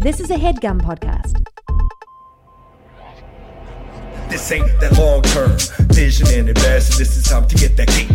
This 0.00 0.20
is 0.20 0.30
a 0.30 0.34
headgum 0.34 0.78
podcast. 0.82 1.42
This 4.28 4.52
ain't 4.52 4.66
that 4.80 4.92
long 4.98 5.22
term 5.22 5.56
vision 5.88 6.26
and 6.28 6.50
investment. 6.50 6.98
This 6.98 7.16
is 7.16 7.24
time 7.24 7.48
to 7.48 7.56
get 7.56 7.78
that 7.78 7.88
cake 7.88 8.08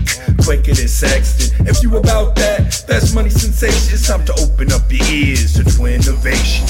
quicker 0.45 0.75
than 0.75 0.87
Sexton. 0.87 1.65
If 1.65 1.81
you 1.81 1.97
about 1.97 2.35
that, 2.35 2.83
that's 2.87 3.15
money 3.15 3.31
sensation. 3.31 3.95
It's 3.95 4.07
time 4.07 4.23
to 4.25 4.33
open 4.33 4.71
up 4.71 4.83
your 4.91 5.03
ears 5.07 5.53
to 5.55 5.63
Twinnovation. 5.63 6.69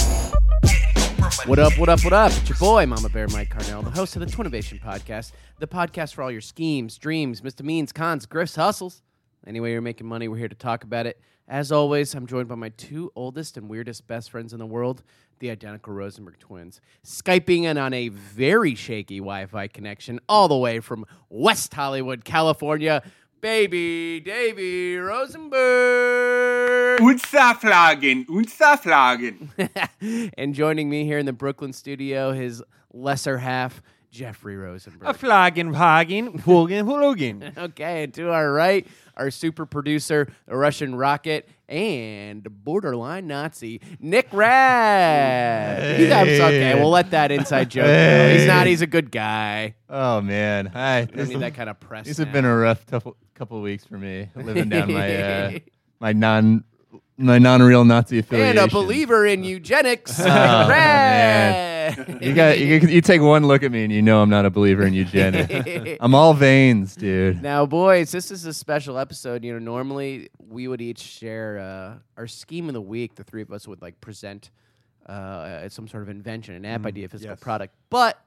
What 1.45 1.59
up, 1.59 1.77
what 1.77 1.89
up, 1.89 2.03
what 2.05 2.13
up? 2.13 2.31
It's 2.31 2.47
your 2.47 2.57
boy, 2.57 2.85
Mama 2.85 3.09
Bear 3.09 3.27
Mike 3.27 3.53
Carnell, 3.53 3.83
the 3.83 3.91
host 3.91 4.15
of 4.15 4.21
the 4.21 4.27
Twinnovation 4.27 4.81
Podcast, 4.81 5.33
the 5.59 5.67
podcast 5.67 6.13
for 6.13 6.23
all 6.23 6.31
your 6.31 6.39
schemes, 6.39 6.97
dreams, 6.97 7.43
misdemeans, 7.43 7.91
cons, 7.91 8.25
grifts, 8.25 8.55
hustles. 8.55 9.01
Anyway, 9.45 9.71
you're 9.71 9.81
making 9.81 10.07
money, 10.07 10.27
we're 10.27 10.37
here 10.37 10.47
to 10.47 10.55
talk 10.55 10.83
about 10.83 11.07
it. 11.07 11.19
As 11.47 11.71
always, 11.71 12.13
I'm 12.13 12.27
joined 12.27 12.47
by 12.47 12.55
my 12.55 12.69
two 12.69 13.11
oldest 13.15 13.57
and 13.57 13.67
weirdest 13.67 14.07
best 14.07 14.31
friends 14.31 14.53
in 14.53 14.59
the 14.59 14.65
world, 14.65 15.03
the 15.39 15.49
identical 15.49 15.93
Rosenberg 15.93 16.39
twins, 16.39 16.79
Skyping 17.03 17.63
in 17.63 17.77
on 17.77 17.93
a 17.93 18.09
very 18.09 18.75
shaky 18.75 19.17
Wi 19.17 19.47
Fi 19.47 19.67
connection 19.67 20.19
all 20.29 20.47
the 20.47 20.55
way 20.55 20.79
from 20.79 21.05
West 21.29 21.73
Hollywood, 21.73 22.23
California. 22.23 23.01
Baby 23.41 24.19
Davy 24.19 24.97
Rosenberg. 24.97 26.99
Unzerflagen, 26.99 28.27
unzerflagen. 28.27 29.49
and 30.37 30.53
joining 30.53 30.91
me 30.91 31.05
here 31.05 31.17
in 31.17 31.25
the 31.25 31.33
Brooklyn 31.33 31.73
studio, 31.73 32.33
his 32.33 32.61
lesser 32.93 33.39
half, 33.39 33.81
Jeffrey 34.11 34.57
Rosenberg. 34.57 35.01
A 35.01 35.05
Rosenberg. 35.05 35.19
flagging, 35.19 35.73
flagging, 35.73 36.37
hooligan, 36.39 36.85
hooligan. 36.85 37.53
okay, 37.57 38.03
and 38.03 38.13
to 38.15 38.29
our 38.31 38.51
right, 38.51 38.85
our 39.15 39.31
super 39.31 39.65
producer, 39.65 40.27
the 40.47 40.55
Russian 40.57 40.95
rocket, 40.95 41.47
and 41.69 42.43
borderline 42.63 43.27
Nazi, 43.27 43.79
Nick 44.01 44.27
Rad. 44.33 45.99
He's 45.99 46.11
okay, 46.11 46.75
we'll 46.75 46.89
let 46.89 47.11
that 47.11 47.31
inside 47.31 47.69
joke 47.69 47.85
go. 47.85 48.29
He's 48.33 48.45
not, 48.47 48.67
he's 48.67 48.81
a 48.81 48.87
good 48.87 49.11
guy. 49.11 49.75
Oh 49.89 50.19
man, 50.21 50.65
hi. 50.65 51.05
Don't 51.05 51.29
need 51.29 51.39
that 51.39 51.53
kind 51.55 51.69
of 51.69 51.79
press. 51.79 52.05
These 52.05 52.17
have 52.17 52.27
now. 52.27 52.33
been 52.33 52.45
a 52.45 52.55
rough 52.55 52.85
couple 52.87 53.15
couple 53.33 53.57
of 53.57 53.63
weeks 53.63 53.85
for 53.85 53.97
me, 53.97 54.29
living 54.35 54.67
down 54.69 54.91
my 54.91 55.15
uh, 55.15 55.59
my 56.01 56.11
non 56.13 56.63
my 57.17 57.39
non 57.39 57.61
real 57.61 57.85
Nazi 57.85 58.19
affiliation. 58.19 58.57
and 58.57 58.69
a 58.69 58.73
believer 58.73 59.25
in 59.25 59.43
eugenics. 59.45 60.19
Nick 60.19 60.27
Oh, 60.27 60.67
Rad. 60.67 61.70
You 62.21 62.33
got 62.33 62.59
you, 62.59 62.77
you 62.77 63.01
take 63.01 63.21
one 63.21 63.45
look 63.47 63.63
at 63.63 63.71
me 63.71 63.83
and 63.83 63.91
you 63.91 64.01
know 64.01 64.21
I'm 64.21 64.29
not 64.29 64.45
a 64.45 64.49
believer 64.49 64.83
in 64.83 64.93
eugenics. 64.93 65.97
I'm 66.01 66.13
all 66.13 66.33
veins, 66.33 66.95
dude. 66.95 67.41
Now, 67.41 67.65
boys, 67.65 68.11
this 68.11 68.31
is 68.31 68.45
a 68.45 68.53
special 68.53 68.97
episode. 68.97 69.43
You 69.43 69.53
know, 69.53 69.59
normally 69.59 70.29
we 70.39 70.67
would 70.67 70.81
each 70.81 70.99
share 70.99 71.59
uh, 71.59 72.19
our 72.19 72.27
scheme 72.27 72.67
of 72.67 72.73
the 72.73 72.81
week. 72.81 73.15
The 73.15 73.23
three 73.23 73.41
of 73.41 73.51
us 73.51 73.67
would 73.67 73.81
like 73.81 73.99
present 74.01 74.51
uh, 75.07 75.67
some 75.69 75.87
sort 75.87 76.03
of 76.03 76.09
invention, 76.09 76.55
an 76.55 76.65
app 76.65 76.85
idea, 76.85 77.09
physical 77.09 77.35
product. 77.35 77.73
But 77.89 78.19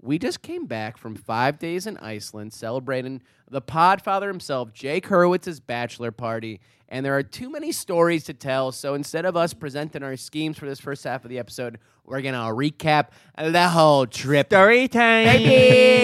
we 0.00 0.18
just 0.18 0.42
came 0.42 0.66
back 0.66 0.96
from 0.96 1.14
five 1.16 1.58
days 1.58 1.86
in 1.86 1.96
Iceland 1.98 2.52
celebrating 2.52 3.20
the 3.50 3.60
Podfather 3.62 4.28
himself, 4.28 4.72
Jake 4.72 5.06
Hurwitz's 5.06 5.60
bachelor 5.60 6.12
party. 6.12 6.60
And 6.90 7.04
there 7.04 7.16
are 7.18 7.22
too 7.22 7.50
many 7.50 7.70
stories 7.72 8.24
to 8.24 8.32
tell. 8.34 8.72
So 8.72 8.94
instead 8.94 9.26
of 9.26 9.36
us 9.36 9.52
presenting 9.52 10.02
our 10.02 10.16
schemes 10.16 10.56
for 10.56 10.66
this 10.66 10.80
first 10.80 11.04
half 11.04 11.24
of 11.24 11.28
the 11.28 11.38
episode, 11.38 11.78
we're 12.04 12.22
going 12.22 12.32
to 12.34 12.40
recap 12.40 13.08
the 13.36 13.68
whole 13.68 14.06
trip. 14.06 14.46
Story 14.48 14.88
time. 14.88 15.24
Baby, 15.26 15.44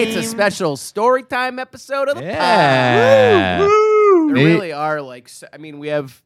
it's 0.09 0.15
a 0.15 0.23
special 0.23 0.77
story 0.77 1.23
time 1.23 1.57
episode 1.57 2.07
of 2.09 2.17
the 2.17 2.23
Yeah. 2.23 3.57
pod. 3.59 3.69
There 4.35 4.45
really 4.45 4.73
are 4.73 5.01
like, 5.01 5.29
I 5.51 5.57
mean, 5.57 5.79
we 5.79 5.87
have 5.87 6.21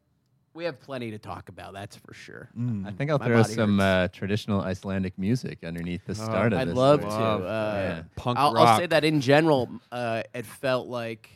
we 0.60 0.66
have 0.66 0.80
plenty 0.82 1.12
to 1.12 1.18
talk 1.18 1.48
about. 1.48 1.72
That's 1.74 1.96
for 1.96 2.14
sure. 2.14 2.50
I 2.86 2.92
think 2.92 3.10
I'll 3.10 3.18
My 3.18 3.28
throw 3.28 3.42
body 3.44 3.54
some 3.54 3.80
uh, 3.80 4.10
traditional 4.10 4.60
Icelandic 4.60 5.18
music 5.18 5.64
underneath 5.64 6.06
the 6.06 6.14
start 6.14 6.52
of 6.52 6.60
this. 6.60 6.68
I'd 6.70 6.76
love 6.76 7.00
thing. 7.00 7.10
to. 7.10 7.16
Uh, 7.16 7.74
Yeah. 7.76 8.02
Punk 8.18 8.38
I'll, 8.38 8.58
I'll 8.58 8.78
say 8.78 8.86
that 8.88 9.06
in 9.06 9.22
general, 9.22 9.70
uh, 9.90 10.24
it 10.34 10.46
felt 10.46 10.88
like 10.90 11.30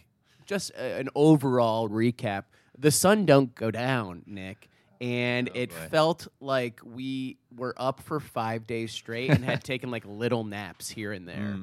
just 0.46 0.72
a, 0.72 1.00
an 1.00 1.08
overall 1.16 1.88
recap. 1.88 2.44
The 2.78 2.92
sun 2.92 3.26
don't 3.26 3.56
go 3.56 3.72
down, 3.72 4.24
Nick. 4.26 4.70
And 5.00 5.50
it 5.54 5.70
boy. 5.70 5.76
felt 5.90 6.28
like 6.42 6.82
we 6.84 7.38
were 7.56 7.74
up 7.78 8.02
for 8.02 8.20
five 8.20 8.68
days 8.68 8.92
straight 8.92 9.30
and 9.30 9.44
had 9.46 9.64
taken 9.72 9.90
like 9.90 10.04
little 10.06 10.44
naps 10.44 10.90
here 10.90 11.14
and 11.14 11.26
there. 11.26 11.58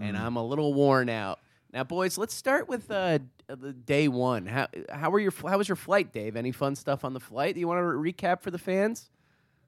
and 0.00 0.16
I'm 0.16 0.36
a 0.36 0.46
little 0.46 0.72
worn 0.74 1.08
out. 1.08 1.40
Now, 1.74 1.82
boys, 1.82 2.16
let's 2.16 2.32
start 2.32 2.68
with 2.68 2.88
uh, 2.88 3.18
the 3.48 3.72
day 3.72 4.06
one. 4.06 4.46
How 4.46 4.68
how 4.88 5.10
were 5.10 5.18
your 5.18 5.32
how 5.44 5.58
was 5.58 5.68
your 5.68 5.74
flight, 5.74 6.12
Dave? 6.12 6.36
Any 6.36 6.52
fun 6.52 6.76
stuff 6.76 7.04
on 7.04 7.14
the 7.14 7.20
flight? 7.20 7.54
Do 7.54 7.60
you 7.60 7.66
want 7.66 7.78
to 7.78 7.84
re- 7.84 8.12
recap 8.12 8.42
for 8.42 8.52
the 8.52 8.60
fans? 8.60 9.10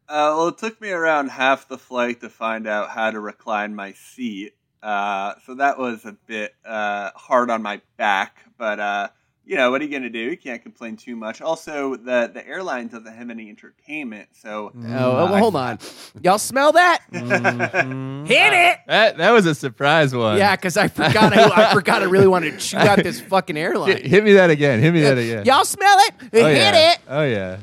Uh, 0.08 0.30
well, 0.36 0.48
it 0.48 0.58
took 0.58 0.80
me 0.80 0.90
around 0.90 1.30
half 1.30 1.66
the 1.66 1.76
flight 1.76 2.20
to 2.20 2.28
find 2.28 2.68
out 2.68 2.90
how 2.90 3.10
to 3.10 3.18
recline 3.18 3.74
my 3.74 3.92
seat. 3.92 4.54
Uh, 4.84 5.34
so 5.46 5.56
that 5.56 5.78
was 5.78 6.04
a 6.04 6.12
bit 6.28 6.54
uh, 6.64 7.10
hard 7.16 7.50
on 7.50 7.60
my 7.60 7.80
back, 7.96 8.36
but 8.56 8.78
uh, 8.78 9.08
you 9.46 9.56
know 9.56 9.70
what 9.70 9.80
are 9.80 9.84
you 9.84 9.90
gonna 9.92 10.10
do? 10.10 10.18
You 10.18 10.36
can't 10.36 10.60
complain 10.60 10.96
too 10.96 11.14
much. 11.14 11.40
Also, 11.40 11.94
the 11.94 12.30
the 12.34 12.46
airline 12.46 12.88
doesn't 12.88 13.14
have 13.14 13.30
any 13.30 13.48
entertainment, 13.48 14.28
so 14.32 14.72
Oh, 14.74 14.82
oh, 14.84 15.14
well, 15.14 15.36
hold 15.38 15.54
on, 15.56 15.78
y'all 16.20 16.38
smell 16.38 16.72
that? 16.72 17.02
Mhm. 17.12 18.26
Hit 18.26 18.52
it! 18.52 18.78
That 18.88 19.16
that 19.18 19.30
was 19.30 19.46
a 19.46 19.54
surprise 19.54 20.12
one. 20.14 20.36
Yeah, 20.36 20.56
because 20.56 20.76
I 20.76 20.88
forgot. 20.88 21.32
I, 21.36 21.70
I 21.70 21.72
forgot. 21.74 22.02
I 22.02 22.06
really 22.06 22.26
wanted 22.26 22.52
to 22.52 22.58
chew 22.58 22.76
out 22.76 22.98
this 23.02 23.20
fucking 23.20 23.56
airline. 23.56 24.02
hit 24.04 24.24
me 24.24 24.32
that 24.34 24.50
again. 24.50 24.80
Hit 24.80 24.92
me 24.92 25.00
that 25.02 25.16
again. 25.16 25.44
Y'all 25.44 25.64
smell 25.64 25.96
it? 26.00 26.14
oh, 26.20 26.26
Hit 26.32 26.56
yeah. 26.56 26.92
it! 26.92 26.98
Oh 27.08 27.22
yeah. 27.22 27.58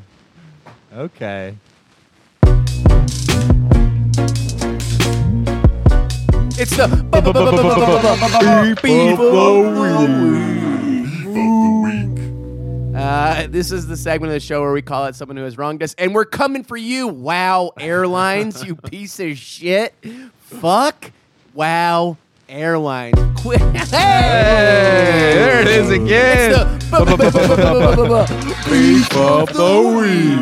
Okay. 0.96 1.54
It's 6.56 6.76
the 6.76 6.86
Uh, 12.94 13.48
this 13.48 13.72
is 13.72 13.88
the 13.88 13.96
segment 13.96 14.30
of 14.30 14.34
the 14.34 14.40
show 14.40 14.60
where 14.60 14.72
we 14.72 14.80
call 14.80 15.02
out 15.02 15.16
someone 15.16 15.36
who 15.36 15.42
has 15.42 15.58
wronged 15.58 15.82
us, 15.82 15.94
and 15.98 16.14
we're 16.14 16.24
coming 16.24 16.62
for 16.62 16.76
you, 16.76 17.08
Wow 17.08 17.72
Airlines, 17.78 18.62
you 18.64 18.76
piece 18.76 19.18
of 19.18 19.36
shit. 19.36 19.92
Fuck 20.38 21.10
Wow 21.54 22.16
Airlines. 22.48 23.18
Quit. 23.40 23.60
Hey, 23.60 25.32
there 25.34 25.60
it 25.60 25.66
is 25.66 25.90
again. 25.90 26.52
It's 26.76 26.90
the 26.90 27.04
beef 28.70 29.16
of 29.16 29.52
the 29.52 29.72
week. 29.98 30.38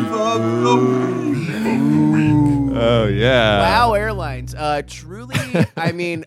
Oh 2.75 3.07
yeah. 3.07 3.61
Wow 3.61 3.93
Airlines. 3.93 4.53
Uh, 4.53 4.81
truly, 4.85 5.35
I 5.75 5.91
mean, 5.91 6.25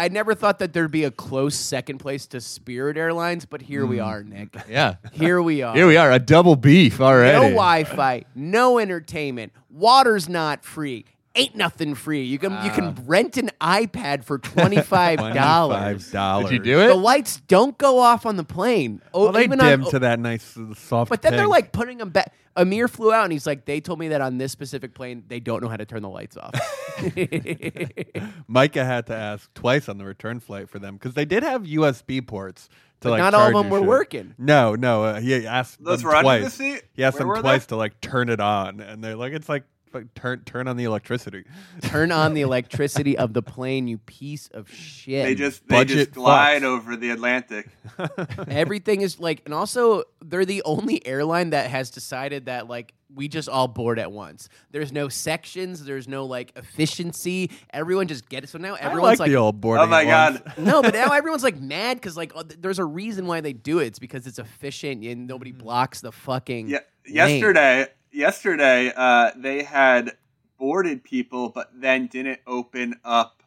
I 0.00 0.08
never 0.08 0.34
thought 0.34 0.60
that 0.60 0.72
there'd 0.72 0.90
be 0.90 1.04
a 1.04 1.10
close 1.10 1.54
second 1.54 1.98
place 1.98 2.26
to 2.28 2.40
Spirit 2.40 2.96
Airlines, 2.96 3.44
but 3.44 3.60
here 3.60 3.84
we 3.84 3.98
hmm. 3.98 4.04
are, 4.04 4.22
Nick. 4.22 4.56
Yeah. 4.70 4.94
Here 5.12 5.42
we 5.42 5.60
are. 5.62 5.74
Here 5.74 5.86
we 5.86 5.98
are, 5.98 6.10
a 6.10 6.18
double 6.18 6.56
beef 6.56 7.02
already. 7.02 7.36
No 7.36 7.42
Wi-Fi, 7.50 8.24
no 8.34 8.78
entertainment. 8.78 9.52
Water's 9.68 10.26
not 10.26 10.64
free. 10.64 11.04
Ain't 11.40 11.56
nothing 11.56 11.94
free. 11.94 12.22
You 12.24 12.38
can 12.38 12.52
you 12.64 12.70
can 12.70 12.94
rent 13.06 13.36
an 13.36 13.50
iPad 13.60 14.24
for 14.24 14.38
twenty 14.52 14.80
five 14.82 15.18
dollars. 15.18 16.04
Five 16.04 16.12
dollars. 16.12 16.50
Did 16.50 16.56
you 16.66 16.72
do 16.72 16.80
it? 16.80 16.88
The 16.88 16.94
lights 16.94 17.40
don't 17.48 17.76
go 17.78 17.98
off 17.98 18.26
on 18.26 18.36
the 18.36 18.44
plane. 18.44 19.00
Oh, 19.14 19.24
Well, 19.24 19.32
they 19.32 19.44
even 19.44 19.60
on- 19.60 19.66
dim 19.68 19.84
to 19.90 19.98
that 20.00 20.20
nice 20.20 20.56
uh, 20.56 20.74
soft. 20.74 21.08
But 21.10 21.22
then 21.22 21.32
they're 21.32 21.42
pink. 21.42 21.50
like 21.50 21.72
putting 21.72 21.98
them 21.98 22.10
back. 22.10 22.32
Amir 22.56 22.88
flew 22.88 23.12
out 23.12 23.22
and 23.24 23.32
he's 23.32 23.46
like, 23.46 23.64
they 23.64 23.80
told 23.80 23.98
me 24.00 24.08
that 24.08 24.20
on 24.20 24.36
this 24.38 24.50
specific 24.52 24.92
plane 24.92 25.22
they 25.28 25.38
don't 25.40 25.62
know 25.62 25.68
how 25.68 25.76
to 25.76 25.86
turn 25.86 26.02
the 26.02 26.08
lights 26.08 26.36
off. 26.36 26.52
Micah 28.48 28.84
had 28.84 29.06
to 29.06 29.14
ask 29.14 29.52
twice 29.54 29.88
on 29.88 29.98
the 29.98 30.04
return 30.04 30.40
flight 30.40 30.68
for 30.68 30.78
them 30.78 30.94
because 30.96 31.14
they 31.14 31.24
did 31.24 31.42
have 31.42 31.62
USB 31.62 32.26
ports. 32.26 32.68
To, 33.00 33.08
But 33.08 33.10
like, 33.12 33.18
not 33.20 33.34
all 33.34 33.40
of 33.46 33.52
charge 33.52 33.62
them 33.64 33.70
your 33.72 33.80
were 33.80 33.84
shit. 33.84 33.88
working. 33.88 34.34
No, 34.36 34.74
no. 34.74 35.04
Uh, 35.04 35.20
he 35.20 35.46
asked 35.46 35.82
Those 35.82 36.00
them 36.02 36.08
were 36.10 36.16
under 36.16 36.32
the 36.32 36.40
twice. 36.50 36.54
seat? 36.54 36.82
He 36.92 37.02
asked 37.04 37.18
Where 37.18 37.26
were 37.26 37.34
them 37.36 37.44
they? 37.44 37.48
twice 37.48 37.66
to 37.66 37.76
like 37.76 37.98
turn 38.02 38.28
it 38.28 38.40
on, 38.40 38.80
and 38.80 39.02
they're 39.02 39.16
like, 39.16 39.32
it's 39.32 39.48
like, 39.48 39.64
like 39.92 40.14
turn 40.14 40.42
turn 40.44 40.68
on 40.68 40.76
the 40.76 40.84
electricity. 40.84 41.44
turn 41.82 42.12
on 42.12 42.34
the 42.34 42.42
electricity 42.42 43.16
of 43.16 43.32
the 43.32 43.42
plane, 43.42 43.86
you 43.86 43.98
piece 43.98 44.48
of 44.48 44.70
shit. 44.70 45.24
they 45.24 45.34
just 45.34 45.66
they 45.68 45.76
Budget 45.76 45.96
just 45.96 46.12
glide 46.12 46.62
fucks. 46.62 46.66
over 46.66 46.96
the 46.96 47.10
Atlantic. 47.10 47.68
Everything 48.48 49.00
is 49.00 49.18
like, 49.18 49.42
and 49.44 49.54
also 49.54 50.04
they're 50.22 50.44
the 50.44 50.62
only 50.64 51.04
airline 51.06 51.50
that 51.50 51.70
has 51.70 51.90
decided 51.90 52.46
that 52.46 52.68
like 52.68 52.94
we 53.14 53.28
just 53.28 53.48
all 53.48 53.68
board 53.68 53.98
at 53.98 54.12
once. 54.12 54.48
There's 54.70 54.92
no 54.92 55.08
sections. 55.08 55.84
There's 55.84 56.08
no 56.08 56.26
like 56.26 56.52
efficiency. 56.56 57.50
Everyone 57.72 58.06
just 58.06 58.28
get 58.28 58.44
it. 58.44 58.48
So 58.48 58.58
now 58.58 58.74
I 58.74 58.78
everyone's 58.78 59.20
like, 59.20 59.30
the 59.30 59.36
old 59.36 59.60
boarding. 59.60 59.84
Oh 59.84 59.88
my 59.88 60.04
at 60.04 60.32
once. 60.32 60.40
god! 60.40 60.58
no, 60.58 60.82
but 60.82 60.94
now 60.94 61.12
everyone's 61.12 61.42
like 61.42 61.58
mad 61.58 61.96
because 61.96 62.16
like 62.16 62.32
oh, 62.34 62.42
th- 62.42 62.60
there's 62.60 62.78
a 62.78 62.84
reason 62.84 63.26
why 63.26 63.40
they 63.40 63.52
do 63.52 63.78
it. 63.80 63.86
It's 63.86 63.98
because 63.98 64.26
it's 64.26 64.38
efficient 64.38 65.04
and 65.04 65.26
nobody 65.26 65.52
mm-hmm. 65.52 65.62
blocks 65.62 66.00
the 66.00 66.12
fucking. 66.12 66.68
Yeah, 66.68 66.80
yesterday, 67.06 67.88
yesterday, 68.12 68.92
uh, 68.94 69.30
they 69.36 69.62
had 69.62 70.12
boarded 70.58 71.02
people, 71.04 71.48
but 71.48 71.70
then 71.74 72.06
didn't 72.06 72.40
open 72.46 72.94
up. 73.04 73.42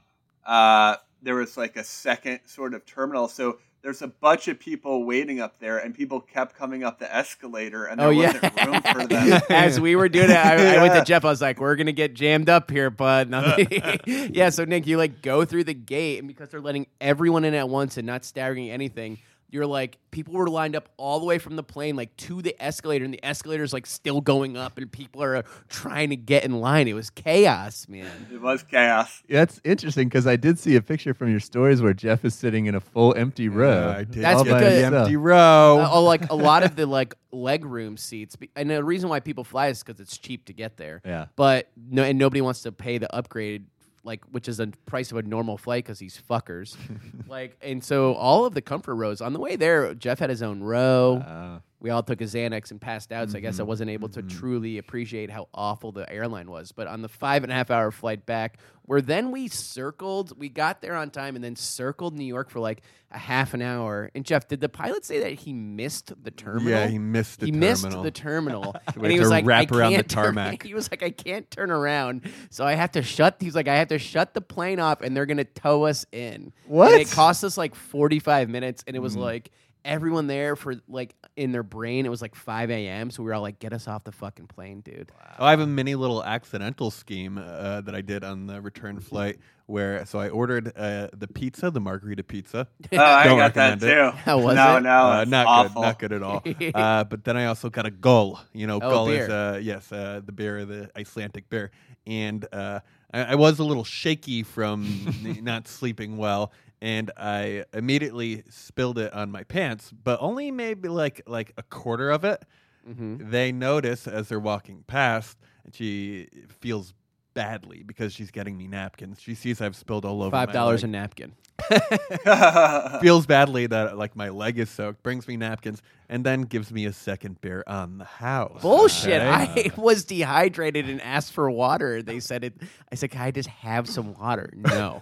Uh, 0.46 0.98
there 1.22 1.36
was 1.36 1.56
like 1.58 1.76
a 1.78 1.84
second 1.84 2.40
sort 2.46 2.74
of 2.74 2.86
terminal, 2.86 3.28
so 3.28 3.60
there's 3.82 4.02
a 4.02 4.08
bunch 4.08 4.48
of 4.48 4.60
people 4.60 5.06
waiting 5.06 5.40
up 5.42 5.60
there, 5.60 5.78
and 5.78 5.94
people 5.94 6.20
kept 6.22 6.56
coming 6.56 6.84
up 6.84 7.00
the 7.00 7.14
escalator, 7.14 7.86
and 7.86 8.00
there 8.00 8.08
Oh 8.08 8.12
yeah. 8.12 8.34
wasn't 8.34 8.66
room 8.66 8.82
for 8.82 9.08
them. 9.08 9.42
As 9.50 9.80
we 9.80 9.96
were 9.96 10.10
doing 10.10 10.30
it, 10.30 10.36
I, 10.38 10.76
I 10.76 10.82
went 10.82 10.94
to 10.96 11.04
Jeff. 11.04 11.24
I 11.26 11.30
was 11.30 11.42
like, 11.42 11.60
"We're 11.60 11.76
gonna 11.76 11.92
get 11.92 12.14
jammed 12.14 12.50
up 12.50 12.72
here, 12.72 12.90
bud." 12.90 13.30
Yeah. 14.08 14.50
So 14.50 14.66
Nick, 14.66 14.88
you 14.88 14.98
like 14.98 15.22
go 15.22 15.46
through 15.46 15.66
the 15.66 15.74
gate, 15.74 16.20
and 16.20 16.28
because 16.28 16.50
they're 16.50 16.62
letting 16.62 16.88
everyone 17.02 17.44
in 17.46 17.54
at 17.54 17.68
once 17.70 17.98
and 17.98 18.08
not 18.08 18.24
staggering 18.26 18.70
anything, 18.70 19.20
you're 19.50 19.68
like, 19.68 19.98
people 20.10 20.34
were 20.34 20.50
lined 20.50 20.76
up 20.76 20.90
all 20.98 21.20
the 21.20 21.26
way 21.26 21.38
from 21.38 21.56
the 21.56 21.64
plane, 21.64 21.96
like 21.96 22.16
to 22.18 22.42
the 22.42 22.56
escalator, 22.60 23.06
and 23.06 23.14
the 23.14 23.20
escalator's 23.24 23.72
like 23.74 23.86
still 23.86 24.20
going 24.20 24.58
up, 24.58 24.78
and 24.78 24.92
people 24.92 25.22
are 25.22 25.38
uh, 25.38 25.42
trying 25.70 26.10
to 26.10 26.16
get 26.16 26.44
in 26.44 26.60
line. 26.60 26.88
It 26.88 26.94
was 26.94 27.10
chaos, 27.10 27.88
man. 27.88 28.28
It 28.34 28.42
was 28.42 28.64
chaos. 28.64 29.22
That's 29.30 29.62
interesting 29.64 30.10
because 30.10 30.26
I 30.26 30.36
did 30.38 30.58
see 30.58 30.76
a 30.76 30.82
picture 30.82 31.14
from 31.14 31.30
your 31.30 31.40
stories 31.40 31.82
where 31.82 31.94
Jeff 31.94 32.26
is 32.26 32.34
sitting 32.34 32.66
in 32.66 32.76
a 32.76 32.80
full 32.80 33.14
empty 33.16 33.48
row. 33.50 33.92
I 33.98 34.04
did 34.04 34.24
That's 34.24 34.44
get 34.44 34.54
because- 34.58 34.92
the 34.92 34.98
empty 34.98 35.16
row. 35.18 35.80
Uh, 35.80 35.90
oh, 35.92 36.04
like 36.04 36.30
a 36.32 36.36
lot 36.36 36.64
of 36.64 36.76
the 36.76 36.86
like 36.86 37.14
leg 37.32 37.66
room 37.66 37.98
seats, 37.98 38.36
and 38.56 38.70
the 38.70 38.84
reason 38.84 39.10
why 39.10 39.20
people 39.20 39.44
fly 39.44 39.68
is 39.68 39.84
because 39.84 40.00
it's 40.00 40.18
cheap 40.18 40.46
to 40.46 40.54
get 40.54 40.78
there. 40.78 41.02
Yeah. 41.06 41.26
But 41.36 41.70
no, 41.76 42.04
and 42.04 42.18
nobody 42.18 42.42
wants 42.42 42.64
to 42.64 42.72
pay 42.72 42.98
the 42.98 43.14
upgrade, 43.16 43.66
like 44.04 44.24
which 44.32 44.48
is 44.48 44.58
the 44.58 44.72
price 44.86 45.12
of 45.12 45.18
a 45.18 45.22
normal 45.22 45.58
flight 45.58 45.84
because 45.84 46.00
these 46.00 46.22
fuckers. 46.30 46.76
like, 47.28 47.58
and 47.62 47.84
so 47.84 48.14
all 48.14 48.46
of 48.46 48.54
the 48.54 48.62
comfort 48.62 48.96
rows 48.96 49.22
on 49.22 49.34
the 49.34 49.40
way 49.40 49.56
there, 49.56 49.94
Jeff 49.94 50.20
had 50.20 50.30
his 50.30 50.42
own 50.42 50.62
row. 50.62 51.18
Uh, 51.18 51.60
we 51.84 51.90
all 51.90 52.02
took 52.02 52.22
a 52.22 52.24
Xanax 52.24 52.72
and 52.72 52.80
passed 52.80 53.12
out, 53.12 53.30
so 53.30 53.38
I 53.38 53.42
guess 53.42 53.60
I 53.60 53.62
mm-hmm. 53.62 53.68
wasn't 53.68 53.90
able 53.90 54.08
to 54.10 54.22
mm-hmm. 54.22 54.40
truly 54.40 54.78
appreciate 54.78 55.30
how 55.30 55.50
awful 55.54 55.92
the 55.92 56.10
airline 56.10 56.50
was. 56.50 56.72
But 56.72 56.88
on 56.88 57.02
the 57.02 57.10
five 57.10 57.44
and 57.44 57.52
a 57.52 57.56
half 57.56 57.70
hour 57.70 57.92
flight 57.92 58.26
back, 58.26 58.58
where 58.84 59.02
then 59.02 59.32
we 59.32 59.50
circled, 59.50 60.40
we 60.40 60.48
got 60.48 60.82
there 60.82 60.96
on 60.96 61.10
time 61.10 61.36
and 61.36 61.44
then 61.44 61.58
circled 61.58 62.18
New 62.18 62.24
York 62.24 62.50
for 62.50 62.62
like 62.62 62.84
a 63.12 63.18
half 63.18 63.54
an 63.54 63.62
hour. 63.62 64.10
And 64.16 64.24
Jeff, 64.24 64.48
did 64.48 64.62
the 64.62 64.70
pilot 64.70 65.04
say 65.04 65.20
that 65.20 65.34
he 65.34 65.52
missed 65.52 66.14
the 66.24 66.32
terminal? 66.32 66.70
Yeah, 66.70 66.88
he 66.88 67.00
missed 67.00 67.42
the 67.42 67.48
he 67.48 67.52
terminal. 67.52 67.76
missed 67.76 68.04
the 68.04 68.12
terminal, 68.12 68.76
and 68.96 69.06
he 69.06 69.16
to 69.16 69.20
was 69.20 69.30
like, 69.30 69.46
wrap 69.46 69.70
I 69.70 69.78
around 69.78 69.92
the 69.92 69.98
can't 69.98 70.10
turn- 70.10 70.24
tarmac. 70.36 70.64
he 70.64 70.74
was 70.74 70.90
like, 70.90 71.04
I 71.04 71.10
can't 71.10 71.52
turn 71.52 71.70
around, 71.70 72.32
so 72.50 72.64
I 72.64 72.76
have 72.76 72.94
to 72.94 73.04
shut. 73.04 73.36
He's 73.42 73.56
like, 73.56 73.68
I 73.68 73.76
have 73.76 73.90
to 73.90 74.00
shut 74.00 74.34
the 74.34 74.42
plane 74.42 74.80
off, 74.80 75.02
and 75.02 75.18
they're 75.18 75.26
gonna 75.26 75.44
tow 75.44 75.84
us 75.84 76.06
in. 76.14 76.54
What? 76.66 76.94
And 76.94 77.02
it 77.02 77.12
cost 77.12 77.44
us 77.44 77.58
like 77.58 77.76
forty 77.76 78.20
five 78.20 78.48
minutes, 78.48 78.86
and 78.88 78.96
it 78.96 79.00
was 79.00 79.14
mm-hmm. 79.14 79.24
like 79.24 79.52
everyone 79.86 80.28
there 80.28 80.56
for 80.56 80.76
like 80.88 81.14
in 81.36 81.52
their 81.52 81.64
brain, 81.64 82.06
it 82.06 82.10
was 82.10 82.22
like 82.22 82.36
five 82.36 82.70
a.m. 82.70 83.10
So 83.10 83.24
we 83.24 83.28
were 83.28 83.34
all 83.34 83.42
like, 83.42 83.60
get 83.60 83.74
us 83.74 83.88
off 83.88 84.04
the 84.04 84.12
fucking 84.12 84.48
plane, 84.48 84.82
dude. 84.82 85.12
Oh, 85.40 85.46
I 85.46 85.50
have 85.52 85.60
a 85.60 85.68
mini 85.68 85.96
little 85.96 86.24
accidental 86.24 86.92
scheme 86.92 87.38
uh, 87.38 87.82
that 87.82 87.96
I 87.96 88.02
did 88.02 88.24
on 88.24 88.48
the 88.48 88.62
return 88.62 89.00
flight 89.00 89.40
where 89.66 90.06
so 90.06 90.20
I 90.20 90.30
ordered 90.30 90.74
uh, 90.76 91.08
the 91.14 91.28
pizza, 91.28 91.72
the 91.72 91.80
margarita 91.80 92.24
pizza. 92.24 92.68
Oh, 92.92 92.98
I 92.98 93.24
Don't 93.24 93.38
got 93.38 93.54
that 93.56 93.82
recommend 93.82 93.84
it. 93.84 94.12
too. 94.12 94.18
How 94.18 94.38
was 94.40 94.56
no, 94.56 94.78
it? 94.78 94.82
no, 94.82 94.90
uh, 94.90 95.26
not 95.28 95.48
awful. 95.48 95.82
good, 95.82 95.88
not 95.88 96.00
good 96.00 96.14
at 96.14 96.24
all. 96.24 96.44
uh, 96.76 97.04
but 97.06 97.24
then 97.24 97.38
I 97.38 97.46
also 97.46 97.70
got 97.70 97.86
a 97.86 97.92
gull. 97.92 98.44
You 98.54 98.68
know, 98.68 98.76
Oh, 98.76 98.90
gull 98.90 99.08
beer. 99.08 99.24
is 99.24 99.30
uh, 99.30 99.60
yes, 99.62 99.92
uh, 99.92 100.22
the 100.24 100.32
beer, 100.32 100.66
the 100.66 100.90
Icelandic 100.98 101.50
beer, 101.50 101.72
and 102.06 102.46
uh, 102.54 102.82
I, 103.14 103.24
I 103.24 103.36
was 103.36 103.60
a 103.60 103.64
little 103.64 103.84
shaky 103.84 104.44
from 104.44 104.84
n- 105.26 105.40
not 105.44 105.68
sleeping 105.68 106.18
well, 106.18 106.52
and 106.84 107.12
I 107.16 107.64
immediately 107.74 108.44
spilled 108.50 109.00
it 109.00 109.14
on 109.14 109.32
my 109.32 109.44
pants, 109.44 109.90
but 110.04 110.22
only 110.22 110.52
maybe 110.52 110.90
like 110.90 111.22
like 111.26 111.54
a 111.58 111.64
quarter 111.64 112.12
of 112.12 112.26
it. 112.26 112.44
Mm-hmm. 112.88 113.30
They 113.30 113.54
notice 113.54 114.06
as 114.06 114.28
they're 114.28 114.38
walking 114.38 114.84
past, 114.86 115.38
and 115.64 115.74
she 115.74 116.28
feels 116.60 116.94
badly 117.34 117.84
because 117.84 118.14
she's 118.14 118.32
getting 118.32 118.58
me 118.58 118.68
napkins. 118.68 119.22
She 119.22 119.34
sees 119.34 119.62
I've 119.62 119.78
spilled 119.78 120.04
all 120.04 120.22
over 120.22 120.32
Five 120.32 120.52
dollars 120.52 120.84
a 120.84 120.88
napkin. 120.88 121.36
feels 123.00 123.26
badly 123.26 123.68
that 123.68 123.98
like 123.98 124.18
my 124.18 124.28
leg 124.28 124.60
is 124.60 124.70
soaked, 124.70 125.02
brings 125.04 125.26
me 125.26 125.38
napkins, 125.38 125.82
and 126.10 126.26
then 126.26 126.42
gives 126.42 126.70
me 126.70 126.86
a 126.86 126.92
second 126.92 127.40
beer 127.40 127.64
on 127.66 128.00
the 128.00 128.04
house. 128.04 128.62
Bullshit! 128.62 129.22
Okay? 129.22 129.30
I 129.30 129.72
was 129.80 130.04
dehydrated 130.04 130.90
and 130.90 131.02
asked 131.02 131.32
for 131.32 131.50
water. 131.50 132.02
They 132.02 132.20
said 132.20 132.44
it. 132.44 132.56
I 132.92 132.96
said, 132.96 133.12
"Can 133.12 133.22
I 133.22 133.32
just 133.32 133.48
have 133.48 133.88
some 133.88 134.14
water?" 134.16 134.50
No. 134.54 135.02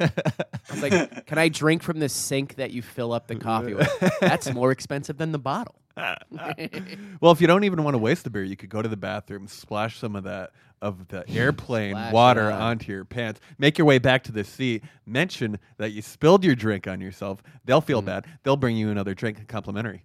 I 0.00 0.10
was 0.70 0.82
like, 0.82 1.26
"Can 1.26 1.38
I 1.38 1.48
drink 1.48 1.82
from 1.82 1.98
the 1.98 2.08
sink 2.08 2.56
that 2.56 2.70
you 2.70 2.82
fill 2.82 3.12
up 3.12 3.26
the 3.26 3.36
coffee 3.36 3.74
with?" 3.74 3.90
That's 4.20 4.52
more 4.52 4.70
expensive 4.72 5.16
than 5.18 5.32
the 5.32 5.38
bottle. 5.38 5.74
well, 7.20 7.32
if 7.32 7.40
you 7.40 7.46
don't 7.46 7.64
even 7.64 7.84
want 7.84 7.94
to 7.94 7.98
waste 7.98 8.24
the 8.24 8.30
beer, 8.30 8.42
you 8.44 8.56
could 8.56 8.68
go 8.68 8.82
to 8.82 8.88
the 8.88 8.96
bathroom, 8.96 9.46
splash 9.46 9.98
some 9.98 10.16
of 10.16 10.24
that 10.24 10.50
of 10.82 11.06
the 11.08 11.28
airplane 11.34 11.92
Splash 11.92 12.10
it 12.10 12.14
water 12.14 12.50
on. 12.50 12.60
onto 12.60 12.92
your 12.92 13.04
pants, 13.04 13.40
make 13.58 13.78
your 13.78 13.86
way 13.86 13.98
back 13.98 14.24
to 14.24 14.32
the 14.32 14.44
seat, 14.44 14.82
mention 15.06 15.58
that 15.78 15.92
you 15.92 16.02
spilled 16.02 16.44
your 16.44 16.54
drink 16.54 16.86
on 16.88 17.00
yourself. 17.00 17.42
They'll 17.64 17.80
feel 17.80 18.02
Mm. 18.02 18.06
bad. 18.06 18.26
They'll 18.42 18.56
bring 18.56 18.76
you 18.76 18.90
another 18.90 19.14
drink 19.14 19.46
complimentary. 19.48 20.04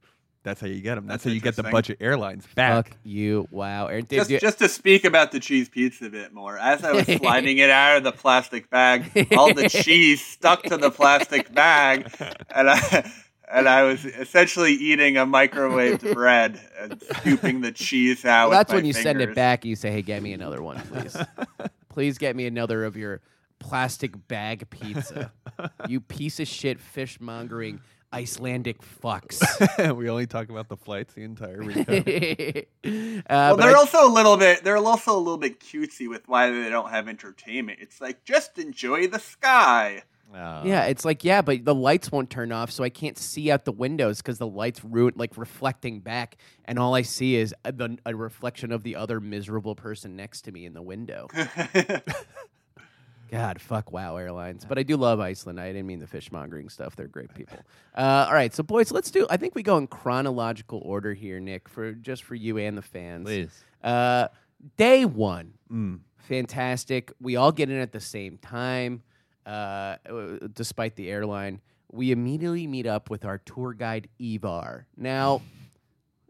That's 0.49 0.61
how 0.61 0.67
you 0.67 0.81
get 0.81 0.95
them. 0.95 1.05
That's, 1.07 1.23
That's 1.23 1.31
how 1.31 1.33
you 1.35 1.39
get 1.41 1.55
the 1.55 1.61
interesting. 1.61 1.71
budget 1.71 1.97
airlines 2.01 2.45
back. 2.55 2.89
Fuck 2.89 2.97
you! 3.03 3.47
Wow, 3.51 3.85
Aaron, 3.87 4.05
Dave, 4.05 4.17
just, 4.21 4.29
you- 4.31 4.39
just 4.39 4.59
to 4.59 4.67
speak 4.67 5.05
about 5.05 5.31
the 5.31 5.39
cheese 5.39 5.69
pizza 5.69 6.05
a 6.05 6.09
bit 6.09 6.33
more, 6.33 6.57
as 6.57 6.83
I 6.83 6.91
was 6.91 7.05
sliding 7.17 7.59
it 7.59 7.69
out 7.69 7.97
of 7.97 8.03
the 8.03 8.11
plastic 8.11 8.69
bag, 8.69 9.27
all 9.37 9.53
the 9.53 9.69
cheese 9.83 10.25
stuck 10.25 10.63
to 10.63 10.77
the 10.77 10.89
plastic 10.89 11.53
bag, 11.53 12.11
and 12.53 12.69
I 12.69 13.11
and 13.51 13.69
I 13.69 13.83
was 13.83 14.05
essentially 14.05 14.73
eating 14.73 15.17
a 15.17 15.25
microwaved 15.25 16.13
bread 16.15 16.59
and 16.79 17.01
scooping 17.01 17.61
the 17.61 17.71
cheese 17.71 18.25
out. 18.25 18.49
Well, 18.49 18.49
with 18.49 18.57
that's 18.59 18.69
my 18.71 18.75
when 18.77 18.85
you 18.85 18.93
send 18.93 19.19
it 19.19 19.27
fingers. 19.27 19.35
back. 19.35 19.65
You 19.65 19.75
say, 19.75 19.91
"Hey, 19.91 20.01
get 20.01 20.21
me 20.23 20.33
another 20.33 20.61
one, 20.63 20.79
please. 20.81 21.15
please 21.89 22.17
get 22.17 22.35
me 22.35 22.45
another 22.47 22.85
of 22.85 22.97
your 22.97 23.21
plastic 23.59 24.27
bag 24.27 24.69
pizza. 24.69 25.31
you 25.87 25.99
piece 25.99 26.39
of 26.39 26.47
shit 26.47 26.79
fishmongering 26.79 27.79
Icelandic 28.13 28.81
fucks." 28.81 29.41
we 29.97 30.09
only 30.09 30.27
talk 30.27 30.49
about 30.49 30.67
the 30.69 30.77
flights 30.77 31.13
the 31.13 31.23
entire 31.23 31.57
recount. 31.59 32.07
uh, 32.07 33.21
Well, 33.29 33.57
they're 33.57 33.69
I- 33.69 33.79
also 33.79 34.07
a 34.07 34.11
little 34.11 34.37
bit. 34.37 34.63
They're 34.63 34.77
also 34.77 35.15
a 35.15 35.17
little 35.19 35.37
bit 35.37 35.59
cutesy 35.59 36.07
with 36.09 36.27
why 36.27 36.49
they 36.49 36.69
don't 36.69 36.89
have 36.89 37.07
entertainment. 37.07 37.79
It's 37.81 38.01
like 38.01 38.23
just 38.25 38.57
enjoy 38.57 39.07
the 39.07 39.19
sky. 39.19 40.03
uh, 40.33 40.61
yeah, 40.63 40.85
it's 40.85 41.03
like 41.05 41.23
yeah, 41.23 41.41
but 41.41 41.65
the 41.65 41.73
lights 41.73 42.11
won't 42.11 42.29
turn 42.29 42.51
off, 42.51 42.69
so 42.71 42.83
I 42.83 42.89
can't 42.89 43.17
see 43.17 43.49
out 43.51 43.65
the 43.65 43.71
windows 43.71 44.17
because 44.17 44.37
the 44.37 44.45
lights 44.47 44.83
ruin 44.83 45.13
like 45.15 45.35
reflecting 45.37 45.99
back, 46.01 46.37
and 46.65 46.77
all 46.77 46.93
I 46.95 47.01
see 47.01 47.35
is 47.35 47.53
a, 47.65 47.71
the, 47.71 47.97
a 48.05 48.15
reflection 48.15 48.71
of 48.71 48.83
the 48.83 48.95
other 48.95 49.19
miserable 49.19 49.73
person 49.75 50.15
next 50.15 50.41
to 50.41 50.51
me 50.51 50.65
in 50.65 50.73
the 50.73 50.81
window. 50.83 51.27
God, 53.31 53.61
fuck 53.61 53.91
Wow 53.91 54.17
Airlines. 54.17 54.65
But 54.65 54.77
I 54.79 54.83
do 54.83 54.97
love 54.97 55.19
Iceland. 55.19 55.59
I 55.59 55.67
didn't 55.67 55.85
mean 55.87 55.99
the 55.99 56.07
fishmongering 56.07 56.69
stuff. 56.71 56.95
They're 56.95 57.07
great 57.07 57.33
people. 57.33 57.59
Uh, 57.95 58.25
all 58.27 58.33
right, 58.33 58.53
so 58.53 58.63
boys, 58.63 58.91
let's 58.91 59.11
do. 59.11 59.27
I 59.29 59.37
think 59.37 59.55
we 59.55 59.63
go 59.63 59.77
in 59.77 59.87
chronological 59.87 60.81
order 60.83 61.13
here, 61.13 61.39
Nick, 61.39 61.69
for 61.69 61.91
just 61.93 62.23
for 62.23 62.35
you 62.35 62.57
and 62.57 62.77
the 62.77 62.81
fans. 62.81 63.25
Please. 63.25 63.63
Uh, 63.83 64.27
day 64.77 65.05
one, 65.05 65.53
Mm. 65.71 65.99
fantastic. 66.17 67.11
We 67.21 67.35
all 67.35 67.51
get 67.51 67.69
in 67.69 67.77
at 67.79 67.91
the 67.91 67.99
same 67.99 68.37
time, 68.37 69.03
uh, 69.45 69.49
uh, 70.09 70.37
despite 70.53 70.95
the 70.95 71.09
airline. 71.11 71.61
We 71.91 72.11
immediately 72.11 72.67
meet 72.67 72.85
up 72.87 73.09
with 73.09 73.25
our 73.25 73.37
tour 73.39 73.73
guide 73.73 74.09
Ivar. 74.19 74.85
Now, 74.97 75.41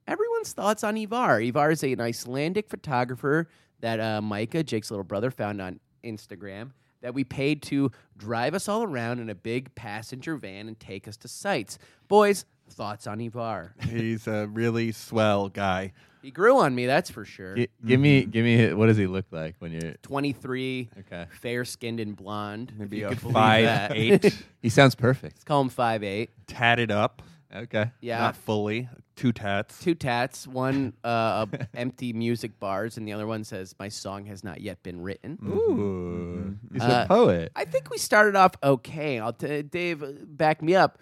everyone's 0.07 0.53
thoughts 0.53 0.83
on 0.83 0.97
Ivar. 0.97 1.41
Ivar 1.41 1.71
is 1.71 1.83
an 1.83 1.99
Icelandic 2.01 2.69
photographer 2.69 3.49
that 3.81 3.99
uh, 3.99 4.21
Micah, 4.21 4.63
Jake's 4.63 4.91
little 4.91 5.03
brother, 5.03 5.31
found 5.31 5.61
on 5.61 5.79
Instagram. 6.03 6.71
That 7.01 7.13
we 7.13 7.23
paid 7.23 7.61
to 7.63 7.91
drive 8.17 8.53
us 8.53 8.67
all 8.67 8.83
around 8.83 9.19
in 9.19 9.29
a 9.29 9.35
big 9.35 9.73
passenger 9.75 10.35
van 10.35 10.67
and 10.67 10.77
take 10.79 11.07
us 11.07 11.15
to 11.17 11.27
sites. 11.29 11.79
Boys, 12.09 12.45
thoughts 12.69 13.07
on 13.07 13.21
Ivar? 13.21 13.73
He's 13.89 14.27
a 14.27 14.47
really 14.47 14.91
swell 14.91 15.47
guy. 15.49 15.93
He 16.21 16.31
grew 16.31 16.57
on 16.59 16.75
me, 16.75 16.85
that's 16.85 17.09
for 17.09 17.23
sure. 17.23 17.55
Gi- 17.55 17.69
give 17.85 17.99
me, 18.01 18.23
mm-hmm. 18.23 18.31
give 18.31 18.43
me. 18.43 18.57
hi- 18.67 18.73
What 18.73 18.87
does 18.87 18.97
he 18.97 19.07
look 19.07 19.25
like 19.31 19.55
when 19.59 19.71
you're? 19.71 19.93
23, 20.01 20.89
Okay. 20.99 21.27
fair 21.39 21.63
skinned 21.63 22.01
and 22.01 22.13
blonde. 22.17 22.71
if 22.73 22.79
Maybe 22.79 22.97
you 22.97 23.05
a 23.05 23.09
could 23.11 23.21
believe 23.21 23.33
five 23.33 23.63
that. 23.63 23.91
eight, 23.95 24.43
He 24.61 24.67
sounds 24.67 24.95
perfect. 24.95 25.35
Let's 25.35 25.43
call 25.45 25.61
him 25.61 25.69
five 25.69 26.03
eight. 26.03 26.31
tatted 26.47 26.91
up, 26.91 27.21
Okay. 27.55 27.91
Yeah. 28.01 28.19
not 28.19 28.35
fully, 28.35 28.89
two 29.19 29.31
tats. 29.31 29.79
Two 29.79 29.95
tats, 29.95 30.47
one 30.47 30.93
uh, 31.03 31.45
empty 31.73 32.13
music 32.13 32.59
bars, 32.59 32.97
and 32.97 33.07
the 33.07 33.13
other 33.13 33.27
one 33.27 33.43
says, 33.43 33.75
My 33.79 33.89
song 33.89 34.25
has 34.25 34.43
not 34.43 34.61
yet 34.61 34.81
been 34.83 35.01
written. 35.01 35.37
Ooh, 35.45 36.55
he's 36.73 36.81
Uh, 36.81 37.03
a 37.05 37.07
poet. 37.07 37.51
I 37.55 37.65
think 37.65 37.89
we 37.89 37.97
started 37.97 38.35
off 38.35 38.53
okay. 38.63 39.19
I'll 39.19 39.33
t- 39.33 39.61
Dave, 39.63 40.01
uh, 40.03 40.07
back 40.25 40.61
me 40.61 40.75
up. 40.75 40.99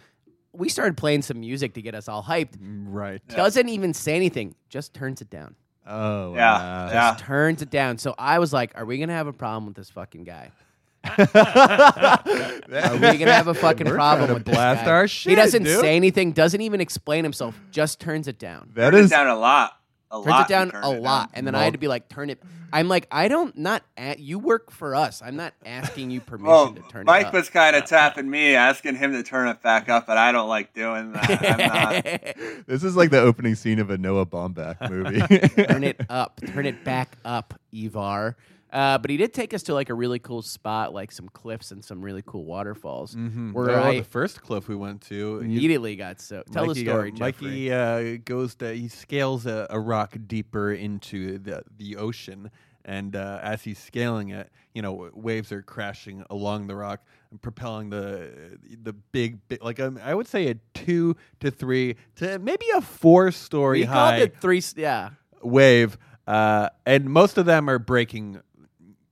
We 0.53 0.69
started 0.69 0.97
playing 0.97 1.21
some 1.21 1.39
music 1.39 1.75
to 1.75 1.81
get 1.81 1.93
us 1.93 2.07
all 2.09 2.24
hyped. 2.24 2.55
Right. 2.59 3.21
Doesn't 3.27 3.69
even 3.69 3.93
say 3.93 4.15
anything, 4.15 4.55
just 4.69 4.93
turns 4.93 5.21
it 5.21 5.29
down. 5.29 5.55
Oh, 5.86 6.33
Yeah, 6.36 6.57
wow. 6.57 6.88
yeah. 6.88 7.12
Just 7.12 7.19
turns 7.24 7.62
it 7.62 7.69
down. 7.69 7.97
So 7.97 8.13
I 8.17 8.39
was 8.39 8.51
like, 8.51 8.71
Are 8.75 8.83
we 8.86 8.97
going 8.97 9.09
to 9.09 9.15
have 9.15 9.27
a 9.27 9.33
problem 9.33 9.67
with 9.67 9.75
this 9.75 9.89
fucking 9.91 10.24
guy? 10.24 10.51
Are 11.17 12.93
we 12.93 12.99
going 12.99 13.19
to 13.25 13.33
have 13.33 13.47
a 13.47 13.53
fucking 13.53 13.87
We're 13.87 13.95
problem 13.95 14.27
trying 14.27 14.27
to 14.29 14.33
with 14.35 14.45
this 14.45 14.55
blast 14.55 14.85
guy? 14.85 14.91
our 14.91 15.05
he 15.05 15.35
doesn't 15.35 15.63
dude. 15.63 15.79
say 15.81 15.95
anything, 15.95 16.31
doesn't 16.31 16.61
even 16.61 16.81
explain 16.81 17.23
himself, 17.23 17.59
just 17.71 17.99
turns 17.99 18.27
it 18.27 18.39
down. 18.39 18.71
That 18.75 18.91
Turns 18.91 19.05
is 19.05 19.09
down 19.11 19.27
a 19.27 19.35
lot. 19.35 19.73
a 20.11 20.15
turns 20.15 20.27
lot. 20.27 20.49
it 20.49 20.53
down 20.53 20.67
he 20.67 20.71
turned 20.71 20.85
a 20.85 20.91
it 20.91 21.01
lot, 21.01 21.27
down. 21.29 21.31
and 21.35 21.47
then 21.47 21.55
I 21.55 21.63
had 21.63 21.73
to 21.73 21.79
be 21.79 21.87
like, 21.87 22.09
turn 22.09 22.29
it. 22.29 22.41
I'm 22.73 22.89
like, 22.89 23.07
I 23.11 23.29
don't 23.29 23.57
not. 23.57 23.81
At, 23.95 24.19
you 24.19 24.39
work 24.39 24.71
for 24.71 24.93
us. 24.93 25.21
I'm 25.23 25.37
not 25.37 25.53
asking 25.65 26.11
you 26.11 26.19
permission 26.19 26.47
Well, 26.51 26.73
to 26.73 26.81
turn 26.89 27.05
Mike 27.05 27.21
it 27.21 27.27
up. 27.27 27.33
was 27.33 27.49
kind 27.49 27.77
of 27.77 27.85
tapping 27.85 28.29
me, 28.29 28.55
asking 28.55 28.95
him 28.97 29.13
to 29.13 29.23
turn 29.23 29.47
it 29.47 29.61
back 29.61 29.87
up, 29.87 30.05
but 30.05 30.17
I 30.17 30.33
don't 30.33 30.49
like 30.49 30.73
doing 30.73 31.13
that. 31.13 31.59
I'm 31.61 32.33
not. 32.35 32.65
This 32.67 32.83
is 32.83 32.97
like 32.97 33.09
the 33.11 33.21
opening 33.21 33.55
scene 33.55 33.79
of 33.79 33.89
a 33.89 33.97
Noah 33.97 34.25
Baumbach 34.25 34.89
movie. 34.89 35.21
turn 35.65 35.85
it 35.85 36.01
up, 36.09 36.41
turn 36.47 36.65
it 36.65 36.83
back 36.83 37.15
up, 37.23 37.57
Ivar. 37.73 38.35
Uh, 38.71 38.97
but 38.97 39.09
he 39.09 39.17
did 39.17 39.33
take 39.33 39.53
us 39.53 39.63
to 39.63 39.74
like 39.74 39.89
a 39.89 39.93
really 39.93 40.19
cool 40.19 40.41
spot, 40.41 40.93
like 40.93 41.12
some 41.12 41.29
cliffs 41.29 41.71
and 41.71 41.83
some 41.83 42.01
really 42.01 42.24
cool 42.25 42.43
waterfalls. 42.43 43.15
Mhm. 43.15 43.53
Where 43.53 43.69
oh, 43.71 43.83
I 43.83 43.97
the 43.97 44.03
first 44.03 44.41
cliff 44.41 44.67
we 44.67 44.75
went 44.75 45.01
to. 45.03 45.39
immediately 45.39 45.95
got 45.95 46.19
so. 46.19 46.43
Tell 46.51 46.65
Mikey, 46.65 46.83
the 46.83 46.89
story, 46.91 47.12
uh. 47.13 47.19
Mikey 47.19 47.71
uh, 47.71 48.17
goes 48.25 48.55
to 48.55 48.74
he 48.74 48.89
scales 48.89 49.45
a, 49.45 49.67
a 49.69 49.79
rock 49.79 50.17
deeper 50.27 50.74
into 50.74 51.38
the 51.39 51.63
the 51.77 51.95
ocean, 51.95 52.51
and 52.83 53.15
uh, 53.15 53.39
as 53.41 53.63
he's 53.63 53.79
scaling 53.79 54.29
it, 54.29 54.51
you 54.74 54.81
know, 54.81 55.09
waves 55.13 55.51
are 55.51 55.62
crashing 55.62 56.24
along 56.29 56.67
the 56.67 56.75
rock 56.75 57.01
and 57.31 57.41
propelling 57.41 57.89
the 57.89 58.57
the 58.83 58.93
big, 58.93 59.39
big 59.47 59.63
like 59.63 59.79
um, 59.79 60.00
I 60.03 60.13
would 60.13 60.27
say 60.27 60.50
a 60.50 60.55
two 60.74 61.15
to 61.39 61.51
three 61.51 61.95
to 62.17 62.39
maybe 62.39 62.65
a 62.75 62.81
four 62.81 63.31
story 63.31 63.79
we 63.79 63.86
called 63.86 63.95
high 63.95 64.17
it 64.17 64.38
three. 64.41 64.62
Yeah, 64.75 65.12
wave, 65.41 65.97
uh, 66.27 66.69
and 66.86 67.09
most 67.09 67.38
of 67.38 67.45
them 67.45 67.69
are 67.69 67.79
breaking, 67.79 68.41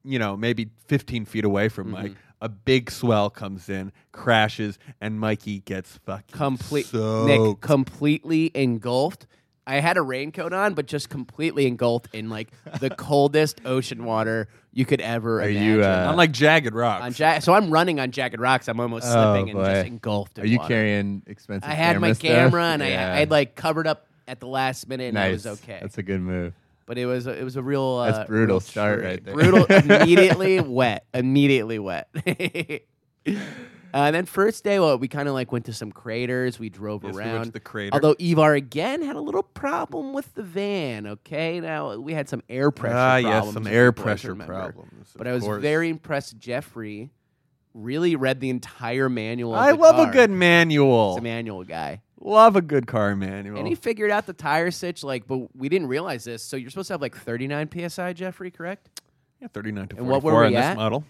you 0.05 0.19
know, 0.19 0.37
maybe 0.37 0.69
15 0.87 1.25
feet 1.25 1.45
away 1.45 1.69
from 1.69 1.87
Mm-hmm. 1.87 1.93
Mike. 2.03 2.15
A 2.41 2.49
big 2.49 2.91
swell 2.91 3.29
comes 3.29 3.69
in, 3.69 3.91
crashes, 4.11 4.77
and 5.01 5.19
Mikey 5.19 5.61
gets 5.61 5.97
fucking 6.05 6.25
complete. 6.37 6.85
soaked. 6.85 7.27
Nick 7.27 7.61
completely 7.61 8.51
engulfed. 8.53 9.25
I 9.65 9.79
had 9.79 9.97
a 9.97 10.01
raincoat 10.01 10.53
on, 10.53 10.73
but 10.75 10.85
just 10.85 11.09
completely 11.09 11.65
engulfed 11.65 12.13
in 12.13 12.29
like 12.29 12.49
the 12.79 12.89
coldest 12.97 13.61
ocean 13.65 14.03
water 14.05 14.47
you 14.73 14.85
could 14.85 15.01
ever 15.01 15.39
Are 15.41 15.49
imagine. 15.49 15.63
you, 15.79 15.83
uh, 15.83 16.07
on 16.09 16.17
like 16.17 16.31
jagged 16.33 16.75
rocks. 16.75 17.03
on 17.03 17.13
ja- 17.17 17.39
so 17.39 17.53
I'm 17.53 17.71
running 17.71 17.99
on 17.99 18.11
jagged 18.11 18.39
rocks. 18.39 18.67
I'm 18.67 18.79
almost 18.81 19.07
Oh, 19.07 19.11
slipping 19.33 19.49
and 19.51 19.57
boy. 19.59 19.73
just 19.73 19.87
engulfed. 19.87 20.37
In 20.37 20.43
Are 20.43 20.47
you 20.47 20.57
water. 20.59 20.67
carrying 20.67 21.23
expensive? 21.25 21.67
I 21.67 21.73
had 21.73 21.99
my 21.99 22.09
camera 22.09 22.15
stuff? 22.15 22.29
camera 22.29 22.63
and 22.65 22.83
I, 22.83 22.89
Yeah. 22.89 23.13
I 23.13 23.15
had 23.17 23.31
like 23.31 23.55
covered 23.55 23.87
up 23.87 24.05
at 24.27 24.39
the 24.39 24.47
last 24.47 24.87
minute 24.89 25.05
and 25.05 25.13
nice. 25.15 25.29
it 25.45 25.49
was 25.49 25.59
okay. 25.63 25.79
That's 25.81 25.97
a 25.97 26.03
good 26.03 26.21
move. 26.21 26.53
But 26.87 26.97
it 26.97 27.05
was 27.07 27.25
a, 27.27 27.31
it 27.39 27.43
was 27.43 27.55
a 27.55 27.63
real 27.63 27.81
uh, 27.83 28.11
That's 28.11 28.27
brutal 28.27 28.55
real 28.55 28.59
start 28.59 28.99
treat. 28.99 29.07
right 29.07 29.23
there. 29.25 29.33
Brutal, 29.33 29.65
immediately 29.69 30.59
wet, 30.61 31.05
immediately 31.13 31.79
wet. 31.79 32.09
Uh, 33.95 34.07
and 34.07 34.13
then 34.17 34.25
first 34.25 34.65
day, 34.65 34.77
well, 34.77 34.97
we 34.97 35.07
kind 35.07 35.29
of 35.29 35.33
like 35.33 35.53
went 35.53 35.63
to 35.63 35.71
some 35.71 35.89
craters. 35.89 36.59
We 36.59 36.67
drove 36.67 37.05
Yes, 37.05 37.13
we 37.15 37.21
around. 37.21 37.31
went 37.31 37.45
to 37.45 37.51
the 37.51 37.59
crater. 37.61 37.93
Although 37.93 38.13
Ivar 38.19 38.53
again 38.53 39.01
had 39.01 39.15
a 39.15 39.21
little 39.21 39.41
problem 39.41 40.11
with 40.11 40.33
the 40.33 40.43
van. 40.43 41.07
Okay, 41.07 41.61
now 41.61 41.95
we 41.95 42.11
had 42.13 42.27
some 42.27 42.41
air 42.49 42.71
pressure. 42.71 42.93
Ah, 42.97 43.15
yes, 43.15 43.53
some 43.53 43.65
air 43.65 43.93
pressure 43.93 44.31
remember. 44.31 44.53
problems. 44.53 45.13
But 45.15 45.27
I 45.27 45.31
was 45.31 45.45
course. 45.45 45.61
very 45.61 45.87
impressed. 45.87 46.37
Jeffrey 46.37 47.09
really 47.73 48.17
read 48.17 48.41
the 48.41 48.49
entire 48.49 49.07
manual. 49.07 49.53
Of 49.55 49.61
I 49.61 49.71
the 49.71 49.77
love 49.77 49.95
car. 49.95 50.09
a 50.09 50.11
good 50.11 50.29
manual. 50.29 51.11
He's 51.13 51.19
a 51.19 51.23
manual 51.23 51.63
guy. 51.63 52.01
Love 52.21 52.55
a 52.55 52.61
good 52.61 52.87
car 52.87 53.15
manual. 53.15 53.57
And 53.57 53.67
he 53.67 53.75
figured 53.75 54.09
out 54.11 54.25
the 54.25 54.33
tire 54.33 54.71
stitch, 54.71 55.03
like, 55.03 55.27
but 55.27 55.55
we 55.55 55.69
didn't 55.69 55.87
realize 55.87 56.23
this. 56.23 56.41
So 56.41 56.55
you're 56.57 56.69
supposed 56.69 56.87
to 56.87 56.93
have 56.93 57.01
like 57.01 57.15
39 57.15 57.89
psi, 57.89 58.13
Jeffrey, 58.13 58.51
correct? 58.51 59.01
yeah, 59.41 59.47
39 59.49 59.89
to 59.89 59.97
And 59.97 60.07
44 60.07 60.11
what 60.11 60.23
were 60.23 60.39
we 60.41 60.45
on 60.47 60.53
this 60.53 60.63
at? 60.65 60.77
model. 60.77 61.03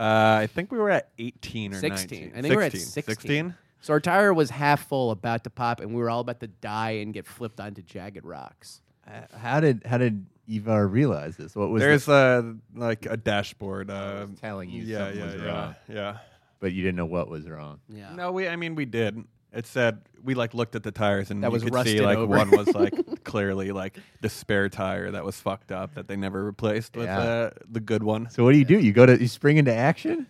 Uh, 0.00 0.38
I 0.42 0.48
think 0.52 0.72
we 0.72 0.78
were 0.78 0.90
at 0.90 1.10
18 1.18 1.74
or 1.74 1.80
16. 1.80 2.20
19. 2.20 2.38
I 2.38 2.42
think 2.42 2.54
we're 2.54 2.62
at 2.62 2.72
16. 2.72 2.90
16. 2.90 3.14
16? 3.14 3.54
So 3.80 3.92
our 3.92 4.00
tire 4.00 4.34
was 4.34 4.50
half 4.50 4.88
full, 4.88 5.12
about 5.12 5.44
to 5.44 5.50
pop, 5.50 5.78
and 5.80 5.90
we 5.94 6.00
were 6.02 6.10
all 6.10 6.18
about 6.20 6.40
to 6.40 6.48
die 6.48 6.90
and 7.02 7.14
get 7.14 7.26
flipped 7.26 7.60
onto 7.60 7.80
jagged 7.82 8.24
rocks. 8.24 8.82
Uh, 9.06 9.20
How 9.38 9.60
did 9.60 9.82
how 9.86 9.96
did 9.98 10.26
Ivar 10.48 10.88
realize 10.88 11.36
this? 11.36 11.54
What 11.54 11.70
was 11.70 11.80
There's 11.80 12.06
the, 12.06 12.58
uh, 12.74 12.78
like 12.78 13.06
a 13.06 13.16
dashboard. 13.16 13.88
Uh, 13.88 14.26
was 14.28 14.40
telling 14.40 14.68
you 14.68 14.82
yeah, 14.82 14.98
something 14.98 15.18
yeah, 15.18 15.24
was 15.26 15.34
yeah, 15.36 15.46
wrong. 15.46 15.74
yeah. 15.88 16.16
but 16.58 16.72
you 16.72 16.82
didn't 16.82 16.96
know 16.96 17.06
what 17.06 17.28
was 17.30 17.48
wrong. 17.48 17.78
Yeah. 17.88 18.12
No, 18.14 18.32
we. 18.32 18.48
I 18.48 18.56
mean, 18.56 18.74
we 18.74 18.84
did. 18.84 19.22
It 19.52 19.66
said 19.66 20.00
we 20.22 20.34
like 20.34 20.52
looked 20.52 20.74
at 20.74 20.82
the 20.82 20.90
tires 20.90 21.30
and 21.30 21.42
That 21.42 21.48
you 21.48 21.52
was 21.52 21.64
could 21.64 21.72
rusted 21.74 21.98
see 21.98 22.04
like 22.04 22.18
over. 22.18 22.36
one 22.36 22.50
was 22.50 22.68
like 22.74 22.92
clearly 23.24 23.72
like 23.72 23.98
the 24.20 24.28
spare 24.28 24.68
tire 24.68 25.10
that 25.12 25.24
was 25.24 25.40
fucked 25.40 25.72
up 25.72 25.94
that 25.94 26.06
they 26.06 26.16
never 26.16 26.44
replaced 26.44 26.96
with 26.96 27.06
Yeah. 27.06 27.18
uh, 27.20 27.50
the 27.70 27.80
good 27.80 28.02
one. 28.02 28.28
So 28.30 28.44
what 28.44 28.52
do 28.52 28.58
you 28.58 28.64
do? 28.66 28.78
You 28.78 28.92
go 28.92 29.06
to 29.06 29.18
you 29.18 29.28
spring 29.28 29.56
into 29.56 29.74
action? 29.74 30.26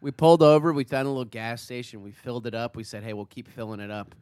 We 0.00 0.10
pulled 0.10 0.42
over. 0.42 0.72
We 0.72 0.84
found 0.84 1.06
a 1.06 1.10
little 1.10 1.24
gas 1.24 1.60
station. 1.62 2.02
We 2.02 2.12
filled 2.12 2.46
it 2.46 2.54
up. 2.54 2.74
We 2.74 2.82
said, 2.82 3.04
"Hey, 3.04 3.12
we'll 3.12 3.26
keep 3.26 3.46
filling 3.46 3.78
it 3.78 3.90
up 3.90 4.14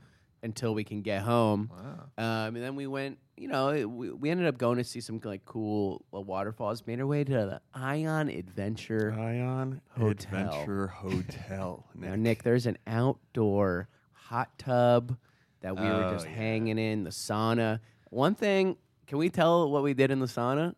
until 0.42 0.74
we 0.74 0.84
can 0.84 1.00
get 1.00 1.22
home." 1.22 1.70
Wow. 1.72 2.08
Um, 2.48 2.56
and 2.56 2.62
then 2.64 2.74
we 2.76 2.86
went. 2.86 3.18
You 3.38 3.48
know, 3.48 3.70
it- 3.70 3.88
we, 3.88 4.10
we 4.10 4.28
ended 4.28 4.46
up 4.46 4.58
going 4.58 4.76
to 4.76 4.84
see 4.84 5.00
some 5.00 5.18
like 5.24 5.46
cool 5.46 6.04
uh, 6.12 6.20
waterfalls. 6.20 6.86
Made 6.86 7.00
our 7.00 7.06
way 7.06 7.24
to 7.24 7.32
the 7.32 7.60
Ion 7.72 8.28
Adventure. 8.28 9.14
Ion 9.18 9.80
Hotel. 9.96 10.40
Adventure 10.50 10.88
Hotel. 10.88 11.86
Now, 11.94 12.14
Nick, 12.16 12.42
there's 12.42 12.66
an 12.66 12.76
outdoor 12.86 13.88
hot 14.30 14.56
tub 14.58 15.16
that 15.60 15.76
we 15.76 15.82
were 15.82 16.04
Oh, 16.04 16.12
just 16.12 16.26
yeah. 16.26 16.34
hanging 16.34 16.78
in. 16.78 17.02
The 17.04 17.10
sauna. 17.10 17.80
One 18.10 18.34
thing, 18.36 18.76
can 19.08 19.18
we 19.18 19.28
tell 19.28 19.68
what 19.70 19.82
we 19.82 19.92
did 19.92 20.10
in 20.12 20.20
the 20.20 20.26
sauna? 20.26 20.74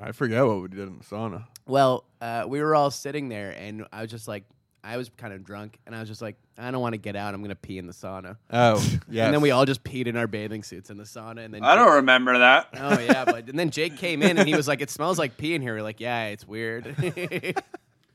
I 0.00 0.10
forget 0.12 0.44
what 0.44 0.60
we 0.60 0.68
did 0.68 0.80
in 0.80 0.98
the 0.98 1.04
sauna. 1.04 1.44
Well, 1.66 2.04
uh, 2.20 2.44
we 2.48 2.60
were 2.60 2.74
all 2.74 2.90
sitting 2.90 3.28
there, 3.28 3.52
and 3.52 3.86
I 3.92 4.02
was 4.02 4.10
just 4.10 4.26
like, 4.26 4.42
I 4.82 4.96
was 4.98 5.08
kind 5.16 5.32
of 5.32 5.44
drunk, 5.44 5.78
and 5.86 5.94
I 5.94 6.00
was 6.00 6.08
just 6.08 6.20
like, 6.20 6.36
I 6.58 6.70
don't 6.72 6.82
want 6.82 6.92
to 6.94 6.98
get 6.98 7.14
out. 7.16 7.32
I'm 7.32 7.40
gonna 7.42 7.54
pee 7.54 7.78
in 7.78 7.86
the 7.86 7.92
sauna. 7.92 8.36
Oh, 8.50 8.84
yeah. 9.08 9.24
And 9.26 9.34
then 9.34 9.40
we 9.40 9.50
all 9.52 9.64
just 9.64 9.82
peed 9.84 10.06
in 10.08 10.16
our 10.16 10.26
bathing 10.26 10.62
suits 10.64 10.90
in 10.90 10.98
the 10.98 11.04
sauna, 11.04 11.44
and 11.44 11.54
then 11.54 11.62
I 11.64 11.74
don't 11.76 11.94
remember 11.94 12.38
that. 12.40 12.68
Oh 12.76 12.98
yeah, 12.98 13.24
but 13.24 13.48
and 13.48 13.58
then 13.58 13.70
Jake 13.70 13.96
came 13.96 14.20
in 14.22 14.36
and 14.36 14.46
he 14.48 14.54
was 14.56 14.68
like, 14.68 14.80
"It 14.82 14.90
smells 14.90 15.18
like 15.18 15.36
pee 15.38 15.54
in 15.54 15.62
here." 15.62 15.74
We're 15.76 15.82
like, 15.82 16.00
"Yeah, 16.00 16.26
it's 16.26 16.46
weird." 16.46 16.84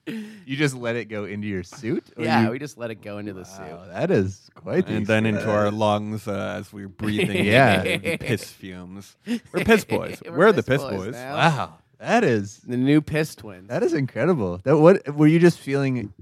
You 0.09 0.55
just 0.55 0.75
let 0.75 0.95
it 0.95 1.05
go 1.05 1.25
into 1.25 1.47
your 1.47 1.63
suit? 1.63 2.05
Or 2.17 2.23
yeah, 2.23 2.43
you- 2.45 2.51
we 2.51 2.59
just 2.59 2.77
let 2.77 2.91
it 2.91 3.01
go 3.01 3.17
into 3.17 3.33
the 3.33 3.45
suit. 3.45 3.65
That 3.91 4.11
is 4.11 4.49
quite. 4.55 4.87
the 4.87 4.93
and 4.95 5.07
then 5.07 5.25
into 5.25 5.49
our 5.49 5.71
lungs 5.71 6.27
uh, 6.27 6.55
as 6.59 6.71
we're 6.73 6.87
breathing 7.03 7.45
Yeah. 7.45 7.83
in 7.83 8.17
piss 8.17 8.45
fumes. 8.51 9.15
We're 9.25 9.63
piss 9.63 9.85
boys. 9.97 10.21
We're 10.25 10.37
we're, 10.37 10.51
the 10.51 10.63
piss 10.63 10.81
piss 10.81 10.91
boys 10.91 11.05
boys. 11.07 11.15
Wow, 11.15 11.73
that 11.99 12.23
is 12.23 12.57
The 12.67 12.77
new 12.77 13.01
piss 13.01 13.35
twins. 13.35 13.67
that 13.69 13.83
is 13.83 13.93
incredible. 13.93 14.59
That 14.63 14.77
what 14.77 15.13
were 15.15 15.27
you 15.27 15.39
just 15.39 15.59
feeling? 15.59 16.13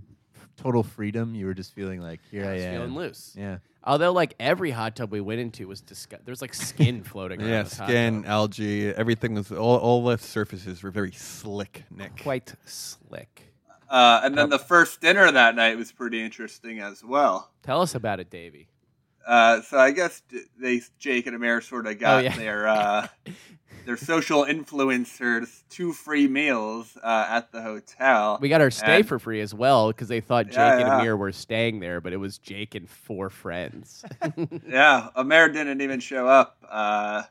Total 0.57 0.81
freedom. 0.81 1.35
You 1.35 1.45
were 1.45 1.53
just 1.53 1.73
feeling 1.73 2.01
like 2.01 2.19
here 2.31 2.43
I, 2.45 2.49
I 2.49 2.53
was 2.55 2.63
am. 2.63 2.73
feeling 2.75 2.95
loose. 2.95 3.35
Yeah. 3.37 3.57
Although, 3.83 4.11
like 4.11 4.33
every 4.39 4.71
hot 4.71 4.95
tub 4.97 5.11
we 5.11 5.21
went 5.21 5.39
into 5.39 5.65
was 5.67 5.79
disgusting. 5.81 6.29
was 6.29 6.41
like 6.41 6.53
skin 6.55 7.03
floating 7.11 7.39
around. 7.39 7.49
Yeah, 7.49 7.63
this 7.63 7.77
hot 7.77 7.87
skin, 7.87 8.23
tub. 8.23 8.29
algae, 8.31 8.89
everything 8.89 9.35
was 9.35 9.51
all, 9.51 9.77
all 9.77 10.03
the 10.03 10.17
surfaces 10.17 10.81
were 10.83 10.89
very 10.91 11.11
slick, 11.13 11.83
Nick. 11.95 12.21
quite 12.21 12.53
slick. 12.65 13.46
Uh, 13.89 14.21
and 14.23 14.37
then 14.37 14.49
the 14.49 14.59
first 14.59 15.01
dinner 15.01 15.31
that 15.31 15.55
night 15.55 15.77
was 15.77 15.91
pretty 15.91 16.21
interesting 16.21 16.79
as 16.79 17.03
well. 17.03 17.51
Tell 17.63 17.81
us 17.81 17.95
about 17.95 18.19
it, 18.19 18.29
Davey. 18.29 18.67
Uh, 19.25 19.61
so 19.61 19.77
I 19.77 19.91
guess 19.91 20.21
they 20.57 20.81
Jake 20.99 21.27
and 21.27 21.35
Amir 21.35 21.59
sort 21.61 21.85
of 21.85 21.99
got 21.99 22.23
yeah. 22.23 22.35
their 22.37 22.67
uh, 22.67 23.07
their 23.85 23.97
social 23.97 24.45
influencers 24.45 25.63
two 25.69 25.91
free 25.91 26.29
meals 26.29 26.97
uh, 27.03 27.25
at 27.29 27.51
the 27.51 27.61
hotel. 27.61 28.37
We 28.41 28.47
got 28.47 28.61
our 28.61 28.71
stay 28.71 28.97
And- 28.97 29.07
for 29.07 29.19
free 29.19 29.41
as 29.41 29.53
well 29.53 29.87
because 29.87 30.07
they 30.07 30.21
thought 30.21 30.45
Jake 30.45 30.55
Yeah, 30.55 30.73
and 30.77 30.81
yeah. 30.87 30.99
Amir 30.99 31.17
were 31.17 31.33
staying 31.33 31.81
there, 31.81 31.99
but 31.99 32.13
it 32.13 32.17
was 32.17 32.37
Jake 32.37 32.73
and 32.75 32.89
four 32.89 33.29
friends. 33.29 34.05
Yeah, 34.67 35.09
Amir 35.15 35.49
didn't 35.49 35.81
even 35.81 35.99
show 35.99 36.27
up 36.27 36.63
uh, 36.69 37.23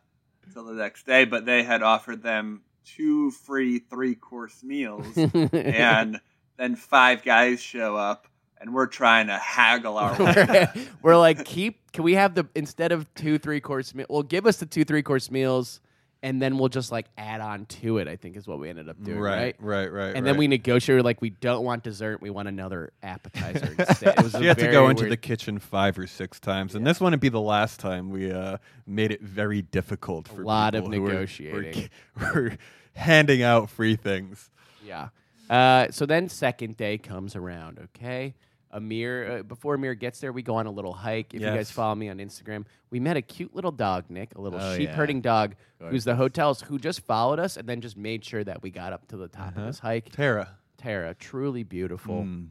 until 0.46 0.64
the 0.64 0.75
next 0.75 1.06
day, 1.06 1.25
but 1.25 1.46
they 1.46 1.62
had 1.62 1.82
offered 1.82 2.22
them 2.22 2.62
two 2.84 3.30
free 3.30 3.78
three 3.78 4.14
course 4.14 4.62
meals, 4.62 5.16
and 5.52 6.20
then 6.56 6.76
five 6.76 7.22
guys 7.22 7.60
show 7.60 7.96
up, 7.96 8.26
and 8.60 8.72
we're 8.75 8.86
trying 8.86 9.26
to 9.28 9.36
haggle 9.36 9.98
our 9.98 10.18
way. 10.18 10.34
we're, 10.75 10.86
we're 11.02 11.16
like, 11.16 11.44
keep. 11.44 11.92
Can 11.92 12.04
we 12.04 12.14
have 12.14 12.34
the 12.34 12.46
instead 12.54 12.92
of 12.92 13.12
two 13.14 13.38
three 13.38 13.60
course 13.60 13.94
meal? 13.94 14.06
Well, 14.08 14.22
give 14.22 14.46
us 14.46 14.56
the 14.58 14.66
two 14.66 14.84
three 14.84 15.02
course 15.02 15.30
meals, 15.30 15.80
and 16.22 16.42
then 16.42 16.58
we'll 16.58 16.68
just 16.68 16.92
like 16.92 17.06
add 17.16 17.40
on 17.40 17.64
to 17.66 17.98
it. 17.98 18.08
I 18.08 18.16
think 18.16 18.36
is 18.36 18.46
what 18.46 18.58
we 18.58 18.68
ended 18.68 18.88
up 18.88 19.02
doing, 19.02 19.18
right? 19.18 19.56
right, 19.58 19.90
right, 19.90 19.92
right. 19.92 20.16
And 20.16 20.26
then 20.26 20.36
we 20.36 20.46
negotiated 20.46 21.04
like 21.04 21.22
we 21.22 21.30
don't 21.30 21.64
want 21.64 21.84
dessert, 21.84 22.20
we 22.20 22.28
want 22.30 22.48
another 22.48 22.92
appetizer 23.02 23.75
instead. 23.78 24.18
It 24.18 24.22
was 24.25 24.34
a 24.34 24.40
you 24.42 24.48
had 24.48 24.58
to 24.58 24.62
very 24.64 24.72
go 24.75 24.88
into 24.88 25.02
weird- 25.04 25.12
the 25.12 25.16
kitchen 25.16 25.58
five 25.58 25.98
or 25.98 26.06
six 26.06 26.38
times, 26.40 26.75
and 26.75 26.86
this 26.86 27.00
wouldn't 27.00 27.22
be 27.22 27.28
the 27.30 27.40
last 27.40 27.80
time 27.80 28.10
we 28.10 28.30
uh, 28.30 28.58
made 28.86 29.10
it 29.10 29.22
very 29.22 29.62
difficult 29.62 30.28
for 30.28 30.42
a 30.42 30.44
lot 30.46 30.75
of 30.75 30.84
people 30.84 30.92
who 30.94 31.02
were- 31.02 31.08
negotiating. 31.12 31.88
Were, 32.20 32.32
were 32.34 32.52
handing 32.94 33.42
out 33.42 33.68
free 33.70 33.96
things. 33.96 34.50
Yeah. 34.84 35.08
Uh, 35.50 35.91
so 35.91 36.07
then 36.07 36.29
second 36.29 36.76
day 36.76 36.99
comes 36.99 37.37
around. 37.37 37.79
Okay. 37.79 38.35
Amir, 38.73 39.38
uh, 39.38 39.43
before 39.43 39.75
Amir 39.76 39.95
gets 39.95 40.21
there, 40.21 40.33
we 40.33 40.43
go 40.43 40.57
on 40.57 40.67
a 40.67 40.71
little 40.71 40.93
hike. 40.93 41.33
If 41.33 41.41
you 41.41 41.47
guys 41.47 41.71
follow 41.71 41.95
me 41.95 42.09
on 42.09 42.19
Instagram, 42.19 42.65
we 42.91 43.00
met 43.00 43.17
a 43.17 43.23
cute 43.23 43.55
little 43.55 43.71
dog, 43.71 44.05
Nick, 44.11 44.35
a 44.37 44.41
little 44.41 44.61
Oh, 44.61 44.76
sheep 44.76 44.88
yeah. 44.88 44.95
herding 44.95 45.21
dog, 45.23 45.55
who's 45.81 46.05
the 46.05 46.17
hotels, 46.17 46.61
who 46.61 46.79
just 46.79 47.00
followed 47.00 47.38
us 47.38 47.57
and 47.57 47.67
then 47.69 47.81
just 47.81 47.97
made 47.97 48.25
sure 48.25 48.43
that 48.45 48.62
we 48.62 48.71
got 48.71 48.93
up 48.93 49.07
to 49.09 49.17
the 49.17 49.29
top 49.29 49.49
Uh-huh. 49.53 49.61
of 49.61 49.67
this 49.69 49.79
hike. 49.79 50.11
Tara. 50.11 50.59
Tara, 50.76 51.15
truly 51.15 51.62
beautiful. 51.62 52.23
Mm. 52.25 52.49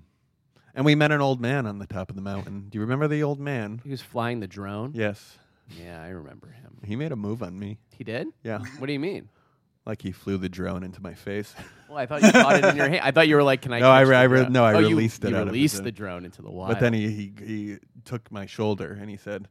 And 0.73 0.83
we 0.85 0.95
met 0.95 1.11
an 1.11 1.21
old 1.21 1.39
man 1.39 1.67
on 1.67 1.79
the 1.79 1.85
top 1.85 2.09
of 2.09 2.15
the 2.15 2.21
mountain. 2.21 2.67
Do 2.69 2.77
you 2.77 2.81
remember 2.81 3.07
the 3.07 3.21
old 3.21 3.39
man? 3.39 3.81
He 3.83 3.91
was 3.91 4.01
flying 4.01 4.39
the 4.39 4.47
drone. 4.47 4.93
Yes. 4.95 5.37
Yeah, 5.69 6.01
I 6.01 6.09
remember 6.09 6.47
him. 6.49 6.77
He 6.83 6.95
made 6.95 7.11
a 7.11 7.15
move 7.15 7.43
on 7.43 7.57
me. 7.59 7.77
He 7.97 8.03
did? 8.03 8.27
Yeah, 8.43 8.59
What 8.79 8.87
do 8.87 8.93
you 8.93 8.99
mean? 8.99 9.29
like 9.85 10.01
he 10.01 10.11
flew 10.11 10.37
the 10.37 10.49
drone 10.49 10.83
into 10.83 11.01
my 11.01 11.13
face. 11.13 11.53
Well, 11.87 11.97
I 11.97 12.05
thought 12.05 12.23
you 12.23 12.31
caught 12.31 12.55
it 12.57 12.65
in 12.65 12.75
your 12.75 12.89
hand. 12.89 13.01
I 13.03 13.11
thought 13.11 13.27
you 13.27 13.35
were 13.35 13.43
like, 13.43 13.61
"Can 13.61 13.73
I?" 13.73 13.79
No, 13.81 13.89
I 13.91 14.01
re- 14.01 14.15
I 14.15 14.23
re- 14.23 14.49
no, 14.49 14.63
I 14.65 14.73
oh, 14.73 14.79
you- 14.79 14.89
released 14.89 15.23
it 15.23 15.29
You 15.31 15.37
out 15.37 15.45
released 15.47 15.75
hand. 15.75 15.85
the 15.85 15.91
drone 15.91 16.25
into 16.25 16.41
the 16.41 16.49
wild. 16.51 16.69
But 16.73 16.79
then 16.79 16.93
he, 16.93 17.09
he 17.09 17.33
he 17.45 17.77
took 18.05 18.31
my 18.31 18.45
shoulder 18.45 18.97
and 18.99 19.09
he 19.09 19.17
said, 19.17 19.47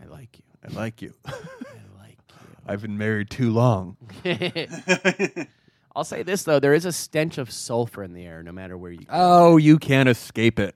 I 0.00 0.06
like 0.06 0.38
you. 0.38 0.44
"I 0.68 0.72
like 0.78 1.02
you. 1.02 1.12
I 1.26 1.32
like 2.00 2.18
you. 2.30 2.46
I've 2.66 2.82
been 2.82 2.96
married 2.98 3.30
too 3.30 3.50
long." 3.50 3.96
I'll 5.94 6.04
say 6.04 6.22
this 6.22 6.44
though: 6.44 6.60
there 6.60 6.74
is 6.74 6.84
a 6.84 6.92
stench 6.92 7.38
of 7.38 7.50
sulfur 7.50 8.02
in 8.04 8.12
the 8.14 8.24
air, 8.24 8.42
no 8.42 8.52
matter 8.52 8.76
where 8.78 8.92
you 8.92 8.98
go. 9.00 9.06
Oh, 9.10 9.56
you 9.56 9.78
can't 9.78 10.08
escape 10.08 10.58
it. 10.60 10.74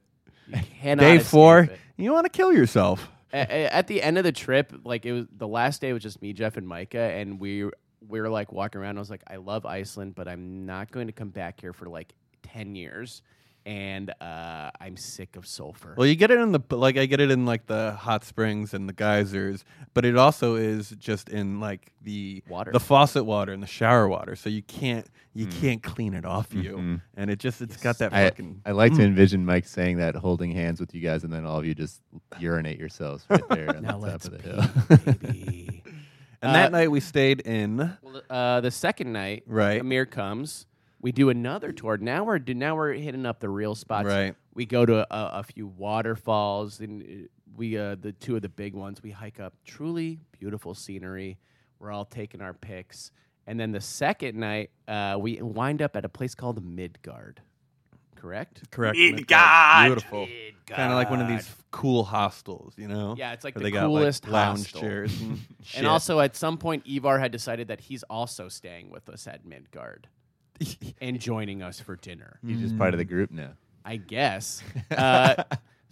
You 0.49 0.61
cannot 0.81 1.03
Day 1.03 1.17
escape 1.17 1.31
four, 1.31 1.61
it. 1.61 1.79
you 1.97 2.13
want 2.13 2.25
to 2.25 2.31
kill 2.31 2.53
yourself. 2.53 3.09
A- 3.33 3.37
a- 3.39 3.73
at 3.73 3.87
the 3.87 4.03
end 4.03 4.19
of 4.19 4.25
the 4.25 4.33
trip, 4.33 4.73
like 4.85 5.07
it 5.07 5.13
was 5.13 5.27
the 5.35 5.47
last 5.49 5.81
day 5.81 5.93
was 5.93 6.03
just 6.03 6.21
me, 6.21 6.33
Jeff, 6.33 6.57
and 6.57 6.67
Micah, 6.67 6.99
and 6.99 7.39
we 7.41 7.71
we 8.09 8.21
were 8.21 8.29
like 8.29 8.53
walking 8.53 8.81
around. 8.81 8.97
I 8.97 9.01
was 9.01 9.11
like, 9.11 9.23
I 9.29 9.37
love 9.37 9.65
Iceland, 9.67 10.15
but 10.15 10.29
I'm 10.29 10.67
not 10.67 10.91
going 10.91 11.07
to 11.07 11.13
come 11.13 11.31
back 11.31 11.61
here 11.61 11.73
for 11.73 11.89
like 11.89 12.13
ten 12.43 12.75
years, 12.75 13.23
and 13.65 14.11
uh, 14.21 14.71
I'm 14.81 14.97
sick 14.97 15.37
of 15.37 15.47
sulfur. 15.47 15.95
Well, 15.97 16.07
you 16.07 16.17
get 16.17 16.31
it 16.31 16.39
in 16.41 16.53
the 16.53 16.61
like 16.71 16.97
I 16.97 17.07
get 17.07 17.21
it 17.21 17.31
in 17.31 17.47
like 17.47 17.67
the 17.67 17.93
hot 17.93 18.25
springs 18.25 18.75
and 18.75 18.89
the 18.89 18.93
geysers, 18.93 19.65
but 19.95 20.05
it 20.05 20.17
also 20.17 20.57
is 20.57 20.91
just 20.99 21.29
in 21.29 21.61
like 21.61 21.93
the 22.03 22.43
Water. 22.49 22.73
the 22.73 22.81
faucet 22.81 23.25
water 23.25 23.53
and 23.53 23.63
the 23.63 23.67
shower 23.69 24.09
water. 24.09 24.35
So 24.37 24.49
you 24.51 24.63
can't 24.63 25.07
you 25.35 25.47
Hmm. 25.47 25.51
can't 25.61 25.83
clean 25.83 26.13
it 26.15 26.25
off 26.27 26.53
you, 26.53 26.77
Mhm. 26.77 27.01
and 27.17 27.31
it 27.31 27.39
just 27.39 27.63
it's 27.63 27.77
got 27.79 27.99
that 27.99 28.13
I, 28.13 28.25
fucking. 28.31 28.63
I 28.67 28.73
like 28.73 28.93
Mm. 28.93 28.97
to 28.97 29.03
envision 29.05 29.47
Mike 29.47 29.67
saying 29.67 29.97
that, 29.99 30.15
holding 30.17 30.51
hands 30.51 30.79
with 30.81 30.93
you 30.95 31.01
guys, 31.01 31.25
and 31.25 31.33
then 31.33 31.47
all 31.47 31.59
of 31.59 31.65
you 31.65 31.75
just 31.75 32.03
urinate 32.39 32.79
yourselves 32.79 33.25
right 33.31 33.49
there 33.49 33.71
on 33.77 33.83
now 33.83 33.99
the 33.99 34.07
top 34.09 34.13
let's 34.13 34.27
of 34.27 34.33
the 34.43 35.33
pee, 35.33 35.83
hill. 35.87 35.92
and 36.43 36.51
uh, 36.51 36.55
that 36.55 36.73
night 36.73 36.91
we 36.91 37.01
stayed 37.01 37.41
in 37.41 37.97
Well, 38.03 38.23
uh, 38.29 38.61
the 38.61 38.71
second 38.71 39.13
night, 39.13 39.45
Right. 39.47 39.81
Amir 39.81 40.07
comes. 40.07 40.67
We 41.01 41.11
do 41.13 41.31
another 41.31 41.73
tour. 41.73 41.97
Now 41.97 42.25
we're 42.25 42.39
do- 42.39 42.55
now 42.55 42.77
we're 42.77 42.93
hitting 42.93 43.27
up 43.27 43.41
the 43.41 43.49
real 43.49 43.75
spots. 43.75 44.07
Right. 44.07 44.35
We 44.55 44.67
go 44.67 44.85
to 44.87 44.99
a, 45.13 45.41
a 45.41 45.43
few 45.43 45.67
waterfalls, 45.67 46.81
and 46.81 47.03
uh, 47.03 47.29
we 47.57 47.77
uh, 47.79 47.97
the 48.01 48.13
two 48.13 48.37
of 48.37 48.43
the 48.43 48.49
big 48.49 48.75
ones. 48.75 49.03
We 49.03 49.11
hike 49.11 49.41
up 49.41 49.55
truly 49.65 50.21
beautiful 50.39 50.75
scenery. 50.75 51.39
We're 51.79 51.91
all 51.91 52.05
taking 52.05 52.41
our 52.41 52.55
pics, 52.55 53.11
and 53.47 53.59
then 53.59 53.73
the 53.73 53.81
second 53.81 54.39
night, 54.39 54.71
uh, 54.87 55.17
we 55.19 55.43
wind 55.43 55.83
up 55.83 55.97
at 55.97 56.05
a 56.05 56.09
place 56.09 56.35
called 56.37 56.65
Midgard. 56.65 57.41
Correct. 58.23 58.71
correct 58.71 58.97
Midgard. 58.97 59.87
beautiful, 59.89 60.29
kind 60.69 60.93
of 60.93 60.97
like 60.97 61.11
one 61.11 61.21
of 61.21 61.27
these 61.27 61.53
cool 61.73 62.05
hostels, 62.05 62.73
you 62.77 62.87
know? 62.87 63.17
Yeah, 63.19 63.33
it's 63.33 63.43
like 63.43 63.57
where 63.57 63.65
the 63.65 63.71
they 63.71 63.73
got 63.73 63.87
coolest 63.87 64.25
like 64.25 64.33
lounge 64.33 64.59
hostel. 64.61 64.81
chairs 64.81 65.21
and, 65.21 65.41
shit. 65.63 65.79
And 65.79 65.89
also, 65.89 66.21
at 66.21 66.37
some 66.37 66.57
point, 66.57 66.87
Ivar 66.87 67.19
had 67.19 67.33
decided 67.33 67.67
that 67.67 67.81
he's 67.81 68.05
also 68.05 68.49
staying 68.49 68.91
with 68.91 69.09
us 69.09 69.27
at 69.27 69.45
Midgard 69.45 70.07
and 71.01 71.19
joining 71.19 71.65
us 71.65 71.81
for 71.81 71.97
dinner. 71.97 72.39
He's 72.47 72.61
just 72.61 72.79
part 72.79 72.95
of 72.95 72.99
the 72.99 73.05
group 73.05 73.33
now. 73.33 73.55
I 73.85 73.97
guess. 73.97 74.63
Uh, 74.97 75.43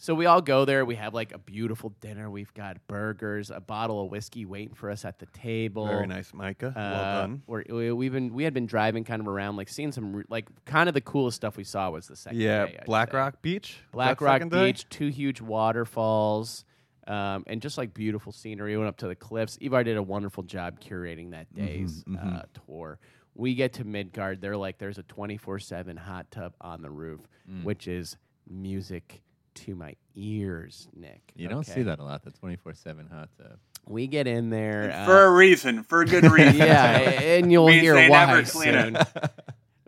so 0.03 0.15
we 0.15 0.27
all 0.27 0.41
go 0.41 0.65
there. 0.65 0.85
We 0.85 0.95
have 0.97 1.13
like 1.15 1.33
a 1.33 1.39
beautiful 1.39 1.91
dinner. 2.01 2.31
We've 2.31 2.53
got 2.55 2.79
burgers, 2.89 3.51
a 3.51 3.61
bottle 3.61 4.03
of 4.05 4.11
whiskey 4.11 4.47
waiting 4.47 4.75
for 4.75 4.91
us 4.91 5.05
at 5.05 5.19
the 5.19 5.27
table. 5.27 5.87
very 5.87 6.07
nice, 6.07 6.33
Micah. 6.35 6.69
Uh, 6.69 6.73
well 6.75 7.21
done. 7.23 7.43
We're, 7.47 7.65
we, 7.69 7.93
we've 7.93 8.13
been 8.13 8.33
we 8.35 8.45
had 8.45 8.55
been 8.55 8.67
driving 8.67 9.05
kind 9.05 9.21
of 9.21 9.29
around, 9.29 9.57
like 9.57 9.69
seeing 9.69 9.93
some 9.93 10.25
like 10.29 10.47
kind 10.65 10.89
of 10.89 10.95
the 10.95 11.01
coolest 11.01 11.37
stuff 11.37 11.57
we 11.57 11.65
saw 11.65 11.91
was 11.91 12.07
the 12.09 12.17
second 12.17 12.41
Yeah, 12.41 12.67
day. 12.67 12.79
I'd 12.81 12.87
Black. 12.87 13.13
Rock 13.13 13.43
Beach. 13.43 13.79
Black 13.93 14.21
Rock 14.21 14.37
second 14.37 14.51
day? 14.51 14.67
Beach, 14.73 14.89
two 14.89 15.09
huge 15.09 15.41
waterfalls, 15.41 16.65
um, 17.07 17.45
and 17.47 17.61
just 17.61 17.77
like 17.79 17.93
beautiful 17.95 18.33
scenery. 18.33 18.73
We 18.73 18.79
went 18.79 18.89
up 18.89 18.97
to 18.99 19.09
the 19.09 19.15
cliffs. 19.15 19.59
Ivar 19.61 19.85
did 19.85 19.97
a 19.97 20.03
wonderful 20.03 20.43
job 20.43 20.81
curating 20.81 21.31
that 21.33 21.47
Mm-hmm, 21.55 21.67
day's 21.67 22.05
Uh, 22.21 22.43
tour. 22.67 22.99
We 23.35 23.55
get 23.55 23.75
to 23.75 23.85
Midgard. 23.85 24.41
They're 24.41 24.57
like, 24.57 24.79
there's 24.79 24.99
a 24.99 25.03
24 25.05 25.59
7 25.61 25.97
hot 25.97 26.31
tub 26.31 26.55
on 26.61 26.83
the 26.83 26.91
roof, 26.91 27.21
Mm. 27.51 27.65
which 27.65 27.89
is 27.89 28.17
music 28.49 29.23
to 29.67 29.75
my 29.75 29.95
ears, 30.15 30.89
Nick. 30.95 31.21
You 31.37 31.49
don't 31.49 31.61
Okay? 31.61 31.73
see 31.73 31.83
that 31.83 31.99
a 31.99 32.05
lot. 32.05 32.23
The 32.25 32.31
twenty 32.31 32.57
four 32.57 32.75
seven 32.75 33.07
hot 33.07 33.29
tub. 33.39 33.59
We 33.87 34.07
get 34.07 34.27
in 34.27 34.51
there. 34.51 34.93
uh, 34.95 35.07
for 35.07 35.25
a 35.25 35.33
reason, 35.33 35.83
for 35.85 36.03
a 36.03 36.07
good 36.07 36.25
reason. 36.31 36.57
yeah, 36.57 36.99
and 36.99 37.51
you'll 37.51 37.69
hear 37.69 37.95
they 37.95 38.09
why 38.09 38.27
never 38.27 38.43
clean 38.43 38.73
soon. 38.73 38.97
it. 38.97 39.07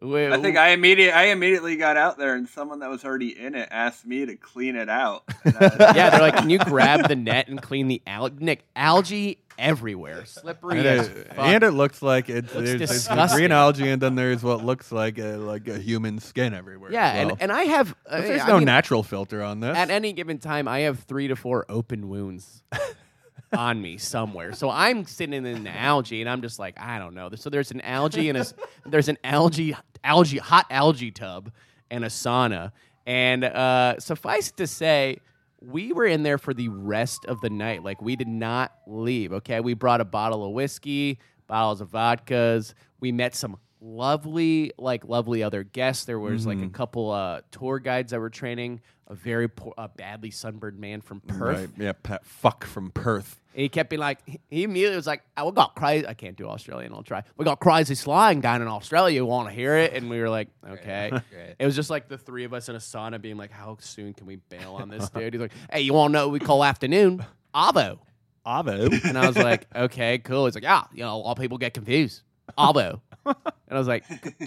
I 0.04 0.38
think 0.38 0.56
I 0.56 0.70
immediate 0.70 1.14
I 1.14 1.26
immediately 1.26 1.76
got 1.76 1.96
out 1.96 2.18
there 2.18 2.34
and 2.34 2.48
someone 2.48 2.80
that 2.80 2.90
was 2.90 3.04
already 3.04 3.38
in 3.38 3.54
it 3.54 3.68
asked 3.70 4.04
me 4.04 4.26
to 4.26 4.34
clean 4.34 4.74
it 4.74 4.88
out. 4.88 5.22
And 5.44 5.56
I- 5.56 5.92
yeah, 5.96 6.10
they're 6.10 6.20
like, 6.20 6.36
can 6.38 6.50
you 6.50 6.58
grab 6.58 7.06
the 7.06 7.14
net 7.14 7.46
and 7.46 7.62
clean 7.62 7.86
the 7.86 8.02
algae? 8.04 8.34
Nick, 8.44 8.64
algae 8.74 9.38
everywhere, 9.58 10.24
slippery 10.26 10.78
And 10.78 10.86
as 10.86 11.08
it, 11.08 11.28
fuck. 11.28 11.38
and 11.38 11.62
it 11.64 11.70
looks 11.72 12.02
like 12.02 12.28
it's 12.28 12.54
Looks 12.54 12.66
there's, 12.66 12.78
there's 12.78 12.90
the 12.90 12.94
disgusting. 13.14 13.38
green 13.38 13.52
algae, 13.52 13.88
and 13.90 14.00
then 14.02 14.14
there's 14.14 14.42
what 14.42 14.64
looks 14.64 14.90
like 14.92 15.18
a, 15.18 15.36
like 15.36 15.68
a 15.68 15.78
human 15.78 16.18
skin 16.18 16.54
everywhere. 16.54 16.90
as 16.90 16.94
yeah, 16.94 17.14
well. 17.24 17.30
and, 17.32 17.42
and 17.42 17.52
I 17.52 17.64
have. 17.64 17.90
Uh, 17.90 17.94
But 18.10 18.20
there's 18.22 18.42
I 18.42 18.46
no 18.48 18.56
mean, 18.58 18.64
natural 18.66 19.02
filter 19.02 19.42
on 19.42 19.60
this. 19.60 19.76
At 19.76 19.90
any 19.90 20.12
given 20.12 20.38
time, 20.38 20.66
I 20.68 20.80
have 20.80 21.00
three 21.00 21.28
to 21.28 21.36
four 21.36 21.64
open 21.68 22.08
wounds 22.08 22.62
on 23.52 23.80
me 23.82 23.98
somewhere. 23.98 24.52
So 24.54 24.70
I'm 24.70 25.04
sitting 25.04 25.44
in 25.44 25.64
the 25.64 25.70
algae, 25.70 26.20
and 26.22 26.30
I'm 26.30 26.42
just 26.42 26.58
like, 26.58 26.78
I 26.80 26.98
don't 26.98 27.14
know. 27.14 27.28
So 27.34 27.50
there's 27.50 27.70
an 27.70 27.80
algae 27.82 28.28
and 28.28 28.38
a 28.38 28.42
s- 28.42 28.54
there's 28.86 29.08
an 29.08 29.18
algae 29.24 29.76
algae 30.04 30.38
hot 30.38 30.66
algae 30.70 31.10
tub 31.10 31.50
and 31.90 32.04
a 32.04 32.08
sauna, 32.08 32.72
and 33.06 33.44
uh, 33.44 33.98
suffice 34.00 34.48
it 34.48 34.56
to 34.58 34.66
say. 34.66 35.18
We 35.64 35.92
were 35.92 36.06
in 36.06 36.22
there 36.22 36.38
for 36.38 36.52
the 36.52 36.68
rest 36.68 37.24
of 37.26 37.40
the 37.40 37.50
night. 37.50 37.82
Like 37.82 38.02
we 38.02 38.16
did 38.16 38.28
not 38.28 38.72
leave. 38.86 39.32
Okay, 39.32 39.60
we 39.60 39.74
brought 39.74 40.00
a 40.00 40.04
bottle 40.04 40.44
of 40.44 40.52
whiskey, 40.52 41.18
bottles 41.46 41.80
of 41.80 41.90
vodkas. 41.90 42.74
We 43.00 43.12
met 43.12 43.34
some 43.34 43.56
lovely, 43.80 44.72
like 44.78 45.04
lovely 45.04 45.42
other 45.42 45.64
guests. 45.64 46.04
There 46.04 46.18
was 46.18 46.46
like 46.46 46.58
a 46.62 46.68
couple 46.68 47.10
uh, 47.10 47.40
tour 47.50 47.78
guides 47.78 48.12
that 48.12 48.20
were 48.20 48.30
training. 48.30 48.80
A 49.08 49.14
very 49.14 49.48
poor, 49.48 49.74
a 49.76 49.88
badly 49.88 50.30
sunburned 50.30 50.78
man 50.78 51.00
from 51.00 51.20
Perth. 51.20 51.58
Right, 51.60 51.68
yeah, 51.76 51.92
Pat, 51.92 52.24
fuck 52.24 52.64
from 52.64 52.90
Perth. 52.90 53.40
And 53.54 53.62
he 53.62 53.68
kept 53.68 53.90
being 53.90 54.00
like, 54.00 54.18
he 54.48 54.62
immediately 54.62 54.96
was 54.96 55.06
like, 55.06 55.22
oh, 55.36 55.46
we 55.46 55.52
got 55.52 55.74
crazy. 55.74 56.06
I 56.06 56.14
can't 56.14 56.36
do 56.36 56.48
Australian. 56.48 56.94
I'll 56.94 57.02
try. 57.02 57.22
We 57.36 57.44
got 57.44 57.60
crazy 57.60 57.94
slang 57.94 58.40
down 58.40 58.62
in 58.62 58.68
Australia. 58.68 59.14
You 59.16 59.26
want 59.26 59.48
to 59.48 59.54
hear 59.54 59.76
it? 59.76 59.92
And 59.92 60.08
we 60.08 60.20
were 60.20 60.30
like, 60.30 60.48
okay. 60.66 61.10
Great. 61.10 61.56
It 61.58 61.66
was 61.66 61.76
just 61.76 61.90
like 61.90 62.08
the 62.08 62.16
three 62.16 62.44
of 62.44 62.54
us 62.54 62.70
in 62.70 62.76
a 62.76 62.78
sauna 62.78 63.20
being 63.20 63.36
like, 63.36 63.50
how 63.50 63.76
soon 63.80 64.14
can 64.14 64.26
we 64.26 64.36
bail 64.36 64.76
on 64.76 64.88
this 64.88 65.10
dude? 65.10 65.34
He's 65.34 65.40
like, 65.42 65.52
hey, 65.70 65.82
you 65.82 65.92
want 65.92 66.10
to 66.10 66.18
know 66.18 66.28
what 66.28 66.32
we 66.32 66.38
call 66.40 66.64
afternoon? 66.64 67.24
Avo. 67.54 67.98
Avo. 68.46 69.04
And 69.04 69.18
I 69.18 69.26
was 69.26 69.36
like, 69.36 69.66
okay, 69.76 70.18
cool. 70.18 70.46
He's 70.46 70.54
like, 70.54 70.64
yeah, 70.64 70.84
you 70.94 71.02
know, 71.02 71.14
a 71.14 71.18
lot 71.18 71.32
of 71.32 71.38
people 71.38 71.58
get 71.58 71.74
confused. 71.74 72.22
Avo. 72.56 73.00
and 73.26 73.36
I 73.70 73.78
was 73.78 73.88
like, 73.88 74.04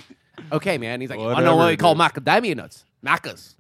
okay, 0.52 0.78
man. 0.78 1.02
He's 1.02 1.10
like, 1.10 1.20
I 1.20 1.42
know 1.42 1.56
what 1.56 1.70
we 1.70 1.78
call 1.78 1.96
macadamia 1.96 2.56
nuts. 2.56 2.86
Macas. 3.04 3.56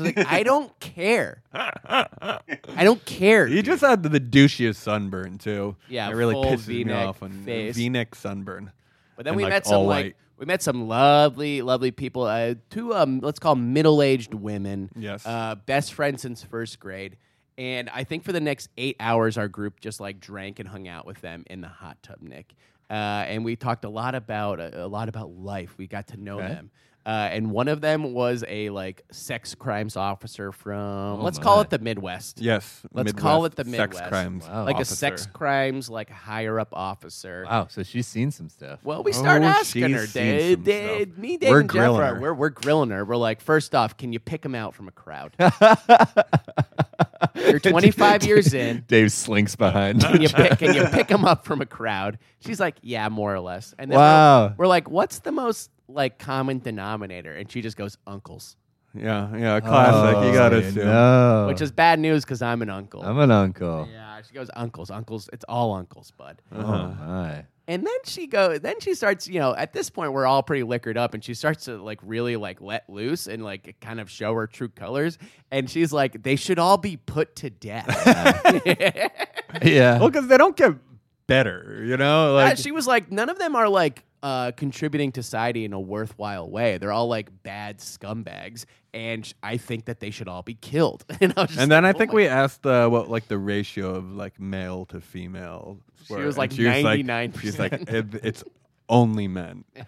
I 0.00 0.02
was 0.02 0.16
like, 0.16 0.26
I 0.32 0.42
don't 0.42 0.78
care. 0.80 1.42
I 1.54 2.84
don't 2.84 3.04
care. 3.04 3.46
You 3.46 3.56
dude. 3.56 3.64
just 3.66 3.82
had 3.82 4.02
the 4.02 4.20
douchiest 4.20 4.76
sunburn 4.76 5.38
too. 5.38 5.76
Yeah, 5.88 6.08
it 6.08 6.14
really 6.14 6.34
full 6.34 6.44
pisses 6.44 6.68
me 6.68 6.74
V-neck 6.84 7.08
off 7.08 7.22
on 7.22 7.30
face. 7.44 7.76
V-neck 7.76 8.14
sunburn. 8.14 8.72
But 9.16 9.24
then 9.24 9.32
and, 9.32 9.36
we 9.36 9.42
like, 9.44 9.50
met 9.52 9.66
some 9.66 9.76
all 9.76 9.86
like 9.86 10.04
white. 10.06 10.16
we 10.38 10.46
met 10.46 10.62
some 10.62 10.88
lovely, 10.88 11.62
lovely 11.62 11.90
people. 11.90 12.22
Uh, 12.24 12.54
two 12.70 12.94
um, 12.94 13.20
let's 13.20 13.38
call 13.38 13.52
'em 13.52 13.72
middle-aged 13.72 14.34
women. 14.34 14.90
Yes. 14.96 15.26
Uh, 15.26 15.54
best 15.66 15.92
friends 15.94 16.22
since 16.22 16.42
first 16.42 16.80
grade. 16.80 17.16
And 17.58 17.90
I 17.90 18.04
think 18.04 18.24
for 18.24 18.32
the 18.32 18.40
next 18.40 18.70
eight 18.78 18.96
hours, 18.98 19.36
our 19.36 19.46
group 19.48 19.78
just 19.80 20.00
like 20.00 20.20
drank 20.20 20.58
and 20.58 20.68
hung 20.68 20.88
out 20.88 21.04
with 21.06 21.20
them 21.20 21.44
in 21.50 21.60
the 21.60 21.68
hot 21.68 22.02
tub, 22.02 22.16
Nick. 22.22 22.54
Uh, 22.90 22.94
and 22.94 23.44
we 23.44 23.56
talked 23.56 23.84
a 23.84 23.88
lot 23.88 24.14
about 24.14 24.58
a, 24.60 24.86
lot 24.86 25.08
about 25.08 25.30
life. 25.30 25.74
We 25.78 25.86
got 25.86 26.08
to 26.08 26.16
know 26.16 26.38
Okay. 26.40 26.48
them. 26.48 26.70
Uh, 27.04 27.28
and 27.32 27.50
one 27.50 27.66
of 27.66 27.80
them 27.80 28.12
was 28.14 28.44
a 28.46 28.70
like 28.70 29.02
sex 29.10 29.54
crimes 29.56 29.96
officer 29.96 30.52
from 30.52 31.20
let's 31.22 31.38
my. 31.38 31.42
call 31.44 31.60
it 31.60 31.68
the 31.70 31.80
Midwest. 31.80 32.40
Yes, 32.40 32.82
Let's 32.92 33.12
call 33.12 33.44
it 33.44 33.56
the 33.56 33.64
Midwest 33.64 33.80
Midwest. 33.90 33.98
sex 33.98 34.08
crimes. 34.08 34.46
Wow. 34.48 34.64
Like 34.64 34.78
a 34.78 34.84
sex 34.84 35.26
crimes 35.26 35.90
like 35.90 36.10
higher 36.10 36.60
up 36.60 36.68
officer. 36.72 37.44
Wow, 37.48 37.66
so 37.68 37.82
she's 37.82 38.06
seen 38.06 38.30
some 38.30 38.48
stuff. 38.48 38.78
Well, 38.84 39.02
we 39.02 39.12
start 39.12 39.42
Oh, 39.42 39.46
asking 39.46 39.90
her. 39.92 40.06
seen 40.06 40.22
Dave, 40.62 40.64
Dave, 40.64 41.18
me, 41.18 41.36
Dave, 41.38 41.50
We're 41.50 41.60
and 41.60 41.68
Jeff 41.68 41.72
grilling 41.72 42.00
are, 42.02 42.14
her. 42.14 42.20
we're, 42.20 42.34
we're 42.34 42.48
grilling 42.50 42.90
her. 42.90 43.04
We're 43.04 43.16
like, 43.16 43.40
first 43.40 43.74
off, 43.74 43.96
can 43.96 44.12
you 44.12 44.20
pick 44.20 44.42
them 44.42 44.54
out 44.54 44.74
from 44.74 44.86
a 44.86 44.92
crowd? 44.92 45.34
You're 47.34 47.58
25 47.60 48.24
years 48.24 48.54
in. 48.54 48.84
Dave 48.86 49.10
slinks 49.12 49.56
behind. 49.56 50.02
Can 50.02 50.22
you 50.22 50.28
pick? 50.28 50.58
Can 50.58 50.74
you 50.74 50.84
pick 50.92 51.08
them 51.08 51.24
up 51.24 51.44
from 51.44 51.60
a 51.60 51.66
crowd? 51.66 52.18
She's 52.40 52.60
like, 52.60 52.76
yeah, 52.82 53.08
more 53.08 53.34
or 53.34 53.40
less. 53.40 53.74
And 53.78 53.90
then 53.90 53.98
Wow. 53.98 54.48
we're, 54.48 54.54
we're 54.58 54.66
like, 54.68 54.88
what's 54.90 55.18
the 55.20 55.32
most 55.32 55.70
like 55.92 56.18
common 56.18 56.58
denominator? 56.60 57.32
And 57.34 57.50
she 57.50 57.60
just 57.62 57.76
goes, 57.76 57.98
uncles, 58.06 58.56
Yeah, 58.94 59.34
yeah, 59.36 59.60
classic. 59.60 60.24
you 60.26 60.32
gotta 60.32 60.56
Oh, 60.56 60.58
assume. 60.60 60.84
No. 60.86 61.46
which 61.48 61.60
is 61.60 61.72
bad 61.72 61.98
news 62.00 62.24
because 62.24 62.42
I'm 62.42 62.62
an 62.62 62.70
uncle. 62.70 63.02
I'm 63.02 63.18
an 63.18 63.30
uncle. 63.30 63.88
yeah, 63.90 64.20
she 64.22 64.34
goes, 64.34 64.50
uncles, 64.54 64.90
uncles. 64.90 65.28
It's 65.32 65.44
all 65.48 65.72
uncles, 65.74 66.12
bud. 66.16 66.40
Oh 66.52 66.62
my. 66.98 67.44
And 67.68 67.86
then 67.86 67.94
she 68.04 68.26
go. 68.26 68.58
Then 68.58 68.80
she 68.80 68.92
starts. 68.94 69.28
You 69.28 69.38
know, 69.38 69.54
at 69.54 69.72
this 69.72 69.88
point, 69.88 70.12
we're 70.12 70.26
all 70.26 70.42
pretty 70.42 70.64
liquored 70.64 70.98
up, 70.98 71.14
and 71.14 71.22
she 71.22 71.32
starts 71.32 71.66
to 71.66 71.80
like 71.80 72.00
really 72.02 72.34
like 72.34 72.60
let 72.60 72.90
loose 72.90 73.28
and 73.28 73.44
like 73.44 73.76
kind 73.80 74.00
of 74.00 74.10
show 74.10 74.34
her 74.34 74.48
true 74.48 74.68
colors. 74.68 75.16
And 75.52 75.70
she's 75.70 75.92
like, 75.92 76.24
"They 76.24 76.34
should 76.34 76.58
all 76.58 76.76
be 76.76 76.96
put 76.96 77.36
to 77.36 77.50
death." 77.50 77.86
yeah. 79.62 79.98
Well, 80.00 80.10
because 80.10 80.26
they 80.26 80.36
don't 80.38 80.56
get 80.56 80.74
better, 81.28 81.82
you 81.86 81.96
know. 81.96 82.36
Yeah, 82.36 82.44
Like 82.46 82.58
she 82.58 82.72
was 82.72 82.86
like, 82.88 83.12
none 83.12 83.28
of 83.28 83.38
them 83.38 83.54
are 83.54 83.68
like 83.68 84.04
uh, 84.22 84.52
contributing 84.52 85.12
to 85.12 85.22
society 85.22 85.64
in 85.64 85.72
a 85.72 85.80
worthwhile 85.80 86.48
way. 86.48 86.78
They're 86.78 86.92
all 86.92 87.08
like 87.08 87.42
bad 87.42 87.78
scumbags, 87.78 88.64
and 88.94 89.26
sh- 89.26 89.34
I 89.42 89.56
think 89.56 89.86
that 89.86 90.00
they 90.00 90.10
should 90.10 90.28
all 90.28 90.42
be 90.42 90.54
killed. 90.54 91.04
and 91.20 91.32
I 91.36 91.42
was 91.42 91.50
just 91.50 91.60
and 91.60 91.70
then 91.70 91.84
I 91.84 91.90
oh 91.90 91.98
think 91.98 92.12
my 92.12 92.16
we 92.16 92.26
asked 92.26 92.64
uh, 92.66 92.88
what 92.88 93.10
like 93.10 93.28
the 93.28 93.38
ratio 93.38 93.94
of 93.94 94.12
like 94.12 94.38
male 94.40 94.86
to 94.86 95.00
female. 95.00 95.78
She 96.06 96.14
were, 96.14 96.24
was, 96.24 96.36
like, 96.38 96.52
she 96.52 96.64
was 96.64 96.82
like- 96.82 97.00
99%. 97.00 97.40
She's 97.40 97.58
like, 97.58 97.72
"It- 97.72 98.14
it's 98.24 98.44
only 98.88 99.28
men 99.28 99.64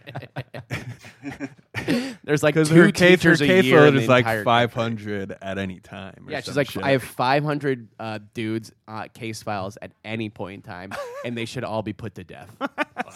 There's 2.25 2.43
like 2.43 2.55
because 2.55 2.71
two 2.71 2.77
her 2.77 2.91
case 2.93 3.23
her 3.23 3.35
teachers 3.35 3.41
a 3.43 3.47
year 3.47 3.81
caseload 3.81 3.89
in 3.89 3.97
the 3.97 4.03
is 4.03 4.09
like 4.09 4.25
entire 4.25 4.45
five 4.45 4.73
country. 4.73 5.27
at 5.43 5.59
any 5.59 5.81
time. 5.81 6.27
Yeah, 6.29 6.41
she's 6.41 6.57
like, 6.57 6.71
shit. 6.71 6.83
I 6.83 6.93
have 6.93 7.03
500 7.03 7.89
uh, 7.99 8.19
dudes 8.33 8.73
uh, 8.89 9.09
case 9.13 9.43
files 9.43 9.77
at 9.83 9.93
any 10.05 10.31
point 10.31 10.65
in 10.65 10.71
time, 10.71 10.93
and 11.25 11.37
they 11.37 11.45
should 11.45 11.65
all 11.65 11.83
be 11.83 11.93
put 11.93 12.15
to 12.15 12.25
death. 12.25 12.51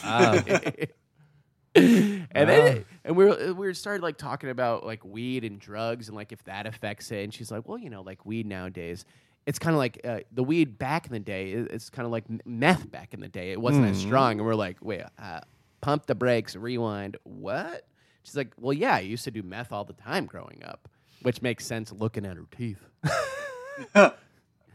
Wow. 0.04 0.42
and 2.32 2.48
then 2.48 2.84
and 3.04 3.16
we 3.16 3.24
were 3.24 3.54
we 3.54 3.74
started 3.74 4.02
like 4.02 4.16
talking 4.16 4.50
about 4.50 4.84
like 4.84 5.04
weed 5.04 5.44
and 5.44 5.58
drugs 5.60 6.08
and 6.08 6.16
like 6.16 6.32
if 6.32 6.42
that 6.44 6.66
affects 6.66 7.10
it. 7.10 7.24
And 7.24 7.34
she's 7.34 7.50
like 7.50 7.68
well 7.68 7.78
you 7.78 7.90
know 7.90 8.02
like 8.02 8.24
weed 8.26 8.46
nowadays 8.46 9.04
it's 9.46 9.58
kind 9.58 9.74
of 9.74 9.78
like 9.78 9.98
uh, 10.04 10.18
the 10.30 10.44
weed 10.44 10.78
back 10.78 11.06
in 11.06 11.12
the 11.12 11.18
day 11.20 11.52
it's 11.52 11.88
kind 11.88 12.04
of 12.04 12.12
like 12.12 12.24
meth 12.44 12.90
back 12.90 13.14
in 13.14 13.20
the 13.20 13.28
day. 13.28 13.52
It 13.52 13.60
wasn't 13.60 13.86
as 13.86 13.98
strong. 13.98 14.38
And 14.38 14.46
we're 14.46 14.54
like 14.54 14.76
wait 14.82 15.02
uh, 15.18 15.40
pump 15.80 16.06
the 16.06 16.14
brakes 16.14 16.54
rewind 16.54 17.16
what? 17.24 17.86
She's 18.24 18.36
like 18.36 18.52
well 18.58 18.74
yeah 18.74 18.96
i 18.96 19.00
used 19.00 19.24
to 19.24 19.30
do 19.30 19.42
meth 19.42 19.72
all 19.72 19.84
the 19.84 19.94
time 19.94 20.26
growing 20.26 20.62
up 20.66 20.88
which 21.22 21.40
makes 21.40 21.64
sense 21.66 21.92
looking 21.92 22.26
at 22.26 22.36
her 22.36 22.46
teeth. 22.56 22.84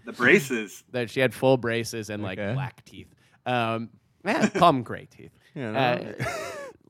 The 0.06 0.14
braces. 0.14 0.84
that 0.92 1.10
she 1.10 1.20
had 1.20 1.34
full 1.34 1.58
braces 1.58 2.10
and 2.10 2.24
like 2.24 2.38
black 2.38 2.84
teeth. 2.86 3.14
Um 3.46 3.90
yeah 4.26 4.48
call 4.50 4.74
them 4.74 4.84
gray 4.84 5.06
teeth. 5.06 5.32
You 5.56 5.72
know, 5.72 5.78
uh, 5.78 6.14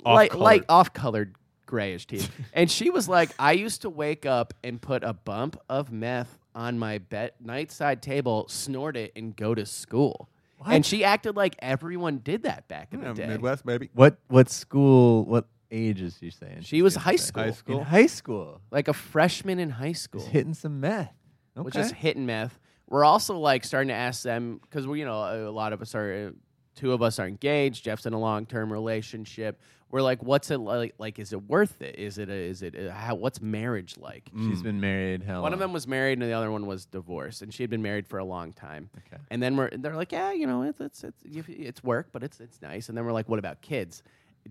light, 0.06 0.32
Off-colored. 0.32 0.44
light 0.44 0.64
off-colored 0.70 1.36
grayish 1.66 2.06
teeth. 2.08 2.32
and 2.54 2.70
she 2.70 2.90
was 2.90 3.08
like, 3.10 3.32
I 3.40 3.54
used 3.54 3.82
to 3.84 3.90
wake 3.90 4.26
up 4.26 4.54
and 4.64 4.82
put 4.82 5.04
a 5.04 5.14
bump 5.14 5.60
of 5.70 5.92
meth 5.92 6.38
on 6.56 6.78
my 6.78 7.00
bed 7.00 7.32
nightside 7.44 8.02
table, 8.02 8.46
snort 8.48 8.96
it, 8.98 9.12
and 9.16 9.36
go 9.36 9.56
to 9.56 9.66
school. 9.66 10.30
And 10.66 10.86
she 10.86 11.04
acted 11.04 11.36
like 11.36 11.56
everyone 11.60 12.20
did 12.20 12.44
that 12.44 12.70
back 12.70 12.94
in 12.94 13.02
Yeah, 13.02 13.10
the 13.10 13.14
day. 13.24 13.28
Midwest 13.28 13.66
baby. 13.66 13.90
What 13.94 14.18
what 14.30 14.50
school? 14.50 15.26
What 15.26 15.46
age 15.70 16.00
is 16.02 16.16
she 16.20 16.30
saying? 16.30 16.62
She 16.62 16.82
was 16.82 16.96
gonna 16.96 17.04
high 17.04 17.16
school. 17.18 17.44
High 17.44 17.48
In 17.50 17.54
school. 17.54 17.84
high 17.84 18.06
school. 18.06 18.62
Like 18.72 18.88
a 18.88 18.94
freshman 18.94 19.60
in 19.60 19.72
high 19.72 19.92
school. 19.92 20.22
Just 20.22 20.32
hitting 20.32 20.54
some 20.54 20.80
meth. 20.80 21.12
Okay. 21.58 21.64
We're 21.66 21.70
just 21.70 21.94
hitting 21.96 22.26
meth. 22.26 22.58
We're 22.88 23.04
also 23.04 23.38
like 23.40 23.66
starting 23.66 23.90
to 23.90 23.94
ask 23.94 24.24
them 24.24 24.60
because 24.62 24.88
we, 24.88 25.00
you 25.00 25.06
know, 25.06 25.50
a 25.50 25.52
lot 25.52 25.74
of 25.74 25.82
us 25.82 25.96
are, 25.96 26.28
uh, 26.28 26.32
two 26.76 26.94
of 26.94 27.02
us 27.02 27.20
are 27.20 27.28
engaged. 27.28 27.84
Jeff's 27.84 28.06
in 28.06 28.14
a 28.14 28.20
long 28.20 28.46
term 28.46 28.72
relationship. 28.72 29.60
We're 29.94 30.02
like, 30.02 30.24
what's 30.24 30.50
it 30.50 30.58
like? 30.58 30.96
Like, 30.98 31.20
is 31.20 31.34
it 31.34 31.44
worth 31.44 31.80
it? 31.80 32.00
Is 32.00 32.18
it? 32.18 32.28
A, 32.28 32.34
is 32.34 32.64
it? 32.64 32.74
A, 32.74 32.92
how? 32.92 33.14
What's 33.14 33.40
marriage 33.40 33.96
like? 34.00 34.28
She's 34.36 34.64
been 34.64 34.82
married. 34.82 35.24
One 35.28 35.54
of 35.54 35.60
them 35.60 35.72
was 35.72 35.88
married 35.88 36.14
and 36.20 36.28
the 36.28 36.34
other 36.34 36.50
one 36.50 36.66
was 36.66 36.88
divorced, 36.88 37.44
and 37.44 37.54
she 37.54 37.62
had 37.62 37.70
been 37.70 37.84
married 37.84 38.08
for 38.08 38.18
a 38.18 38.26
long 38.26 38.54
time. 38.54 38.90
Okay. 39.06 39.22
And 39.30 39.40
then 39.44 39.56
we're 39.56 39.70
they're 39.70 39.96
like, 39.96 40.12
yeah, 40.12 40.32
you 40.32 40.48
know, 40.48 40.64
it's 40.64 40.80
it's 40.82 41.04
it's, 41.04 41.24
you- 41.24 41.44
it's 41.48 41.84
work, 41.84 42.08
but 42.12 42.24
it's 42.24 42.40
it's 42.40 42.60
nice. 42.60 42.90
And 42.90 42.98
then 42.98 43.06
we're 43.06 43.12
like, 43.12 43.30
what 43.30 43.38
about 43.38 43.62
kids? 43.62 44.02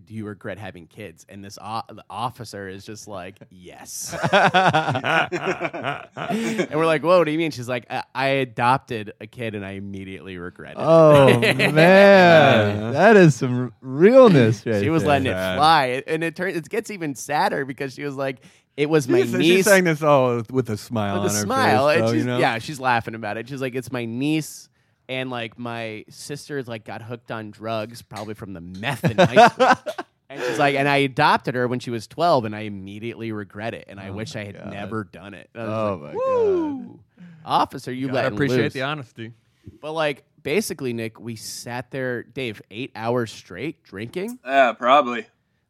Do 0.05 0.13
you 0.13 0.25
regret 0.25 0.57
having 0.57 0.87
kids? 0.87 1.25
And 1.29 1.43
this 1.45 1.57
o- 1.61 1.83
the 1.87 2.03
officer 2.09 2.67
is 2.67 2.83
just 2.85 3.07
like, 3.07 3.37
yes. 3.51 4.13
and 4.33 5.29
we're 6.73 6.85
like, 6.85 7.03
whoa, 7.03 7.19
what 7.19 7.25
do 7.25 7.31
you 7.31 7.37
mean? 7.37 7.51
She's 7.51 7.69
like, 7.69 7.85
I, 7.89 8.03
I 8.13 8.27
adopted 8.27 9.13
a 9.21 9.27
kid 9.27 9.55
and 9.55 9.65
I 9.65 9.71
immediately 9.71 10.37
regret 10.37 10.71
it. 10.71 10.77
Oh 10.79 11.39
man, 11.39 12.93
that 12.93 13.15
is 13.17 13.35
some 13.35 13.73
realness. 13.81 14.65
Right 14.65 14.81
she 14.83 14.89
was 14.89 15.03
there. 15.03 15.09
letting 15.09 15.27
it 15.27 15.33
fly, 15.33 16.03
and 16.07 16.23
it 16.23 16.35
turns 16.35 16.55
it 16.57 16.69
gets 16.69 16.91
even 16.91 17.15
sadder 17.15 17.65
because 17.65 17.93
she 17.93 18.03
was 18.03 18.15
like, 18.15 18.43
it 18.75 18.89
was 18.89 19.07
my 19.07 19.19
She's, 19.21 19.29
she's 19.31 19.37
niece. 19.37 19.65
saying 19.65 19.83
this 19.83 20.01
all 20.01 20.41
with 20.49 20.69
a 20.69 20.77
smile 20.77 21.21
with 21.21 21.31
on 21.31 21.35
a 21.35 21.39
her 21.39 21.43
smile. 21.45 21.87
face. 21.89 21.97
and 21.99 22.07
though, 22.07 22.13
she's, 22.13 22.21
you 22.23 22.27
know? 22.27 22.39
Yeah, 22.39 22.57
she's 22.59 22.79
laughing 22.79 23.15
about 23.15 23.37
it. 23.37 23.47
She's 23.47 23.61
like, 23.61 23.75
it's 23.75 23.91
my 23.91 24.05
niece. 24.05 24.69
And 25.09 25.29
like 25.29 25.59
my 25.59 26.05
sister's 26.09 26.67
like 26.67 26.85
got 26.85 27.01
hooked 27.01 27.31
on 27.31 27.51
drugs, 27.51 28.01
probably 28.01 28.33
from 28.35 28.53
the 28.53 28.61
meth 28.61 29.03
in 29.03 29.17
high 29.17 29.47
school. 29.49 29.93
and 30.29 30.41
she's 30.41 30.57
like, 30.59 30.75
and 30.75 30.87
I 30.87 30.97
adopted 30.97 31.55
her 31.55 31.67
when 31.67 31.79
she 31.79 31.89
was 31.91 32.07
twelve, 32.07 32.45
and 32.45 32.55
I 32.55 32.61
immediately 32.61 33.31
regret 33.31 33.73
it, 33.73 33.85
and 33.89 33.99
I 33.99 34.09
oh 34.09 34.13
wish 34.13 34.35
I 34.35 34.45
had 34.45 34.55
God. 34.55 34.71
never 34.71 35.03
done 35.03 35.33
it. 35.33 35.49
I 35.53 35.59
was 35.59 35.69
Oh 35.69 35.99
like, 36.03 36.13
my 36.13 36.19
Woo! 36.19 36.99
Officer, 37.45 37.91
you 37.91 38.07
Gotta 38.07 38.13
let 38.23 38.33
appreciate 38.33 38.61
loose. 38.61 38.73
the 38.73 38.83
honesty. 38.83 39.33
But 39.81 39.91
like, 39.91 40.23
basically, 40.41 40.93
Nick, 40.93 41.19
we 41.19 41.35
sat 41.35 41.91
there, 41.91 42.23
Dave, 42.23 42.61
eight 42.71 42.91
hours 42.95 43.31
straight 43.31 43.83
drinking. 43.83 44.39
Yeah, 44.45 44.71
probably. 44.73 45.25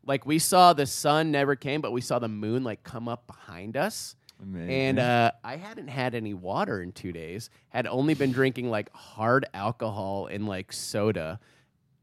Like 0.05 0.25
we 0.25 0.37
saw 0.37 0.73
the 0.73 0.85
sun 0.85 1.31
never 1.31 1.55
came, 1.55 1.81
but 1.81 1.91
we 1.91 2.01
saw 2.01 2.19
the 2.19 2.27
moon 2.27 2.63
like 2.63 2.83
come 2.83 3.07
up 3.07 3.25
behind 3.25 3.77
us. 3.77 4.15
Amazing. 4.43 4.69
And 4.71 4.99
uh, 4.99 5.31
I 5.43 5.55
hadn't 5.55 5.87
had 5.87 6.13
any 6.15 6.33
water 6.33 6.81
in 6.81 6.91
two 6.91 7.11
days. 7.11 7.49
Had 7.69 7.87
only 7.87 8.13
been 8.13 8.31
drinking 8.31 8.69
like 8.69 8.91
hard 8.93 9.45
alcohol 9.53 10.27
and 10.27 10.47
like 10.47 10.71
soda 10.73 11.39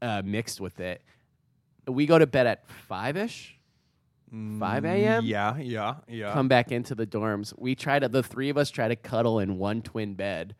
uh, 0.01 0.21
mixed 0.25 0.59
with 0.59 0.79
it. 0.79 1.01
We 1.87 2.05
go 2.05 2.17
to 2.19 2.27
bed 2.27 2.47
at 2.47 2.67
five 2.67 3.15
ish. 3.17 3.57
5 4.31 4.85
a.m.? 4.85 5.23
Mm, 5.23 5.27
Yeah, 5.27 5.57
yeah, 5.57 5.95
yeah. 6.07 6.31
Come 6.31 6.47
back 6.47 6.71
into 6.71 6.95
the 6.95 7.05
dorms. 7.05 7.53
We 7.57 7.75
try 7.75 7.99
to. 7.99 8.07
The 8.07 8.23
three 8.23 8.49
of 8.49 8.57
us 8.57 8.69
try 8.71 8.87
to 8.87 8.95
cuddle 8.95 9.39
in 9.39 9.57
one 9.57 9.81
twin 9.81 10.13
bed. 10.13 10.55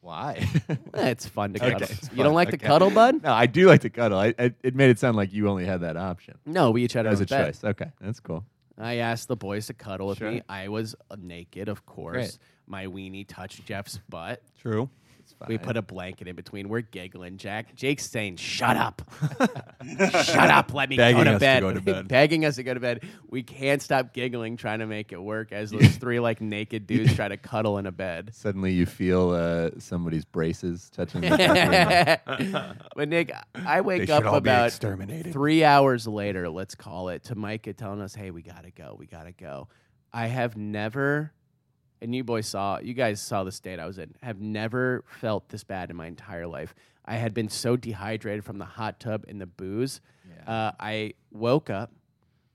Why? 0.00 0.48
Eh, 0.94 1.10
It's 1.10 1.26
fun 1.26 1.52
to 1.52 1.60
Okay, 1.62 1.72
cuddle. 1.72 1.88
you 1.90 1.96
fun. 2.08 2.16
don't 2.16 2.34
like 2.34 2.48
to 2.52 2.56
cuddle, 2.56 2.90
bud? 2.90 3.22
no, 3.22 3.32
I 3.34 3.44
do 3.44 3.66
like 3.66 3.82
to 3.82 3.90
cuddle. 3.90 4.18
I, 4.18 4.34
I, 4.38 4.54
it 4.62 4.74
made 4.74 4.88
it 4.88 4.98
sound 4.98 5.14
like 5.18 5.30
you 5.30 5.46
only 5.48 5.66
had 5.66 5.82
that 5.82 5.98
option. 5.98 6.38
No, 6.46 6.70
we 6.70 6.82
each 6.84 6.94
had 6.94 7.04
our 7.06 7.12
As 7.12 7.20
a 7.20 7.26
bed. 7.26 7.46
choice. 7.52 7.62
Okay, 7.64 7.90
that's 8.00 8.18
cool. 8.18 8.46
I 8.80 8.96
asked 8.96 9.28
the 9.28 9.36
boys 9.36 9.66
to 9.66 9.74
cuddle 9.74 10.08
with 10.08 10.18
Sure. 10.18 10.30
me. 10.30 10.42
I 10.48 10.68
was 10.68 10.94
uh, 11.10 11.16
naked, 11.20 11.68
of 11.68 11.84
course. 11.86 12.14
Great. 12.14 12.38
My 12.66 12.86
weenie 12.86 13.26
touched 13.26 13.64
Jeff's 13.66 13.98
butt. 14.08 14.42
True. 14.60 14.88
We 15.48 15.58
put 15.58 15.76
a 15.76 15.82
blanket 15.82 16.28
in 16.28 16.36
between. 16.36 16.68
We're 16.68 16.80
giggling. 16.80 17.36
Jack, 17.36 17.74
Jake's 17.74 18.08
saying, 18.08 18.36
"Shut 18.36 18.76
up, 18.76 19.02
shut 20.24 20.50
up, 20.50 20.72
let 20.74 20.88
me 20.88 20.96
Begging 20.96 21.18
go 21.18 21.24
to 21.24 21.30
us 21.30 21.36
to 21.36 21.40
bed." 21.40 21.60
go 21.60 21.72
to 21.72 21.80
bed. 21.80 22.08
Begging 22.08 22.44
us 22.44 22.56
to 22.56 22.62
go 22.62 22.74
to 22.74 22.80
bed. 22.80 23.04
We 23.28 23.42
can't 23.42 23.80
stop 23.82 24.12
giggling, 24.12 24.56
trying 24.56 24.80
to 24.80 24.86
make 24.86 25.12
it 25.12 25.20
work. 25.22 25.52
As 25.52 25.70
those 25.70 25.96
three 25.96 26.20
like 26.20 26.40
naked 26.40 26.86
dudes 26.86 27.14
try 27.14 27.28
to 27.28 27.36
cuddle 27.36 27.78
in 27.78 27.86
a 27.86 27.92
bed. 27.92 28.30
Suddenly 28.34 28.72
you 28.72 28.86
feel 28.86 29.30
uh, 29.30 29.70
somebody's 29.78 30.24
braces 30.24 30.90
touching 30.90 31.22
the 31.22 32.20
but 32.96 33.08
Nick, 33.08 33.32
I 33.54 33.80
wake 33.80 34.10
up 34.10 34.24
all 34.24 34.40
be 34.40 34.48
about 34.50 34.66
exterminated. 34.68 35.32
three 35.32 35.64
hours 35.64 36.06
later. 36.06 36.48
Let's 36.48 36.74
call 36.74 37.08
it 37.08 37.24
to 37.24 37.34
Micah 37.34 37.72
telling 37.72 38.00
us, 38.00 38.14
"Hey, 38.14 38.30
we 38.30 38.42
gotta 38.42 38.70
go. 38.70 38.96
We 38.98 39.06
gotta 39.06 39.32
go." 39.32 39.68
I 40.12 40.26
have 40.26 40.56
never, 40.56 41.32
and 42.02 42.14
you 42.14 42.24
boys 42.24 42.46
saw, 42.46 42.78
you 42.78 42.94
guys 42.94 43.20
saw 43.20 43.44
the 43.44 43.52
state 43.52 43.78
I 43.78 43.86
was 43.86 43.98
in. 43.98 44.14
Have 44.22 44.40
never 44.40 45.04
felt 45.06 45.48
this 45.48 45.64
bad 45.64 45.90
in 45.90 45.96
my 45.96 46.06
entire 46.06 46.46
life. 46.46 46.74
I 47.04 47.16
had 47.16 47.34
been 47.34 47.48
so 47.48 47.76
dehydrated 47.76 48.44
from 48.44 48.58
the 48.58 48.64
hot 48.64 49.00
tub 49.00 49.24
and 49.28 49.40
the 49.40 49.46
booze. 49.46 50.00
Uh, 50.46 50.72
I 50.78 51.14
woke 51.30 51.70
up. 51.70 51.92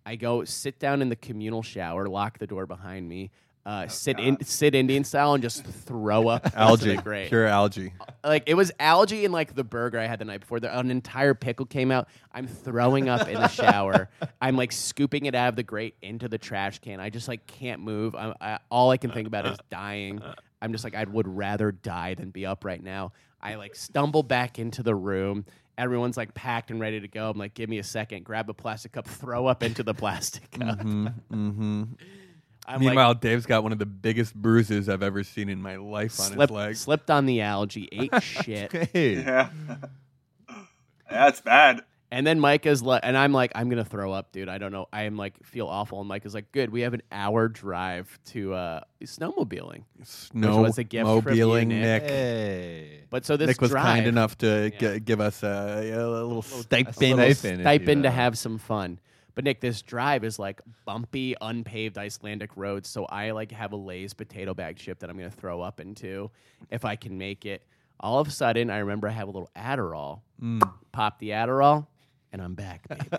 I 0.05 0.15
go 0.15 0.43
sit 0.43 0.79
down 0.79 1.01
in 1.01 1.10
the 1.10 1.15
communal 1.15 1.63
shower, 1.63 2.08
lock 2.08 2.38
the 2.38 2.45
door 2.47 2.65
behind 2.67 3.10
me, 3.10 3.31
uh, 3.65 3.88
sit 3.88 4.19
in, 4.19 4.38
sit 4.43 4.75
Indian 4.75 5.04
style, 5.04 5.34
and 5.34 5.41
just 5.41 5.65
throw 5.65 6.28
up 6.28 6.47
Algae. 6.56 6.97
Pure 7.30 7.47
algae. 7.47 7.93
like 8.23 8.43
it 8.45 8.54
was 8.54 8.71
algae 8.80 9.25
in 9.25 9.32
like 9.32 9.56
the 9.56 9.63
burger 9.63 9.97
I 9.99 10.06
had 10.06 10.19
the 10.19 10.25
night 10.25 10.41
before. 10.41 10.60
The, 10.60 10.78
an 10.78 10.91
entire 10.91 11.34
pickle 11.34 11.65
came 11.65 11.89
out. 11.91 12.08
I'm 12.32 12.47
throwing 12.47 13.10
up 13.10 13.28
in 13.28 13.34
the 13.34 13.47
shower. 13.49 14.10
I'm 14.39 14.56
like 14.56 14.71
scooping 14.71 15.25
it 15.25 15.34
out 15.34 15.49
of 15.49 15.56
the 15.56 15.63
grate 15.63 15.95
into 16.04 16.28
the 16.28 16.38
trash 16.38 16.80
can. 16.80 16.99
I 16.99 17.10
just 17.10 17.28
like 17.28 17.47
can't 17.47 17.82
move. 17.82 18.13
I, 18.15 18.34
I, 18.39 18.60
all 18.69 18.91
I 18.91 18.97
can 18.97 19.12
think 19.12 19.28
about 19.28 19.47
is 19.47 19.58
dying. 19.71 20.21
I'm 20.62 20.71
just 20.71 20.84
like 20.84 20.95
I 20.95 21.04
would 21.06 21.28
rather 21.28 21.71
die 21.71 22.13
than 22.13 22.30
be 22.30 22.45
up 22.45 22.65
right 22.65 22.82
now. 22.82 23.13
I 23.41 23.56
like 23.56 23.75
stumble 23.75 24.23
back 24.23 24.60
into 24.60 24.84
the 24.84 24.93
room. 24.95 25.45
Everyone's 25.78 26.17
like 26.17 26.34
packed 26.34 26.71
and 26.71 26.80
ready 26.80 26.99
to 27.01 27.08
go. 27.08 27.30
I'm 27.32 27.38
like, 27.38 27.54
give 27.54 27.69
me 27.69 27.80
a 27.80 27.84
second. 27.84 28.23
Grab 28.25 28.49
a 28.49 28.54
plastic 28.54 28.93
cup, 28.93 29.08
throw 29.08 29.47
up 29.47 29.62
into 29.63 29.84
the 29.84 29.93
plastic 29.93 30.49
cup. 30.51 30.80
Mm-hmm. 30.80 31.84
I'm 32.67 32.80
Meanwhile, 32.80 33.10
like, 33.10 33.21
Dave's 33.21 33.45
got 33.45 33.63
one 33.63 33.71
of 33.71 33.80
the 33.80 33.86
biggest 33.86 34.34
bruises 34.34 34.89
I've 34.89 35.04
ever 35.04 35.23
seen 35.23 35.49
in 35.49 35.62
my 35.62 35.75
life 35.75 36.19
on 36.19 36.28
slipped, 36.34 36.49
his 36.49 36.51
leg. 36.51 36.75
slipped 36.75 37.12
on 37.12 37.25
the 37.25 37.41
algae, 37.41 37.88
ate 37.91 38.12
shit. 38.23 38.71
hey, 38.71 39.15
Yeah. 39.23 39.49
That's 41.10 41.41
bad. 41.41 41.82
And 42.12 42.25
then 42.25 42.39
Micah's 42.39 42.82
like, 42.82 43.01
and 43.04 43.17
I'm 43.17 43.34
like, 43.34 43.51
I'm 43.56 43.67
gonna 43.67 43.84
throw 43.84 44.13
up, 44.13 44.32
dude. 44.32 44.47
I 44.47 44.58
don't 44.58 44.71
know. 44.71 44.88
I 44.93 45.04
am 45.04 45.17
like, 45.17 45.43
feel 45.43 45.67
awful. 45.67 45.99
And 45.99 46.08
Micah's 46.08 46.34
like, 46.34 46.51
good. 46.51 46.69
We 46.69 46.82
have 46.82 46.93
an 46.93 47.01
hour 47.12 47.47
drive 47.47 48.17
to 48.28 48.54
uh, 48.54 48.82
snowmobiling. 49.04 49.84
Snow 50.04 50.62
was 50.62 50.78
a 50.78 50.84
gift 50.84 51.06
from 51.06 51.15
mobiling 51.15 51.69
Nick. 51.69 52.04
Nick. 52.04 52.10
hey. 52.12 52.99
But 53.10 53.25
so 53.25 53.38
this 53.38 53.47
Nick 53.47 53.60
was 53.62 53.71
drive, 53.71 53.86
kind 53.86 54.08
enough 54.08 54.38
to 54.39 54.71
Yeah. 54.73 54.93
gi- 54.93 54.99
give 55.01 55.19
us 55.19 55.43
a, 55.43 55.91
a 55.93 56.08
little 56.08 56.41
stipend. 56.41 56.95
stipend. 56.95 57.36
stipend, 57.62 57.65
if 57.65 57.97
you 57.97 58.01
to 58.04 58.12
have 58.12 58.38
some 58.38 58.60
fun. 58.60 58.99
But 59.35 59.43
Nick, 59.43 59.59
this 59.61 59.81
drive 59.81 60.23
is 60.23 60.39
like 60.39 60.61
bumpy, 60.85 61.35
unpaved 61.39 61.97
Icelandic 61.97 62.51
roads. 62.55 62.89
So 62.89 63.05
I 63.05 63.31
like 63.31 63.51
have 63.51 63.73
a 63.73 63.75
Lay's 63.75 64.13
potato 64.13 64.53
bag 64.53 64.77
chip 64.77 64.99
that 64.99 65.09
I'm 65.09 65.17
gonna 65.17 65.29
throw 65.29 65.61
up 65.61 65.79
into 65.79 66.31
if 66.71 66.85
I 66.85 66.95
can 66.95 67.17
make 67.17 67.45
it. 67.45 67.61
All 67.99 68.19
of 68.19 68.27
a 68.27 68.31
sudden, 68.31 68.69
I 68.69 68.79
remember 68.79 69.07
I 69.07 69.11
have 69.11 69.27
a 69.27 69.31
little 69.31 69.49
Adderall. 69.55 70.21
Mm. 70.41 70.61
Pop 70.91 71.19
the 71.19 71.29
Adderall, 71.29 71.87
and 72.31 72.41
I'm 72.41 72.55
back, 72.55 72.87
baby. 72.87 73.05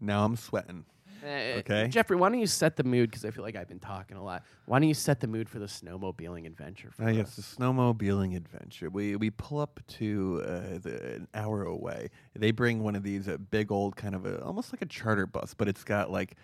Now 0.00 0.24
I'm 0.24 0.36
sweating. 0.36 0.84
Uh, 1.24 1.58
Okay. 1.58 1.88
Jeffrey, 1.88 2.16
why 2.16 2.28
don't 2.28 2.38
you 2.38 2.46
set 2.46 2.76
the 2.76 2.84
mood? 2.84 3.10
Because 3.10 3.24
I 3.24 3.30
feel 3.30 3.42
like 3.44 3.56
I've 3.56 3.68
been 3.68 3.78
talking 3.80 4.16
a 4.16 4.22
lot. 4.22 4.42
Why 4.66 4.78
don't 4.78 4.88
you 4.88 4.94
set 4.94 5.20
the 5.20 5.26
mood 5.26 5.48
for 5.48 5.58
the 5.58 5.66
snowmobiling 5.66 6.46
adventure? 6.46 6.90
For 6.90 7.04
Ah, 7.04 7.08
yes, 7.08 7.36
the 7.36 7.42
snowmobiling 7.42 8.36
adventure. 8.36 8.90
We 8.90 9.16
we 9.16 9.30
pull 9.30 9.60
up 9.60 9.80
to 9.98 10.42
uh, 10.44 10.78
the, 10.78 11.14
an 11.16 11.28
hour 11.34 11.62
away. 11.64 12.10
They 12.34 12.50
bring 12.50 12.82
one 12.82 12.94
of 12.96 13.02
these 13.02 13.28
uh, 13.28 13.36
big 13.50 13.72
old 13.72 13.96
kind 13.96 14.14
of 14.14 14.26
a, 14.26 14.42
almost 14.44 14.72
like 14.72 14.82
a 14.82 14.86
charter 14.86 15.26
bus, 15.26 15.54
but 15.54 15.68
it's 15.68 15.84
got 15.84 16.10
like 16.10 16.34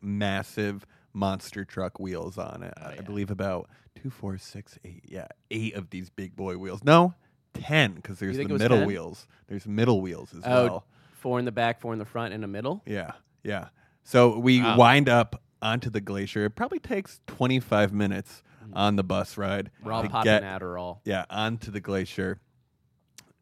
massive 0.00 0.86
monster 1.12 1.64
truck 1.64 1.98
wheels 2.00 2.38
on 2.38 2.62
it. 2.62 2.74
I 2.76 3.00
believe 3.02 3.30
about 3.30 3.68
two, 3.94 4.10
four, 4.10 4.36
six, 4.38 4.78
eight. 4.84 5.04
Yeah, 5.08 5.26
eight 5.50 5.74
of 5.74 5.90
these 5.90 6.10
big 6.10 6.34
boy 6.36 6.56
wheels. 6.58 6.82
No, 6.84 7.14
ten 7.52 7.92
because 7.94 8.18
there's 8.18 8.36
the 8.36 8.48
middle 8.48 8.78
10? 8.78 8.86
wheels. 8.86 9.26
There's 9.46 9.66
middle 9.66 10.00
wheels 10.00 10.34
as 10.34 10.42
Oh, 10.44 10.64
well. 10.64 10.86
four 11.12 11.38
in 11.38 11.44
the 11.44 11.52
back, 11.52 11.80
four 11.80 11.92
in 11.92 11.98
the 11.98 12.04
front, 12.04 12.34
and 12.34 12.42
a 12.44 12.48
middle. 12.48 12.82
Yeah, 12.86 13.12
yeah. 13.42 13.68
So 14.04 14.38
we 14.38 14.60
Wow. 14.62 14.76
wind 14.76 15.08
up 15.08 15.42
onto 15.60 15.90
the 15.90 16.00
glacier. 16.00 16.44
It 16.44 16.50
probably 16.54 16.78
takes 16.78 17.20
25 17.26 17.92
minutes 17.92 18.42
on 18.72 18.96
the 18.96 19.02
bus 19.04 19.36
ride 19.36 19.70
We're 19.82 19.92
all 19.92 20.02
popping 20.04 20.24
get 20.24 20.42
Adderall. 20.42 20.98
yeah 21.04 21.24
onto 21.30 21.70
the 21.70 21.80
glacier. 21.80 22.40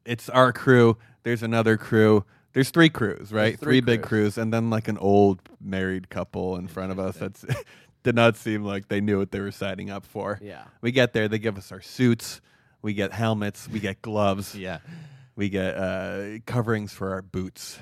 It's 0.05 0.29
our 0.29 0.53
crew. 0.53 0.97
There's 1.23 1.43
another 1.43 1.77
crew. 1.77 2.25
There's 2.53 2.71
three 2.71 2.91
crews, 2.91 3.33
right? 3.33 3.59
three 3.59 3.81
big 3.81 4.03
crews. 4.03 4.35
crews, 4.35 4.39
and 4.39 4.53
then 4.53 4.69
like 4.71 4.89
an 4.89 4.99
old 4.99 5.41
married 5.61 6.11
couple 6.11 6.57
in 6.57 6.67
front 6.69 6.91
of 6.93 6.99
us. 6.99 7.17
That's 7.17 7.45
did 8.03 8.15
not 8.15 8.37
seem 8.37 8.63
like 8.65 8.89
they 8.89 9.01
knew 9.01 9.19
what 9.19 9.31
they 9.31 9.41
were 9.41 9.53
signing 9.53 9.91
up 9.91 10.05
for. 10.05 10.39
Yeah. 10.43 10.65
We 10.81 10.91
get 10.93 11.13
there. 11.13 11.29
They 11.29 11.39
give 11.39 11.57
us 11.57 11.71
our 11.73 11.81
suits. 11.81 12.41
We 12.83 12.95
get 12.95 13.13
helmets. 13.13 13.69
We 13.69 13.79
get 13.81 14.03
gloves. 14.03 14.55
Yeah. 14.57 14.79
We 15.35 15.49
get 15.49 15.77
uh, 15.77 16.39
coverings 16.47 16.93
for 16.93 17.13
our 17.13 17.23
boots. 17.23 17.79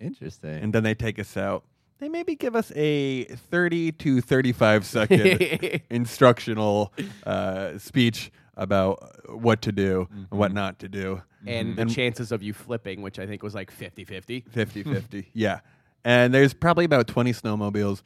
Interesting. 0.00 0.62
and 0.62 0.72
then 0.72 0.82
they 0.84 0.94
take 0.94 1.18
us 1.18 1.36
out. 1.36 1.64
They 2.00 2.08
maybe 2.08 2.34
give 2.34 2.56
us 2.56 2.72
a 2.74 3.24
30 3.24 3.92
to 3.92 4.20
35 4.20 4.84
second 4.96 5.80
instructional 5.90 6.92
uh, 7.24 7.78
speech 7.78 8.30
about 8.56 9.30
what 9.30 9.62
to 9.62 9.72
do 9.72 10.08
and 10.12 10.38
what 10.38 10.52
not 10.52 10.78
to 10.80 10.88
do. 10.88 11.22
and 11.46 11.76
the 11.76 11.86
chances 11.86 12.30
of 12.32 12.42
you 12.42 12.52
flipping, 12.52 13.02
which 13.02 13.18
I 13.18 13.26
think 13.26 13.42
was 13.42 13.54
like 13.54 13.70
50 13.70 14.04
50. 14.04 14.44
50 14.50 14.82
50. 14.82 15.30
Yeah. 15.34 15.60
And 16.04 16.34
there's 16.34 16.52
probably 16.52 16.84
about 16.84 17.06
20 17.06 17.32
snowmobiles. 17.32 18.02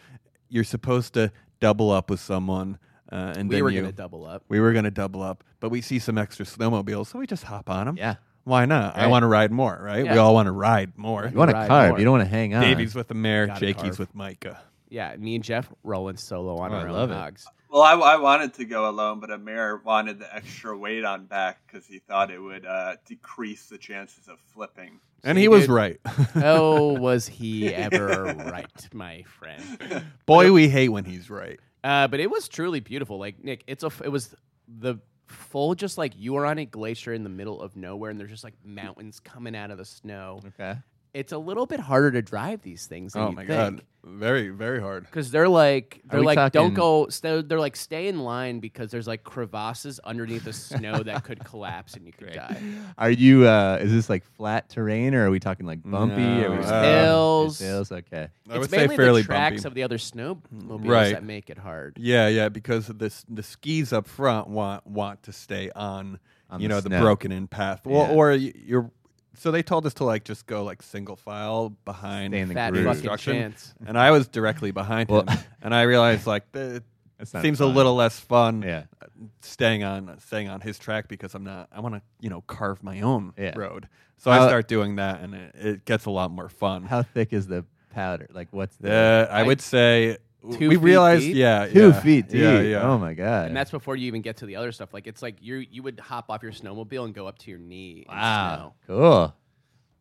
You're 0.48 0.62
supposed 0.64 1.14
to 1.14 1.32
double 1.60 1.90
up 1.90 2.10
with 2.10 2.20
someone. 2.20 2.78
Uh, 3.10 3.34
and 3.36 3.48
We 3.48 3.56
then 3.56 3.64
were 3.64 3.72
going 3.72 3.84
to 3.86 3.92
double 3.92 4.24
up. 4.26 4.44
we 4.48 4.60
were 4.60 4.72
going 4.72 4.84
to 4.84 4.90
double 4.90 5.22
up, 5.22 5.42
but 5.60 5.70
we 5.70 5.80
see 5.80 5.98
some 5.98 6.16
extra 6.18 6.44
snowmobiles, 6.46 7.06
so 7.08 7.18
we 7.18 7.26
just 7.26 7.42
hop 7.44 7.68
on 7.70 7.86
them. 7.86 7.96
Yeah. 7.96 8.16
Why 8.44 8.64
not? 8.64 8.96
I 8.96 9.08
want 9.08 9.22
to 9.24 9.26
ride 9.26 9.50
more, 9.52 9.78
right? 9.82 10.02
We 10.04 10.16
all 10.16 10.32
want 10.34 10.46
to 10.46 10.52
ride 10.52 10.96
more. 10.96 11.26
you 11.30 11.36
want 11.36 11.50
to 11.50 11.56
Ride 11.56 11.68
carve. 11.68 11.90
more. 11.90 11.98
You 11.98 12.04
don't 12.04 12.18
want 12.18 12.24
to 12.24 12.30
hang 12.30 12.54
on. 12.54 12.62
Davey's 12.62 12.94
with 12.94 13.08
the 13.08 13.14
mare, 13.14 13.46
Gotta 13.46 13.60
Jakey's 13.60 13.82
carve. 13.82 13.98
with 13.98 14.14
Micah. 14.14 14.60
Yeah, 14.88 15.14
me 15.16 15.34
and 15.34 15.44
Jeff 15.44 15.70
rolling 15.82 16.16
solo 16.16 16.56
on 16.56 16.72
Oh, 16.72 16.76
I 16.76 16.80
our 16.82 16.92
love 16.92 17.10
own 17.10 17.16
it. 17.16 17.20
hogs. 17.20 17.46
Well, 17.70 17.82
I, 17.82 17.92
I 17.92 18.16
wanted 18.16 18.54
to 18.54 18.64
go 18.64 18.88
alone, 18.88 19.20
but 19.20 19.30
Amir 19.30 19.82
wanted 19.84 20.18
the 20.20 20.34
extra 20.34 20.74
weight 20.74 21.04
on 21.04 21.26
back 21.26 21.58
because 21.66 21.86
he 21.86 21.98
thought 21.98 22.30
it 22.30 22.38
would 22.38 22.64
uh, 22.64 22.96
decrease 23.04 23.66
the 23.66 23.76
chances 23.76 24.26
of 24.28 24.38
flipping. 24.54 25.00
And 25.22 25.36
See, 25.36 25.42
he 25.42 25.48
was 25.48 25.62
dude. 25.66 25.70
right. 25.70 26.00
Oh, 26.36 26.94
was 26.98 27.28
he 27.28 27.68
ever 27.74 28.34
right, 28.50 28.88
my 28.94 29.24
friend? 29.24 30.04
Boy, 30.24 30.50
we 30.52 30.70
hate 30.70 30.88
when 30.88 31.04
he's 31.04 31.28
right. 31.28 31.60
Uh, 31.84 32.08
but 32.08 32.20
it 32.20 32.30
was 32.30 32.48
truly 32.48 32.80
beautiful. 32.80 33.18
Like 33.18 33.44
Nick, 33.44 33.64
it's 33.66 33.82
a. 33.82 33.88
f- 33.88 34.00
It 34.02 34.08
was 34.08 34.34
the 34.66 34.96
full, 35.30 35.74
just 35.74 35.98
like 35.98 36.12
you 36.16 36.36
are 36.36 36.46
on 36.46 36.58
a 36.58 36.64
glacier 36.64 37.12
in 37.12 37.22
the 37.22 37.30
middle 37.30 37.60
of 37.60 37.76
nowhere, 37.76 38.10
and 38.10 38.18
there's 38.18 38.30
just 38.30 38.44
like 38.44 38.54
mountains 38.64 39.20
coming 39.20 39.54
out 39.54 39.70
of 39.70 39.78
the 39.78 39.84
snow. 39.84 40.40
Okay. 40.46 40.78
It's 41.18 41.32
a 41.32 41.38
little 41.38 41.66
bit 41.66 41.80
harder 41.80 42.10
to 42.12 42.22
drive 42.22 42.62
these 42.62 42.86
things. 42.86 43.12
Than 43.12 43.22
Oh 43.22 43.30
you 43.30 43.36
my 43.36 43.44
think. 43.44 43.48
god, 43.48 43.82
very 44.04 44.50
very 44.50 44.80
hard. 44.80 45.04
Because 45.04 45.30
they're 45.32 45.48
like 45.48 46.00
they're 46.08 46.20
we 46.20 46.26
like 46.26 46.52
don't 46.52 46.74
go. 46.74 47.08
St- 47.08 47.48
they're 47.48 47.58
like 47.58 47.74
stay 47.76 48.06
in 48.06 48.20
line 48.20 48.60
because 48.60 48.90
there's 48.92 49.08
like 49.08 49.24
crevasses 49.24 49.98
underneath 50.04 50.44
the 50.44 50.52
snow 50.52 51.02
that 51.02 51.24
could 51.28 51.44
collapse 51.44 51.94
and 51.94 52.06
you 52.06 52.12
could 52.12 52.32
die. 52.32 52.62
Are 52.96 53.10
you? 53.10 53.48
uh 53.48 53.78
Is 53.80 53.90
this 53.92 54.08
like 54.08 54.24
flat 54.36 54.68
terrain, 54.68 55.14
or 55.14 55.26
are 55.26 55.30
we 55.30 55.40
talking 55.40 55.66
like 55.66 55.82
bumpy? 55.82 56.22
No, 56.22 56.52
or 56.52 56.58
we 56.58 56.64
uh, 56.64 56.82
hills. 56.82 57.58
There's 57.58 57.70
hills. 57.70 57.92
Okay. 57.92 58.28
I 58.48 58.52
it's 58.52 58.58
would 58.60 58.70
say 58.70 58.76
mainly 58.78 58.96
fairly 58.96 59.22
the 59.22 59.26
tracks 59.26 59.62
bumpy. 59.64 59.66
of 59.68 59.74
the 59.74 59.82
other 59.82 59.98
snowmobiles 59.98 60.88
Right. 60.88 61.12
that 61.14 61.24
make 61.24 61.50
it 61.50 61.58
hard. 61.58 61.96
Yeah, 61.98 62.28
yeah, 62.28 62.48
because 62.48 62.86
the 62.86 63.12
the 63.28 63.42
skis 63.42 63.92
up 63.92 64.06
front 64.06 64.48
want 64.48 64.86
want 64.86 65.24
to 65.24 65.32
stay 65.32 65.70
on, 65.74 66.18
On 66.50 66.60
you 66.60 66.68
the 66.68 66.74
know, 66.74 66.80
the 66.80 66.88
snow. 66.90 67.00
broken 67.02 67.32
in 67.32 67.48
path. 67.48 67.84
Well, 67.84 68.06
Yeah. 68.08 68.14
or 68.14 68.32
you're. 68.32 68.90
So 69.34 69.50
they 69.50 69.62
told 69.62 69.86
us 69.86 69.94
to 69.94 70.04
like 70.04 70.24
just 70.24 70.46
go 70.46 70.64
like 70.64 70.82
single 70.82 71.16
file 71.16 71.70
behind, 71.84 72.32
Stay 72.32 72.40
in 72.40 72.48
the 72.48 72.54
Fat 72.54 72.70
groove. 72.72 72.84
fucking 72.86 72.96
Instruction. 72.98 73.32
chance. 73.34 73.74
and 73.86 73.96
I 73.98 74.10
was 74.10 74.26
directly 74.28 74.70
behind 74.72 75.08
Well- 75.08 75.22
him, 75.26 75.38
and 75.62 75.74
I 75.74 75.82
realized 75.82 76.26
like 76.26 76.50
the, 76.52 76.82
That's 77.18 77.32
not 77.34 77.42
seems 77.42 77.60
a 77.60 77.64
fun. 77.64 77.74
little 77.74 77.94
less 77.94 78.18
fun. 78.18 78.62
Yeah. 78.62 78.84
uh, 79.02 79.06
staying 79.42 79.84
on 79.84 80.18
staying 80.20 80.48
on 80.48 80.60
his 80.60 80.78
track 80.78 81.06
because 81.08 81.34
I'm 81.34 81.44
not. 81.44 81.68
I 81.72 81.80
want 81.80 81.94
to 81.94 82.02
you 82.20 82.30
know 82.30 82.40
carve 82.42 82.82
my 82.82 83.00
own 83.02 83.32
Yeah. 83.38 83.56
road. 83.56 83.88
So 84.16 84.30
I 84.32 84.38
How- 84.38 84.48
start 84.48 84.66
doing 84.66 84.96
that, 84.96 85.20
and 85.20 85.34
it, 85.34 85.54
it 85.54 85.84
gets 85.84 86.06
a 86.06 86.10
lot 86.10 86.30
more 86.32 86.48
fun. 86.48 86.82
How 86.84 87.02
thick 87.04 87.32
is 87.32 87.46
the 87.46 87.64
powder? 87.90 88.26
Like, 88.32 88.48
what's 88.50 88.74
the 88.76 88.92
Uh, 88.92 89.28
I 89.32 89.40
I- 89.40 89.42
would 89.44 89.60
say 89.60 90.18
Two 90.52 90.68
we 90.68 90.76
feet 90.76 90.82
realized, 90.82 91.22
deep? 91.22 91.36
yeah, 91.36 91.66
two 91.66 91.88
yeah, 91.88 92.00
feet 92.00 92.28
deep? 92.28 92.40
Yeah, 92.40 92.60
yeah. 92.60 92.82
Oh 92.88 92.96
my 92.98 93.12
god. 93.14 93.48
And 93.48 93.56
that's 93.56 93.72
before 93.72 93.96
you 93.96 94.06
even 94.06 94.22
get 94.22 94.36
to 94.38 94.46
the 94.46 94.54
other 94.56 94.70
stuff. 94.70 94.94
Like 94.94 95.06
it's 95.08 95.20
like 95.20 95.36
you 95.40 95.56
you 95.56 95.82
would 95.82 95.98
hop 95.98 96.26
off 96.30 96.42
your 96.44 96.52
snowmobile 96.52 97.04
and 97.04 97.12
go 97.14 97.26
up 97.26 97.38
to 97.40 97.50
your 97.50 97.58
knee. 97.58 98.06
wow. 98.08 98.74
Cool. 98.86 99.34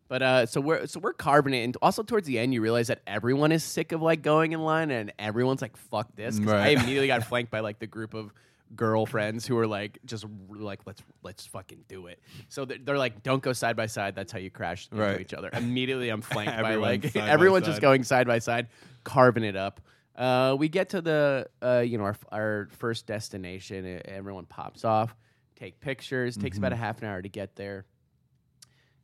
But 0.09 0.21
uh, 0.21 0.45
so 0.45 0.61
we're 0.61 0.85
so 0.87 0.99
we're 1.01 1.11
carving 1.13 1.53
it, 1.53 1.63
and 1.63 1.75
also 1.81 2.01
towards 2.03 2.27
the 2.27 2.39
end, 2.39 2.53
you 2.53 2.61
realize 2.61 2.87
that 2.87 3.01
everyone 3.07 3.51
is 3.51 3.63
sick 3.63 3.91
of 3.91 4.01
like 4.01 4.21
going 4.21 4.53
in 4.53 4.61
line, 4.61 4.89
and 4.91 5.11
everyone's 5.19 5.61
like, 5.61 5.75
"Fuck 5.75 6.15
this!" 6.15 6.39
'Cause 6.39 6.47
I 6.47 6.53
Right. 6.59 6.77
immediately 6.77 7.07
got 7.07 7.23
flanked 7.25 7.51
by 7.51 7.59
like 7.59 7.79
the 7.79 7.87
group 7.87 8.13
of 8.13 8.31
girlfriends 8.75 9.45
who 9.47 9.55
were 9.55 9.67
like, 9.67 9.97
just 10.05 10.25
like, 10.49 10.79
"Let's 10.85 11.01
let's 11.23 11.45
fucking 11.47 11.83
do 11.89 12.07
it." 12.07 12.19
So 12.47 12.63
they're, 12.63 12.77
they're 12.81 12.97
like, 12.97 13.23
"Don't 13.23 13.41
go 13.41 13.51
side 13.53 13.75
by 13.75 13.87
side. 13.87 14.15
That's 14.15 14.31
how 14.31 14.39
you 14.39 14.49
crash 14.49 14.87
into 14.91 15.03
Right. 15.03 15.19
each 15.19 15.33
other." 15.33 15.49
Immediately, 15.51 16.07
I'm 16.09 16.21
flanked 16.21 16.53
by 16.53 16.57
Everyone's 16.73 17.03
like 17.03 17.11
side 17.11 17.19
by 17.21 17.29
everyone's 17.29 17.65
just 17.65 17.75
side. 17.77 17.81
going 17.81 18.03
side 18.03 18.27
by 18.27 18.39
side, 18.39 18.67
carving 19.03 19.43
it 19.43 19.55
up. 19.57 19.81
Uh, 20.17 20.55
we 20.57 20.67
get 20.67 20.89
to 20.89 21.01
the 21.01 21.47
uh, 21.61 21.79
you 21.85 21.97
know 21.97 22.05
our 22.05 22.17
our 22.31 22.67
first 22.77 23.05
destination. 23.05 24.01
Everyone 24.05 24.45
pops 24.45 24.83
off, 24.83 25.15
take 25.55 25.79
pictures. 25.79 26.35
Takes 26.35 26.55
Mm-hmm. 26.57 26.63
about 26.65 26.73
a 26.73 26.77
half 26.77 27.01
an 27.01 27.07
hour 27.07 27.21
to 27.21 27.29
get 27.29 27.55
there. 27.55 27.85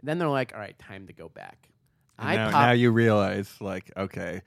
then 0.02 0.18
they're 0.18 0.28
like, 0.30 0.54
"All 0.54 0.60
right, 0.60 0.78
time 0.80 1.08
to 1.08 1.14
go 1.14 1.30
back." 1.30 1.70
And 2.20 2.30
I 2.30 2.36
now, 2.36 2.52
pop- 2.52 2.62
now 2.68 2.72
you 2.72 2.92
realize, 2.92 3.54
like, 3.62 3.92
okay, 3.96 4.42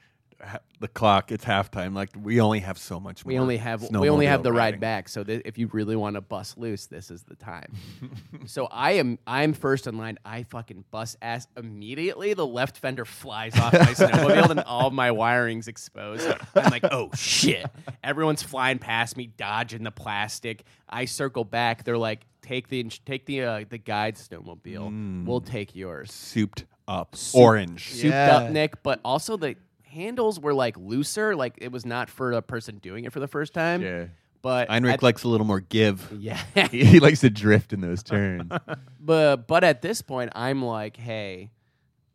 the 0.81 0.89
clock, 0.89 1.33
it's 1.33 1.45
halftime. 1.45 1.95
Like, 1.95 2.11
we 2.21 2.41
only 2.41 2.61
have 2.61 2.79
so 2.79 3.01
much. 3.01 3.25
we 3.25 3.35
more 3.35 3.43
only 3.43 3.57
have 3.57 3.83
we 3.91 4.09
only 4.11 4.27
have 4.27 4.41
snowmobile 4.41 4.45
the 4.45 4.53
ride 4.53 4.81
back. 4.81 5.09
So 5.09 5.23
that 5.25 5.47
if 5.47 5.59
you 5.59 5.69
really 5.69 5.97
want 5.97 6.15
to 6.15 6.21
bust 6.21 6.59
loose, 6.59 6.87
this 6.87 7.11
is 7.11 7.23
the 7.23 7.37
time. 7.37 7.73
so 8.47 8.67
I 8.67 8.93
am 8.93 9.19
I'm 9.27 9.53
first 9.53 9.87
in 9.87 9.97
line. 9.97 10.19
I 10.25 10.43
fucking 10.45 10.85
bust 10.91 11.17
ass 11.23 11.47
immediately. 11.57 12.35
The 12.35 12.47
left 12.47 12.79
fender 12.79 13.05
flies 13.05 13.59
off 13.59 13.73
my 13.73 13.79
snowmobile 13.95 14.51
and 14.51 14.61
all 14.61 14.91
my 14.91 15.11
wiring's 15.11 15.69
exposed. 15.69 16.29
I'm 16.55 16.71
like, 16.71 16.85
oh 16.85 17.11
shit! 17.15 17.67
Everyone's 18.05 18.43
flying 18.43 18.79
past 18.79 19.17
me, 19.17 19.27
dodging 19.27 19.83
the 19.83 19.91
plastic. 19.91 20.65
I 20.89 21.07
circle 21.07 21.45
back. 21.45 21.85
They're 21.85 21.99
like, 21.99 22.27
take 22.43 22.69
the 22.69 22.85
take 23.05 23.27
the 23.27 23.43
uh, 23.43 23.65
the 23.69 23.79
guide 23.79 24.17
snowmobile. 24.17 25.25
We'll 25.27 25.41
take 25.41 25.75
yours. 25.75 26.13
souped 26.13 26.65
up 26.89 27.17
orange. 27.35 27.91
souped 27.91 28.05
Yeah. 28.05 28.37
up, 28.37 28.51
Nick, 28.53 28.83
but 28.83 29.01
also 29.05 29.37
the 29.37 29.57
handles 29.97 30.39
were 30.39 30.55
like 30.55 30.77
looser. 30.77 31.35
Like 31.35 31.55
it 31.59 31.73
was 31.73 31.85
not 31.85 32.09
for 32.11 32.33
a 32.33 32.43
person 32.43 32.77
doing 32.79 33.05
it 33.05 33.13
for 33.13 33.21
the 33.21 33.27
first 33.29 33.53
time. 33.55 33.83
Yeah. 33.83 34.05
But 34.43 34.69
Heinrich 34.69 34.95
at- 34.95 35.03
likes 35.03 35.25
a 35.25 35.29
little 35.29 35.47
more 35.47 35.59
give. 35.61 36.13
yeah, 36.17 36.41
he, 36.71 36.85
he 36.85 37.01
likes 37.01 37.21
to 37.21 37.31
drift 37.31 37.73
in 37.73 37.81
those 37.81 38.03
turns. 38.05 38.53
but 39.01 39.49
but 39.49 39.65
at 39.65 39.83
this 39.83 40.03
point, 40.03 40.31
I'm 40.37 40.63
like, 40.65 40.97
hey, 40.97 41.51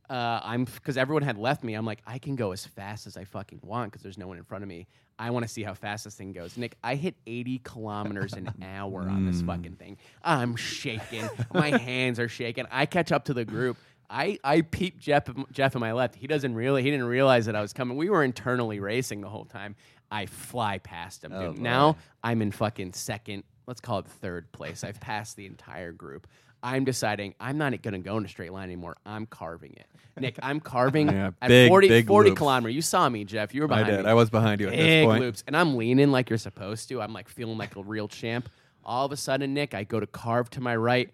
uh, 0.10 0.40
I'm 0.44 0.64
because 0.64 0.96
everyone 0.96 1.24
had 1.24 1.38
left 1.38 1.64
me. 1.64 1.74
I'm 1.74 1.86
like, 1.86 2.02
I 2.08 2.20
can 2.20 2.38
go 2.38 2.52
as 2.54 2.66
fast 2.66 3.06
as 3.08 3.18
I 3.18 3.26
fucking 3.26 3.60
want 3.64 3.92
because 3.92 4.04
there's 4.04 4.18
no 4.18 4.28
one 4.28 4.38
in 4.38 4.44
front 4.46 4.64
of 4.64 4.70
me. 4.70 4.88
I 5.20 5.30
want 5.30 5.44
to 5.44 5.50
see 5.50 5.62
how 5.62 5.74
fast 5.76 6.06
this 6.06 6.16
thing 6.16 6.32
goes. 6.32 6.58
Nick, 6.58 6.78
I 6.84 6.96
hit 6.96 7.16
80 7.28 7.60
kilometers 7.60 8.34
an 8.34 8.52
hour 8.64 9.02
on 9.02 9.26
this 9.26 9.42
fucking 9.44 9.76
thing. 9.76 9.98
I'm 10.24 10.56
shaking. 10.56 11.30
My 11.54 11.78
hands 11.78 12.20
are 12.20 12.28
shaking. 12.28 12.66
I 12.72 12.88
catch 12.88 13.12
up 13.12 13.26
to 13.26 13.34
the 13.34 13.46
group. 13.46 13.78
I, 14.12 14.38
I 14.44 14.62
peep 14.62 15.00
Jeff 15.00 15.24
Jeff 15.52 15.76
on 15.76 15.80
my 15.80 15.94
left. 15.94 16.16
He 16.16 16.28
doesn't 16.28 16.54
really 16.54 16.84
he 16.84 16.92
didn't 16.92 17.06
realize 17.08 17.46
that 17.46 17.56
I 17.56 17.62
was 17.62 17.72
coming. 17.74 17.96
We 17.98 18.10
were 18.10 18.24
internally 18.24 18.80
racing 18.80 19.22
the 19.22 19.30
whole 19.30 19.46
time. 19.46 19.76
I 20.12 20.26
fly 20.26 20.78
past 20.80 21.24
him, 21.24 21.32
oh, 21.34 21.52
dude. 21.54 21.60
Oh, 21.60 21.62
now. 21.62 21.98
I'm 22.24 22.42
in 22.42 22.52
fucking 22.52 22.94
second. 22.94 23.44
Let's 23.66 23.80
call 23.80 24.00
it 24.00 24.06
third 24.08 24.52
place. 24.52 24.84
I've 24.84 25.00
passed 25.00 25.38
the 25.38 25.46
entire 25.46 25.94
group. 25.94 26.28
I'm 26.64 26.84
deciding 26.84 27.34
I'm 27.40 27.58
not 27.58 27.82
going 27.82 27.94
to 27.94 28.00
go 28.00 28.18
in 28.18 28.26
a 28.26 28.28
straight 28.28 28.52
line 28.52 28.66
anymore. 28.66 28.96
I'm 29.06 29.26
carving 29.26 29.74
it. 29.78 29.88
Nick, 30.20 30.38
I'm 30.44 30.60
carving 30.60 31.08
Yeah, 31.12 31.32
at 31.42 31.48
big, 31.48 31.70
40, 31.70 31.88
big 31.88 32.08
40 32.08 32.30
loops. 32.30 32.38
kilometer. 32.38 32.70
You 32.70 32.82
saw 32.84 33.08
me, 33.10 33.24
Jeff. 33.24 33.56
You 33.56 33.62
were 33.62 33.68
I 33.74 33.78
behind 33.80 33.88
did. 33.98 34.04
me. 34.06 34.12
I 34.12 34.14
was 34.14 34.30
behind 34.30 34.60
you 34.62 34.68
at 34.68 34.74
this 34.74 34.80
Big 34.86 35.06
point. 35.08 35.22
loops. 35.22 35.44
And 35.48 35.56
I'm 35.58 35.76
leaning 35.78 36.12
like 36.12 36.30
you're 36.30 36.38
supposed 36.38 36.90
to. 36.90 37.02
I'm 37.02 37.14
like 37.14 37.30
feeling 37.30 37.58
like 37.58 37.76
a 37.78 37.82
real 37.82 38.08
champ. 38.08 38.48
All 38.84 39.06
of 39.06 39.12
a 39.12 39.18
sudden, 39.18 39.54
Nick, 39.54 39.74
I 39.74 39.84
go 39.84 40.00
to 40.00 40.08
carve 40.08 40.50
to 40.52 40.62
my 40.62 40.76
right. 40.76 41.10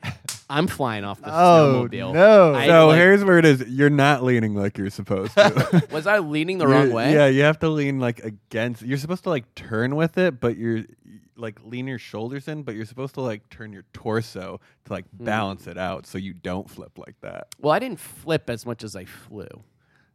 I'm 0.50 0.68
flying 0.68 1.04
off 1.04 1.20
the 1.22 1.28
Oh, 1.32 1.88
snowmobile. 1.90 2.14
no. 2.14 2.56
I, 2.56 2.68
so 2.68 2.88
like- 2.88 2.98
here's 2.98 3.24
where 3.24 3.38
it 3.38 3.46
is. 3.46 3.68
You're 3.68 3.90
not 3.90 4.24
leaning 4.24 4.56
like 4.56 4.78
you're 4.78 4.90
supposed 4.90 5.34
to. 5.36 5.86
was 5.92 6.08
I 6.08 6.20
leaning 6.20 6.58
the 6.58 6.66
You're- 6.66 6.78
wrong 6.78 6.92
way? 6.94 7.14
Yeah, 7.14 7.28
you 7.28 7.42
have 7.44 7.60
to 7.60 7.70
lean 7.70 8.00
like 8.00 8.20
against. 8.24 8.82
You're 8.84 8.98
supposed 8.98 9.24
to 9.24 9.30
like 9.30 9.54
turn 9.56 9.96
with 9.98 10.18
it, 10.18 10.40
but 10.40 10.56
you're 10.58 10.84
like 11.36 11.60
lean 11.64 11.86
your 11.88 12.00
shoulders 12.00 12.48
in, 12.48 12.64
but 12.64 12.74
you're 12.76 12.86
supposed 12.86 13.14
to 13.16 13.22
like 13.22 13.48
turn 13.50 13.72
your 13.74 13.84
torso 13.94 14.60
to 14.86 14.94
like 14.94 15.06
Hmm. 15.18 15.26
balance 15.26 15.68
it 15.68 15.78
out 15.78 16.08
so 16.08 16.18
you 16.18 16.34
don't 16.34 16.70
flip 16.70 16.98
like 16.98 17.16
that. 17.22 17.48
Well, 17.60 17.74
I 17.74 17.80
didn't 17.80 18.00
flip 18.00 18.50
as 18.50 18.66
much 18.66 18.84
as 18.86 18.96
I 18.96 19.04
flew. 19.06 19.48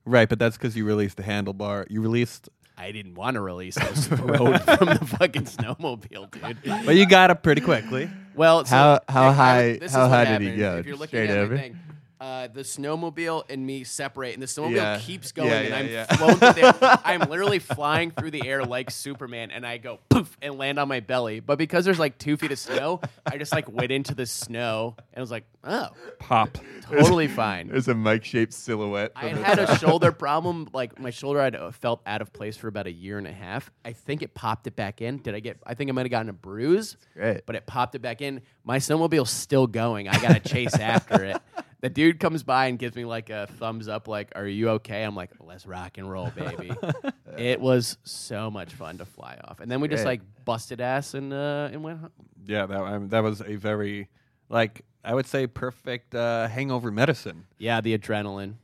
Right, 0.04 0.28
but 0.28 0.38
that's 0.40 0.56
because 0.56 0.76
you 0.76 0.84
released 0.84 1.16
the 1.18 1.22
handlebar. 1.22 1.84
You 1.88 2.00
released, 2.00 2.48
I 2.76 2.90
didn't 2.92 3.14
want 3.14 3.34
to 3.34 3.40
release 3.40 3.74
those 3.76 4.10
rode 4.10 4.60
from 4.62 4.88
the 4.88 5.04
fucking 5.18 5.44
snowmobile, 5.44 6.30
dude. 6.62 6.84
but 6.86 6.94
you 6.96 7.06
got 7.06 7.30
up 7.30 7.42
pretty 7.42 7.60
quickly. 7.60 8.10
Well, 8.34 8.64
so, 8.64 8.74
How- 8.76 9.00
how 9.08 9.32
high- 9.32 9.78
how 9.90 10.08
high 10.08 10.24
did 10.24 10.40
he 10.40 10.56
go? 10.56 10.78
If 10.78 10.86
you're 10.86 10.96
looking 10.96 11.08
straight 11.08 11.30
at 11.30 11.36
over? 11.38 11.56
thing, 11.56 11.78
uh, 12.22 12.46
the 12.46 12.60
snowmobile 12.60 13.42
and 13.50 13.66
me 13.66 13.82
separate, 13.82 14.34
and 14.34 14.40
the 14.42 14.46
snowmobile 14.46 14.76
Yeah. 14.76 14.98
keeps 15.00 15.32
going, 15.32 15.50
Yeah, 15.50 15.58
and 15.60 15.74
I'm 15.74 15.88
yeah. 15.88 16.04
flown 16.04 16.36
through 16.36 16.52
the 16.52 17.00
I'm 17.04 17.20
literally 17.28 17.58
flying 17.58 18.12
through 18.12 18.30
the 18.30 18.46
air 18.46 18.64
like 18.64 18.92
Superman, 18.92 19.50
and 19.50 19.66
I 19.66 19.78
go 19.78 19.98
poof 20.08 20.36
and 20.40 20.56
land 20.56 20.78
on 20.78 20.86
my 20.86 21.00
belly. 21.00 21.40
But 21.40 21.58
because 21.58 21.84
there's 21.84 21.98
like 21.98 22.18
two 22.18 22.36
feet 22.36 22.52
of 22.52 22.60
snow, 22.60 23.00
I 23.26 23.38
just 23.38 23.50
like 23.52 23.68
went 23.68 23.90
into 23.90 24.14
the 24.14 24.26
snow, 24.26 24.94
and 24.96 25.16
I 25.16 25.20
was 25.20 25.32
like, 25.32 25.44
oh, 25.64 25.88
Pop. 26.20 26.58
totally 26.82 27.26
fine. 27.26 27.68
There's 27.68 27.88
a 27.88 27.94
Mike 27.94 28.24
shaped 28.24 28.52
silhouette. 28.52 29.10
I 29.16 29.26
had 29.28 29.58
top. 29.58 29.68
a 29.70 29.78
shoulder 29.78 30.12
problem. 30.12 30.68
Like 30.72 31.00
my 31.00 31.10
shoulder 31.10 31.42
had 31.42 31.56
uh, 31.56 31.72
felt 31.72 32.02
out 32.06 32.22
of 32.22 32.32
place 32.32 32.56
for 32.56 32.68
about 32.68 32.86
a 32.86 32.92
year 32.92 33.18
and 33.18 33.26
a 33.26 33.32
half. 33.32 33.70
I 33.84 33.94
think 33.94 34.22
it 34.22 34.32
popped 34.32 34.68
it 34.68 34.76
back 34.76 35.02
in. 35.02 35.18
Did 35.18 35.34
I 35.34 35.40
get? 35.40 35.58
I 35.66 35.74
think 35.74 35.90
I 35.90 35.92
might 35.92 36.02
have 36.02 36.10
gotten 36.12 36.28
a 36.28 36.32
bruise. 36.32 36.96
great. 37.14 37.40
But 37.46 37.56
it 37.56 37.66
popped 37.66 37.96
it 37.96 38.00
back 38.02 38.22
in. 38.22 38.42
My 38.64 38.78
snowmobile's 38.78 39.30
still 39.30 39.66
going. 39.66 40.08
I 40.08 40.20
gotta 40.20 40.40
chase 40.40 40.74
after 40.74 41.24
it. 41.24 41.42
The 41.80 41.90
dude 41.90 42.20
comes 42.20 42.44
by 42.44 42.66
and 42.66 42.78
gives 42.78 42.94
me 42.94 43.04
like 43.04 43.28
a 43.28 43.48
thumbs 43.58 43.88
up, 43.88 44.06
like, 44.06 44.30
"Are 44.36 44.46
you 44.46 44.70
okay?" 44.70 45.02
I'm 45.02 45.16
like, 45.16 45.30
"Let's 45.40 45.66
rock 45.66 45.98
and 45.98 46.08
roll, 46.08 46.30
baby." 46.30 46.70
it 47.36 47.60
was 47.60 47.98
so 48.04 48.52
much 48.52 48.72
fun 48.72 48.98
to 48.98 49.04
fly 49.04 49.36
off, 49.44 49.58
and 49.58 49.68
then 49.68 49.80
we 49.80 49.88
just 49.88 50.04
Great. 50.04 50.20
like 50.20 50.44
busted 50.44 50.80
ass 50.80 51.14
and 51.14 51.32
uh, 51.32 51.70
and 51.72 51.82
went 51.82 51.98
home. 51.98 52.10
Yeah, 52.46 52.66
that 52.66 52.80
um, 52.80 53.08
that 53.08 53.24
was 53.24 53.40
a 53.40 53.56
very 53.56 54.08
like 54.48 54.84
I 55.04 55.14
would 55.14 55.26
say 55.26 55.48
perfect 55.48 56.14
uh, 56.14 56.46
hangover 56.46 56.92
medicine. 56.92 57.46
Yeah, 57.58 57.80
the 57.80 57.98
adrenaline. 57.98 58.54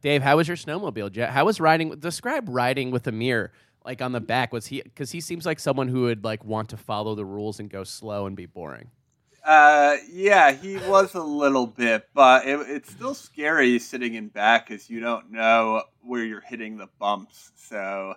Dave, 0.00 0.22
how 0.22 0.36
was 0.36 0.48
your 0.48 0.56
snowmobile? 0.56 1.12
Jet? 1.12 1.30
How 1.30 1.44
was 1.44 1.60
riding? 1.60 1.90
Describe 1.90 2.48
riding 2.48 2.90
with 2.90 3.06
Amir. 3.06 3.52
Like 3.84 4.02
on 4.02 4.12
the 4.12 4.20
back, 4.20 4.52
was 4.52 4.66
he? 4.66 4.82
Because 4.82 5.12
he 5.12 5.20
seems 5.20 5.46
like 5.46 5.60
someone 5.60 5.88
who 5.88 6.02
would 6.02 6.24
like 6.24 6.44
want 6.44 6.70
to 6.70 6.76
follow 6.76 7.14
the 7.14 7.24
rules 7.24 7.60
and 7.60 7.70
go 7.70 7.84
slow 7.84 8.26
and 8.26 8.36
be 8.36 8.46
boring. 8.46 8.90
Uh, 9.48 9.96
yeah, 10.12 10.52
he 10.52 10.76
was 10.76 11.14
a 11.14 11.22
little 11.22 11.66
bit, 11.66 12.06
but 12.12 12.46
it, 12.46 12.60
it's 12.68 12.90
still 12.90 13.14
scary 13.14 13.78
sitting 13.78 14.12
in 14.12 14.28
back 14.28 14.68
because 14.68 14.90
you 14.90 15.00
don't 15.00 15.32
know 15.32 15.82
where 16.02 16.22
you're 16.22 16.42
hitting 16.42 16.76
the 16.76 16.86
bumps. 16.98 17.50
So 17.56 18.12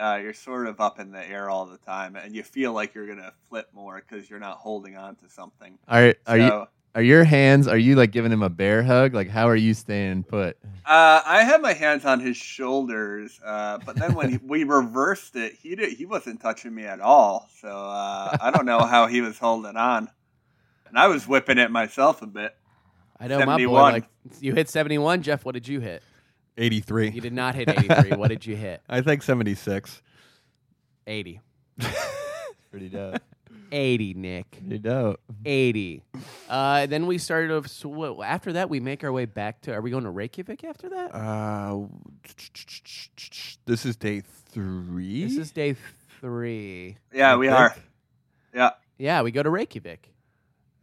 uh, 0.00 0.20
you're 0.22 0.32
sort 0.32 0.68
of 0.68 0.80
up 0.80 1.00
in 1.00 1.10
the 1.10 1.28
air 1.28 1.50
all 1.50 1.66
the 1.66 1.78
time, 1.78 2.14
and 2.14 2.36
you 2.36 2.44
feel 2.44 2.72
like 2.72 2.94
you're 2.94 3.08
gonna 3.08 3.32
flip 3.48 3.68
more 3.74 4.00
because 4.00 4.30
you're 4.30 4.38
not 4.38 4.58
holding 4.58 4.96
on 4.96 5.16
to 5.16 5.28
something. 5.28 5.76
Are 5.88 6.14
are 6.24 6.38
you 6.38 6.66
are 6.94 7.02
your 7.02 7.24
hands? 7.24 7.66
Are 7.66 7.76
you 7.76 7.96
like 7.96 8.12
giving 8.12 8.30
him 8.30 8.42
a 8.44 8.48
bear 8.48 8.84
hug? 8.84 9.12
Like 9.12 9.28
how 9.28 9.48
are 9.48 9.56
you 9.56 9.74
staying 9.74 10.22
put? 10.22 10.56
Uh, 10.86 11.20
I 11.26 11.42
had 11.42 11.60
my 11.60 11.72
hands 11.72 12.04
on 12.04 12.20
his 12.20 12.36
shoulders, 12.36 13.40
uh, 13.44 13.78
but 13.84 13.96
then 13.96 14.14
when 14.14 14.30
he, 14.30 14.38
we 14.38 14.62
reversed 14.62 15.34
it, 15.34 15.54
he 15.60 15.74
did, 15.74 15.94
he 15.94 16.06
wasn't 16.06 16.40
touching 16.40 16.72
me 16.72 16.84
at 16.84 17.00
all. 17.00 17.48
So 17.60 17.68
uh, 17.68 18.36
I 18.40 18.52
don't 18.52 18.66
know 18.66 18.78
how 18.78 19.08
he 19.08 19.20
was 19.20 19.36
holding 19.36 19.76
on, 19.76 20.08
and 20.88 20.98
I 20.98 21.08
was 21.08 21.26
whipping 21.26 21.58
it 21.58 21.70
myself 21.70 22.22
a 22.22 22.26
bit. 22.26 22.54
I 23.18 23.28
know 23.28 23.38
my 23.38 23.44
boy. 23.44 23.52
71. 23.52 23.92
Like 23.92 24.04
you 24.40 24.54
hit 24.54 24.68
seventy 24.68 24.98
one, 24.98 25.22
Jeff. 25.22 25.44
What 25.44 25.54
did 25.54 25.66
you 25.68 25.80
hit? 25.80 26.02
Eighty 26.58 26.80
three. 26.80 27.10
You 27.10 27.20
did 27.20 27.32
not 27.32 27.54
hit 27.54 27.68
eighty 27.68 27.88
three. 27.88 28.10
what 28.12 28.28
did 28.28 28.46
you 28.46 28.56
hit? 28.56 28.82
I 28.88 29.00
think 29.00 29.22
seventy 29.22 29.54
six. 29.54 30.02
Eighty. 31.06 31.40
Pretty 32.70 32.88
dope. 32.88 33.22
80, 33.72 34.14
Nick. 34.14 34.50
Pretty 34.50 34.78
dope. 34.78 35.20
80. 35.44 36.02
Uh, 36.48 36.86
then 36.86 37.06
we 37.06 37.18
started. 37.18 37.50
Off, 37.50 37.66
so 37.68 37.88
what, 37.88 38.24
after 38.24 38.52
that, 38.54 38.70
we 38.70 38.80
make 38.80 39.02
our 39.02 39.12
way 39.12 39.24
back 39.24 39.60
to. 39.62 39.72
Are 39.72 39.80
we 39.80 39.90
going 39.90 40.04
to 40.04 40.10
Reykjavik 40.10 40.62
after 40.64 40.88
that? 40.90 41.14
Uh, 41.14 41.86
this 43.64 43.84
is 43.84 43.96
day 43.96 44.22
three. 44.50 45.24
this 45.24 45.36
is 45.36 45.50
day 45.50 45.74
three. 46.20 46.96
Yeah, 47.12 47.32
I 47.32 47.36
we 47.36 47.46
think. 47.48 47.58
are. 47.58 47.76
Yeah. 48.54 48.70
Yeah, 48.98 49.22
we 49.22 49.30
go 49.30 49.42
to 49.42 49.50
Reykjavik. 49.50 50.12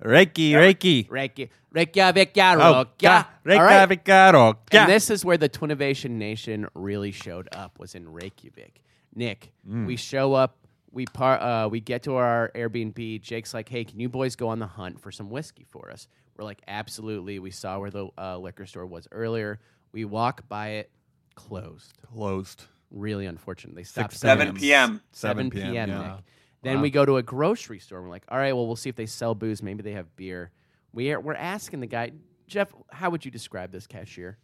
Reiki, 0.03 0.51
Reiki. 0.51 1.07
Reykjavik, 1.09 1.51
Reykjavik, 1.71 2.31
yeah, 2.35 2.83
yeah. 2.99 3.23
Reiki, 3.45 3.57
All 3.57 3.63
right. 3.63 3.89
Reiki, 3.89 4.55
And 4.71 4.89
this 4.91 5.09
is 5.09 5.23
where 5.23 5.37
the 5.37 5.49
Twinnovation 5.49 6.11
Nation 6.11 6.67
really 6.75 7.11
showed 7.11 7.47
up. 7.55 7.79
Was 7.79 7.95
in 7.95 8.11
Reykjavik. 8.11 8.81
Nick, 9.15 9.51
Mm. 9.67 9.85
we 9.85 9.95
show 9.95 10.33
up. 10.33 10.57
We 10.91 11.05
par- 11.05 11.39
uh, 11.41 11.67
we 11.69 11.79
get 11.79 12.03
to 12.03 12.15
our 12.15 12.51
Airbnb. 12.53 13.21
Jake's 13.21 13.53
like, 13.53 13.69
"Hey, 13.69 13.83
can 13.83 13.99
you 13.99 14.09
boys 14.09 14.35
go 14.35 14.49
on 14.49 14.59
the 14.59 14.67
hunt 14.67 14.99
for 14.99 15.11
some 15.11 15.29
whiskey 15.29 15.65
for 15.69 15.89
us?" 15.91 16.07
We're 16.37 16.43
like, 16.43 16.61
"Absolutely." 16.67 17.39
We 17.39 17.49
saw 17.51 17.79
where 17.79 17.89
the 17.89 18.09
uh, 18.17 18.37
liquor 18.37 18.65
store 18.65 18.85
was 18.85 19.07
earlier. 19.11 19.59
We 19.91 20.05
walk 20.05 20.47
by 20.49 20.69
it, 20.69 20.91
closed. 21.35 21.93
Closed. 22.13 22.65
Really 22.91 23.25
unfortunate. 23.25 23.75
They 23.75 23.83
stopped 23.83 24.11
Six 24.13 24.21
7 24.21 24.53
p.m. 24.55 25.01
7 25.11 25.49
7 25.49 25.49
p.m. 25.49 25.71
p.m., 25.73 25.89
Nick. 25.89 25.97
yeah. 25.99 26.17
Then 26.63 26.77
Wow. 26.77 26.81
we 26.81 26.89
go 26.89 27.05
to 27.05 27.17
a 27.17 27.23
grocery 27.23 27.77
store. 27.79 27.99
And 27.99 28.07
we're 28.07 28.11
like, 28.13 28.25
all 28.29 28.37
right, 28.37 28.53
well, 28.53 28.65
we'll 28.65 28.75
see 28.75 28.89
if 28.89 28.95
they 28.95 29.05
sell 29.05 29.35
booze. 29.35 29.61
Maybe 29.61 29.83
they 29.83 29.91
have 29.91 30.15
beer. 30.15 30.49
We 30.93 31.11
are, 31.11 31.19
we're 31.19 31.35
asking 31.35 31.81
the 31.81 31.87
guy, 31.87 32.11
Jeff, 32.47 32.73
how 32.91 33.09
would 33.09 33.25
you 33.25 33.31
describe 33.31 33.71
this 33.71 33.85
cashier? 33.85 34.37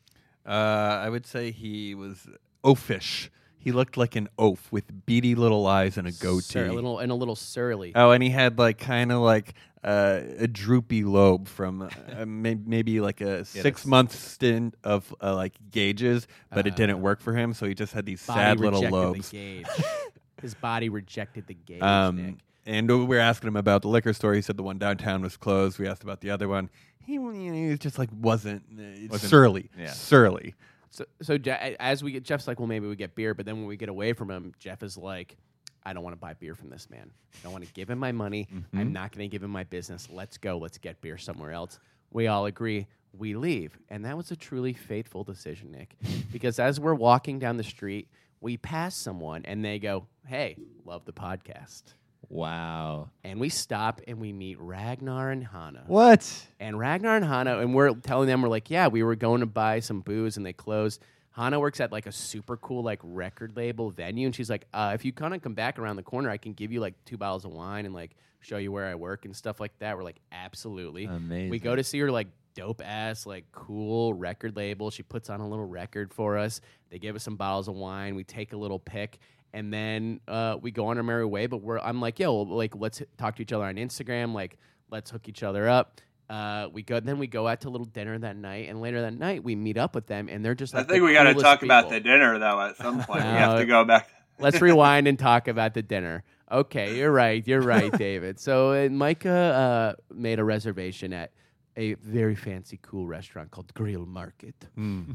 Uh, 0.45 0.51
I 0.51 1.09
would 1.09 1.25
say 1.25 1.51
he 1.51 1.95
was 1.95 2.27
oafish. 2.63 3.29
He 3.57 3.71
looked 3.71 3.97
like 3.97 4.15
an 4.15 4.29
oaf 4.37 4.71
with 4.71 5.05
beady 5.05 5.35
little 5.35 5.67
eyes 5.67 5.97
and 5.97 6.07
a 6.07 6.11
goatee. 6.11 6.41
Sur- 6.41 6.67
a 6.67 6.73
little 6.73 6.99
and 6.99 7.11
a 7.11 7.15
little 7.15 7.35
surly. 7.35 7.91
Oh, 7.93 8.11
and 8.11 8.23
he 8.23 8.29
had 8.29 8.57
like 8.57 8.77
kind 8.77 9.11
of 9.11 9.19
like 9.19 9.53
uh, 9.83 10.21
a 10.39 10.47
droopy 10.47 11.03
lobe 11.03 11.47
from 11.47 11.81
uh, 11.81 12.25
may- 12.25 12.55
maybe 12.55 13.01
like 13.01 13.19
a 13.19 13.43
six 13.43 13.85
month 13.85 14.13
stint 14.17 14.75
of 14.85 15.13
uh, 15.21 15.35
like 15.35 15.53
gauges, 15.71 16.25
but 16.53 16.67
it 16.67 16.75
didn't 16.77 17.01
work 17.01 17.19
for 17.21 17.33
him. 17.35 17.53
So 17.53 17.65
he 17.67 17.73
just 17.73 17.91
had 17.93 18.05
these 18.05 18.21
sad 18.21 18.59
little 18.61 18.81
lobes. 18.89 19.33
The 20.41 20.47
gauge. 20.47 20.51
His 20.51 20.53
body 20.55 20.89
rejected 20.89 21.47
the 21.47 21.53
gauge. 21.53 21.81
Um, 21.81 22.15
Nick. 22.17 22.35
and 22.65 22.89
we 22.89 23.05
were 23.05 23.19
asking 23.19 23.47
him 23.47 23.55
about 23.55 23.81
the 23.81 23.87
liquor 23.89 24.13
store. 24.13 24.33
He 24.33 24.41
said 24.41 24.57
the 24.57 24.63
one 24.63 24.77
downtown 24.77 25.21
was 25.21 25.37
closed. 25.37 25.79
We 25.79 25.87
asked 25.87 26.03
about 26.03 26.21
the 26.21 26.29
other 26.31 26.47
one. 26.47 26.69
He, 27.05 27.13
you 27.13 27.19
know, 27.31 27.53
he 27.53 27.69
was 27.69 27.79
just 27.79 27.97
like 27.97 28.09
wasn't, 28.13 28.63
uh, 28.77 28.83
Wasn't- 29.09 29.29
surly, 29.29 29.69
yeah. 29.77 29.91
surly. 29.91 30.53
So, 30.91 31.05
so 31.21 31.37
Je- 31.37 31.75
as 31.79 32.03
we 32.03 32.11
get, 32.11 32.23
Jeff's 32.23 32.47
like, 32.47 32.59
well, 32.59 32.67
maybe 32.67 32.87
we 32.87 32.95
get 32.95 33.15
beer. 33.15 33.33
But 33.33 33.45
then 33.45 33.57
when 33.57 33.65
we 33.67 33.77
get 33.77 33.89
away 33.89 34.13
from 34.13 34.29
him, 34.31 34.53
Jeff 34.59 34.81
is 34.83 34.97
like, 34.97 35.37
I 35.83 35.93
don't 35.93 36.03
want 36.03 36.13
to 36.13 36.19
buy 36.19 36.33
beer 36.33 36.55
from 36.55 36.69
this 36.69 36.89
man. 36.89 37.09
I 37.33 37.37
don't 37.43 37.51
want 37.51 37.65
to 37.65 37.71
give 37.73 37.89
him 37.89 37.99
my 37.99 38.11
money. 38.11 38.47
Mm-hmm. 38.53 38.77
I'm 38.79 38.91
not 38.93 39.11
going 39.11 39.27
to 39.27 39.31
give 39.31 39.41
him 39.43 39.51
my 39.51 39.63
business. 39.63 40.07
Let's 40.11 40.37
go. 40.37 40.57
Let's 40.57 40.77
get 40.77 40.99
beer 41.01 41.17
somewhere 41.17 41.51
else. 41.51 41.79
We 42.11 42.27
all 42.27 42.45
agree. 42.47 42.87
We 43.17 43.35
leave. 43.35 43.77
And 43.89 44.03
that 44.05 44.17
was 44.17 44.29
a 44.31 44.35
truly 44.35 44.73
fateful 44.73 45.23
decision, 45.23 45.71
Nick. 45.71 45.95
because 46.31 46.59
as 46.59 46.79
we're 46.79 46.93
walking 46.95 47.39
down 47.39 47.57
the 47.57 47.63
street, 47.63 48.07
we 48.41 48.57
pass 48.57 48.95
someone 48.95 49.45
and 49.45 49.63
they 49.65 49.79
go, 49.79 50.05
Hey, 50.29 50.57
love 50.85 51.05
the 51.05 51.11
podcast. 51.11 51.81
Wow. 52.27 53.09
And 53.23 53.39
we 53.39 53.49
stop 53.49 53.99
and 54.07 54.19
we 54.19 54.31
meet 54.31 54.59
Ragnar 54.59 55.31
and 55.31 55.43
Hannah. 55.43 55.85
What? 55.87 56.45
And 56.59 56.77
Ragnar 56.77 57.15
and 57.15 57.25
Hana, 57.25 57.57
and 57.57 57.73
we're 57.73 57.95
telling 57.95 58.27
them, 58.27 58.43
we're 58.43 58.49
like, 58.49 58.69
yeah, 58.69 58.89
we 58.89 59.01
were 59.01 59.15
going 59.15 59.39
to 59.39 59.47
buy 59.47 59.79
some 59.79 60.01
booze 60.01 60.37
and 60.37 60.45
they 60.45 60.53
closed. 60.53 61.01
Hana 61.31 61.59
works 61.59 61.79
at 61.79 61.91
like 61.91 62.05
a 62.05 62.11
super 62.11 62.57
cool 62.57 62.83
like 62.83 62.99
record 63.01 63.57
label 63.57 63.89
venue, 63.89 64.27
and 64.27 64.35
she's 64.35 64.51
like, 64.51 64.67
uh, 64.71 64.91
if 64.93 65.03
you 65.03 65.11
kind 65.11 65.33
of 65.33 65.41
come 65.41 65.55
back 65.55 65.79
around 65.79 65.95
the 65.95 66.03
corner, 66.03 66.29
I 66.29 66.37
can 66.37 66.53
give 66.53 66.71
you 66.71 66.79
like 66.79 66.93
two 67.05 67.17
bottles 67.17 67.43
of 67.43 67.51
wine 67.51 67.87
and 67.87 67.95
like 67.95 68.11
show 68.39 68.57
you 68.57 68.71
where 68.71 68.85
I 68.85 68.93
work 68.93 69.25
and 69.25 69.35
stuff 69.35 69.59
like 69.59 69.79
that. 69.79 69.97
We're 69.97 70.03
like, 70.03 70.19
absolutely. 70.31 71.05
Amazing. 71.05 71.49
We 71.49 71.57
go 71.57 71.75
to 71.75 71.83
see 71.83 71.97
her 72.01 72.11
like 72.11 72.27
dope 72.53 72.81
ass 72.85 73.25
like 73.25 73.45
cool 73.51 74.13
record 74.13 74.55
label. 74.55 74.91
She 74.91 75.01
puts 75.01 75.31
on 75.31 75.39
a 75.39 75.47
little 75.47 75.65
record 75.65 76.13
for 76.13 76.37
us. 76.37 76.61
They 76.91 76.99
give 76.99 77.15
us 77.15 77.23
some 77.23 77.35
bottles 77.35 77.67
of 77.67 77.73
wine. 77.73 78.13
We 78.13 78.23
take 78.23 78.53
a 78.53 78.57
little 78.57 78.79
pick. 78.79 79.17
And 79.53 79.73
then 79.73 80.19
uh, 80.27 80.57
we 80.61 80.71
go 80.71 80.87
on 80.87 80.97
our 80.97 81.03
merry 81.03 81.25
way, 81.25 81.47
but 81.47 81.57
we're 81.61 81.79
I'm 81.79 81.99
like, 82.01 82.19
yo, 82.19 82.35
like 82.41 82.75
let's 82.75 83.01
talk 83.17 83.35
to 83.37 83.41
each 83.41 83.51
other 83.53 83.65
on 83.65 83.75
Instagram, 83.75 84.33
like 84.33 84.57
let's 84.91 85.09
hook 85.11 85.27
each 85.27 85.43
other 85.43 85.67
up. 85.67 86.01
Uh, 86.29 86.67
we 86.71 86.83
go 86.83 86.99
then 86.99 87.17
we 87.17 87.25
go 87.25 87.47
out 87.47 87.59
to 87.61 87.67
a 87.67 87.71
little 87.71 87.87
dinner 87.87 88.17
that 88.19 88.35
night, 88.35 88.69
and 88.69 88.79
later 88.81 89.01
that 89.01 89.13
night 89.15 89.43
we 89.43 89.55
meet 89.55 89.77
up 89.77 89.95
with 89.95 90.05
them, 90.05 90.29
and 90.29 90.45
they're 90.45 90.53
just 90.53 90.75
Like 90.75 90.85
I 90.85 90.87
think 90.93 91.03
we 91.03 91.13
got 91.13 91.23
to 91.23 91.31
coolest 91.31 91.43
talk 91.45 91.63
about 91.63 91.89
the 91.89 91.99
dinner 91.99 92.37
though. 92.37 92.61
At 92.61 92.77
some 92.77 93.01
point, 93.03 93.23
we 93.23 93.27
Uh, 93.29 93.37
have 93.37 93.57
to 93.59 93.65
go 93.65 93.83
back. 93.83 94.09
Let's 94.37 94.61
rewind 94.61 95.07
and 95.07 95.17
talk 95.17 95.47
about 95.55 95.73
the 95.73 95.81
dinner. 95.81 96.23
Okay, 96.51 96.97
you're 96.97 97.11
right. 97.11 97.45
You're 97.47 97.61
right, 97.61 97.91
David. 97.97 98.39
So 98.39 98.73
uh, 98.73 98.89
Micah 98.89 99.29
uh, 99.29 100.13
made 100.13 100.37
a 100.39 100.43
reservation 100.43 101.13
at 101.13 101.31
a 101.75 101.95
very 101.95 102.35
fancy, 102.35 102.79
cool 102.81 103.07
restaurant 103.07 103.49
called 103.51 103.73
Grill 103.73 104.05
Market. 104.05 104.55
Hmm. 104.75 105.13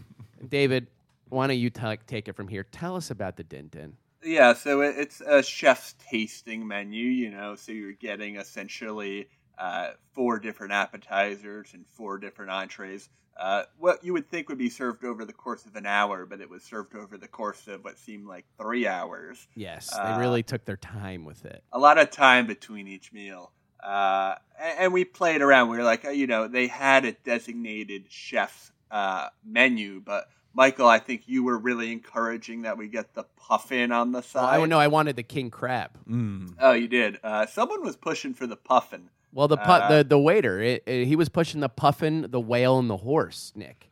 David, 0.49 0.89
why 1.28 1.47
don't 1.47 1.59
you 1.59 1.70
ta- 1.70 1.97
take 2.07 2.26
it 2.28 2.35
from 2.35 2.49
here? 2.49 2.64
Tell 2.64 2.97
us 2.97 3.11
about 3.11 3.37
the 3.37 3.45
Din 3.45 3.68
Din. 3.68 3.97
Yeah, 4.25 4.55
so 4.55 4.81
it, 4.81 4.95
it's 4.99 5.20
a 5.20 5.43
chef's 5.43 5.95
tasting 6.09 6.66
menu, 6.66 7.05
you 7.07 7.31
know, 7.31 7.55
so 7.55 7.72
you're 7.72 7.93
getting 7.93 8.37
essentially 8.37 9.29
uh, 9.59 9.91
four 10.12 10.39
different 10.39 10.72
appetizers 10.72 11.75
and 11.75 11.85
four 11.93 12.18
different 12.18 12.51
entrees. 12.51 13.09
Uh, 13.37 13.64
what 13.79 14.05
you 14.05 14.12
would 14.12 14.31
think 14.31 14.49
would 14.49 14.59
be 14.59 14.70
served 14.70 15.05
over 15.05 15.25
the 15.25 15.33
course 15.33 15.66
of 15.66 15.75
an 15.75 15.87
hour, 15.87 16.25
but 16.25 16.41
it 16.41 16.49
was 16.49 16.62
served 16.62 16.95
over 16.95 17.18
the 17.18 17.27
course 17.27 17.66
of 17.66 17.83
what 17.83 17.99
seemed 17.99 18.27
like 18.27 18.45
three 18.61 18.87
hours. 18.87 19.47
Yes, 19.57 19.91
Uh, 19.93 20.12
they 20.12 20.20
really 20.20 20.43
took 20.43 20.64
their 20.64 20.77
time 20.77 21.25
with 21.25 21.45
it. 21.45 21.62
A 21.72 21.79
lot 21.79 21.99
of 21.99 22.11
time 22.11 22.47
between 22.47 22.87
each 22.87 23.12
meal. 23.12 23.53
Uh, 23.83 24.37
and, 24.59 24.79
and 24.79 24.93
we 24.93 25.05
played 25.05 25.43
around. 25.43 25.68
We 25.68 25.77
were 25.77 25.85
like, 25.85 26.05
uh, 26.05 26.11
you 26.11 26.27
know, 26.27 26.47
they 26.49 26.68
had 26.68 27.05
a 27.05 27.12
designated 27.12 28.07
chef's 28.09 28.70
uh, 28.91 29.29
menu, 29.45 30.01
but 30.01 30.29
Michael, 30.55 30.86
I 30.86 30.98
think 31.00 31.22
you 31.26 31.42
were 31.44 31.59
really 31.59 31.90
encouraging 31.92 32.62
that 32.62 32.78
we 32.78 32.86
get 32.88 33.12
the 33.14 33.24
puffin 33.36 33.90
on 33.92 34.12
the 34.12 34.18
Well, 34.18 34.22
side. 34.22 34.61
I 34.61 34.64
know 34.66 34.78
I 34.78 34.86
wanted 34.86 35.16
the 35.16 35.22
king 35.24 35.50
crab. 35.50 35.90
Mm. 36.09 36.55
Oh, 36.61 36.72
you 36.72 36.86
did. 36.88 37.18
Uh, 37.24 37.46
someone 37.46 37.82
was 37.82 37.96
pushing 37.96 38.34
for 38.34 38.46
the 38.46 38.57
puffin. 38.57 39.11
Well, 39.32 39.48
the 39.48 39.57
pu- 39.57 39.62
Uh, 39.70 39.88
the 39.98 40.05
the 40.05 40.18
waiter, 40.18 40.61
it, 40.61 40.84
it- 40.86 41.07
he 41.07 41.16
was 41.16 41.28
pushing 41.28 41.61
the 41.61 41.68
puffin, 41.68 42.26
the 42.30 42.40
whale, 42.40 42.78
and 42.78 42.88
the 42.88 42.98
horse. 42.98 43.52
Nick. 43.57 43.90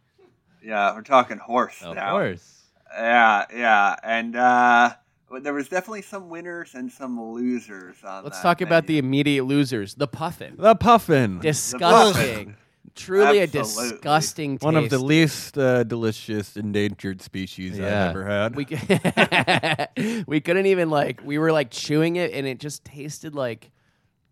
Yeah, 0.65 0.95
we're 0.95 1.03
talking 1.03 1.39
horse 1.39 1.83
Of 1.83 1.97
now. 1.97 2.13
course. 2.13 2.61
Yeah, 2.95 3.47
yeah, 3.53 3.97
and 4.05 4.37
uh, 4.37 4.95
there 5.41 5.53
was 5.55 5.69
definitely 5.69 6.03
some 6.03 6.29
winners 6.29 6.75
and 6.75 6.93
some 6.93 7.21
losers 7.21 7.97
on. 8.05 8.23
Let's 8.23 8.37
that 8.39 8.43
talk 8.45 8.61
about 8.61 8.87
the 8.87 8.99
immediate 8.99 9.45
losers. 9.45 9.95
The 9.97 10.07
puffin, 10.07 10.55
The 10.59 10.77
puffin. 10.77 11.41
disgusting, 11.41 12.55
truly 12.95 13.39
a 13.39 13.43
Absolutely. 13.45 13.91
disgusting. 13.93 14.59
One 14.61 14.77
of 14.77 14.91
the 14.91 14.99
least 14.99 15.57
uh, 15.57 15.83
delicious 15.85 16.57
endangered 16.57 17.23
species 17.23 17.79
Yeah. 17.79 17.87
I've 18.11 18.17
ever 18.17 18.27
had. 18.27 18.57
we 18.57 18.67
c- 18.67 20.23
we 20.27 20.41
couldn't 20.41 20.67
even 20.67 20.91
like 20.91 21.21
we 21.25 21.39
were 21.39 21.53
like 21.53 21.71
chewing 21.71 22.17
it 22.17 22.33
and 22.33 22.47
it 22.47 22.59
just 22.61 22.85
tasted 22.85 23.35
like 23.35 23.71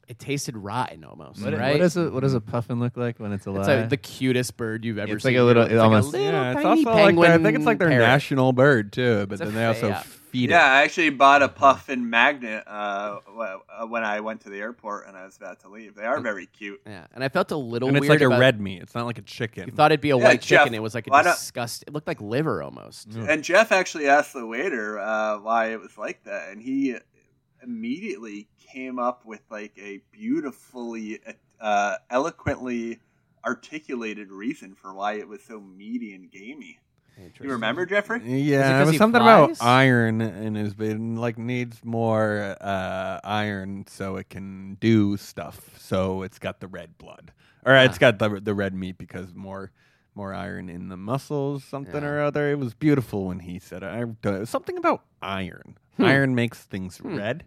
it 0.08 0.18
tasted 0.18 0.56
rotten 0.56 1.04
almost, 1.04 1.40
What, 1.40 1.54
right? 1.56 1.72
what 1.74 1.78
does 1.78 1.96
a 1.96 2.10
what 2.10 2.20
does 2.20 2.34
a 2.34 2.40
puffin 2.40 2.80
look 2.80 2.96
like 2.96 3.20
when 3.20 3.32
it's 3.32 3.46
alive? 3.46 3.60
it's 3.60 3.68
like 3.68 3.88
the 3.90 3.96
cutest 3.96 4.56
bird 4.56 4.84
you've 4.84 4.98
ever 4.98 5.14
It's 5.14 5.22
seen. 5.22 5.34
like 5.34 5.40
a 5.40 5.44
little- 5.44 5.62
It's 5.62 5.72
it 5.72 5.76
like 5.76 5.84
almost- 5.84 6.08
a 6.08 6.18
little 6.18 6.32
yeah, 6.32 6.50
it's 6.52 6.62
tiny 6.62 6.84
also 6.84 6.90
like 6.98 7.14
their, 7.16 7.32
I 7.34 7.38
think 7.38 7.56
it's 7.56 7.64
like 7.66 7.78
their 7.78 7.88
parrot. 7.90 8.06
national 8.06 8.52
bird 8.52 8.92
too. 8.92 9.26
But 9.28 9.34
It's 9.34 9.42
a 9.42 9.44
then 9.44 9.54
they 9.54 9.64
also 9.66 9.88
yeah. 9.90 10.02
Feed 10.30 10.50
Yeah, 10.50 10.58
it. 10.58 10.76
I 10.76 10.82
actually 10.82 11.10
bought 11.10 11.42
a 11.42 11.48
puffin 11.48 12.08
magnet 12.08 12.64
uh, 12.66 13.18
uh, 13.28 13.86
when 13.86 14.04
I 14.04 14.20
went 14.20 14.40
to 14.42 14.50
the 14.50 14.58
airport 14.58 15.06
and 15.06 15.16
I 15.16 15.24
was 15.24 15.36
about 15.36 15.60
to 15.60 15.68
leave. 15.68 15.94
They 15.94 16.04
are 16.04 16.20
very 16.20 16.46
cute. 16.46 16.80
Yeah, 16.86 17.06
and 17.14 17.22
I 17.22 17.28
felt 17.28 17.50
a 17.50 17.56
little 17.56 17.88
And 17.88 17.96
it's 17.96 18.08
weird 18.08 18.22
like 18.22 18.32
a 18.32 18.38
red 18.38 18.60
meat. 18.60 18.82
It's 18.82 18.94
not 18.94 19.06
like 19.06 19.18
a 19.18 19.22
chicken. 19.22 19.66
You 19.66 19.72
thought 19.72 19.92
it'd 19.92 20.00
be 20.00 20.10
a 20.10 20.16
Yeah, 20.16 20.24
white 20.24 20.40
Jeff, 20.40 20.62
chicken. 20.62 20.74
It 20.74 20.82
was 20.82 20.94
like 20.94 21.06
a 21.06 21.10
why 21.10 21.22
disgust. 21.22 21.84
It 21.86 21.92
looked 21.92 22.06
like 22.06 22.20
liver 22.20 22.62
almost. 22.62 23.12
And 23.14 23.42
Jeff 23.42 23.72
actually 23.72 24.08
asked 24.08 24.32
the 24.32 24.46
waiter 24.46 24.98
uh, 24.98 25.38
why 25.38 25.72
it 25.72 25.80
was 25.80 25.98
like 25.98 26.24
that, 26.24 26.50
and 26.50 26.62
he 26.62 26.96
immediately 27.62 28.48
came 28.72 28.98
up 28.98 29.24
with 29.26 29.42
like 29.50 29.72
a 29.78 30.00
beautifully, 30.12 31.20
uh, 31.60 31.96
eloquently 32.08 33.00
articulated 33.44 34.30
reason 34.30 34.74
for 34.74 34.94
why 34.94 35.14
it 35.14 35.28
was 35.28 35.42
so 35.42 35.60
meaty 35.60 36.14
and 36.14 36.30
gamey. 36.30 36.78
You 37.40 37.50
remember, 37.52 37.86
Jeffrey? 37.86 38.20
Yeah, 38.24 38.62
'cause 38.80 38.88
it 38.88 38.90
was 38.92 38.98
something 38.98 39.20
flies? 39.20 39.56
about 39.58 39.66
iron 39.66 40.20
in 40.20 40.54
his 40.54 40.74
bed. 40.74 40.98
Like 41.00 41.38
needs 41.38 41.84
more 41.84 42.56
uh, 42.60 43.20
iron 43.24 43.84
so 43.88 44.16
it 44.16 44.28
can 44.30 44.74
do 44.80 45.16
stuff. 45.16 45.78
So 45.78 46.22
it's 46.22 46.38
got 46.38 46.60
the 46.60 46.68
red 46.68 46.96
blood, 46.98 47.32
or 47.64 47.74
it's 47.76 47.98
got 47.98 48.18
the 48.18 48.40
the 48.40 48.54
red 48.54 48.74
meat 48.74 48.98
because 48.98 49.34
more 49.34 49.70
more 50.14 50.34
iron 50.34 50.68
in 50.68 50.88
the 50.88 50.96
muscles, 50.96 51.62
something 51.64 52.02
Yeah. 52.02 52.08
or 52.08 52.22
other. 52.22 52.50
It 52.50 52.58
was 52.58 52.74
beautiful 52.74 53.26
when 53.26 53.40
he 53.40 53.58
said 53.58 53.82
it. 53.82 54.16
I, 54.24 54.44
something 54.44 54.76
about 54.76 55.04
iron. 55.22 55.78
Hmm. 55.96 56.04
Iron 56.04 56.34
makes 56.34 56.58
things 56.62 57.00
red. 57.02 57.44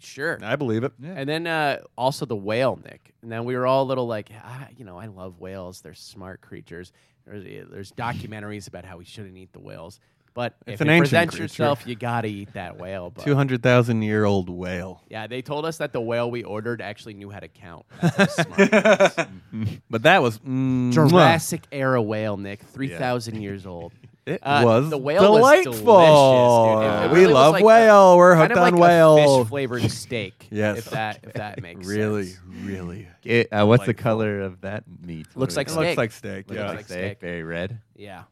Sure. 0.00 0.38
I 0.42 0.56
believe 0.56 0.84
it. 0.84 0.92
And 1.02 1.28
then 1.28 1.46
uh, 1.46 1.80
also 1.98 2.24
the 2.24 2.34
whale, 2.36 2.80
Nick. 2.82 3.12
And 3.20 3.30
then 3.30 3.44
we 3.44 3.54
were 3.54 3.66
all 3.66 3.82
a 3.82 3.84
little 3.84 4.06
like, 4.06 4.30
ah, 4.42 4.68
you 4.74 4.86
know, 4.86 4.96
I 4.98 5.06
love 5.06 5.38
whales. 5.38 5.82
They're 5.82 5.92
smart 5.92 6.40
creatures. 6.40 6.92
There's, 7.26 7.44
there's 7.70 7.92
documentaries 7.92 8.68
about 8.68 8.84
how 8.84 8.96
we 8.98 9.04
shouldn't 9.04 9.36
eat 9.36 9.52
the 9.52 9.60
whales. 9.60 10.00
But 10.34 10.54
It's 10.66 10.76
if 10.76 10.80
an 10.80 10.86
you 10.86 10.92
ancient 10.94 11.10
present 11.10 11.30
creature. 11.30 11.42
yourself, 11.42 11.86
you 11.86 11.94
got 11.94 12.22
to 12.22 12.28
eat 12.28 12.54
that 12.54 12.78
whale. 12.78 13.10
Two 13.10 13.34
hundred 13.34 13.62
thousand 13.62 14.00
year 14.00 14.24
old 14.24 14.48
whale. 14.48 15.02
yeah, 15.10 15.26
they 15.26 15.42
told 15.42 15.66
us 15.66 15.76
that 15.76 15.92
the 15.92 16.00
whale 16.00 16.30
we 16.30 16.42
ordered 16.42 16.80
actually 16.80 17.12
knew 17.12 17.28
how 17.28 17.38
to 17.40 17.48
count. 17.48 17.84
That's 18.00 18.36
how 18.38 18.44
smart 18.44 18.70
it. 18.72 19.80
But 19.90 20.04
that 20.04 20.22
was 20.22 20.38
mm, 20.38 20.90
Jurassic 20.90 21.62
era 21.70 22.00
whale, 22.00 22.38
Nick, 22.38 22.62
3,000 22.62 23.42
years 23.42 23.66
old. 23.66 23.92
It 24.24 24.38
Uh, 24.40 24.62
was 24.64 24.90
the 24.90 24.98
whale 24.98 25.32
was 25.32 25.38
delightful. 25.40 25.72
delicious, 25.82 26.78
dude. 26.78 26.84
It- 26.84 27.04
it 27.04 27.10
we 27.10 27.14
really 27.22 27.26
was 27.26 27.34
love 27.34 27.52
like 27.54 27.62
a- 27.62 27.66
whale. 27.66 28.16
We're 28.16 28.34
Kind 28.36 28.42
hooked 28.42 28.56
of 28.58 28.62
like 28.62 28.72
on 28.74 28.78
whale. 28.80 29.38
fish 29.42 29.48
flavored 29.48 29.90
steak. 29.90 30.46
Yes. 30.52 30.78
If 30.78 30.90
that, 30.90 31.18
if 31.24 31.32
that 31.32 31.60
makes 31.60 31.86
really, 31.88 32.26
sense. 32.26 32.40
really. 32.62 33.08
It- 33.24 33.48
uh, 33.52 33.66
what's 33.66 33.84
the 33.86 33.94
color 33.94 34.42
of 34.42 34.60
that 34.60 34.84
meat? 35.04 35.26
Looks 35.34 35.56
like 35.56 35.68
It 35.68 35.72
it? 35.72 35.76
looks 35.76 35.96
like 35.96 36.12
steak. 36.12 36.48
Looks 36.48 36.56
yeah. 36.58 36.66
like 36.68 36.76
like 36.76 36.84
steak. 36.86 36.98
steak. 36.98 37.20
Very 37.20 37.42
red. 37.42 37.80
Yeah. 37.96 38.22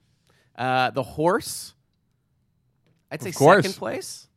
Uh, 0.56 0.90
the 0.90 1.02
horse, 1.02 1.74
I'd 3.10 3.22
say 3.22 3.32
second 3.32 3.74
place. 3.74 4.28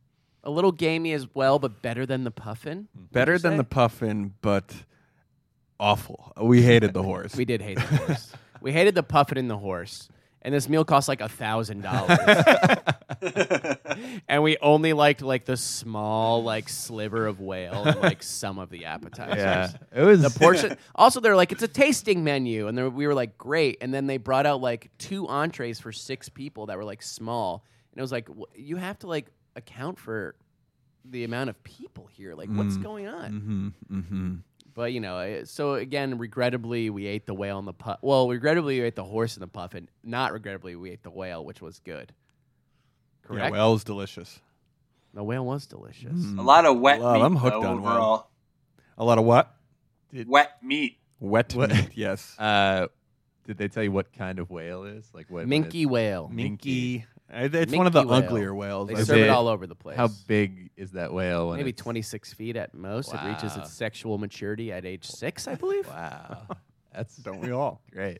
A 0.42 0.50
little 0.50 0.72
gamey 0.72 1.12
as 1.12 1.32
well, 1.34 1.58
but 1.60 1.80
better 1.82 2.04
than 2.04 2.24
the 2.24 2.30
puffin. 2.30 2.88
Better 3.12 3.38
than 3.38 3.52
say? 3.52 3.56
the 3.58 3.64
puffin, 3.64 4.34
but 4.42 4.74
awful. 5.80 6.32
We 6.40 6.62
hated 6.62 6.92
the 6.92 7.02
horse. 7.02 7.34
We 7.36 7.44
did 7.44 7.62
hate 7.62 7.76
the 7.76 7.82
horse. 7.96 8.32
we 8.60 8.72
hated 8.72 8.94
the 8.94 9.02
puffin 9.02 9.38
and 9.38 9.48
the 9.48 9.56
horse. 9.58 10.08
And 10.44 10.52
this 10.52 10.68
meal 10.68 10.84
cost 10.84 11.08
like 11.08 11.22
a 11.22 11.28
thousand 11.28 11.80
dollars. 11.82 12.18
And 14.28 14.42
we 14.42 14.56
only 14.60 14.92
liked 14.92 15.22
like 15.22 15.44
the 15.44 15.56
small 15.56 16.42
like 16.42 16.68
sliver 16.68 17.26
of 17.26 17.40
whale 17.40 17.84
and 17.84 18.00
like 18.00 18.22
some 18.22 18.58
of 18.58 18.68
the 18.70 18.86
appetizers. 18.86 19.36
Yeah, 19.38 19.70
it 19.94 20.02
was 20.02 20.22
the 20.22 20.30
portion. 20.30 20.76
also, 20.94 21.20
they're 21.20 21.36
like 21.36 21.52
it's 21.52 21.62
a 21.62 21.68
tasting 21.68 22.24
menu, 22.24 22.66
and 22.68 22.76
they're- 22.76 22.88
we 22.90 23.06
were 23.06 23.14
like 23.14 23.38
great. 23.38 23.78
And 23.80 23.92
then 23.94 24.06
they 24.06 24.16
brought 24.16 24.46
out 24.46 24.60
like 24.60 24.90
two 24.98 25.28
entrees 25.28 25.78
for 25.80 25.92
six 25.92 26.28
people 26.28 26.66
that 26.66 26.76
were 26.76 26.84
like 26.84 27.02
small, 27.02 27.64
and 27.92 27.98
it 27.98 28.02
was 28.02 28.12
like 28.12 28.28
wh- 28.28 28.58
you 28.58 28.76
have 28.76 28.98
to 29.00 29.06
like 29.06 29.26
account 29.56 29.98
for 29.98 30.34
the 31.04 31.24
amount 31.24 31.50
of 31.50 31.62
people 31.62 32.06
here. 32.06 32.34
Like, 32.34 32.48
what's 32.48 32.76
going 32.78 33.06
on? 33.06 33.72
mm-hmm, 33.90 33.98
mm-hmm. 33.98 34.34
But 34.74 34.92
you 34.92 35.00
know, 35.00 35.42
so 35.44 35.74
again, 35.74 36.18
regrettably, 36.18 36.90
we 36.90 37.06
ate 37.06 37.26
the 37.26 37.34
whale 37.34 37.58
and 37.58 37.66
the 37.68 37.72
puff. 37.72 37.98
Well, 38.02 38.28
regrettably, 38.28 38.80
we 38.80 38.86
ate 38.86 38.96
the 38.96 39.04
horse 39.04 39.34
and 39.34 39.42
the 39.42 39.46
puffin. 39.48 39.88
Not 40.02 40.32
regrettably, 40.32 40.74
we 40.76 40.90
ate 40.90 41.02
the 41.04 41.10
whale, 41.10 41.44
which 41.44 41.60
was 41.62 41.78
good. 41.78 42.12
Yeah, 43.22 43.28
Correct. 43.28 43.52
whale's 43.52 43.84
delicious. 43.84 44.40
the 45.14 45.22
whale 45.22 45.44
was 45.46 45.66
delicious. 45.66 46.12
Mm. 46.12 46.38
A 46.38 46.42
lot 46.42 46.66
of 46.66 46.78
wet 46.80 47.00
Love, 47.00 47.16
meat. 47.16 47.22
I'm 47.22 47.36
hooked 47.36 47.62
though, 47.62 47.68
on 47.68 47.82
whale. 47.82 48.28
A 48.98 49.04
lot 49.04 49.18
of 49.18 49.24
what? 49.24 49.54
Wet 50.26 50.52
meat. 50.62 50.98
Wet 51.20 51.54
What? 51.54 51.70
meat. 51.70 51.90
Yes. 51.94 52.34
Uh, 52.38 52.88
did 53.46 53.56
they 53.58 53.68
tell 53.68 53.82
you 53.84 53.92
what 53.92 54.12
kind 54.12 54.38
of 54.40 54.50
whale 54.50 54.84
is? 54.84 55.08
Like 55.14 55.30
what? 55.30 55.46
when 55.46 55.64
Minke 55.64 55.66
it's- 55.82 55.86
whale. 55.86 56.30
Minke. 56.34 57.04
It's 57.34 57.72
one 57.72 57.86
of 57.86 57.92
the 57.92 58.02
Minke 58.02 58.06
whale. 58.08 58.14
uglier 58.22 58.54
whales. 58.54 58.88
They 58.88 58.94
I 58.94 58.98
Is 59.00 59.06
serve 59.08 59.18
it, 59.18 59.22
it- 59.24 59.30
all 59.30 59.48
over 59.48 59.66
the 59.66 59.74
place. 59.74 59.96
How 59.96 60.08
big 60.26 60.70
is 60.76 60.92
that 60.92 61.12
whale? 61.12 61.48
When 61.48 61.56
Maybe 61.58 61.70
it's- 61.70 61.82
26 61.82 62.32
feet 62.32 62.56
at 62.56 62.74
most. 62.74 63.12
It 63.12 63.20
reaches 63.24 63.56
Wow. 63.56 63.62
its 63.62 63.72
sexual 63.72 64.18
maturity 64.18 64.70
at 64.72 64.84
age 64.84 65.04
six, 65.06 65.48
I 65.48 65.54
believe. 65.56 65.86
Wow, 65.88 66.46
that's 66.94 67.16
Don't 67.16 67.40
we 67.40 67.50
all? 67.50 67.80
great. 67.92 68.18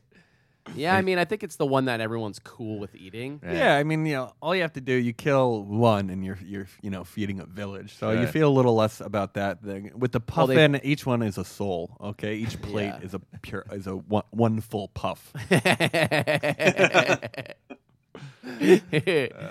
Yeah, 0.75 0.95
I 0.95 1.03
mean, 1.03 1.19
I 1.19 1.25
think 1.25 1.43
it's 1.43 1.57
the 1.57 1.65
one 1.67 1.85
that 1.85 2.01
everyone's 2.01 2.39
cool 2.39 2.79
with 2.79 2.95
eating. 2.95 3.39
Right. 3.43 3.53
Yeah, 3.55 3.75
I 3.75 3.83
mean, 3.83 4.03
you 4.07 4.15
know, 4.15 4.33
all 4.41 4.55
you 4.55 4.63
have 4.63 4.73
to 4.73 4.81
do, 4.81 4.93
you 4.93 5.13
kill 5.13 5.61
one, 5.63 6.09
and 6.09 6.25
you're 6.25 6.39
you're 6.43 6.65
you 6.81 6.89
know 6.89 7.03
feeding 7.03 7.39
a 7.39 7.45
village. 7.45 7.93
So 7.99 8.09
you 8.09 8.21
Right. 8.21 8.29
feel 8.29 8.49
a 8.49 8.55
little 8.55 8.73
less 8.73 8.99
about 8.99 9.35
that 9.35 9.61
thing. 9.61 9.91
With 9.95 10.11
the 10.11 10.23
Well, 10.35 10.47
they- 10.47 10.55
puffin, 10.55 10.81
each 10.83 11.05
one 11.05 11.21
is 11.21 11.37
a 11.37 11.45
soul. 11.45 11.95
Okay, 12.01 12.33
each 12.37 12.59
plate 12.63 12.85
Yeah. 12.97 12.99
is 13.05 13.13
a 13.13 13.19
pure 13.43 13.63
is 13.71 13.85
a 13.85 13.95
one, 13.95 14.23
one 14.31 14.59
full 14.59 14.87
puff. 14.87 15.31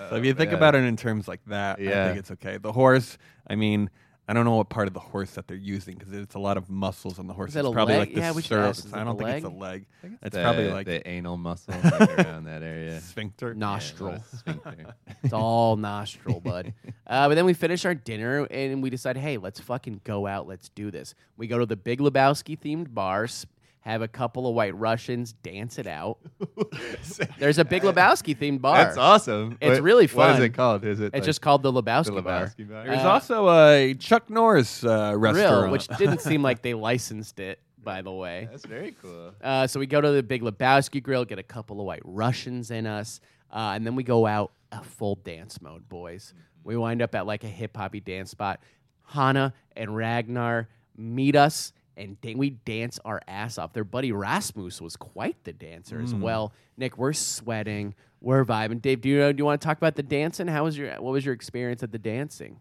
So 0.09 0.15
if 0.17 0.25
you 0.25 0.33
think 0.33 0.51
man. 0.51 0.57
about 0.57 0.75
it 0.75 0.83
in 0.83 0.95
terms 0.97 1.27
like 1.27 1.41
that, 1.47 1.79
I 1.79 1.83
think 2.07 2.19
it's 2.19 2.31
okay. 2.31 2.57
The 2.57 2.71
horse, 2.71 3.17
I 3.47 3.55
mean, 3.55 3.89
I 4.27 4.33
don't 4.33 4.43
know 4.45 4.55
what 4.55 4.69
part 4.69 4.87
of 4.87 4.93
the 4.95 4.99
horse 4.99 5.31
that 5.31 5.47
they're 5.47 5.55
using 5.55 5.95
because 5.97 6.11
it's 6.13 6.33
a 6.33 6.39
lot 6.39 6.57
of 6.57 6.67
muscles 6.69 7.19
on 7.19 7.27
the 7.27 7.33
horse. 7.33 7.49
Is 7.51 7.57
it 7.57 7.59
it's 7.59 7.69
a 7.69 7.71
probably 7.71 7.93
leg? 7.95 8.07
like 8.07 8.15
the 8.15 8.21
Yeah, 8.21 8.31
we 8.31 8.41
should 8.41 8.57
cerv- 8.57 8.69
ask, 8.69 8.85
is 8.85 8.93
I 8.93 9.03
don't 9.03 9.17
the 9.17 9.23
think 9.23 9.35
it's 9.37 9.45
a 9.45 9.49
leg? 9.49 9.85
leg. 10.01 10.17
It's 10.23 10.35
the, 10.35 10.41
probably 10.41 10.69
like 10.71 10.87
the 10.87 11.07
anal 11.07 11.37
muscle 11.37 11.75
like 11.83 12.17
around 12.25 12.45
that 12.45 12.63
area. 12.63 12.99
sphincter. 13.01 13.53
Nostril. 13.53 14.13
Yeah, 14.13 14.39
sphincter. 14.39 14.95
It's 15.23 15.33
all 15.33 15.75
nostril, 15.75 16.39
bud. 16.39 16.73
Uh, 17.05 17.27
but 17.27 17.35
then 17.35 17.45
we 17.45 17.53
finish 17.53 17.85
our 17.85 17.93
dinner 17.95 18.45
and 18.49 18.81
we 18.81 18.89
decide, 18.89 19.17
hey, 19.17 19.37
let's 19.37 19.59
fucking 19.59 20.01
go 20.03 20.25
out. 20.27 20.47
Let's 20.47 20.69
do 20.69 20.89
this. 20.91 21.13
We 21.37 21.45
go 21.47 21.59
to 21.59 21.65
the 21.67 21.75
Big 21.75 21.99
Lebowski 21.99 22.57
themed 22.59 22.93
bars, 22.93 23.45
have 23.85 24.01
a 24.01 24.07
couple 24.07 24.47
of 24.47 24.55
white 24.55 24.75
Russians 24.75 25.33
dance 25.33 25.77
it 25.77 25.85
out. 25.85 26.17
There's 27.39 27.59
a 27.59 27.65
Big 27.65 27.83
Lebowski 27.83 28.35
themed 28.35 28.59
bar. 28.61 28.77
That's 28.77 28.97
awesome. 28.97 29.57
It's 29.61 29.75
What- 29.75 29.83
really 29.83 30.07
fun. 30.07 30.35
is 30.37 30.39
it 30.43 30.49
called? 30.49 30.83
Is 30.83 30.99
it 30.99 31.05
It's 31.05 31.13
like 31.13 31.23
just 31.23 31.41
called 31.41 31.61
the 31.61 31.71
the 31.71 31.81
Lebowski, 31.83 32.23
bar. 32.23 32.45
Lebowski 32.47 32.67
bar? 32.69 32.83
There's 32.85 33.03
Uh, 33.03 33.09
also 33.09 33.49
a 33.49 33.93
Chuck 33.93 34.29
Norris 34.29 34.83
uh, 34.83 35.13
Real, 35.15 35.33
restaurant, 35.33 35.71
which 35.71 35.87
didn't 35.99 36.21
seem 36.21 36.41
like 36.41 36.61
they 36.63 36.73
licensed 36.91 37.39
it, 37.39 37.59
by 37.83 38.01
the 38.01 38.11
way. 38.11 38.47
That's 38.49 38.65
very 38.65 38.95
cool. 39.01 39.33
Uh, 39.43 39.67
so 39.67 39.79
we 39.79 39.85
go 39.85 40.01
to 40.01 40.11
the 40.11 40.23
Big 40.23 40.41
Lebowski 40.41 41.01
grill, 41.03 41.23
get 41.23 41.37
a 41.37 41.43
couple 41.43 41.79
of 41.79 41.85
white 41.85 42.01
Russians 42.03 42.71
in 42.71 42.87
us, 42.87 43.19
uh, 43.53 43.73
and 43.75 43.85
then 43.85 43.93
we 43.95 44.03
go 44.03 44.25
out 44.25 44.51
a 44.71 44.83
full 44.83 45.15
dance 45.23 45.61
mode, 45.61 45.87
boys. 45.87 46.33
We 46.63 46.75
wind 46.75 47.03
up 47.03 47.13
at 47.13 47.27
like 47.27 47.43
a 47.43 47.47
hip 47.49 47.77
hoppy 47.77 47.99
dance 47.99 48.31
spot. 48.31 48.59
Hana 49.03 49.53
and 49.75 49.95
Ragnar 49.95 50.67
meet 50.97 51.35
us 51.35 51.71
and 51.97 52.19
da- 52.21 52.35
we 52.35 52.49
dance 52.51 52.99
our 53.05 53.21
ass 53.27 53.57
off. 53.57 53.73
Their 53.73 53.83
buddy 53.83 54.11
Rasmus 54.11 54.81
was 54.81 54.95
quite 54.95 55.43
the 55.43 55.53
dancer 55.53 56.01
as 56.01 56.13
well. 56.13 56.53
Nick, 56.77 56.97
we're 56.97 57.13
sweating, 57.13 57.95
we're 58.21 58.43
vibing. 58.45 58.81
Dave, 58.81 59.01
do 59.01 59.09
you 59.09 59.19
know, 59.19 59.31
do 59.31 59.41
you 59.41 59.45
want 59.45 59.61
to 59.61 59.65
talk 59.65 59.77
about 59.77 59.95
the 59.95 60.03
dancing? 60.03 60.47
How 60.47 60.63
was 60.63 60.77
your 60.77 60.91
what 61.01 61.11
was 61.11 61.25
your 61.25 61.33
experience 61.33 61.83
at 61.83 61.91
the 61.91 61.99
dancing? 61.99 62.59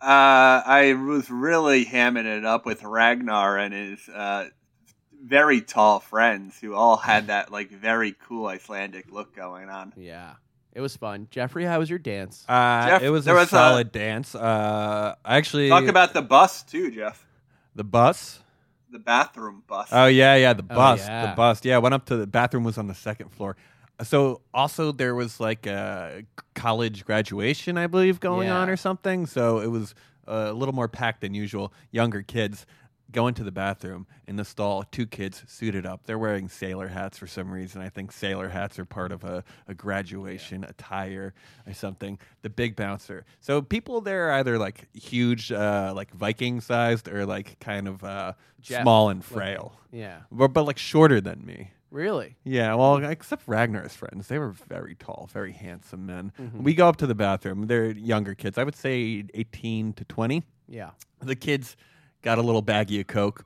Uh, 0.00 0.62
I 0.64 0.94
was 0.94 1.30
really 1.30 1.84
hamming 1.84 2.24
it 2.24 2.44
up 2.44 2.64
with 2.64 2.82
Ragnar 2.84 3.58
and 3.58 3.74
his 3.74 4.08
uh, 4.08 4.46
very 5.22 5.60
tall 5.60 6.00
friends 6.00 6.58
who 6.58 6.74
all 6.74 6.96
had 6.96 7.26
that 7.26 7.52
like 7.52 7.70
very 7.70 8.14
cool 8.26 8.46
Icelandic 8.46 9.10
look 9.12 9.34
going 9.36 9.68
on. 9.68 9.92
Yeah, 9.96 10.34
it 10.72 10.80
was 10.80 10.96
fun. 10.96 11.26
Jeffrey, 11.30 11.64
how 11.64 11.78
was 11.78 11.90
your 11.90 11.98
dance? 11.98 12.44
Uh, 12.48 12.86
Jeff, 12.86 13.02
it 13.02 13.10
was 13.10 13.26
a 13.26 13.34
was 13.34 13.48
a- 13.48 13.50
solid 13.50 13.92
dance. 13.92 14.34
Uh, 14.34 15.16
actually, 15.24 15.68
Talk 15.68 15.84
about 15.86 16.14
the 16.14 16.22
bus 16.22 16.62
too, 16.62 16.90
Jeff. 16.90 17.26
the 17.74 17.84
bus. 17.84 18.40
The 18.90 18.98
bathroom 18.98 19.62
bus. 19.66 19.88
Oh 19.92 20.06
yeah, 20.06 20.34
yeah, 20.36 20.52
the 20.52 20.64
Oh, 20.68 20.74
bus, 20.74 21.06
yeah. 21.06 21.30
the 21.30 21.36
bus. 21.36 21.64
Yeah, 21.64 21.76
I 21.76 21.78
went 21.78 21.94
up 21.94 22.06
to 22.06 22.16
the 22.16 22.26
bathroom 22.26 22.64
was 22.64 22.76
on 22.78 22.86
the 22.88 22.94
second 22.94 23.30
floor. 23.30 23.56
So 24.02 24.40
also 24.54 24.92
there 24.92 25.14
was 25.14 25.38
like 25.40 25.66
a 25.66 26.24
college 26.54 27.04
graduation, 27.04 27.76
I 27.78 27.86
believe, 27.86 28.18
going 28.18 28.48
on 28.48 28.68
or 28.70 28.76
something. 28.76 29.26
So 29.26 29.60
it 29.60 29.66
was 29.68 29.94
uh, 30.26 30.46
a 30.48 30.52
little 30.52 30.74
more 30.74 30.88
packed 30.88 31.20
than 31.20 31.34
usual. 31.34 31.72
Younger 31.90 32.22
kids 32.22 32.66
go 33.12 33.26
into 33.26 33.42
the 33.44 33.52
bathroom 33.52 34.06
in 34.26 34.36
the 34.36 34.44
stall. 34.44 34.84
Two 34.90 35.06
kids 35.06 35.42
suited 35.46 35.84
up. 35.86 36.02
They're 36.04 36.18
wearing 36.18 36.48
sailor 36.48 36.88
hats 36.88 37.18
for 37.18 37.26
some 37.26 37.50
reason. 37.50 37.82
I 37.82 37.88
think 37.88 38.12
sailor 38.12 38.48
hats 38.48 38.78
are 38.78 38.84
part 38.84 39.12
of 39.12 39.24
a, 39.24 39.44
a 39.68 39.74
graduation 39.74 40.64
attire 40.64 41.34
or 41.66 41.74
something. 41.74 42.18
The 42.42 42.50
big 42.50 42.76
bouncer. 42.76 43.24
So 43.40 43.62
people 43.62 44.00
there 44.00 44.28
are 44.28 44.32
either 44.32 44.58
like 44.58 44.88
huge, 44.94 45.50
uh, 45.52 45.92
like 45.94 46.12
Viking 46.12 46.60
sized, 46.60 47.08
or 47.08 47.26
like 47.26 47.58
kind 47.60 47.88
of 47.88 48.02
uh, 48.04 48.32
Jeff 48.60 48.82
small 48.82 49.08
and 49.10 49.24
frail 49.24 49.72
Yeah, 49.92 50.20
but, 50.30 50.48
but 50.48 50.64
like 50.64 50.78
shorter 50.78 51.20
than 51.20 51.44
me. 51.44 51.72
really? 51.90 52.36
Yeah, 52.44 52.74
well, 52.74 52.96
except 53.04 53.42
Ragnar's 53.48 53.94
friends. 53.94 54.28
They 54.28 54.38
were 54.38 54.52
very 54.52 54.94
tall, 54.94 55.28
very 55.32 55.52
handsome 55.52 56.06
men. 56.06 56.32
Mm-hmm. 56.40 56.62
We 56.62 56.74
go 56.74 56.88
up 56.88 56.96
to 56.98 57.06
the 57.06 57.14
bathroom. 57.14 57.66
They're 57.66 57.90
younger 57.90 58.34
kids. 58.34 58.58
I 58.58 58.64
would 58.64 58.76
say 58.76 59.24
18 59.34 59.94
to 59.94 60.04
20. 60.04 60.42
Yeah. 60.68 60.90
The 61.20 61.34
kids 61.36 61.76
got 62.22 62.38
a 62.38 62.42
little 62.42 62.62
baggie 62.62 63.00
of 63.00 63.06
Coke. 63.06 63.44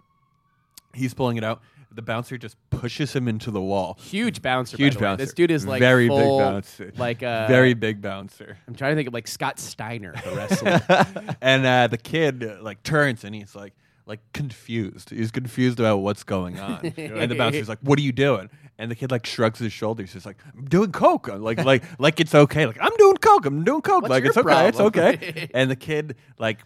He's 0.93 1.15
pulling 1.15 1.37
it 1.37 1.45
out. 1.45 1.61
The 1.93 2.03
bouncer 2.03 2.37
just 2.37 2.57
pushes 2.71 3.13
him 3.15 3.29
into 3.29 3.53
the 3.53 3.61
wall. 3.61 3.97
Huge 4.01 4.43
bouncer. 4.43 4.77
by 4.77 4.83
Huge 4.83 4.95
the 4.95 4.99
way. 4.99 5.05
bouncer. 5.05 5.25
This 5.25 5.35
dude 5.35 5.53
is 5.53 5.65
like 5.65 5.79
very 5.79 6.09
full, 6.09 6.39
big 6.39 6.45
bouncer. 6.45 6.93
Like 6.97 7.23
uh, 7.23 7.47
very 7.47 7.75
big 7.75 8.03
bouncer. 8.03 8.59
I'm 8.67 8.75
trying 8.75 8.93
to 8.93 8.97
think 8.97 9.09
of 9.09 9.15
like 9.15 9.29
Scott 9.29 9.61
Steiner, 9.61 10.13
the 10.25 10.31
wrestler. 10.35 11.35
and 11.41 11.65
uh, 11.65 11.87
the 11.87 11.99
kid 11.99 12.43
uh, 12.45 12.63
like 12.63 12.83
turns 12.83 13.23
and 13.23 13.33
he's 13.35 13.55
like 13.55 13.75
like 14.07 14.21
confused. 14.33 15.11
He's 15.11 15.31
confused 15.31 15.79
about 15.79 15.99
what's 15.99 16.25
going 16.25 16.59
on. 16.59 16.85
and 16.97 17.31
the 17.31 17.37
bouncer's 17.37 17.69
like, 17.69 17.79
"What 17.81 17.99
are 17.99 18.03
you 18.03 18.13
doing?" 18.13 18.51
And 18.77 18.91
the 18.91 18.97
kid 18.97 19.13
like 19.13 19.25
shrugs 19.25 19.61
his 19.61 19.73
shoulders. 19.73 20.13
He's 20.13 20.27
like, 20.27 20.37
"I'm 20.57 20.65
doing 20.65 20.91
coke." 20.91 21.29
Like 21.29 21.65
like 21.65 21.85
like 22.01 22.19
it's 22.19 22.35
okay. 22.35 22.67
Like 22.67 22.79
I'm 22.81 22.95
doing 22.97 23.17
coke. 23.19 23.47
I'm 23.47 23.63
doing 23.63 23.83
coke. 23.83 24.03
What's 24.03 24.11
like 24.11 24.25
it's 24.25 24.37
okay. 24.37 24.69
It's 24.69 24.81
okay. 24.81 25.49
and 25.55 25.71
the 25.71 25.77
kid 25.77 26.17
like 26.39 26.59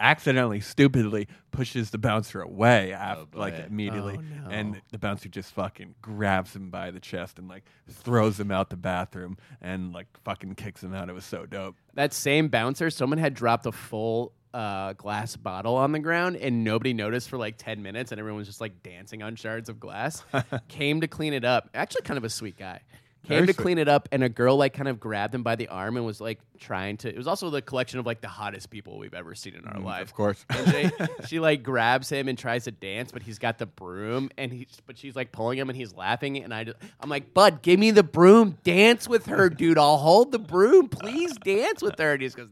accidentally 0.00 0.60
stupidly 0.60 1.28
pushes 1.50 1.90
the 1.90 1.98
bouncer 1.98 2.40
away 2.42 2.92
after, 2.92 3.38
like 3.38 3.54
immediately 3.66 4.18
Oh, 4.18 4.44
no. 4.48 4.50
and 4.50 4.82
the 4.92 4.98
bouncer 4.98 5.28
just 5.28 5.52
fucking 5.54 5.94
grabs 6.02 6.54
him 6.56 6.70
by 6.70 6.90
the 6.90 7.00
chest 7.00 7.38
and 7.38 7.48
like 7.48 7.64
throws 7.88 8.38
him 8.40 8.50
out 8.50 8.70
the 8.70 8.76
bathroom 8.76 9.36
and 9.60 9.92
like 9.92 10.06
fucking 10.24 10.54
kicks 10.56 10.82
him 10.82 10.94
out 10.94 11.08
it 11.08 11.14
was 11.14 11.24
so 11.24 11.46
dope 11.46 11.76
that 11.94 12.12
same 12.12 12.48
bouncer, 12.48 12.90
someone 12.90 13.18
had 13.18 13.34
dropped 13.34 13.66
a 13.66 13.72
full 13.72 14.32
uh, 14.52 14.92
glass 14.94 15.36
bottle 15.36 15.76
on 15.76 15.92
the 15.92 15.98
ground 15.98 16.36
and 16.36 16.62
nobody 16.64 16.92
noticed 16.92 17.28
for 17.28 17.36
like 17.38 17.56
10 17.58 17.82
minutes 17.82 18.12
and 18.12 18.18
everyone 18.20 18.38
was 18.38 18.46
just 18.48 18.60
like 18.60 18.82
dancing 18.84 19.22
on 19.22 19.34
shards 19.36 19.68
of 19.68 19.78
glass. 19.80 20.24
Came 20.68 21.00
to 21.00 21.08
clean 21.08 21.32
it 21.32 21.44
up. 21.44 21.70
Actually, 21.74 22.02
kind 22.02 22.18
of 22.18 22.24
a 22.24 22.30
sweet 22.30 22.56
guy. 22.56 22.80
Came 23.26 23.46
to 23.46 23.54
clean 23.54 23.78
it 23.78 23.88
up 23.88 24.08
and 24.12 24.22
a 24.22 24.28
girl 24.28 24.56
like 24.56 24.74
kind 24.74 24.88
of 24.88 25.00
grabbed 25.00 25.34
him 25.34 25.42
by 25.42 25.56
the 25.56 25.68
arm 25.68 25.96
and 25.96 26.04
was 26.04 26.20
like 26.20 26.40
trying 26.58 26.96
to. 26.98 27.08
It 27.08 27.16
was 27.16 27.26
also 27.26 27.48
the 27.50 27.62
collection 27.62 27.98
of 27.98 28.06
like 28.06 28.20
the 28.20 28.28
hottest 28.28 28.70
people 28.70 28.98
we've 28.98 29.14
ever 29.14 29.34
seen 29.34 29.54
in 29.54 29.64
our 29.64 29.80
life. 29.80 30.00
Mm, 30.00 30.02
of 30.02 30.14
course 30.14 30.44
And 30.50 30.70
she, 30.70 31.06
she 31.28 31.40
like 31.40 31.62
grabs 31.62 32.08
him 32.10 32.28
and 32.28 32.36
tries 32.36 32.64
to 32.64 32.70
dance, 32.70 33.12
but 33.12 33.22
he's 33.22 33.38
got 33.38 33.58
the 33.58 33.66
broom, 33.66 34.30
and 34.36 34.52
he 34.52 34.66
but 34.86 34.98
she's 34.98 35.16
like 35.16 35.32
pulling 35.32 35.58
him, 35.58 35.70
and 35.70 35.76
he's 35.76 35.94
laughing, 35.94 36.42
and 36.44 36.52
I 36.52 36.64
just, 36.64 36.76
I'm 37.00 37.08
like, 37.08 37.32
Bud, 37.34 37.62
give 37.62 37.80
me 37.80 37.90
the 37.92 38.02
broom, 38.02 38.58
dance 38.62 39.08
with 39.08 39.26
her, 39.26 39.48
dude. 39.50 39.78
I'll 39.78 39.96
hold 39.96 40.30
the 40.32 40.38
broom, 40.38 40.88
please 40.88 41.34
dance 41.44 41.82
with 41.82 41.98
her. 41.98 42.12
And 42.12 42.20
he 42.22 42.26
just 42.26 42.36
goes, 42.36 42.48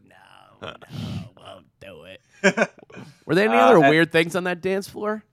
No, 0.61 0.67
no, 0.71 0.73
won't 1.37 1.65
do 1.79 2.03
it. 2.05 2.21
Were 3.25 3.35
there 3.35 3.47
any 3.47 3.57
Uh, 3.57 3.67
other 3.67 3.79
weird 3.79 4.11
things 4.11 4.35
on 4.35 4.45
that 4.45 4.61
dance 4.61 4.87
floor? 4.89 5.23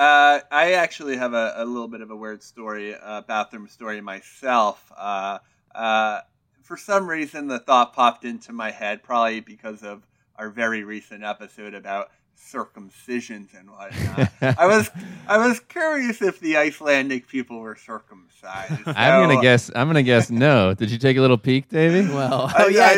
Uh, 0.00 0.40
I 0.50 0.72
actually 0.72 1.18
have 1.18 1.34
a, 1.34 1.52
a 1.56 1.64
little 1.66 1.86
bit 1.86 2.00
of 2.00 2.10
a 2.10 2.16
weird 2.16 2.42
story, 2.42 2.94
uh, 2.94 3.20
bathroom 3.20 3.68
story 3.68 4.00
myself. 4.00 4.90
Uh, 4.96 5.40
uh, 5.74 6.22
for 6.62 6.78
some 6.78 7.06
reason, 7.06 7.48
the 7.48 7.58
thought 7.58 7.92
popped 7.92 8.24
into 8.24 8.54
my 8.54 8.70
head, 8.70 9.02
probably 9.02 9.40
because 9.40 9.82
of 9.82 10.06
our 10.36 10.48
very 10.48 10.84
recent 10.84 11.22
episode 11.22 11.74
about 11.74 12.08
circumcisions 12.40 13.48
and 13.58 13.70
whatnot. 13.70 14.30
I 14.58 14.66
was 14.66 14.90
I 15.28 15.38
was 15.46 15.60
curious 15.60 16.20
if 16.22 16.40
the 16.40 16.56
Icelandic 16.56 17.28
people 17.28 17.60
were 17.60 17.76
circumcised. 17.76 18.72
I'm 18.86 19.28
gonna 19.28 19.40
guess. 19.42 19.70
I'm 19.74 19.86
gonna 19.88 20.02
guess 20.02 20.30
no. 20.30 20.74
Did 20.74 20.90
you 20.90 20.98
take 20.98 21.16
a 21.16 21.20
little 21.20 21.38
peek, 21.38 21.68
Davey? 21.68 22.08
Well, 22.12 22.50
I- 22.54 22.64
oh 22.64 22.68
yeah, 22.68 22.88
I, 22.88 22.94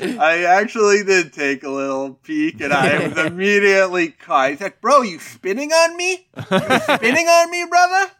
yeah. 0.00 0.16
I 0.20 0.44
actually 0.44 1.02
did 1.04 1.32
take 1.32 1.64
a 1.64 1.70
little 1.70 2.14
peek, 2.22 2.60
and 2.60 2.72
I 2.72 3.08
was 3.08 3.16
immediately 3.18 4.08
caught. 4.08 4.50
He's 4.50 4.60
like, 4.60 4.80
"Bro, 4.80 5.02
you 5.02 5.18
spinning 5.18 5.72
on 5.72 5.96
me? 5.96 6.26
You 6.36 6.78
spinning 6.96 7.26
on 7.26 7.50
me, 7.50 7.66
brother?" 7.68 8.10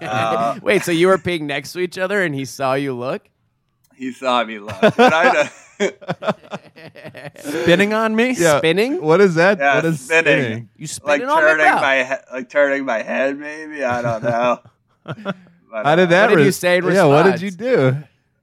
Uh, 0.00 0.58
Wait, 0.62 0.82
so 0.82 0.90
you 0.92 1.08
were 1.08 1.18
peeing 1.18 1.42
next 1.42 1.72
to 1.72 1.80
each 1.80 1.98
other, 1.98 2.22
and 2.22 2.34
he 2.34 2.44
saw 2.44 2.74
you 2.74 2.94
look? 2.94 3.28
he 3.96 4.12
saw 4.12 4.44
me 4.44 4.60
look. 4.60 4.74
And 5.78 5.94
I, 6.22 7.30
spinning 7.38 7.92
on 7.94 8.14
me 8.16 8.32
Yeah. 8.36 8.58
Spinning? 8.58 9.00
What 9.02 9.20
is 9.20 9.34
that? 9.36 9.58
Yeah, 9.58 9.76
what 9.76 9.84
is 9.84 10.00
spinning. 10.00 10.22
spinning? 10.42 10.68
You 10.76 10.82
like 10.86 10.90
spinning 10.90 11.28
on 11.28 11.40
turning 11.40 11.66
bro? 11.66 11.74
my 11.80 12.04
he- 12.04 12.32
like 12.34 12.48
turning 12.50 12.84
my 12.84 13.02
head, 13.02 13.38
maybe. 13.38 13.84
I 13.84 14.02
don't 14.02 14.22
know. 14.24 14.60
But, 15.04 15.84
How 15.86 15.96
did 15.96 16.10
that? 16.10 16.30
What 16.30 16.36
did 16.36 16.46
you 16.46 16.52
say 16.52 16.78
in 16.78 16.84
Yeah, 16.86 17.04
what 17.04 17.24
did 17.24 17.40
you 17.40 17.50
do? 17.50 17.96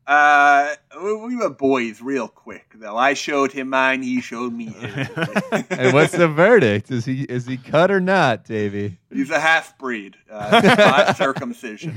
Uh, 0.07 0.75
we 1.01 1.15
we 1.15 1.35
were 1.35 1.49
boys 1.49 1.99
real 1.99 2.27
quick 2.27 2.67
though. 2.75 2.95
I 2.95 3.15
showed 3.15 3.51
him 3.51 3.69
mine. 3.69 4.03
He 4.03 4.21
showed 4.21 4.53
me 4.53 4.65
his. 4.65 5.07
And 5.71 5.93
what's 5.93 6.11
the 6.11 6.27
verdict? 6.27 6.91
Is 6.91 7.05
he 7.05 7.23
is 7.23 7.47
he 7.47 7.57
cut 7.57 7.89
or 7.89 7.99
not, 7.99 8.45
Davey? 8.45 8.99
He's 9.11 9.31
a 9.31 9.39
half 9.39 9.75
breed. 9.79 10.15
Uh, 10.29 10.61
not 10.77 11.17
circumcision. 11.17 11.95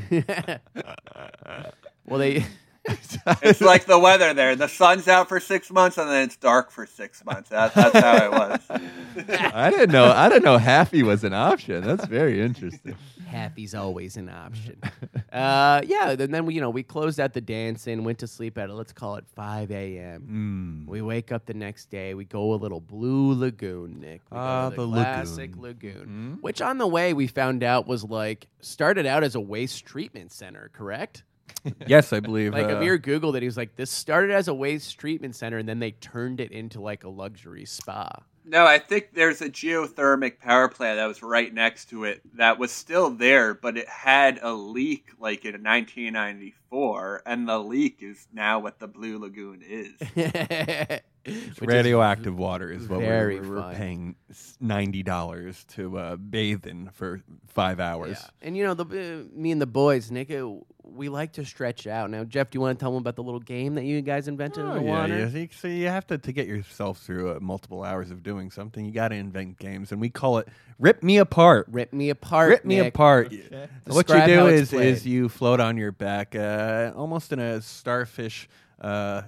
well, 2.06 2.18
they. 2.18 2.46
It's 3.42 3.60
like 3.60 3.84
the 3.86 3.98
weather 3.98 4.32
there. 4.34 4.56
The 4.56 4.68
sun's 4.68 5.06
out 5.08 5.28
for 5.28 5.38
six 5.40 5.70
months 5.70 5.98
and 5.98 6.08
then 6.08 6.24
it's 6.24 6.36
dark 6.36 6.70
for 6.70 6.86
six 6.86 7.24
months. 7.24 7.50
That, 7.50 7.74
that's 7.74 7.98
how 7.98 8.16
it 8.24 8.30
was. 8.32 8.60
I 9.52 9.70
didn't 9.70 9.92
know. 9.92 10.10
I 10.10 10.28
didn't 10.28 10.44
know 10.44 10.58
Happy 10.58 11.02
was 11.02 11.24
an 11.24 11.34
option. 11.34 11.84
That's 11.84 12.06
very 12.06 12.40
interesting. 12.40 12.96
Happy's 13.26 13.74
always 13.74 14.16
an 14.16 14.30
option. 14.30 14.80
uh, 15.32 15.82
yeah, 15.84 16.10
and 16.10 16.32
then 16.32 16.46
we, 16.46 16.54
you 16.54 16.60
know, 16.62 16.70
we 16.70 16.82
closed 16.82 17.20
out 17.20 17.34
the 17.34 17.42
dancing, 17.42 18.02
went 18.04 18.20
to 18.20 18.26
sleep 18.26 18.56
at 18.56 18.70
let's 18.70 18.92
call 18.94 19.16
it 19.16 19.24
5 19.36 19.70
a.m. 19.70 20.84
Mm. 20.86 20.90
We 20.90 21.02
wake 21.02 21.30
up 21.30 21.44
the 21.44 21.52
next 21.52 21.90
day. 21.90 22.14
We 22.14 22.24
go 22.24 22.54
a 22.54 22.56
little 22.56 22.80
Blue 22.80 23.34
Lagoon, 23.34 24.00
Nick. 24.00 24.22
We 24.30 24.36
go 24.36 24.40
Ah, 24.40 24.70
to 24.70 24.76
the 24.76 24.86
classic 24.88 25.50
lagoon. 25.58 25.92
lagoon, 25.98 26.38
which 26.40 26.62
on 26.62 26.78
the 26.78 26.86
way 26.86 27.12
we 27.12 27.26
found 27.26 27.62
out 27.62 27.86
was 27.86 28.02
like 28.02 28.48
started 28.60 29.04
out 29.04 29.22
as 29.22 29.34
a 29.34 29.40
waste 29.40 29.84
treatment 29.84 30.32
center. 30.32 30.70
Correct? 30.72 31.22
yes 31.86 32.12
i 32.12 32.20
believe 32.20 32.52
Like 32.52 32.66
uh, 32.66 32.76
Amir 32.76 32.98
Googled 32.98 33.36
it. 33.36 33.42
He 33.42 33.46
was 33.46 33.56
like, 33.56 33.76
this 33.76 33.90
started 33.90 34.30
as 34.32 34.48
a 34.48 34.54
waste 34.54 34.98
treatment 34.98 35.34
center, 35.36 35.58
and 35.58 35.68
then 35.68 35.78
they 35.78 35.92
turned 35.92 36.40
it 36.40 36.52
into 36.52 36.80
like 36.80 37.04
a 37.04 37.08
luxury 37.08 37.64
spa. 37.64 38.22
No, 38.44 38.64
I 38.64 38.78
think 38.78 39.12
there's 39.12 39.42
a 39.42 39.50
geothermic 39.50 40.40
power 40.40 40.68
plant 40.68 40.96
that 40.96 41.06
was 41.06 41.22
right 41.22 41.52
next 41.52 41.90
to 41.90 42.04
it 42.04 42.22
that 42.36 42.58
was 42.58 42.72
still 42.72 43.10
there, 43.10 43.52
but 43.52 43.76
it 43.76 43.88
had 43.88 44.38
a 44.40 44.52
leak 44.54 45.10
like 45.18 45.44
in 45.44 45.62
1994, 45.62 47.22
and 47.26 47.46
the 47.46 47.58
leak 47.58 47.98
is 48.00 48.26
now 48.32 48.58
what 48.58 48.78
the 48.78 48.88
Blue 48.88 49.18
Lagoon 49.18 49.62
is. 49.62 49.92
Which 51.28 51.48
is 51.52 51.60
radioactive 51.60 52.38
water 52.38 52.70
is 52.70 52.88
what 52.88 53.00
we're, 53.00 53.42
we're 53.42 53.74
paying 53.74 54.16
ninety 54.60 55.02
dollars 55.02 55.64
to 55.74 55.98
uh, 55.98 56.16
bathe 56.16 56.66
in 56.66 56.90
for 56.90 57.20
five 57.46 57.80
hours. 57.80 58.18
Yeah. 58.20 58.46
And 58.48 58.56
you 58.56 58.64
know, 58.64 58.74
the 58.74 58.84
uh, 58.84 59.24
me 59.38 59.50
and 59.50 59.60
the 59.60 59.66
boys, 59.66 60.10
Nick, 60.10 60.30
uh, 60.30 60.48
we 60.84 61.08
like 61.10 61.32
to 61.34 61.44
stretch 61.44 61.86
out. 61.86 62.08
Now, 62.10 62.24
Jeff, 62.24 62.50
do 62.50 62.56
you 62.56 62.60
want 62.62 62.78
to 62.78 62.82
tell 62.82 62.90
them 62.92 63.00
about 63.02 63.16
the 63.16 63.22
little 63.22 63.40
game 63.40 63.74
that 63.74 63.84
you 63.84 64.00
guys 64.00 64.26
invented 64.26 64.64
in 64.64 64.70
Oh, 64.70 64.74
the 64.78 64.84
yeah, 64.84 64.90
water? 64.90 65.18
yeah. 65.18 65.28
See, 65.30 65.50
So 65.52 65.68
you 65.68 65.88
have 65.88 66.06
to 66.08 66.18
to 66.18 66.32
get 66.32 66.46
yourself 66.46 66.98
through 67.00 67.32
uh, 67.32 67.38
multiple 67.40 67.82
hours 67.84 68.10
of 68.10 68.22
doing 68.22 68.50
something. 68.50 68.84
You 68.84 68.92
got 68.92 69.08
to 69.08 69.16
invent 69.16 69.58
games, 69.58 69.92
and 69.92 70.00
we 70.00 70.08
call 70.08 70.38
it 70.38 70.48
"Rip 70.78 71.02
Me 71.02 71.18
Apart." 71.18 71.66
Rip 71.70 71.92
me 71.92 72.08
apart. 72.10 72.48
Rip 72.50 72.64
me 72.64 72.76
Nick. 72.76 72.88
apart. 72.94 73.32
What 73.86 74.08
you 74.10 74.24
do 74.26 74.46
is 74.48 74.70
played. 74.70 74.86
is 74.88 75.06
you 75.06 75.28
float 75.28 75.60
on 75.60 75.76
your 75.78 75.92
back, 75.92 76.34
uh, 76.34 76.92
almost 76.94 77.32
in 77.32 77.38
a 77.38 77.60
starfish 77.62 78.48
uh, 78.80 79.22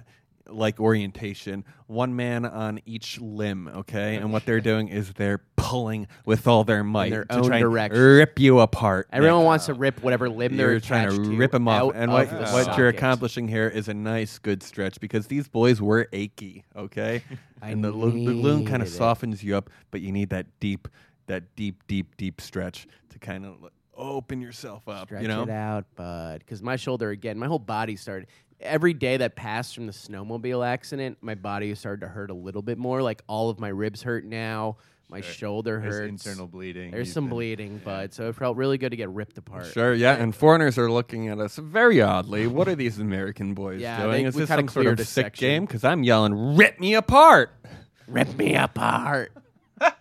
like 0.47 0.79
orientation, 0.79 1.63
one 1.87 2.15
man 2.15 2.45
on 2.45 2.79
each 2.85 3.19
limb, 3.19 3.67
okay? 3.67 4.15
And 4.17 4.31
what 4.33 4.45
they're 4.45 4.61
doing 4.61 4.87
is 4.87 5.13
they're 5.13 5.41
pulling 5.55 6.07
with 6.25 6.47
all 6.47 6.63
their 6.63 6.83
might 6.83 7.11
their 7.11 7.25
to 7.25 7.35
own 7.37 7.43
try 7.43 7.57
and 7.57 7.63
direction. 7.63 7.97
rip 7.99 8.39
you 8.39 8.59
apart. 8.59 9.07
Everyone 9.13 9.43
wants 9.43 9.67
to 9.67 9.73
rip 9.73 10.03
whatever 10.03 10.29
limb 10.29 10.57
they're 10.57 10.71
You're 10.71 10.79
trying 10.79 11.07
attached 11.07 11.23
to 11.23 11.37
rip 11.37 11.51
them 11.51 11.67
off, 11.67 11.81
out 11.89 11.95
and 11.95 12.11
what, 12.11 12.23
of 12.23 12.29
the 12.31 12.37
what 12.53 12.65
you're 12.77 12.89
socket. 12.91 12.95
accomplishing 12.95 13.47
here 13.47 13.67
is 13.67 13.87
a 13.87 13.93
nice, 13.93 14.39
good 14.39 14.63
stretch 14.63 14.99
because 14.99 15.27
these 15.27 15.47
boys 15.47 15.81
were 15.81 16.07
achy. 16.11 16.65
Okay, 16.75 17.23
I 17.61 17.69
and 17.69 17.83
the, 17.83 17.91
lo- 17.91 18.09
the 18.09 18.65
kind 18.69 18.81
of 18.81 18.87
it. 18.87 18.91
softens 18.91 19.43
you 19.43 19.55
up, 19.55 19.69
but 19.91 20.01
you 20.01 20.11
need 20.11 20.29
that 20.29 20.47
deep, 20.59 20.87
that 21.27 21.55
deep, 21.55 21.83
deep, 21.87 22.17
deep 22.17 22.41
stretch 22.41 22.87
to 23.09 23.19
kind 23.19 23.45
of 23.45 23.55
open 23.95 24.41
yourself 24.41 24.87
up. 24.87 25.07
Stretch 25.07 25.21
you 25.21 25.27
know, 25.27 25.43
it 25.43 25.49
out, 25.49 25.85
bud. 25.95 26.39
Because 26.39 26.61
my 26.63 26.75
shoulder 26.75 27.11
again, 27.11 27.37
my 27.37 27.47
whole 27.47 27.59
body 27.59 27.95
started. 27.95 28.27
Every 28.61 28.93
day 28.93 29.17
that 29.17 29.35
passed 29.35 29.73
from 29.75 29.87
the 29.87 29.91
snowmobile 29.93 30.65
accident, 30.65 31.17
my 31.21 31.35
body 31.35 31.73
started 31.75 32.01
to 32.01 32.07
hurt 32.07 32.29
a 32.29 32.33
little 32.35 32.61
bit 32.61 32.77
more. 32.77 33.01
Like 33.01 33.21
all 33.27 33.49
of 33.49 33.59
my 33.59 33.69
ribs 33.69 34.03
hurt 34.03 34.23
now. 34.23 34.77
My 35.09 35.19
shoulder 35.19 35.81
There's 35.81 36.07
internal 36.07 36.47
bleeding. 36.47 36.91
There's 36.91 37.11
some 37.11 37.25
been- 37.25 37.31
bleeding, 37.31 37.77
bud. 37.83 38.13
So 38.13 38.29
it 38.29 38.35
felt 38.35 38.55
really 38.55 38.77
good 38.77 38.91
to 38.91 38.95
get 38.95 39.09
ripped 39.09 39.37
apart. 39.37 39.65
Sure, 39.65 39.93
yeah, 39.93 40.13
and 40.15 40.33
foreigners 40.33 40.77
are 40.77 40.89
looking 40.89 41.27
at 41.27 41.37
us 41.37 41.57
very 41.57 42.01
oddly. 42.01 42.47
What 42.47 42.69
are 42.69 42.75
these 42.75 42.97
American 42.97 43.53
boys 43.53 43.81
Yeah, 43.81 44.03
doing? 44.03 44.23
they- 44.23 44.29
Is 44.29 44.35
this 44.35 44.47
some 44.47 44.69
sort 44.69 44.85
of 44.87 44.99
a 45.01 45.03
sick 45.03 45.25
section. 45.25 45.47
game? 45.47 45.65
Because 45.65 45.83
I'm 45.83 46.03
yelling, 46.03 46.55
"Rip 46.55 46.79
me 46.79 46.93
apart!" 46.93 47.51
Rip 48.07 48.37
me 48.37 48.55
apart. 48.55 49.33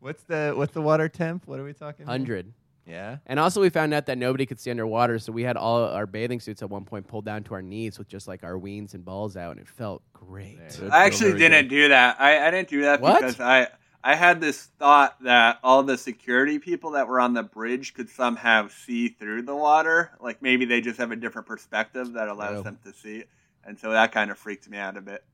What's 0.00 0.22
the 0.24 0.54
what's 0.56 0.72
the 0.74 0.82
water 0.82 1.08
temp? 1.08 1.46
What 1.46 1.58
are 1.60 1.64
we 1.64 1.72
talking? 1.72 2.06
here? 2.06 2.10
Hundred. 2.12 2.52
Yeah. 2.86 3.18
And 3.26 3.40
also, 3.40 3.60
we 3.60 3.68
found 3.68 3.92
out 3.92 4.06
that 4.06 4.16
nobody 4.16 4.46
could 4.46 4.60
see 4.60 4.70
underwater, 4.70 5.18
so 5.18 5.32
we 5.32 5.42
had 5.42 5.56
all 5.56 5.84
our 5.84 6.06
bathing 6.06 6.40
suits 6.40 6.62
at 6.62 6.70
one 6.70 6.84
point 6.84 7.08
pulled 7.08 7.24
down 7.24 7.42
to 7.44 7.54
our 7.54 7.62
knees 7.62 7.98
with 7.98 8.08
just 8.08 8.28
like 8.28 8.44
our 8.44 8.54
weens 8.54 8.94
and 8.94 9.04
balls 9.04 9.36
out, 9.36 9.52
and 9.52 9.60
it 9.60 9.68
felt 9.68 10.02
great. 10.12 10.58
Yeah. 10.80 10.88
I 10.92 11.04
actually 11.04 11.36
didn't 11.36 11.68
do 11.68 11.88
that. 11.88 12.20
I, 12.20 12.46
I 12.46 12.50
didn't 12.50 12.68
do 12.68 12.82
that 12.82 13.00
What? 13.00 13.20
because 13.20 13.40
I 13.40 13.68
I 14.04 14.14
had 14.14 14.40
this 14.40 14.68
thought 14.78 15.20
that 15.24 15.58
all 15.64 15.82
the 15.82 15.98
security 15.98 16.60
people 16.60 16.92
that 16.92 17.08
were 17.08 17.18
on 17.18 17.34
the 17.34 17.42
bridge 17.42 17.92
could 17.92 18.08
somehow 18.08 18.68
see 18.68 19.08
through 19.08 19.42
the 19.42 19.56
water. 19.56 20.12
Like 20.20 20.40
maybe 20.40 20.64
they 20.64 20.80
just 20.80 20.98
have 20.98 21.10
a 21.10 21.16
different 21.16 21.48
perspective 21.48 22.12
that 22.12 22.28
allows 22.28 22.54
True. 22.54 22.62
them 22.62 22.78
to 22.84 22.92
see. 22.92 23.24
And 23.64 23.76
so 23.76 23.90
that 23.90 24.12
kind 24.12 24.30
of 24.30 24.38
freaked 24.38 24.70
me 24.70 24.78
out 24.78 24.96
a 24.96 25.00
bit. 25.00 25.24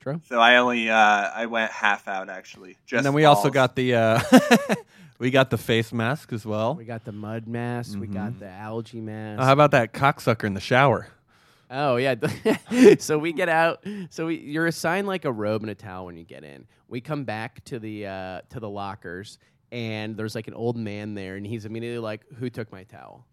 True. 0.00 0.20
So 0.28 0.38
I 0.38 0.56
only 0.56 0.90
uh, 0.90 0.94
I 0.94 1.46
went 1.46 1.70
half 1.72 2.08
out 2.08 2.28
actually. 2.28 2.76
Just 2.84 2.98
and 2.98 3.06
then 3.06 3.14
we 3.14 3.24
also 3.24 3.48
got 3.48 3.74
the 3.74 3.94
uh, 3.94 4.20
we 5.20 5.30
got 5.30 5.50
the 5.50 5.58
face 5.58 5.92
mask 5.92 6.32
as 6.32 6.44
well. 6.44 6.74
We 6.74 6.84
got 6.84 7.04
the 7.04 7.12
mud 7.12 7.46
mask. 7.46 7.96
We 7.98 8.08
got 8.08 8.32
Mhm. 8.32 8.38
the 8.40 8.48
algae 8.50 9.00
mask. 9.00 9.40
Uh, 9.40 9.44
how 9.44 9.52
about 9.52 9.70
that 9.70 9.92
cocksucker 9.92 10.44
in 10.44 10.54
the 10.54 10.60
shower? 10.60 11.06
Oh 11.70 11.96
yeah. 11.96 12.16
so 12.98 13.16
we 13.18 13.32
get 13.32 13.48
out. 13.48 13.84
So 14.08 14.26
we, 14.26 14.38
you're 14.38 14.66
assigned 14.66 15.06
like 15.06 15.24
a 15.24 15.30
robe 15.30 15.62
and 15.62 15.70
a 15.70 15.74
towel 15.76 16.06
when 16.06 16.16
you 16.16 16.24
get 16.24 16.42
in. 16.42 16.66
We 16.88 17.00
come 17.00 17.22
back 17.22 17.62
to 17.66 17.78
the 17.78 18.06
uh, 18.06 18.40
to 18.50 18.58
the 18.58 18.68
lockers, 18.68 19.38
and 19.70 20.16
there's 20.16 20.34
like 20.34 20.48
an 20.48 20.54
old 20.54 20.76
man 20.76 21.14
there, 21.14 21.36
and 21.36 21.46
he's 21.46 21.66
immediately 21.66 22.00
like, 22.00 22.22
"Who 22.38 22.50
took 22.50 22.72
my 22.72 22.82
towel?" 22.82 23.24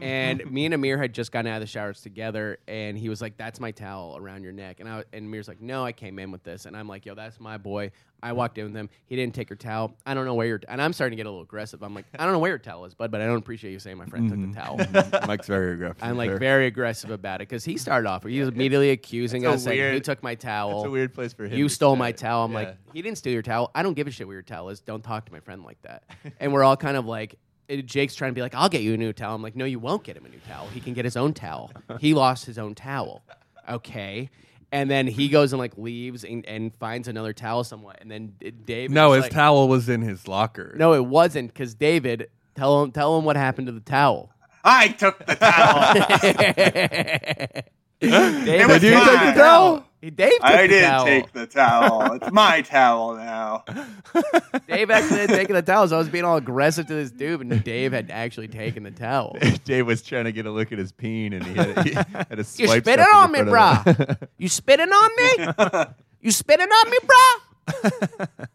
And 0.00 0.50
me 0.50 0.64
and 0.64 0.74
Amir 0.74 0.98
had 0.98 1.12
just 1.12 1.32
gotten 1.32 1.50
out 1.50 1.56
of 1.56 1.60
the 1.60 1.66
showers 1.66 2.00
together, 2.00 2.58
and 2.68 2.96
he 2.96 3.08
was 3.08 3.20
like, 3.20 3.36
"That's 3.36 3.60
my 3.60 3.70
towel 3.70 4.16
around 4.16 4.42
your 4.42 4.52
neck," 4.52 4.80
and 4.80 4.88
I 4.88 5.04
and 5.12 5.26
Amir's 5.26 5.48
like, 5.48 5.60
"No, 5.60 5.84
I 5.84 5.92
came 5.92 6.18
in 6.18 6.30
with 6.30 6.42
this," 6.42 6.66
and 6.66 6.76
I'm 6.76 6.88
like, 6.88 7.06
"Yo, 7.06 7.14
that's 7.14 7.40
my 7.40 7.58
boy." 7.58 7.90
I 8.22 8.32
walked 8.32 8.58
in 8.58 8.64
with 8.64 8.74
him. 8.74 8.90
He 9.06 9.16
didn't 9.16 9.34
take 9.34 9.48
your 9.48 9.56
towel. 9.56 9.94
I 10.04 10.14
don't 10.14 10.24
know 10.24 10.34
where 10.34 10.46
your 10.46 10.60
and 10.68 10.82
I'm 10.82 10.92
starting 10.92 11.16
to 11.16 11.20
get 11.22 11.26
a 11.26 11.30
little 11.30 11.42
aggressive. 11.42 11.82
I'm 11.82 11.94
like, 11.94 12.06
I 12.18 12.24
don't 12.24 12.32
know 12.32 12.38
where 12.40 12.50
your 12.50 12.58
towel 12.58 12.84
is, 12.84 12.94
bud, 12.94 13.10
but 13.10 13.20
I 13.20 13.26
don't 13.26 13.38
appreciate 13.38 13.72
you 13.72 13.78
saying 13.78 13.96
my 13.96 14.06
friend 14.06 14.28
took 14.28 14.40
the 14.40 14.46
mm-hmm. 14.46 15.02
towel. 15.04 15.26
Mike's 15.26 15.46
very 15.46 15.74
aggressive. 15.74 16.02
I'm 16.02 16.16
like 16.16 16.30
there. 16.30 16.38
very 16.38 16.66
aggressive 16.66 17.10
about 17.10 17.36
it 17.36 17.48
because 17.48 17.64
he 17.64 17.76
started 17.76 18.08
off. 18.08 18.24
He 18.24 18.40
was 18.40 18.48
immediately 18.48 18.90
accusing 18.90 19.46
us, 19.46 19.64
saying, 19.64 19.78
"Who 19.78 19.84
weird- 19.84 20.04
took 20.04 20.22
my 20.22 20.34
towel? 20.34 20.80
It's 20.80 20.86
a 20.88 20.90
weird 20.90 21.14
place 21.14 21.32
for 21.32 21.44
him. 21.44 21.56
you 21.56 21.68
to 21.68 21.74
stole 21.74 21.96
my 21.96 22.12
towel." 22.12 22.44
I'm 22.44 22.52
Yeah. 22.52 22.58
like, 22.58 22.76
"He 22.92 23.02
didn't 23.02 23.18
steal 23.18 23.32
your 23.32 23.42
towel. 23.42 23.70
I 23.74 23.82
don't 23.82 23.94
give 23.94 24.06
a 24.06 24.10
shit 24.10 24.26
where 24.26 24.34
your 24.34 24.42
towel 24.42 24.68
is. 24.70 24.80
Don't 24.80 25.02
talk 25.02 25.26
to 25.26 25.32
my 25.32 25.40
friend 25.40 25.62
like 25.64 25.80
that." 25.82 26.02
and 26.40 26.52
we're 26.52 26.64
all 26.64 26.76
kind 26.76 26.96
of 26.96 27.06
like, 27.06 27.38
Jake's 27.68 28.14
trying 28.14 28.30
to 28.30 28.34
be 28.34 28.40
like, 28.40 28.54
"I'll 28.54 28.68
get 28.68 28.82
you 28.82 28.94
a 28.94 28.96
new 28.96 29.12
towel." 29.12 29.34
I'm 29.34 29.42
like, 29.42 29.56
"No, 29.56 29.64
you 29.64 29.78
won't 29.78 30.04
get 30.04 30.16
him 30.16 30.24
a 30.24 30.28
new 30.28 30.40
towel. 30.48 30.68
He 30.68 30.80
can 30.80 30.94
get 30.94 31.04
his 31.04 31.16
own 31.16 31.34
towel. 31.34 31.70
He 32.00 32.14
lost 32.14 32.46
his 32.46 32.58
own 32.58 32.74
towel." 32.74 33.22
Okay. 33.68 34.30
And 34.70 34.90
then 34.90 35.06
he 35.06 35.28
goes 35.28 35.52
and 35.52 35.58
like 35.58 35.78
leaves 35.78 36.24
and, 36.24 36.44
and 36.46 36.74
finds 36.74 37.08
another 37.08 37.32
towel 37.32 37.64
somewhere. 37.64 37.96
And 38.00 38.10
then 38.10 38.34
D- 38.38 38.50
Dave. 38.50 38.90
no, 38.90 39.12
his 39.12 39.22
like, 39.22 39.32
towel 39.32 39.66
was 39.68 39.88
in 39.88 40.02
his 40.02 40.28
locker. 40.28 40.74
No, 40.76 40.92
it 40.92 41.04
wasn't 41.04 41.52
because 41.52 41.74
David. 41.74 42.30
Tell 42.54 42.82
him. 42.82 42.92
Tell 42.92 43.18
him 43.18 43.24
what 43.24 43.36
happened 43.36 43.66
to 43.68 43.72
the 43.72 43.80
towel. 43.80 44.30
I 44.64 44.88
took 44.88 45.24
the 45.24 45.34
towel. 45.36 45.94
David, 48.00 48.68
was 48.68 48.80
Did 48.80 48.92
you 48.92 49.04
take 49.04 49.34
the 49.34 49.40
towel? 49.40 49.87
Dave 50.00 50.30
took 50.30 50.44
I 50.44 50.62
the 50.62 50.68
didn't 50.68 50.90
towel. 50.90 51.04
take 51.06 51.32
the 51.32 51.46
towel. 51.46 52.12
It's 52.12 52.30
my 52.32 52.62
towel 52.62 53.16
now. 53.16 53.64
Dave 54.68 54.90
actually 54.90 55.20
had 55.20 55.30
taken 55.30 55.56
the 55.56 55.62
towel, 55.62 55.88
so 55.88 55.96
I 55.96 55.98
was 55.98 56.08
being 56.08 56.24
all 56.24 56.36
aggressive 56.36 56.86
to 56.86 56.94
this 56.94 57.10
dude, 57.10 57.40
and 57.40 57.64
Dave 57.64 57.92
had 57.92 58.10
actually 58.10 58.46
taken 58.48 58.84
the 58.84 58.92
towel. 58.92 59.36
Dave 59.64 59.86
was 59.86 60.02
trying 60.02 60.24
to 60.26 60.32
get 60.32 60.46
a 60.46 60.50
look 60.52 60.70
at 60.70 60.78
his 60.78 60.92
peen, 60.92 61.32
and 61.32 61.44
he 61.44 61.54
had, 61.54 61.84
he 61.86 61.94
had 61.94 62.26
a 62.30 62.36
You 62.38 62.44
swipe 62.44 62.84
spitting 62.84 63.06
on 63.12 63.32
me, 63.32 63.40
front 63.42 63.86
of 63.88 63.96
him. 63.98 64.06
brah? 64.06 64.28
You 64.38 64.48
spitting 64.48 64.88
on 64.88 65.10
me? 65.16 65.84
You 66.20 66.30
spitting 66.30 66.68
on 66.68 66.90
me, 66.90 66.98
brah? 67.04 68.48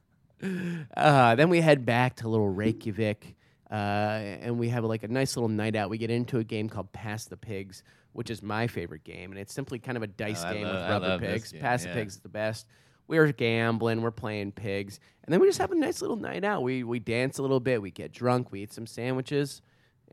uh, 0.95 1.35
then 1.35 1.49
we 1.49 1.61
head 1.61 1.85
back 1.85 2.17
to 2.17 2.27
little 2.29 2.47
Reykjavik, 2.49 3.35
uh, 3.69 3.73
and 3.73 4.57
we 4.59 4.69
have 4.69 4.83
like 4.85 5.03
a 5.03 5.07
nice 5.07 5.35
little 5.35 5.49
night 5.49 5.75
out. 5.75 5.89
We 5.89 5.97
get 5.97 6.09
into 6.09 6.37
a 6.39 6.43
game 6.43 6.69
called 6.69 6.91
Pass 6.93 7.25
the 7.25 7.37
Pigs, 7.37 7.83
which 8.13 8.29
is 8.29 8.41
my 8.41 8.67
favorite 8.67 9.03
game, 9.03 9.31
and 9.31 9.39
it's 9.39 9.53
simply 9.53 9.77
kind 9.79 9.97
of 9.97 10.03
a 10.03 10.07
dice 10.07 10.43
Oh, 10.45 10.53
game 10.53 10.63
love- 10.65 11.01
with 11.01 11.09
rubber 11.09 11.25
pigs. 11.25 11.51
game, 11.51 11.61
Pass 11.61 11.83
yeah. 11.85 11.93
the 11.93 11.99
Pigs 11.99 12.13
is 12.15 12.19
the 12.21 12.29
best. 12.29 12.67
We're 13.07 13.31
gambling, 13.33 14.01
we're 14.01 14.11
playing 14.11 14.53
pigs, 14.53 14.99
and 15.25 15.33
then 15.33 15.41
we 15.41 15.47
just 15.47 15.59
have 15.59 15.71
a 15.71 15.75
nice 15.75 16.01
little 16.01 16.15
night 16.15 16.43
out. 16.45 16.63
We 16.63 16.83
we 16.83 16.99
dance 16.99 17.37
a 17.37 17.41
little 17.41 17.59
bit, 17.59 17.81
we 17.81 17.91
get 17.91 18.13
drunk, 18.13 18.51
we 18.51 18.61
eat 18.63 18.71
some 18.71 18.87
sandwiches, 18.87 19.61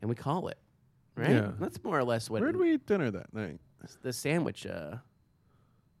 and 0.01 0.09
we 0.09 0.15
call 0.15 0.49
it. 0.49 0.57
Right? 1.15 1.29
Yeah. 1.29 1.51
That's 1.59 1.81
more 1.83 1.97
or 1.97 2.03
less 2.03 2.29
what 2.29 2.41
Where 2.41 2.51
did 2.51 2.59
we 2.59 2.73
eat 2.73 2.85
dinner 2.85 3.09
that 3.11 3.33
night? 3.33 3.59
the 4.01 4.11
sandwich. 4.13 4.65
Uh, 4.65 4.97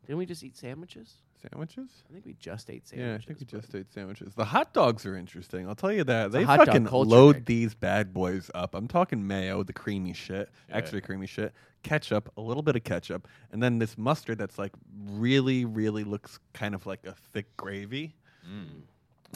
didn't 0.05 0.17
we 0.17 0.25
just 0.25 0.43
eat 0.43 0.57
sandwiches? 0.57 1.15
Sandwiches? 1.41 1.89
I 2.09 2.13
think 2.13 2.25
we 2.25 2.33
just 2.39 2.69
ate 2.69 2.87
sandwiches. 2.87 3.09
Yeah, 3.09 3.15
I 3.15 3.25
think 3.25 3.39
we 3.39 3.45
just 3.59 3.73
ate 3.75 3.91
sandwiches. 3.91 4.33
The 4.35 4.45
hot 4.45 4.73
dogs 4.73 5.05
are 5.05 5.15
interesting. 5.15 5.67
I'll 5.67 5.75
tell 5.75 5.91
you 5.91 6.03
that. 6.03 6.27
a 6.27 6.29
They 6.29 6.43
hot 6.43 6.57
dog 6.57 6.67
fucking 6.67 6.85
culture, 6.85 7.09
load 7.09 7.35
Nick. 7.37 7.45
these 7.45 7.73
bad 7.73 8.13
boys 8.13 8.51
up. 8.53 8.75
I'm 8.75 8.87
talking 8.87 9.25
mayo, 9.25 9.63
the 9.63 9.73
creamy 9.73 10.13
shit, 10.13 10.49
extra 10.69 11.01
creamy 11.01 11.25
shit, 11.27 11.53
ketchup, 11.83 12.31
a 12.37 12.41
little 12.41 12.61
bit 12.63 12.75
of 12.75 12.83
ketchup, 12.83 13.27
and 13.51 13.61
then 13.61 13.79
this 13.79 13.97
mustard 13.97 14.37
that's 14.37 14.59
like 14.59 14.71
really, 15.09 15.65
really 15.65 16.03
looks 16.03 16.39
kind 16.53 16.75
of 16.75 16.85
like 16.85 17.05
a 17.07 17.13
thick 17.33 17.55
gravy. 17.57 18.15
Mm, 18.47 18.81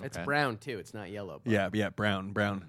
it's 0.03 0.17
Okay. 0.17 0.25
brown 0.25 0.57
too. 0.57 0.77
It's 0.77 0.93
not 0.93 1.09
yellow. 1.09 1.41
but- 1.43 1.51
Yeah, 1.51 1.69
yeah, 1.73 1.89
brown, 1.89 2.31
brown. 2.33 2.61
Mm. 2.61 2.65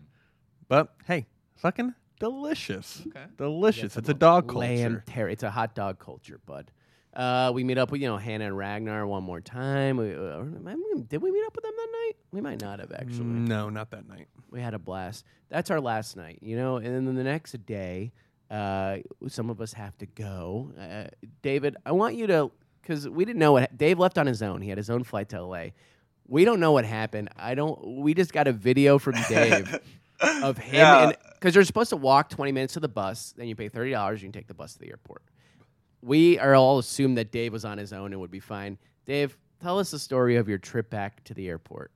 But 0.69 0.95
hey, 1.07 1.27
fucking 1.57 1.95
delicious. 2.19 3.03
Okay. 3.09 3.25
Delicious. 3.37 3.97
It's 3.97 4.09
a 4.09 4.15
dog 4.15 4.53
lamb 4.55 4.93
culture. 4.97 5.05
ter- 5.07 5.29
It's 5.29 5.43
a 5.43 5.51
hot 5.51 5.75
dog 5.75 5.99
culture, 5.99 6.41
bud. 6.47 6.71
Uh, 7.17 7.51
we 7.55 7.65
meet 7.65 7.79
up 7.79 7.91
with 7.91 8.03
you 8.03 8.09
know 8.09 8.19
Hannah 8.19 8.45
and 8.47 8.57
Ragnar 8.59 9.07
one 9.07 9.23
more 9.25 9.41
time. 9.41 9.97
We, 9.97 10.15
uh, 10.15 10.43
did 11.09 11.23
we 11.23 11.31
meet 11.33 11.45
up 11.47 11.57
with 11.57 11.65
them 11.65 11.73
that 11.77 11.89
night? 11.93 12.13
We 12.31 12.41
might 12.43 12.61
not 12.61 12.79
have 12.79 12.93
actually. 12.93 13.25
No, 13.25 13.71
not 13.71 13.91
that 13.93 14.07
night. 14.07 14.29
we 14.51 14.61
had 14.61 14.75
a 14.75 14.79
blast. 14.79 15.25
That's 15.49 15.71
our 15.71 15.81
last 15.81 16.17
night, 16.17 16.41
you 16.43 16.57
know. 16.57 16.77
And 16.77 16.87
then 17.07 17.15
the 17.15 17.25
next 17.25 17.53
day, 17.65 18.13
uh, 18.51 18.99
some 19.29 19.49
of 19.49 19.61
us 19.63 19.73
have 19.73 19.97
to 19.99 20.07
go. 20.07 20.73
Uh, 20.79 21.05
David, 21.41 21.77
I 21.87 21.93
want 21.93 22.17
you 22.17 22.27
to, 22.27 22.51
because 22.83 23.09
we 23.09 23.25
didn't 23.25 23.39
know 23.39 23.53
what 23.53 23.77
Dave 23.79 23.99
left 23.99 24.19
on 24.19 24.27
his 24.27 24.43
own. 24.43 24.61
He 24.61 24.69
had 24.69 24.77
his 24.79 24.91
own 24.91 25.03
flight 25.03 25.31
to 25.31 25.43
LA. 25.43 25.69
We 26.29 26.45
don't 26.45 26.61
know 26.61 26.73
what 26.73 26.85
happened. 26.85 27.31
I 27.37 27.55
don't. 27.55 28.03
We 28.03 28.13
just 28.13 28.33
got 28.35 28.47
a 28.47 28.53
video 28.53 28.99
from 28.99 29.15
Dave 29.29 29.79
of 30.21 30.59
him, 30.59 30.75
Yeah. 30.75 31.13
because 31.35 31.55
you're 31.55 31.65
supposed 31.65 31.91
to 31.91 31.97
walk 31.97 32.29
20 32.29 32.53
minutes 32.53 32.75
to 32.75 32.81
the 32.81 32.89
bus, 32.89 33.33
then 33.39 33.47
you 33.49 33.55
pay 33.57 33.69
thirty 33.71 33.93
dollars, 33.93 34.21
you 34.23 34.27
can 34.27 34.33
take 34.33 34.49
the 34.49 34.55
bus 34.55 34.75
to 34.75 34.81
the 34.81 34.89
airport. 34.91 35.23
We 36.03 36.39
are 36.39 36.55
all 36.55 36.79
assumed 36.79 37.19
that 37.19 37.33
Dave 37.33 37.53
was 37.53 37.65
on 37.65 37.79
his 37.79 37.93
own 37.93 38.13
and 38.13 38.21
would 38.21 38.31
be 38.31 38.41
fine. 38.41 38.79
Dave, 39.05 39.37
tell 39.61 39.79
us 39.79 39.91
the 39.91 39.99
story 39.99 40.37
of 40.37 40.49
your 40.49 40.59
trip 40.59 40.91
back 40.91 41.25
to 41.25 41.35
the 41.35 41.49
airport. 41.49 41.91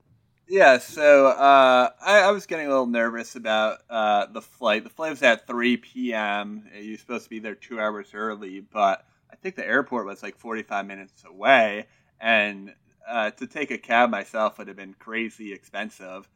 Yeah, 0.48 0.78
so 0.78 1.28
uh, 1.28 1.90
I, 2.05 2.20
I 2.22 2.30
was 2.32 2.44
getting 2.44 2.66
a 2.66 2.70
little 2.70 2.86
nervous 2.86 3.36
about 3.36 3.78
uh, 3.88 4.26
the 4.26 4.42
flight. 4.42 4.82
The 4.82 4.90
flight 4.90 5.11
was 5.11 5.22
at 5.22 5.46
3 5.46 5.76
p.m. 5.76 6.64
You're 6.76 6.98
supposed 6.98 7.24
to 7.24 7.30
be 7.30 7.38
there 7.38 7.55
two 7.55 7.80
hours 7.80 8.11
early, 8.14 8.59
but 8.59 9.07
I 9.30 9.36
think 9.36 9.55
the 9.55 9.64
airport 9.64 10.07
was 10.07 10.24
like 10.24 10.36
45 10.36 10.86
minutes 10.86 11.22
away, 11.24 11.86
and 12.20 12.74
uh, 13.09 13.30
to 13.30 13.46
take 13.46 13.70
a 13.70 13.78
cab 13.78 14.11
myself 14.11 14.59
would 14.59 14.66
have 14.66 14.76
been 14.76 14.94
crazy 14.98 15.53
expensive. 15.53 16.28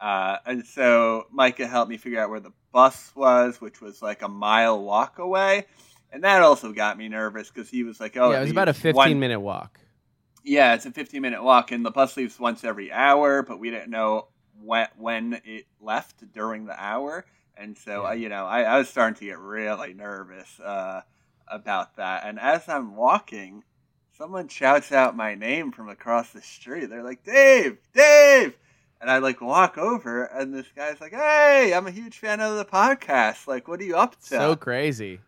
Uh, 0.00 0.38
and 0.46 0.66
so 0.66 1.26
Micah 1.30 1.68
helped 1.68 1.90
me 1.90 1.96
figure 1.96 2.20
out 2.20 2.30
where 2.30 2.40
the 2.40 2.52
bus 2.72 3.12
was, 3.14 3.60
which 3.60 3.80
was 3.80 4.02
like 4.02 4.22
a 4.22 4.28
mile 4.28 4.82
walk 4.82 5.20
away. 5.20 5.66
And 6.12 6.24
that 6.24 6.42
also 6.42 6.72
got 6.72 6.98
me 6.98 7.08
nervous 7.08 7.48
because 7.50 7.70
he 7.70 7.84
was 7.84 8.00
like, 8.00 8.16
"Oh, 8.16 8.32
yeah, 8.32 8.38
it 8.38 8.42
was 8.42 8.50
about 8.50 8.68
a 8.68 8.72
leaves 8.72 8.80
15 8.80 8.94
one- 8.96 9.20
minute 9.20 9.40
walk. 9.40 9.78
yeah, 10.42 10.74
it's 10.74 10.86
a 10.86 10.90
15 10.90 11.22
minute 11.22 11.42
walk, 11.42 11.70
and 11.70 11.84
the 11.84 11.90
bus 11.90 12.16
leaves 12.16 12.38
once 12.38 12.64
every 12.64 12.90
hour, 12.90 13.42
but 13.42 13.58
we 13.58 13.70
didn't 13.70 13.90
know 13.90 14.28
when, 14.62 14.88
when 14.96 15.40
it 15.44 15.66
left 15.80 16.30
during 16.32 16.66
the 16.66 16.82
hour. 16.82 17.24
And 17.56 17.76
so, 17.76 18.06
uh, 18.06 18.12
you 18.12 18.28
know, 18.28 18.46
I, 18.46 18.62
I 18.62 18.78
was 18.78 18.88
starting 18.88 19.16
to 19.18 19.24
get 19.26 19.38
really 19.38 19.92
nervous. 19.92 20.58
Uh, 20.58 21.02
about 21.50 21.96
that. 21.96 22.24
And 22.24 22.38
as 22.38 22.68
I'm 22.68 22.96
walking, 22.96 23.64
someone 24.16 24.48
shouts 24.48 24.92
out 24.92 25.16
my 25.16 25.34
name 25.34 25.72
from 25.72 25.88
across 25.88 26.30
the 26.30 26.40
street. 26.40 26.88
They're 26.88 27.02
like, 27.02 27.24
Dave, 27.24 27.78
Dave. 27.92 28.56
And 29.00 29.10
I 29.10 29.18
like 29.18 29.40
walk 29.40 29.78
over, 29.78 30.24
and 30.24 30.52
this 30.52 30.66
guy's 30.76 31.00
like, 31.00 31.12
Hey, 31.12 31.72
I'm 31.74 31.86
a 31.86 31.90
huge 31.90 32.18
fan 32.18 32.38
of 32.40 32.56
the 32.58 32.66
podcast. 32.66 33.46
Like, 33.46 33.66
what 33.66 33.80
are 33.80 33.84
you 33.84 33.96
up 33.96 34.20
to? 34.20 34.26
So 34.26 34.56
crazy. 34.56 35.20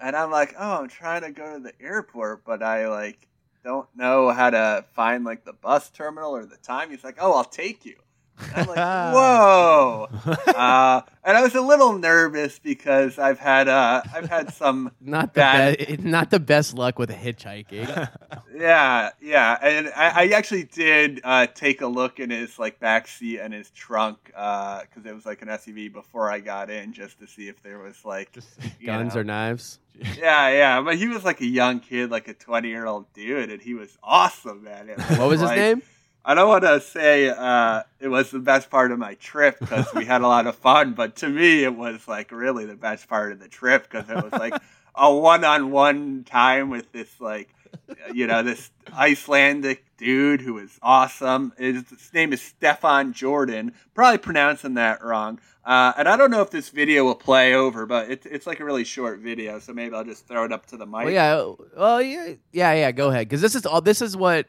And 0.00 0.16
I'm 0.16 0.30
like, 0.30 0.54
Oh, 0.58 0.82
I'm 0.82 0.88
trying 0.88 1.22
to 1.22 1.30
go 1.30 1.54
to 1.54 1.60
the 1.62 1.72
airport, 1.80 2.44
but 2.44 2.62
I 2.62 2.88
like 2.88 3.28
don't 3.64 3.88
know 3.96 4.30
how 4.30 4.50
to 4.50 4.84
find 4.94 5.24
like 5.24 5.44
the 5.44 5.52
bus 5.52 5.90
terminal 5.90 6.36
or 6.36 6.44
the 6.44 6.56
time. 6.56 6.90
He's 6.90 7.04
like, 7.04 7.18
Oh, 7.20 7.32
I'll 7.32 7.44
take 7.44 7.84
you. 7.84 7.96
I'm 8.54 8.66
like, 8.66 8.76
Whoa. 9.14 10.08
uh, 10.48 11.02
and 11.24 11.36
I 11.36 11.42
was 11.42 11.54
a 11.54 11.60
little 11.60 11.98
nervous 11.98 12.58
because 12.58 13.18
I've 13.18 13.38
had 13.38 13.68
uh, 13.68 14.02
I've 14.14 14.28
had 14.28 14.52
some 14.52 14.90
Not 15.00 15.34
the 15.34 15.40
Bad. 15.40 15.78
be- 15.78 15.96
not 15.98 16.30
the 16.30 16.40
best 16.40 16.74
luck 16.74 16.98
with 16.98 17.10
hitchhiking. 17.10 18.08
Yeah, 18.56 19.10
yeah, 19.20 19.58
and 19.60 19.88
I, 19.96 20.22
I 20.22 20.26
actually 20.28 20.62
did 20.62 21.20
uh, 21.24 21.48
take 21.48 21.80
a 21.80 21.88
look 21.88 22.20
in 22.20 22.30
his 22.30 22.56
like 22.56 22.78
back 22.78 23.08
seat 23.08 23.40
and 23.40 23.52
his 23.52 23.68
trunk 23.70 24.18
because 24.26 25.04
it 25.04 25.12
was 25.12 25.26
like 25.26 25.42
an 25.42 25.48
SUV 25.48 25.92
before 25.92 26.30
I 26.30 26.38
got 26.38 26.70
in, 26.70 26.92
just 26.92 27.18
to 27.18 27.26
see 27.26 27.48
if 27.48 27.60
there 27.64 27.80
was 27.80 28.04
like 28.04 28.30
Guns 28.86 29.14
know. 29.16 29.20
or 29.22 29.24
knives. 29.24 29.80
Yeah, 30.16 30.50
yeah, 30.50 30.80
but 30.82 30.96
he 30.96 31.08
was 31.08 31.24
like 31.24 31.40
a 31.40 31.46
young 31.46 31.80
kid, 31.80 32.12
like 32.12 32.28
a 32.28 32.34
twenty-year-old 32.34 33.12
dude, 33.12 33.50
and 33.50 33.60
he 33.60 33.74
was 33.74 33.98
awesome, 34.04 34.62
man. 34.62 34.88
It 34.88 35.00
What 35.18 35.28
was 35.28 35.40
his 35.40 35.50
name? 35.50 35.82
I 36.24 36.34
don't 36.34 36.48
want 36.48 36.64
to 36.64 36.80
say 36.80 37.28
uh, 37.28 37.82
it 38.00 38.08
was 38.08 38.30
the 38.30 38.38
best 38.38 38.70
part 38.70 38.92
of 38.92 38.98
my 38.98 39.14
trip 39.14 39.58
because 39.60 39.92
we 39.94 40.06
had 40.06 40.22
a 40.22 40.28
lot 40.28 40.46
of 40.46 40.56
fun, 40.56 40.94
but 40.94 41.16
to 41.16 41.28
me, 41.28 41.64
it 41.64 41.76
was 41.76 42.08
like 42.08 42.32
really 42.32 42.64
the 42.64 42.76
best 42.76 43.08
part 43.08 43.32
of 43.32 43.40
the 43.40 43.48
trip 43.48 43.88
because 43.90 44.08
it 44.08 44.16
was 44.16 44.32
like 44.32 44.54
a 44.94 45.14
one-on-one 45.14 46.24
time 46.24 46.70
with 46.70 46.90
this 46.92 47.20
like 47.20 47.48
you 48.12 48.26
know 48.26 48.42
this 48.42 48.70
Icelandic 48.96 49.84
dude 49.98 50.40
who 50.40 50.54
was 50.54 50.78
awesome. 50.82 51.52
His, 51.58 51.88
his 51.90 52.14
name 52.14 52.32
is 52.32 52.40
Stefan 52.40 53.12
Jordan. 53.12 53.74
Probably 53.94 54.18
pronouncing 54.18 54.74
that 54.74 55.04
wrong. 55.04 55.40
Uh, 55.64 55.92
and 55.96 56.08
I 56.08 56.16
don't 56.16 56.30
know 56.30 56.42
if 56.42 56.50
this 56.50 56.68
video 56.68 57.04
will 57.04 57.14
play 57.14 57.54
over, 57.54 57.86
but 57.86 58.10
it's 58.10 58.26
it's 58.26 58.46
like 58.46 58.60
a 58.60 58.64
really 58.64 58.84
short 58.84 59.20
video, 59.20 59.58
so 59.58 59.72
maybe 59.72 59.94
I'll 59.94 60.04
just 60.04 60.26
throw 60.26 60.44
it 60.44 60.52
up 60.52 60.66
to 60.66 60.76
the 60.76 60.86
mic. 60.86 61.04
Well, 61.04 61.10
yeah. 61.10 61.52
Well, 61.76 62.02
yeah, 62.02 62.34
yeah, 62.52 62.72
yeah. 62.74 62.92
Go 62.92 63.10
ahead, 63.10 63.28
because 63.28 63.40
this 63.40 63.54
is 63.54 63.66
all. 63.66 63.80
This 63.80 64.02
is 64.02 64.16
what 64.16 64.46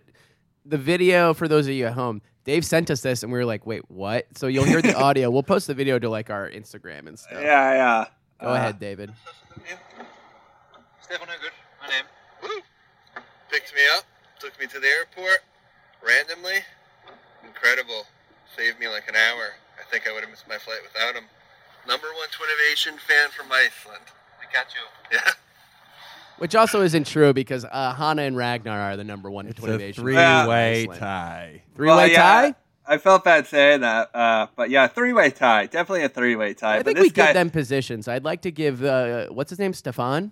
the 0.66 0.78
video 0.78 1.34
for 1.34 1.48
those 1.48 1.68
of 1.68 1.74
you 1.74 1.86
at 1.86 1.94
home. 1.94 2.22
Dave 2.44 2.64
sent 2.66 2.92
us 2.92 3.02
this, 3.02 3.24
and 3.24 3.32
we 3.32 3.40
were 3.40 3.46
like, 3.46 3.66
"Wait, 3.66 3.90
what?" 3.90 4.28
So 4.38 4.48
you'll 4.48 4.66
hear 4.66 4.82
the 4.82 4.96
audio. 5.00 5.30
We'll 5.32 5.44
post 5.44 5.68
the 5.68 5.74
video 5.74 5.98
to 6.00 6.10
like 6.10 6.30
our 6.30 6.50
Instagram 6.50 7.08
and 7.08 7.18
stuff. 7.18 7.40
yeah, 7.42 7.74
yeah. 7.74 8.06
Go 8.42 8.50
Uh, 8.50 8.54
ahead, 8.56 8.80
David. 8.80 9.14
Stefan 11.02 11.28
Good, 11.28 11.52
my 11.82 11.88
name. 11.88 12.06
Woo! 12.44 12.50
Picked 13.52 13.74
me 13.76 13.82
up, 13.98 14.04
took 14.40 14.60
me 14.60 14.66
to 14.68 14.80
the 14.80 14.88
airport, 14.88 15.42
randomly. 16.06 16.60
Incredible. 17.46 18.06
Saved 18.58 18.80
me 18.80 18.88
like 18.88 19.08
an 19.08 19.16
hour. 19.16 19.54
I 19.80 19.84
think 19.92 20.08
I 20.08 20.14
would 20.14 20.22
have 20.22 20.30
missed 20.32 20.48
my 20.48 20.58
flight 20.58 20.80
without 20.84 21.16
him. 21.16 21.26
Number 21.88 22.08
one 22.18 22.28
Twinnovation 22.34 22.98
fan 23.00 23.30
from 23.30 23.52
Iceland. 23.52 24.06
We 24.40 24.46
got 24.54 24.68
you. 24.74 24.82
Yeah. 25.12 25.32
Which 26.38 26.54
also 26.56 26.82
isn't 26.82 27.08
true 27.08 27.32
because 27.34 27.64
uh, 27.66 27.94
Hana 27.94 28.24
and 28.24 28.36
Ragnar 28.36 28.80
are 28.80 28.98
the 28.98 29.04
number 29.06 29.32
one 29.32 29.48
It's 29.48 29.60
a 29.60 29.62
motivation. 29.62 30.04
three-way 30.04 30.88
tie. 30.98 31.62
Three-way 31.76 31.96
Well, 31.96 32.08
yeah, 32.08 32.22
tie. 32.52 32.56
I 32.88 32.98
felt 32.98 33.24
bad 33.24 33.48
saying 33.48 33.82
that, 33.82 34.10
uh, 34.14 34.48
but 34.56 34.70
yeah, 34.70 34.88
three-way 34.88 35.32
tie, 35.32 35.66
definitely 35.68 36.04
a 36.04 36.10
three-way 36.10 36.54
tie. 36.54 36.76
I 36.76 36.78
but 36.80 36.86
think 36.88 36.98
this 36.98 37.04
we 37.04 37.10
guy, 37.10 37.28
give 37.28 37.34
them 37.36 37.50
positions. 37.50 38.08
I'd 38.08 38.24
like 38.26 38.42
to 38.42 38.52
give 38.52 38.84
uh, 38.84 39.28
what's 39.30 39.50
his 39.50 39.58
name, 39.60 39.74
Stefan. 39.74 40.32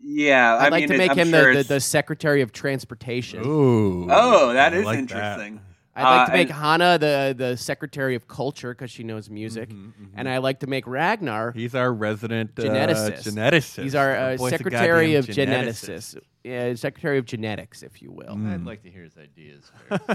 yeah, 0.00 0.54
I'd 0.56 0.66
I 0.66 0.68
like 0.68 0.80
mean, 0.82 0.88
to 0.90 0.98
make 0.98 1.10
I'm 1.12 1.18
him 1.18 1.30
sure 1.30 1.54
the, 1.54 1.62
the, 1.62 1.74
the 1.74 1.80
secretary 1.80 2.40
of 2.42 2.52
transportation. 2.52 3.42
Ooh. 3.44 4.06
Oh, 4.10 4.52
that 4.52 4.74
I 4.74 4.76
is 4.76 4.84
like 4.84 4.98
interesting. 4.98 5.60
I'd 5.94 6.02
like 6.04 6.20
Uh, 6.22 6.26
to 6.26 6.32
make 6.32 6.48
and- 6.50 6.58
Hana 6.58 6.98
the 6.98 7.34
the 7.36 7.56
secretary 7.56 8.14
of 8.14 8.26
culture 8.28 8.70
because 8.72 8.90
she 8.90 9.02
knows 9.04 9.28
music, 9.28 9.68
Mm-hmm, 9.68 10.04
and 10.14 10.28
I 10.28 10.38
like 10.38 10.60
to 10.60 10.66
make 10.66 10.86
Ragnar. 10.86 11.52
He's 11.52 11.74
our 11.74 11.92
resident 11.92 12.52
uh, 12.58 12.62
Geneticist. 12.62 13.24
geneticist. 13.24 13.82
He's 13.82 13.94
our 13.94 14.16
Our 14.16 14.30
uh, 14.32 14.36
secretary 14.38 15.14
of 15.16 15.26
goddamn 15.26 15.66
geneticists. 15.66 16.18
Yeah, 16.44 16.74
secretary 16.76 17.18
of 17.18 17.26
genetics, 17.26 17.82
if 17.82 18.00
you 18.02 18.10
will. 18.10 18.34
Mm. 18.36 18.52
I'd 18.54 18.64
like 18.64 18.82
to 18.84 18.90
hear 18.90 19.02
his 19.04 19.16
ideas. 19.18 19.70
first. 19.88 20.02
Uh, 20.08 20.14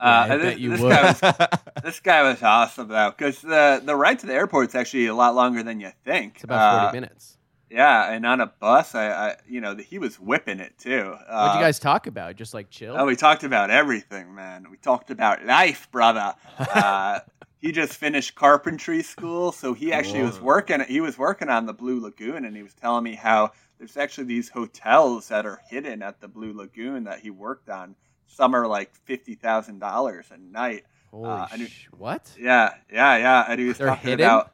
I 0.00 0.28
and 0.28 0.42
bet 0.42 0.52
this, 0.54 0.60
you 0.60 0.70
this 0.70 0.80
would. 0.80 0.90
Guy 0.90 1.02
was, 1.02 1.48
this 1.84 2.00
guy 2.00 2.22
was 2.22 2.42
awesome 2.42 2.88
though, 2.88 3.12
because 3.16 3.40
the 3.40 3.82
the 3.84 3.94
ride 3.94 4.18
to 4.20 4.26
the 4.26 4.34
airport 4.34 4.68
is 4.70 4.74
actually 4.74 5.06
a 5.06 5.14
lot 5.14 5.34
longer 5.34 5.62
than 5.62 5.78
you 5.80 5.90
think. 6.04 6.36
It's 6.36 6.44
about 6.44 6.74
forty 6.74 6.88
Uh, 6.88 6.92
minutes. 7.00 7.38
Yeah, 7.72 8.12
and 8.12 8.26
on 8.26 8.40
a 8.40 8.46
bus, 8.46 8.94
I, 8.94 9.08
I 9.10 9.36
you 9.48 9.60
know, 9.60 9.74
he 9.76 9.98
was 9.98 10.20
whipping 10.20 10.60
it 10.60 10.76
too. 10.78 11.10
What'd 11.10 11.26
Uh, 11.28 11.52
you 11.56 11.60
guys 11.60 11.78
talk 11.78 12.06
about? 12.06 12.36
Just 12.36 12.52
like 12.54 12.68
chill. 12.70 12.94
Oh, 12.98 13.06
we 13.06 13.16
talked 13.16 13.44
about 13.44 13.70
everything, 13.70 14.34
man. 14.34 14.66
We 14.70 14.76
talked 14.76 15.10
about 15.10 15.44
life, 15.44 15.88
brother. 15.90 16.34
Uh, 16.58 17.20
he 17.60 17.70
just 17.70 17.92
finished 17.94 18.34
carpentry 18.34 19.02
school, 19.04 19.52
so 19.52 19.72
he 19.72 19.92
actually 19.92 20.22
was 20.22 20.40
working. 20.40 20.80
He 20.80 21.00
was 21.00 21.16
working 21.16 21.48
on 21.48 21.64
the 21.66 21.72
Blue 21.72 22.00
Lagoon, 22.00 22.44
and 22.44 22.56
he 22.56 22.62
was 22.64 22.74
telling 22.74 23.04
me 23.04 23.14
how 23.14 23.52
there's 23.78 23.96
actually 23.96 24.24
these 24.24 24.48
hotels 24.48 25.28
that 25.28 25.46
are 25.46 25.60
hidden 25.70 26.02
at 26.02 26.20
the 26.20 26.26
Blue 26.26 26.52
Lagoon 26.52 27.04
that 27.04 27.20
he 27.20 27.30
worked 27.30 27.70
on. 27.70 27.94
Some 28.26 28.54
are 28.56 28.66
like 28.66 28.92
fifty 29.04 29.36
thousand 29.36 29.78
dollars 29.78 30.26
a 30.32 30.38
night. 30.38 30.84
Holy 31.12 31.28
uh, 31.30 31.46
and 31.52 31.62
it- 31.62 31.70
sh- 31.70 31.86
what? 31.96 32.32
Yeah, 32.38 32.74
yeah, 32.92 33.16
yeah. 33.16 33.44
And 33.48 33.60
he 33.60 33.66
was 33.68 33.78
They're 33.78 33.86
talking 33.88 34.10
hidden? 34.10 34.26
about. 34.26 34.52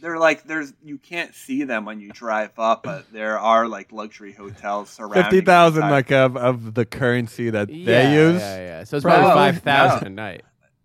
They're 0.00 0.18
like 0.18 0.44
there's 0.44 0.72
you 0.82 0.98
can't 0.98 1.34
see 1.34 1.64
them 1.64 1.84
when 1.84 2.00
you 2.00 2.10
drive 2.10 2.58
up, 2.58 2.82
but 2.82 3.12
there 3.12 3.38
are 3.38 3.68
like 3.68 3.92
luxury 3.92 4.32
hotels 4.32 4.90
surrounding. 4.90 5.22
Fifty 5.24 5.40
the 5.40 5.46
thousand, 5.46 5.82
entire- 5.82 5.92
like 5.92 6.10
of, 6.10 6.36
of 6.36 6.74
the 6.74 6.84
currency 6.84 7.50
that 7.50 7.68
yeah, 7.68 7.84
they 7.84 8.14
use. 8.14 8.40
Yeah, 8.40 8.56
yeah. 8.56 8.84
So 8.84 8.96
it's 8.96 9.04
Probably. 9.04 9.24
probably 9.24 9.52
five 9.52 9.62
thousand 9.62 10.14
no. 10.14 10.22
a 10.22 10.26
night. 10.26 10.42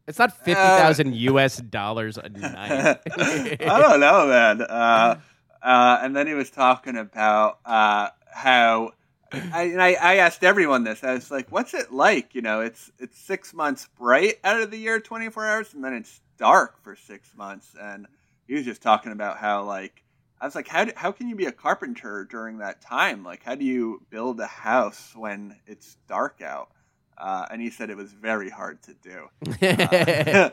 It's 0.08 0.20
not 0.20 0.38
fifty 0.38 0.54
thousand 0.54 1.16
U.S. 1.16 1.58
dollars 1.70 2.18
a 2.18 2.30
night. 2.30 3.00
I 3.08 3.56
don't 3.60 4.00
know, 4.00 4.28
man. 4.28 4.66
Uh, 4.76 5.18
uh, 5.62 6.00
and 6.04 6.16
then 6.16 6.28
he 6.28 6.36
was 6.36 6.52
talking 6.52 6.96
about 6.96 7.58
uh, 7.66 8.10
how. 8.32 8.92
I, 9.32 9.64
and 9.64 9.82
I, 9.82 9.94
I 9.94 10.16
asked 10.18 10.44
everyone 10.44 10.84
this. 10.84 11.04
I 11.04 11.14
was 11.14 11.32
like, 11.32 11.52
"What's 11.52 11.74
it 11.74 11.92
like? 11.92 12.36
You 12.36 12.42
know, 12.42 12.62
it's 12.62 12.92
it's 13.00 13.18
six 13.18 13.52
months 13.52 13.90
bright 13.98 14.36
out 14.44 14.62
of 14.62 14.70
the 14.70 14.78
year, 14.78 15.00
twenty 15.00 15.30
four 15.30 15.46
hours, 15.46 15.74
and 15.74 15.84
then 15.84 15.94
it's 15.94 16.22
dark 16.38 16.84
for 16.84 16.96
six 16.96 17.36
months." 17.36 17.76
And 17.80 18.06
he 18.48 18.54
was 18.56 18.66
just 18.66 18.82
talking 18.82 19.12
about 19.12 19.38
how, 19.38 19.64
like, 19.64 20.04
I 20.40 20.46
was 20.46 20.56
like, 20.56 20.68
"How 20.68 20.86
do, 20.86 20.92
how 20.96 21.12
can 21.12 21.28
you 21.30 21.36
be 21.36 21.46
a 21.46 21.52
carpenter 21.52 22.26
during 22.30 22.58
that 22.60 22.82
time? 22.82 23.24
Like, 23.24 23.44
how 23.44 23.56
do 23.56 23.66
you 23.66 24.02
build 24.10 24.40
a 24.40 24.48
house 24.48 25.14
when 25.16 25.56
it's 25.66 25.98
dark 26.08 26.42
out?" 26.42 26.70
Uh, 27.18 27.46
and 27.50 27.62
he 27.62 27.70
said 27.70 27.90
it 27.90 27.96
was 27.96 28.12
very 28.12 28.50
hard 28.50 28.82
to 28.84 28.94
do. 28.96 29.30
yeah, 29.62 30.50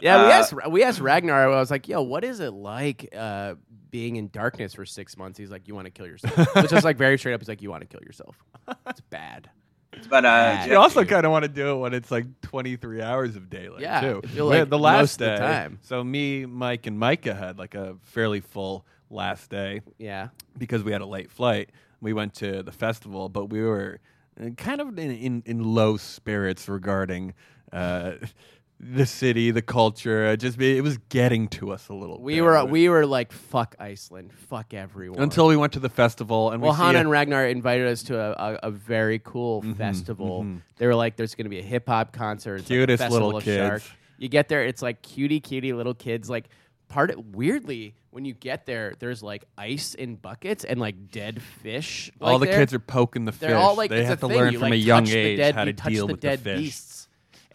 we 0.00 0.08
Uh, 0.08 0.30
asked 0.30 0.54
we 0.70 0.82
asked 0.82 1.00
Ragnar. 1.00 1.52
I 1.52 1.58
was 1.60 1.70
like, 1.70 1.88
"Yo, 1.88 2.02
what 2.02 2.24
is 2.24 2.40
it 2.40 2.52
like 2.52 3.08
uh, 3.14 3.54
being 3.90 4.16
in 4.16 4.28
darkness 4.28 4.72
for 4.74 4.86
six 4.86 5.16
months?" 5.16 5.38
He's 5.38 5.50
like, 5.50 5.68
"You 5.68 5.74
want 5.74 5.84
to 5.84 5.90
kill 5.90 6.06
yourself," 6.06 6.54
which 6.56 6.72
is 6.72 6.84
like 6.84 6.96
very 6.96 7.18
straight 7.18 7.34
up. 7.34 7.40
He's 7.40 7.48
like, 7.48 7.62
"You 7.62 7.70
want 7.70 7.82
to 7.82 7.86
kill 7.86 8.02
yourself." 8.04 8.42
It's 8.86 9.00
bad. 9.02 9.50
But 10.08 10.24
uh. 10.24 10.64
You 10.68 10.76
also 10.76 11.04
kind 11.04 11.24
of 11.26 11.32
want 11.32 11.44
to 11.44 11.48
do 11.48 11.70
it 11.72 11.76
when 11.76 11.94
it's 11.94 12.10
like 12.10 12.26
23 12.42 13.02
hours 13.02 13.36
of 13.36 13.48
daylight, 13.50 13.80
Yeah, 13.80 14.00
too. 14.00 14.20
I 14.22 14.26
feel 14.28 14.48
We 14.48 14.56
had 14.56 14.62
like 14.62 14.70
the 14.70 14.78
last 14.78 15.00
most 15.00 15.12
of 15.14 15.18
the 15.18 15.26
day. 15.30 15.36
time. 15.38 15.78
So 15.82 16.04
me, 16.04 16.46
Mike, 16.46 16.86
and 16.86 16.98
Micah 16.98 17.34
had 17.34 17.58
like 17.58 17.74
a 17.74 17.96
fairly 18.02 18.40
full 18.40 18.84
last 19.10 19.50
day 19.50 19.80
Yeah, 19.98 20.28
because 20.58 20.82
we 20.84 20.92
had 20.92 21.00
a 21.00 21.06
late 21.06 21.30
flight. 21.30 21.70
We 22.00 22.12
went 22.12 22.34
to 22.34 22.62
the 22.62 22.72
festival, 22.72 23.28
but 23.28 23.46
we 23.46 23.62
were 23.62 24.00
uh, 24.40 24.50
kind 24.50 24.80
of 24.80 24.98
in, 24.98 25.10
in, 25.10 25.42
in 25.46 25.64
low 25.64 25.96
spirits 25.96 26.68
regarding 26.68 27.34
uh, 27.72 28.12
the 28.78 29.06
city, 29.06 29.50
the 29.50 29.62
culture. 29.62 30.26
It 30.26 30.38
just 30.38 30.60
it 30.60 30.82
was 30.82 30.98
getting 31.08 31.48
to 31.48 31.72
us 31.72 31.88
a 31.88 31.94
little. 31.94 32.20
we 32.20 32.34
bit. 32.36 32.40
were 32.42 32.64
we 32.64 32.88
were 32.88 33.06
like, 33.06 33.32
"Fuck 33.32 33.74
Iceland, 33.78 34.32
fuck 34.32 34.74
everyone." 34.74 35.20
until 35.22 35.46
we 35.46 35.56
went 35.56 35.72
to 35.74 35.80
the 35.80 35.88
festival 35.88 36.50
and 36.50 36.62
well, 36.62 36.76
we 36.78 36.96
a- 36.96 36.98
and 37.00 37.10
Ragnar 37.10 37.46
invited 37.46 37.86
us 37.86 38.02
to 38.04 38.18
a, 38.18 38.32
a, 38.32 38.58
a 38.64 38.70
very 38.70 39.18
cool 39.18 39.62
mm-hmm, 39.62 39.72
festival. 39.74 40.42
Mm-hmm. 40.42 40.58
They 40.76 40.86
were 40.86 40.94
like, 40.94 41.16
"There's 41.16 41.34
going 41.34 41.46
to 41.46 41.50
be 41.50 41.58
a 41.58 41.62
hip 41.62 41.88
hop 41.88 42.12
concert, 42.12 42.56
It's 42.60 42.70
like 42.70 42.78
a 42.78 42.86
Cutest 42.86 43.10
little 43.10 43.40
kids. 43.40 43.56
Shark. 43.68 43.82
You 44.18 44.28
get 44.28 44.48
there, 44.48 44.64
it's 44.64 44.82
like 44.82 45.02
cutie, 45.02 45.40
cutie 45.40 45.72
little 45.72 45.94
kids. 45.94 46.30
Like 46.30 46.48
part 46.88 47.10
of, 47.10 47.34
weirdly, 47.34 47.94
when 48.10 48.24
you 48.24 48.32
get 48.32 48.64
there, 48.64 48.94
there's 48.98 49.22
like 49.22 49.44
ice 49.58 49.94
in 49.94 50.16
buckets 50.16 50.64
and 50.64 50.80
like 50.80 51.10
dead 51.10 51.42
fish. 51.42 52.10
all 52.20 52.32
like, 52.32 52.40
the 52.40 52.46
there. 52.46 52.58
kids 52.60 52.72
are 52.74 52.78
poking 52.78 53.24
the 53.26 53.32
They're 53.32 53.50
fish. 53.50 53.56
all 53.56 53.74
like 53.74 53.90
they 53.90 54.04
have 54.04 54.20
to 54.20 54.28
thing. 54.28 54.36
learn 54.36 54.52
you, 54.52 54.58
from 54.58 54.70
like, 54.70 54.74
a 54.74 54.78
young 54.78 55.06
age 55.06 55.36
dead, 55.38 55.54
how 55.54 55.64
to 55.64 55.72
deal 55.74 56.06
the 56.06 56.14
with 56.14 56.20
dead 56.22 56.38
the 56.40 56.54
fish. 56.54 56.58
beasts. 56.60 56.95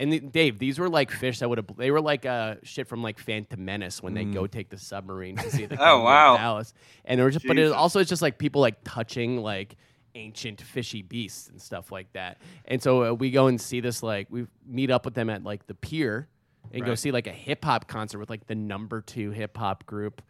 And 0.02 0.12
the, 0.12 0.20
Dave, 0.20 0.58
these 0.60 0.80
were 0.80 0.90
like 0.90 1.12
fish 1.12 1.40
that 1.40 1.48
would 1.50 1.58
have. 1.60 1.68
They 1.78 1.92
were 1.92 2.02
like 2.02 2.26
uh, 2.26 2.56
shit 2.64 2.88
from 2.88 3.04
like 3.04 3.20
Phantom 3.20 3.64
Menace 3.64 4.02
when 4.02 4.14
they 4.16 4.26
Mm. 4.26 4.34
go 4.34 4.48
take 4.48 4.70
the 4.70 4.78
submarine 4.78 5.36
to 5.38 5.50
see 5.52 5.66
the 5.68 5.78
Oh, 5.80 6.02
wow. 6.02 6.38
Palace. 6.38 6.74
And 7.06 7.22
it 7.22 7.24
was 7.24 7.36
just, 7.36 7.46
but 7.48 7.58
it 7.60 7.64
was 7.64 7.72
also 7.72 8.00
it's 8.00 8.10
just 8.10 8.22
like 8.22 8.38
people 8.40 8.62
like 8.62 8.78
touching 8.84 9.38
like 9.38 9.76
ancient 10.16 10.60
fishy 10.60 11.02
beasts 11.04 11.48
and 11.50 11.62
stuff 11.62 11.92
like 11.92 12.12
that. 12.14 12.38
And 12.66 12.82
so 12.82 13.04
uh, 13.12 13.14
we 13.14 13.32
go 13.32 13.48
and 13.48 13.62
see 13.62 13.80
this 13.80 14.02
like 14.04 14.28
we 14.30 14.48
meet 14.66 14.90
up 14.92 15.06
with 15.06 15.14
them 15.14 15.30
at 15.30 15.44
like 15.44 15.68
the 15.68 15.76
pier 15.76 16.28
and 16.74 16.84
go 16.86 16.96
see 16.96 17.12
like 17.12 17.28
a 17.28 17.32
hip 17.32 17.64
hop 17.64 17.88
concert 17.88 18.20
with 18.20 18.30
like 18.30 18.48
the 18.48 18.56
number 18.56 19.02
two 19.02 19.32
hip 19.32 19.56
hop 19.58 19.86
group 19.86 20.22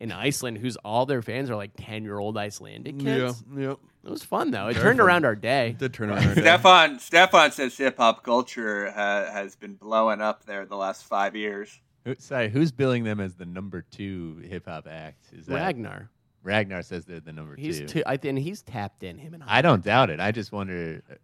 in 0.00 0.12
Iceland 0.12 0.58
who's 0.58 0.76
all 0.76 1.06
their 1.06 1.22
fans 1.22 1.50
are 1.50 1.56
like 1.56 1.72
10 1.76 2.04
year 2.04 2.18
old 2.18 2.36
Icelandic 2.36 2.98
kids. 2.98 3.42
Yeah, 3.54 3.60
yeah. 3.68 3.74
It 4.04 4.10
was 4.10 4.22
fun 4.22 4.50
though. 4.50 4.68
It 4.68 4.74
Very 4.74 4.84
turned 4.84 5.00
around 5.00 5.24
our 5.24 5.34
day. 5.34 5.70
It 5.70 5.78
Did 5.78 5.94
turn 5.94 6.10
on 6.10 6.18
our 6.18 6.34
day. 6.34 6.40
Stefan 6.42 6.98
Stefan 7.00 7.50
says 7.52 7.76
hip 7.76 7.96
hop 7.96 8.22
culture 8.22 8.90
ha- 8.90 9.30
has 9.32 9.56
been 9.56 9.74
blowing 9.74 10.20
up 10.20 10.44
there 10.46 10.64
the 10.66 10.76
last 10.76 11.04
five 11.04 11.34
years. 11.34 11.80
Who- 12.04 12.14
Sorry, 12.18 12.48
who's 12.48 12.70
billing 12.70 13.02
them 13.04 13.18
as 13.20 13.34
the 13.34 13.46
number 13.46 13.82
two 13.90 14.36
hip 14.48 14.66
hop 14.66 14.86
act? 14.88 15.26
Is 15.32 15.46
that 15.46 15.54
Ragnar. 15.54 16.08
Ragnar 16.44 16.82
says 16.82 17.04
they're 17.04 17.18
the 17.18 17.32
number 17.32 17.56
He's 17.56 17.80
two. 17.80 17.86
too, 17.86 18.02
I 18.06 18.16
think 18.16 18.38
he's 18.38 18.62
tapped 18.62 19.02
in 19.02 19.18
him 19.18 19.34
and 19.34 19.42
I 19.44 19.60
don't 19.62 19.82
doubt 19.84 20.10
it. 20.10 20.20
I 20.20 20.30
just 20.30 20.52
wonder 20.52 21.02
uh, 21.10 21.14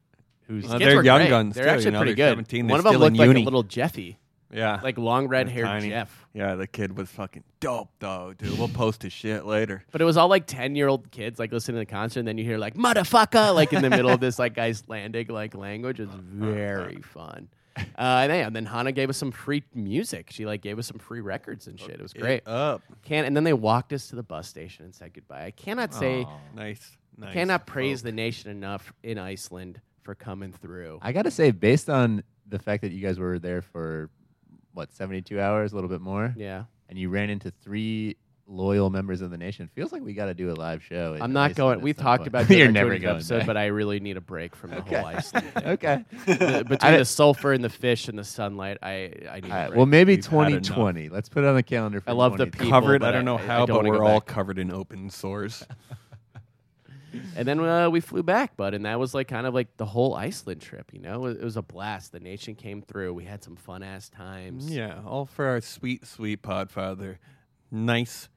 who's. 0.48 0.64
Kids 0.66 0.78
they're 0.80 1.04
young 1.04 1.18
great. 1.20 1.28
guns, 1.28 1.54
They're 1.54 1.64
too, 1.66 1.70
actually 1.70 1.84
you 1.84 1.90
know, 1.92 1.98
pretty 1.98 2.14
they're 2.14 2.34
good. 2.34 2.68
One 2.68 2.78
of 2.80 2.84
them 2.84 2.96
looked 2.96 3.16
like 3.16 3.28
uni. 3.28 3.42
a 3.42 3.44
little 3.44 3.62
Jeffy, 3.62 4.18
Yeah, 4.52 4.80
like 4.82 4.98
long 4.98 5.28
red 5.28 5.48
haired 5.48 5.66
Tiny. 5.66 5.88
Jeff. 5.88 6.26
yeah. 6.34 6.54
The 6.56 6.66
kid 6.66 6.96
was 6.96 7.08
fucking 7.10 7.42
dope, 7.60 7.88
though, 8.00 8.34
dude. 8.36 8.58
We'll 8.58 8.68
post 8.68 9.02
his 9.02 9.12
shit 9.12 9.44
later. 9.46 9.82
But 9.90 10.00
it 10.02 10.04
was 10.04 10.16
all 10.16 10.28
like 10.28 10.46
ten 10.46 10.74
year 10.76 10.88
old 10.88 11.10
kids 11.10 11.38
like 11.38 11.52
listening 11.52 11.76
to 11.76 11.80
the 11.80 11.86
concert, 11.90 12.20
and 12.20 12.28
then 12.28 12.36
you 12.38 12.44
hear 12.44 12.58
like 12.58 12.74
motherfucker 12.74 13.54
like 13.54 13.72
in 13.72 13.82
the 13.82 13.90
middle 13.90 14.10
of 14.10 14.20
this 14.20 14.38
like 14.38 14.58
Icelandic 14.58 15.30
like 15.30 15.54
language. 15.54 16.00
It's 16.00 16.12
very 16.14 17.00
fun. 17.02 17.48
Uh, 17.74 17.80
and, 17.96 18.30
yeah, 18.32 18.46
and 18.46 18.54
then 18.54 18.66
Hannah 18.66 18.92
gave 18.92 19.08
us 19.08 19.16
some 19.16 19.32
free 19.32 19.62
music. 19.74 20.28
She 20.30 20.44
like 20.44 20.60
gave 20.60 20.78
us 20.78 20.86
some 20.86 20.98
free 20.98 21.20
records 21.22 21.66
and 21.66 21.80
shit. 21.80 21.92
It 21.92 22.02
was 22.02 22.12
great. 22.12 22.42
It 22.42 22.48
up. 22.48 22.82
Can 23.02 23.24
and 23.24 23.34
then 23.34 23.44
they 23.44 23.54
walked 23.54 23.94
us 23.94 24.08
to 24.08 24.16
the 24.16 24.22
bus 24.22 24.46
station 24.46 24.84
and 24.84 24.94
said 24.94 25.14
goodbye. 25.14 25.44
I 25.46 25.50
cannot 25.52 25.94
say, 25.94 26.26
Nice. 26.54 26.98
nice. 27.16 27.32
cannot 27.32 27.66
praise 27.66 28.00
folk. 28.00 28.04
the 28.06 28.12
nation 28.12 28.50
enough 28.50 28.92
in 29.02 29.16
Iceland 29.18 29.80
for 30.02 30.14
coming 30.14 30.52
through. 30.52 30.98
I 31.00 31.12
gotta 31.12 31.30
say, 31.30 31.50
based 31.50 31.88
on 31.88 32.22
the 32.46 32.58
fact 32.58 32.82
that 32.82 32.92
you 32.92 33.00
guys 33.00 33.18
were 33.18 33.38
there 33.38 33.62
for 33.62 34.10
what 34.74 34.92
seventy-two 34.92 35.40
hours, 35.40 35.72
a 35.72 35.74
little 35.74 35.90
bit 35.90 36.00
more, 36.00 36.34
yeah, 36.36 36.64
and 36.88 36.98
you 36.98 37.08
ran 37.08 37.30
into 37.30 37.50
three 37.62 38.16
loyal 38.48 38.90
members 38.90 39.22
of 39.22 39.30
the 39.30 39.38
nation, 39.38 39.70
feels 39.74 39.92
like 39.92 40.02
we 40.02 40.12
got 40.12 40.26
to 40.26 40.34
do 40.34 40.50
a 40.50 40.54
live 40.54 40.82
show. 40.82 41.16
I'm 41.18 41.32
not 41.32 41.50
Iceland 41.52 41.56
going. 41.56 41.78
at 41.78 41.82
We 41.82 41.92
talked 41.94 42.20
point. 42.22 42.28
about 42.28 42.48
doing 42.48 42.58
you're 42.58 42.66
our 42.68 42.72
never 42.72 42.98
going 42.98 43.14
episode, 43.16 43.38
back. 43.38 43.46
but 43.46 43.56
I 43.56 43.66
really 43.66 44.00
need 44.00 44.16
a 44.16 44.20
break 44.20 44.54
from 44.56 44.70
the 44.70 44.78
Okay. 44.78 44.96
whole 44.96 45.06
Iceland. 45.06 45.46
thing. 45.54 45.64
okay. 45.66 46.04
The- 46.26 46.64
between 46.68 46.98
the 46.98 47.04
sulfur 47.04 47.52
and 47.52 47.62
the 47.64 47.70
fish 47.70 48.08
and 48.08 48.18
the 48.18 48.24
sunlight, 48.24 48.78
I 48.82 49.12
I 49.30 49.40
need. 49.40 49.44
All 49.44 49.50
a 49.52 49.54
right, 49.60 49.66
break. 49.68 49.76
well, 49.76 49.86
maybe 49.86 50.16
We've 50.16 50.24
2020. 50.24 51.08
Let's 51.08 51.28
put 51.28 51.44
it 51.44 51.46
on 51.46 51.54
the 51.54 51.62
calendar. 51.62 52.00
For 52.00 52.10
I 52.10 52.12
love 52.14 52.36
the 52.36 52.46
people, 52.48 52.68
covered. 52.68 53.02
I 53.04 53.12
don't 53.12 53.24
know 53.24 53.38
I- 53.38 53.42
I 53.42 53.46
how, 53.46 53.64
don't 53.66 53.84
but 53.84 53.90
we're 53.90 54.04
all 54.04 54.20
back. 54.20 54.26
covered 54.26 54.58
in 54.58 54.70
open 54.72 55.08
sores. 55.08 55.64
And 57.36 57.46
then 57.46 57.60
uh, 57.60 57.90
we 57.90 58.00
flew 58.00 58.22
back, 58.22 58.56
bud, 58.56 58.74
and 58.74 58.84
that 58.86 58.98
was 58.98 59.14
like 59.14 59.28
kind 59.28 59.46
of 59.46 59.54
like 59.54 59.76
the 59.76 59.86
whole 59.86 60.14
Iceland 60.14 60.60
trip. 60.60 60.92
You 60.92 61.00
know, 61.00 61.26
it, 61.26 61.38
it 61.40 61.44
was 61.44 61.56
a 61.56 61.62
blast. 61.62 62.12
The 62.12 62.20
nation 62.20 62.54
came 62.54 62.82
through. 62.82 63.14
We 63.14 63.24
had 63.24 63.42
some 63.44 63.56
fun 63.56 63.82
ass 63.82 64.08
times. 64.08 64.70
yeah, 64.70 65.00
all 65.06 65.26
for 65.26 65.46
our 65.46 65.60
sweet, 65.60 66.06
sweet 66.06 66.42
podfather. 66.42 67.18
Nice, 67.70 68.28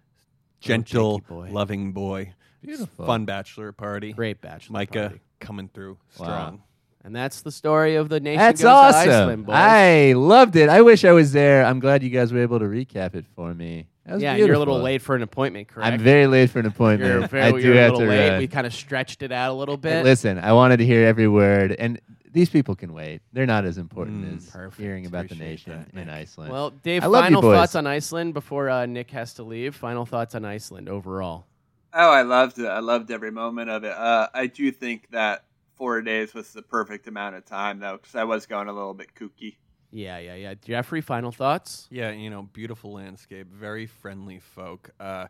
gentle, 0.59 1.19
Jakey 1.19 1.27
boy. 1.29 1.49
loving 1.51 1.91
boy. 1.91 2.33
Beautiful. 2.61 3.05
Fun 3.05 3.25
bachelor 3.25 3.71
party. 3.71 4.11
great 4.13 4.41
bachelor 4.41 4.73
Micah 4.73 4.99
party. 5.09 5.21
coming 5.39 5.69
through 5.73 5.97
Wow. 6.17 6.25
strong. 6.25 6.63
And 7.03 7.15
that's 7.15 7.41
the 7.41 7.51
story 7.51 7.95
of 7.95 8.09
the 8.09 8.19
nation. 8.19 8.39
That's 8.39 8.61
goes 8.63 8.67
awesome. 8.71 9.09
To 9.09 9.15
Iceland, 9.15 9.45
boys. 9.45 9.55
I 9.55 10.13
loved 10.13 10.55
it. 10.55 10.69
I 10.69 10.81
wish 10.81 11.05
I 11.05 11.11
was 11.11 11.33
there. 11.33 11.63
I'm 11.63 11.79
glad 11.79 12.01
you 12.01 12.09
guys 12.09 12.33
were 12.33 12.39
able 12.41 12.57
to 12.57 12.65
recap 12.65 13.13
it 13.13 13.25
for 13.35 13.53
me. 13.53 13.85
That 14.05 14.13
was 14.15 14.23
yeah, 14.23 14.35
you're 14.35 14.53
a 14.53 14.59
little 14.59 14.79
late 14.79 15.01
for 15.01 15.15
an 15.15 15.23
appointment, 15.23 15.67
correct? 15.67 15.91
I'm 15.93 15.99
very 15.99 16.27
late 16.27 16.51
for 16.51 16.59
an 16.59 16.67
appointment. 16.67 17.11
You're 17.11 17.27
very, 17.27 17.43
I 17.43 17.51
do 17.51 17.57
you're 17.59 17.73
a 17.75 17.81
have 17.81 17.93
to 17.93 17.97
late. 18.05 18.29
run. 18.29 18.37
We 18.39 18.47
kind 18.47 18.67
of 18.67 18.73
stretched 18.73 19.23
it 19.23 19.31
out 19.31 19.51
a 19.51 19.55
little 19.55 19.77
bit. 19.77 20.03
Listen, 20.03 20.37
I 20.37 20.53
wanted 20.53 20.77
to 20.77 20.85
hear 20.85 21.05
every 21.07 21.27
word, 21.27 21.71
and 21.71 21.99
these 22.31 22.49
people 22.49 22.75
can 22.75 22.93
wait. 22.93 23.21
They're 23.33 23.47
not 23.47 23.65
as 23.65 23.79
important 23.79 24.25
Mm, 24.25 24.37
as 24.37 24.49
perfect. 24.49 24.79
hearing 24.79 25.05
about 25.07 25.29
the 25.29 25.35
nation 25.35 25.87
that, 25.91 25.99
in 25.99 26.09
Iceland. 26.09 26.51
Well, 26.51 26.69
Dave, 26.69 27.03
I 27.03 27.07
final 27.09 27.41
thoughts 27.41 27.73
on 27.75 27.87
Iceland 27.87 28.35
before 28.35 28.69
uh, 28.69 28.85
Nick 28.85 29.09
has 29.11 29.33
to 29.35 29.43
leave. 29.43 29.75
Final 29.75 30.05
thoughts 30.05 30.35
on 30.35 30.45
Iceland 30.45 30.87
overall. 30.87 31.47
Oh, 31.93 32.11
I 32.11 32.21
loved 32.23 32.59
it. 32.59 32.67
I 32.67 32.79
loved 32.79 33.09
every 33.09 33.31
moment 33.31 33.69
of 33.71 33.85
it. 33.85 33.93
Uh, 33.93 34.27
I 34.33 34.47
do 34.47 34.69
think 34.71 35.09
that 35.11 35.45
four 35.77 36.01
days 36.01 36.33
was 36.33 36.51
the 36.53 36.61
perfect 36.61 37.07
amount 37.07 37.35
of 37.37 37.45
time, 37.45 37.79
though, 37.79 37.97
because 37.97 38.13
I 38.15 38.25
was 38.25 38.45
going 38.45 38.67
a 38.67 38.73
little 38.73 38.93
bit 38.93 39.15
kooky. 39.15 39.55
Yeah, 39.95 40.17
yeah, 40.17 40.35
yeah. 40.35 40.53
Jeffrey, 40.55 40.99
final 40.99 41.31
thoughts? 41.31 41.87
Yeah, 41.89 42.11
you 42.11 42.29
know, 42.29 42.43
beautiful 42.43 42.91
landscape, 42.91 43.47
very 43.47 43.85
friendly 43.85 44.39
folk. 44.39 44.89
Uh, 44.99 45.27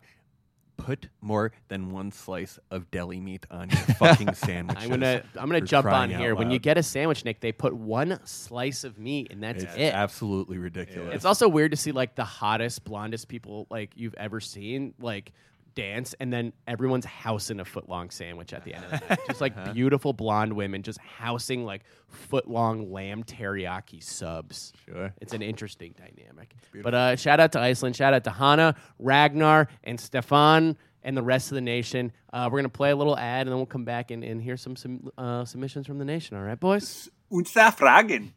put 0.76 1.08
more 1.20 1.52
than 1.68 1.90
one 1.92 2.10
slice 2.10 2.58
of 2.72 2.90
deli 2.90 3.20
meat 3.20 3.46
on 3.48 3.70
your 3.70 3.78
fucking 3.98 4.34
sandwich. 4.34 4.76
I'm 4.80 4.90
gonna 4.90 5.22
I'm 5.36 5.46
gonna 5.46 5.60
jump 5.60 5.86
on 5.86 6.10
here. 6.10 6.34
When 6.34 6.50
you 6.50 6.58
get 6.58 6.78
a 6.78 6.82
sandwich, 6.82 7.24
Nick, 7.24 7.38
they 7.40 7.52
put 7.52 7.74
one 7.74 8.18
slice 8.24 8.82
of 8.82 8.98
meat 8.98 9.28
and 9.30 9.40
that's 9.40 9.62
it's 9.62 9.76
it. 9.76 9.94
absolutely 9.94 10.58
ridiculous. 10.58 11.14
It's 11.14 11.24
also 11.24 11.48
weird 11.48 11.70
to 11.70 11.76
see 11.76 11.92
like 11.92 12.16
the 12.16 12.24
hottest, 12.24 12.82
blondest 12.84 13.28
people 13.28 13.68
like 13.70 13.92
you've 13.94 14.14
ever 14.14 14.40
seen 14.40 14.94
like 14.98 15.32
dance, 15.76 16.14
and 16.18 16.32
then 16.32 16.52
everyone's 16.66 17.04
housing 17.04 17.60
a 17.60 17.64
foot 17.64 17.88
long 17.88 18.10
sandwich 18.10 18.52
at 18.52 18.64
the 18.64 18.74
end 18.74 18.84
of 18.86 18.90
the 18.90 19.06
night. 19.08 19.18
Just 19.28 19.40
like 19.40 19.74
beautiful 19.74 20.12
blonde 20.12 20.54
women 20.54 20.82
just 20.82 20.98
housing 20.98 21.64
like 21.64 21.82
foot 22.08 22.48
long 22.48 22.90
lamb 22.90 23.22
teriyaki 23.22 24.02
subs. 24.02 24.72
sure. 24.84 25.12
It's 25.20 25.32
an 25.32 25.42
interesting 25.42 25.94
dynamic. 25.96 26.56
But 26.82 26.94
uh, 26.94 27.14
shout 27.16 27.38
out 27.38 27.52
to 27.52 27.60
Iceland. 27.60 27.94
Shout 27.94 28.12
out 28.12 28.24
to 28.24 28.30
Hannah, 28.30 28.74
Ragnar, 28.98 29.68
and 29.84 30.00
Stefan, 30.00 30.76
and 31.04 31.16
the 31.16 31.22
rest 31.22 31.52
of 31.52 31.54
the 31.54 31.60
nation. 31.60 32.10
Uh, 32.32 32.48
we're 32.50 32.58
gonna 32.58 32.68
play 32.68 32.90
a 32.90 32.96
little 32.96 33.16
ad, 33.16 33.42
and 33.42 33.50
then 33.50 33.56
we'll 33.56 33.66
come 33.66 33.84
back 33.84 34.10
and, 34.10 34.24
and 34.24 34.42
hear 34.42 34.56
some, 34.56 34.74
some 34.74 35.08
uh, 35.16 35.44
submissions 35.44 35.86
from 35.86 35.98
the 35.98 36.04
nation. 36.04 36.36
All 36.36 36.42
right, 36.42 36.58
boys. 36.58 37.08
Unsa 37.30 37.76
Fragen. 37.76 38.32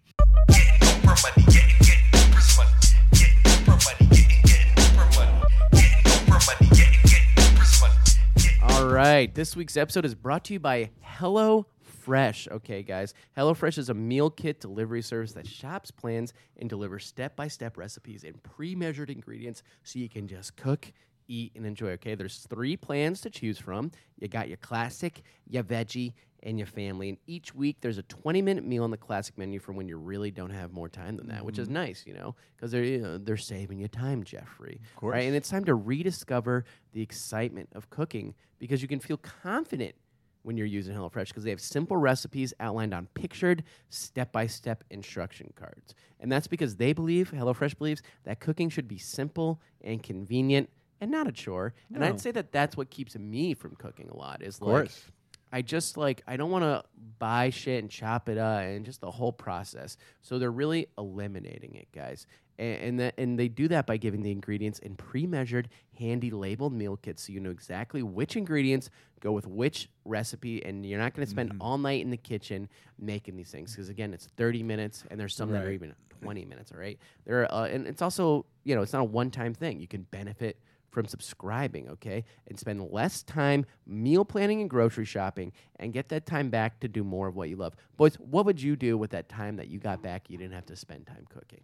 Right. 9.00 9.34
This 9.34 9.56
week's 9.56 9.78
episode 9.78 10.04
is 10.04 10.14
brought 10.14 10.43
to 10.45 10.54
you 10.54 10.60
by 10.60 10.89
Hello 11.00 11.66
Fresh. 11.80 12.50
Okay, 12.52 12.84
guys. 12.84 13.14
HelloFresh 13.38 13.78
is 13.78 13.88
a 13.88 13.93
meal 13.93 14.30
kit 14.30 14.60
delivery 14.60 15.02
service 15.02 15.32
that 15.34 15.47
shops, 15.47 15.89
plans, 15.89 16.34
and 16.58 16.70
delivers 16.70 17.06
step 17.06 17.34
by 17.38 17.47
step 17.47 17.78
recipes 17.78 18.26
and 18.26 18.43
pre 18.43 18.76
measured 18.76 19.10
ingredients 19.10 19.64
so 19.84 20.00
you 20.00 20.10
can 20.10 20.28
just 20.28 20.58
cook, 20.58 20.91
eat, 21.30 21.54
and 21.56 21.66
enjoy. 21.66 21.91
Okay, 21.91 22.14
there's 22.14 22.45
three 22.50 22.76
plans 22.76 23.22
to 23.22 23.30
choose 23.30 23.58
from. 23.58 23.89
You 24.20 24.28
got 24.28 24.50
your 24.50 24.58
classic, 24.58 25.22
your 25.47 25.64
veggie, 25.64 26.12
and 26.43 26.57
your 26.57 26.67
family. 26.67 27.09
And 27.09 27.17
each 27.27 27.53
week 27.53 27.77
there's 27.81 27.97
a 27.97 28.03
20 28.03 28.41
minute 28.41 28.65
meal 28.65 28.83
on 28.83 28.91
the 28.91 28.97
classic 28.97 29.37
menu 29.37 29.59
for 29.59 29.71
when 29.71 29.87
you 29.87 29.97
really 29.97 30.31
don't 30.31 30.49
have 30.49 30.71
more 30.71 30.89
time 30.89 31.17
than 31.17 31.27
that, 31.27 31.43
which 31.43 31.59
is 31.59 31.67
mm-hmm. 31.67 31.75
nice, 31.75 32.03
you 32.05 32.13
know, 32.13 32.35
because 32.55 32.71
they're 32.71 32.83
you 32.83 32.99
know, 32.99 33.17
they're 33.17 33.37
saving 33.37 33.79
you 33.79 33.87
time, 33.87 34.23
Jeffrey. 34.23 34.79
Of 34.93 34.95
course. 34.95 35.13
Right? 35.13 35.25
And 35.25 35.35
it's 35.35 35.49
time 35.49 35.65
to 35.65 35.75
rediscover 35.75 36.65
the 36.93 37.01
excitement 37.01 37.69
of 37.73 37.89
cooking 37.89 38.35
because 38.57 38.81
you 38.81 38.87
can 38.87 38.99
feel 38.99 39.17
confident 39.17 39.95
when 40.43 40.57
you're 40.57 40.65
using 40.65 40.95
HelloFresh 40.95 41.27
because 41.27 41.43
they 41.43 41.49
have 41.49 41.61
simple 41.61 41.97
recipes 41.97 42.53
outlined 42.59 42.93
on 42.93 43.07
pictured 43.13 43.63
step 43.89 44.31
by 44.31 44.47
step 44.47 44.83
instruction 44.89 45.51
cards. 45.55 45.93
And 46.19 46.31
that's 46.31 46.47
because 46.47 46.75
they 46.75 46.93
believe, 46.93 47.31
HelloFresh 47.31 47.77
believes, 47.77 48.01
that 48.23 48.39
cooking 48.39 48.69
should 48.69 48.87
be 48.87 48.97
simple 48.97 49.61
and 49.81 50.01
convenient 50.01 50.69
and 51.01 51.11
not 51.11 51.27
a 51.27 51.31
chore. 51.31 51.73
And 51.93 52.03
I'd 52.03 52.19
say 52.19 52.31
that 52.31 52.51
that's 52.51 52.75
what 52.75 52.89
keeps 52.89 53.17
me 53.17 53.53
from 53.53 53.75
cooking 53.75 54.09
a 54.09 54.17
lot 54.17 54.41
is 54.41 54.55
of 54.55 54.63
like 54.63 54.71
course. 54.71 55.11
I 55.52 55.62
just 55.62 55.97
like 55.97 56.22
I 56.28 56.38
don't 56.38 56.52
want 56.52 56.64
to 56.64 56.84
buy 57.18 57.50
shit 57.50 57.82
and 57.82 57.89
chop 57.91 58.30
it 58.30 58.38
up 58.38 58.62
and 58.62 58.86
just 58.86 59.02
the 59.02 59.12
whole 59.12 59.34
process. 59.34 59.97
So 60.22 60.39
they're 60.39 60.52
really 60.52 60.88
eliminating 60.97 61.76
it, 61.76 61.91
guys. 61.93 62.28
And 62.58 62.82
and, 62.82 63.00
that, 63.00 63.14
and 63.18 63.39
they 63.39 63.47
do 63.47 63.68
that 63.70 63.86
by 63.86 63.97
giving 63.97 64.22
the 64.22 64.32
ingredients 64.32 64.80
in 64.80 64.95
pre-measured, 64.95 65.70
handy 65.97 66.30
labeled 66.30 66.74
meal 66.74 66.97
kits, 66.97 67.28
so 67.28 67.34
you 67.34 67.39
know 67.39 67.52
exactly 67.52 68.04
which 68.04 68.36
ingredients 68.36 68.89
go 69.22 69.32
with 69.32 69.47
which 69.47 69.89
recipe, 70.06 70.64
and 70.64 70.86
you're 70.86 71.00
not 71.00 71.14
going 71.14 71.26
to 71.26 71.30
spend 71.30 71.54
all 71.60 71.78
night 71.78 72.02
in 72.02 72.10
the 72.10 72.18
kitchen 72.18 72.70
making 72.97 73.36
these 73.36 73.52
things. 73.52 73.72
Because 73.72 73.89
again, 73.89 74.14
it's 74.14 74.28
30 74.38 74.64
minutes, 74.64 75.04
and 75.10 75.20
there's 75.20 75.36
some 75.36 75.52
that 75.52 75.64
are 75.64 75.72
even 75.72 75.93
20 76.22 76.45
minutes. 76.45 76.72
All 76.72 76.80
right, 76.80 77.00
there, 77.26 77.52
uh, 77.54 77.68
and 77.68 77.88
it's 77.88 78.02
also 78.02 78.45
you 78.64 78.76
know 78.76 78.82
it's 78.82 78.93
not 78.93 79.02
a 79.02 79.06
one-time 79.06 79.54
thing. 79.54 79.80
You 79.80 79.88
can 79.88 80.04
benefit 80.04 80.60
from 80.89 81.05
subscribing, 81.05 81.87
okay? 81.89 82.23
And 82.47 82.57
spend 82.57 82.89
less 82.91 83.23
time 83.23 83.65
meal 83.85 84.25
planning 84.25 84.61
and 84.61 84.69
grocery 84.69 85.05
shopping 85.05 85.51
and 85.77 85.93
get 85.93 86.09
that 86.09 86.25
time 86.25 86.49
back 86.49 86.79
to 86.81 86.87
do 86.87 87.03
more 87.03 87.27
of 87.27 87.35
what 87.35 87.49
you 87.49 87.55
love. 87.55 87.75
Boys, 87.97 88.15
what 88.15 88.45
would 88.45 88.61
you 88.61 88.75
do 88.75 88.97
with 88.97 89.11
that 89.11 89.29
time 89.29 89.57
that 89.57 89.67
you 89.67 89.79
got 89.79 90.01
back 90.01 90.29
you 90.29 90.37
didn't 90.37 90.53
have 90.53 90.65
to 90.67 90.75
spend 90.75 91.05
time 91.07 91.25
cooking? 91.29 91.61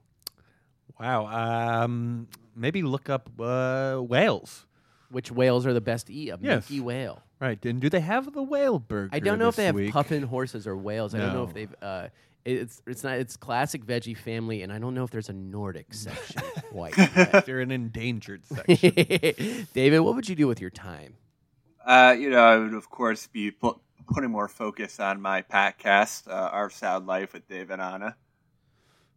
Wow. 0.99 1.27
Um, 1.83 2.27
maybe 2.55 2.81
look 2.83 3.09
up 3.09 3.29
uh, 3.39 3.97
whales. 3.97 4.65
Which 5.09 5.31
whales 5.31 5.65
are 5.65 5.73
the 5.73 5.81
best 5.81 6.07
to 6.07 6.13
eat? 6.13 6.29
A 6.29 6.37
Yes. 6.41 6.69
Mickey 6.69 6.81
whale. 6.81 7.21
Right. 7.39 7.63
And 7.65 7.79
do 7.81 7.89
they 7.89 7.99
have 7.99 8.31
the 8.33 8.43
whale 8.43 8.79
burger? 8.79 9.09
I 9.13 9.19
don't 9.19 9.39
know 9.39 9.47
if 9.49 9.55
they 9.55 9.65
have 9.65 9.77
puffin 9.91 10.23
horses 10.23 10.65
or 10.65 10.75
whales. 10.75 11.13
I 11.13 11.19
don't 11.19 11.33
know 11.33 11.43
if 11.43 11.53
they've 11.53 11.75
uh 11.81 12.07
it's 12.45 12.81
it's 12.85 13.03
not 13.03 13.17
it's 13.17 13.35
classic 13.35 13.85
veggie 13.85 14.15
family 14.15 14.61
and 14.61 14.71
I 14.71 14.77
don't 14.77 14.93
know 14.93 15.03
if 15.03 15.09
there's 15.09 15.29
a 15.29 15.33
Nordic 15.33 15.87
section 15.93 16.41
quite 16.71 16.97
yet. 16.97 17.45
They're 17.45 17.59
an 17.59 17.71
endangered 17.71 18.45
section. 18.45 19.67
David, 19.73 19.99
what 19.99 20.15
would 20.15 20.29
you 20.29 20.35
do 20.35 20.47
with 20.47 20.61
your 20.61 20.69
time? 20.69 21.15
Uh, 21.85 22.15
you 22.17 22.29
know, 22.29 22.43
I 22.43 22.57
would 22.57 22.73
of 22.73 22.89
course 22.89 23.27
be 23.27 23.51
pu- 23.51 23.79
putting 24.07 24.29
more 24.29 24.47
focus 24.47 24.99
on 24.99 25.21
my 25.21 25.41
podcast, 25.41 26.27
uh, 26.27 26.49
Our 26.51 26.69
Sound 26.69 27.07
Life 27.07 27.33
with 27.33 27.47
Dave 27.47 27.71
and 27.71 27.81
Anna. 27.81 28.15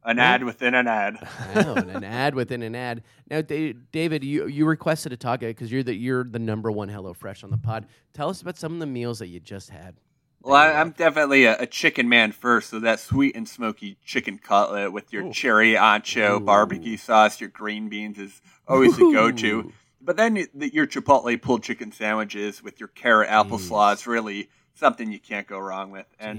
An 0.05 0.19
ad 0.19 0.45
within 0.45 0.75
an 0.75 0.87
ad. 0.87 1.17
I 1.55 1.63
know, 1.63 1.75
an 1.75 2.05
ad 2.05 2.35
within 2.35 2.63
an 2.63 2.75
ad. 2.75 3.03
Now, 3.31 3.43
David, 3.43 4.25
you 4.25 4.47
you 4.47 4.65
requested 4.65 5.13
a 5.13 5.17
talk 5.17 5.41
because 5.41 5.71
you're 5.71 5.83
the 5.83 5.95
you're 5.95 6.25
the 6.25 6.39
number 6.39 6.71
one 6.71 6.89
HelloFresh 6.89 7.45
on 7.45 7.51
the 7.51 7.59
pod. 7.59 7.87
Tell 8.15 8.31
us 8.31 8.41
about 8.41 8.57
some 8.57 8.73
of 8.73 8.79
the 8.79 8.87
meals 8.87 9.19
that 9.19 9.27
you 9.27 9.41
just 9.41 9.69
had. 9.69 9.97
Well, 10.41 10.55
I, 10.55 10.73
I'm 10.73 10.91
definitely 10.91 11.45
a, 11.45 11.59
a 11.61 11.67
chicken 11.67 12.09
man 12.09 12.33
first, 12.33 12.71
so 12.71 12.79
that 12.81 13.01
sweet 13.01 13.35
and 13.37 13.49
smoky 13.49 13.99
chicken 14.05 14.39
cutlet 14.39 14.93
with 14.93 15.13
your 15.13 15.31
cherry 15.31 15.73
ancho 15.73 16.37
Ooh. 16.37 16.41
barbecue 16.41 16.97
sauce, 16.97 17.41
your 17.41 17.51
green 17.51 17.89
beans 17.89 18.19
is 18.19 18.41
always 18.67 18.97
a 18.97 19.01
go-to. 19.01 19.73
But 20.01 20.17
then 20.17 20.47
the, 20.55 20.73
your 20.73 20.87
chipotle 20.87 21.41
pulled 21.43 21.65
chicken 21.65 21.91
sandwiches 21.91 22.63
with 22.63 22.79
your 22.79 22.89
carrot 22.89 23.29
applesauce, 23.29 23.95
is 23.95 24.07
really 24.07 24.49
something 24.75 25.11
you 25.11 25.19
can't 25.19 25.47
go 25.47 25.59
wrong 25.59 25.91
with. 25.91 26.07
And 26.21 26.39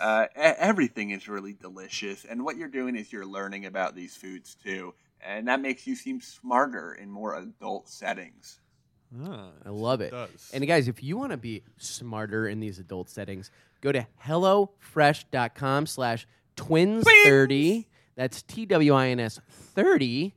uh, 0.00 0.26
everything 0.34 1.10
is 1.10 1.28
really 1.28 1.52
delicious. 1.52 2.24
And 2.24 2.44
what 2.44 2.56
you're 2.56 2.68
doing 2.68 2.96
is 2.96 3.12
you're 3.12 3.24
learning 3.24 3.64
about 3.64 3.94
these 3.94 4.16
foods 4.16 4.56
too, 4.56 4.94
and 5.24 5.46
that 5.46 5.60
makes 5.60 5.86
you 5.86 5.94
seem 5.94 6.20
smarter 6.20 6.92
in 6.92 7.10
more 7.10 7.36
adult 7.36 7.88
settings. 7.88 8.60
Ah, 9.24 9.50
I 9.64 9.70
love 9.70 10.00
it. 10.00 10.10
does. 10.10 10.50
And 10.52 10.66
guys, 10.66 10.88
if 10.88 11.02
you 11.02 11.16
want 11.16 11.32
to 11.32 11.36
be 11.36 11.62
smarter 11.78 12.48
in 12.48 12.60
these 12.60 12.78
adult 12.78 13.08
settings, 13.08 13.50
go 13.80 13.92
to 13.92 14.06
hellofresh.com 14.24 15.86
slash 15.86 16.26
twins30. 16.56 17.86
That's 18.16 18.42
T 18.42 18.66
W 18.66 18.92
I 18.94 19.08
N 19.08 19.20
S 19.20 19.40
30. 19.48 20.34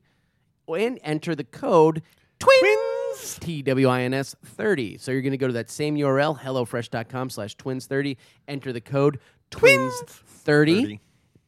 And 0.68 1.00
enter 1.04 1.34
the 1.34 1.44
code 1.44 2.04
twins. 2.40 3.38
T 3.40 3.62
W 3.64 3.88
I 3.88 4.02
N 4.02 4.14
S 4.14 4.36
30. 4.46 4.98
So 4.98 5.12
you're 5.12 5.22
going 5.22 5.32
to 5.32 5.38
go 5.38 5.48
to 5.48 5.54
that 5.54 5.70
same 5.70 5.96
URL, 5.96 6.40
hellofresh.com 6.40 7.30
slash 7.32 7.56
twins30. 7.58 8.18
Enter 8.48 8.72
the 8.74 8.82
code 8.82 9.20
twins30. 9.52 10.26
30. 10.26 11.00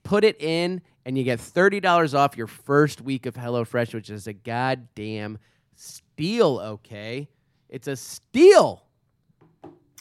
Put 0.03 0.23
it 0.23 0.41
in, 0.41 0.81
and 1.05 1.15
you 1.17 1.23
get 1.23 1.37
$30 1.39 2.15
off 2.15 2.35
your 2.35 2.47
first 2.47 3.01
week 3.01 3.27
of 3.27 3.35
HelloFresh, 3.35 3.93
which 3.93 4.09
is 4.09 4.25
a 4.25 4.33
goddamn 4.33 5.37
steal, 6.21 6.59
okay? 6.59 7.27
It's 7.69 7.87
a 7.87 7.95
steal. 7.95 8.83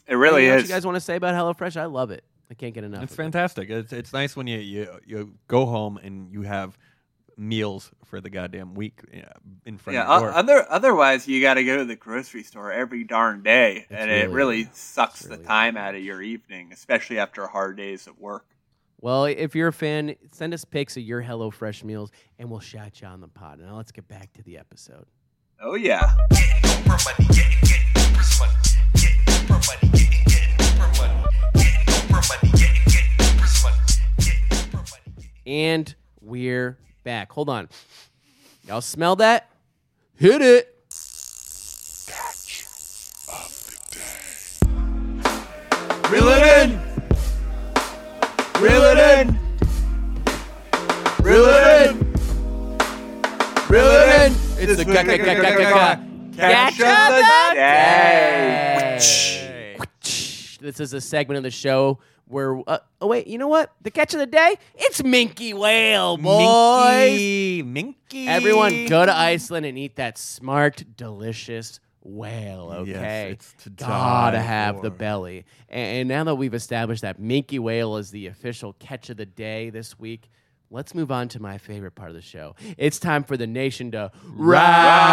It 0.06 0.14
really 0.14 0.42
Anything 0.46 0.52
else 0.54 0.62
is. 0.64 0.68
You 0.70 0.74
guys 0.74 0.86
want 0.86 0.96
to 0.96 1.00
say 1.00 1.16
about 1.16 1.34
HelloFresh? 1.34 1.76
I 1.76 1.84
love 1.86 2.10
it. 2.10 2.24
I 2.50 2.54
can't 2.54 2.74
get 2.74 2.82
enough. 2.84 3.02
It's 3.04 3.12
of 3.12 3.18
it. 3.20 3.22
fantastic. 3.22 3.70
It's 3.70 3.92
it's 3.92 4.12
nice 4.12 4.34
when 4.34 4.46
you, 4.48 4.58
you 4.58 4.88
you 5.06 5.34
go 5.46 5.66
home 5.66 5.98
and 5.98 6.32
you 6.32 6.42
have 6.42 6.76
meals 7.36 7.90
for 8.04 8.20
the 8.20 8.28
goddamn 8.28 8.74
week 8.74 9.00
in 9.64 9.78
front 9.78 9.94
Yeah, 9.94 10.02
of 10.04 10.20
your 10.20 10.30
o- 10.30 10.32
door. 10.32 10.38
other 10.38 10.66
otherwise 10.68 11.28
you 11.28 11.40
got 11.40 11.54
to 11.54 11.64
go 11.64 11.76
to 11.76 11.84
the 11.84 11.94
grocery 11.96 12.42
store 12.42 12.72
every 12.72 13.04
darn 13.04 13.42
day, 13.44 13.86
and 13.88 14.10
it 14.10 14.30
really- 14.30 14.62
really 14.62 14.68
sucks 14.72 15.20
it's 15.20 15.28
the 15.30 15.36
time 15.38 15.76
out 15.76 15.94
of 15.94 16.02
your 16.02 16.20
evening, 16.20 16.70
especially 16.72 17.18
after 17.20 17.46
hard 17.46 17.76
days 17.76 18.08
at 18.08 18.18
work. 18.18 18.46
Well, 19.00 19.24
if 19.26 19.54
you're 19.54 19.68
a 19.68 19.72
fan, 19.72 20.16
send 20.32 20.52
us 20.52 20.64
pics 20.66 20.96
of 20.98 21.04
your 21.04 21.22
HelloFresh 21.22 21.84
meals, 21.84 22.10
and 22.38 22.50
we'll 22.50 22.60
shout 22.60 23.00
you 23.00 23.06
on 23.06 23.20
the 23.22 23.28
pod. 23.28 23.58
Now 23.60 23.76
let's 23.76 23.92
get 23.92 24.06
back 24.08 24.32
to 24.34 24.42
the 24.42 24.58
episode. 24.58 25.06
Oh 25.62 25.74
yeah, 25.74 26.16
And 35.46 35.94
we're 36.22 36.78
back. 37.04 37.30
Hold 37.32 37.50
on. 37.50 37.68
Y'all 38.66 38.80
smell 38.80 39.16
that? 39.16 39.50
Hit 40.14 40.40
it. 40.40 40.76
reel 46.10 46.26
it 46.28 46.64
in, 46.64 46.80
reel 48.60 48.82
it 48.82 48.98
in, 48.98 49.38
reel 51.20 51.44
it 51.44 51.90
in, 51.90 52.12
reel 53.68 53.84
it 53.86 54.32
in. 54.32 54.39
It's 54.62 54.76
the 54.76 54.84
catch 54.84 56.72
of 56.72 57.14
the 57.14 57.24
day. 57.54 58.98
This 60.60 60.80
is 60.80 60.92
a 60.92 61.00
segment 61.00 61.38
of 61.38 61.42
the 61.44 61.50
show 61.50 61.98
where. 62.26 62.60
Uh, 62.68 62.80
oh 63.00 63.06
wait, 63.06 63.26
you 63.26 63.38
know 63.38 63.48
what? 63.48 63.72
The 63.80 63.90
catch 63.90 64.12
of 64.12 64.20
the 64.20 64.26
day? 64.26 64.56
It's 64.74 65.00
Minke 65.00 65.54
Whale, 65.54 66.18
boys. 66.18 67.18
Minke, 67.18 67.94
Minke. 68.10 68.26
Everyone, 68.26 68.86
go 68.86 69.06
to 69.06 69.16
Iceland 69.16 69.64
and 69.64 69.78
eat 69.78 69.96
that 69.96 70.18
smart, 70.18 70.84
delicious 70.94 71.80
whale. 72.02 72.70
Okay, 72.70 73.30
it's 73.32 73.54
to 73.62 73.70
gotta 73.70 74.40
have 74.40 74.82
the 74.82 74.90
belly. 74.90 75.46
And, 75.70 76.00
and 76.00 76.08
now 76.08 76.24
that 76.24 76.34
we've 76.34 76.52
established 76.52 77.00
that 77.00 77.18
minke 77.18 77.58
whale 77.58 77.96
is 77.96 78.10
the 78.10 78.26
official 78.26 78.74
catch 78.74 79.08
of 79.08 79.16
the 79.16 79.24
day 79.24 79.70
this 79.70 79.98
week, 79.98 80.28
let's 80.70 80.94
move 80.94 81.10
on 81.10 81.28
to 81.28 81.40
my 81.40 81.58
favorite 81.58 81.94
part 81.94 82.08
of 82.10 82.14
the 82.14 82.22
show. 82.22 82.54
It's 82.78 82.98
time 82.98 83.24
for 83.24 83.36
the 83.36 83.46
nation 83.46 83.90
to 83.92 84.10
rise 84.24 85.10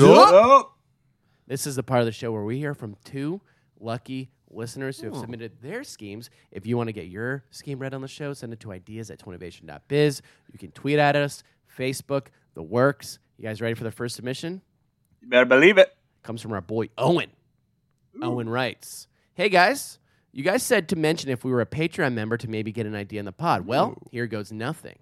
up. 0.00 0.76
This 1.46 1.66
is 1.66 1.76
the 1.76 1.82
part 1.82 2.00
of 2.00 2.06
the 2.06 2.12
show 2.12 2.32
where 2.32 2.44
we 2.44 2.58
hear 2.58 2.74
from 2.74 2.96
two 3.04 3.40
lucky 3.78 4.30
listeners 4.50 4.98
who 5.00 5.06
have 5.06 5.14
hmm. 5.14 5.20
submitted 5.20 5.60
their 5.60 5.84
schemes. 5.84 6.30
If 6.50 6.66
you 6.66 6.76
want 6.76 6.88
to 6.88 6.92
get 6.92 7.06
your 7.06 7.44
scheme 7.50 7.78
read 7.78 7.94
on 7.94 8.02
the 8.02 8.08
show, 8.08 8.32
send 8.32 8.52
it 8.52 8.60
to 8.60 8.72
ideas 8.72 9.10
at 9.10 9.18
twinnovation.biz. 9.18 10.22
You 10.52 10.58
can 10.58 10.70
tweet 10.72 10.98
at 10.98 11.16
us, 11.16 11.42
Facebook, 11.76 12.26
the 12.54 12.62
works. 12.62 13.18
You 13.36 13.44
guys 13.44 13.60
ready 13.60 13.74
for 13.74 13.84
the 13.84 13.90
first 13.90 14.16
submission? 14.16 14.62
you 15.20 15.28
better 15.28 15.44
believe 15.44 15.78
it. 15.78 15.94
Comes 16.22 16.42
from 16.42 16.52
our 16.52 16.60
boy 16.60 16.88
Owen. 16.98 17.30
Owen 18.22 18.48
writes, 18.48 19.06
Hey 19.34 19.48
guys, 19.48 19.98
you 20.32 20.42
guys 20.44 20.62
said 20.62 20.88
to 20.90 20.96
mention 20.96 21.30
if 21.30 21.44
we 21.44 21.50
were 21.50 21.60
a 21.60 21.66
Patreon 21.66 22.12
member 22.14 22.36
to 22.36 22.48
maybe 22.48 22.72
get 22.72 22.86
an 22.86 22.94
idea 22.94 23.18
in 23.20 23.26
the 23.26 23.32
pod. 23.32 23.66
Well, 23.66 23.96
here 24.10 24.26
goes 24.26 24.52
nothing. 24.52 24.98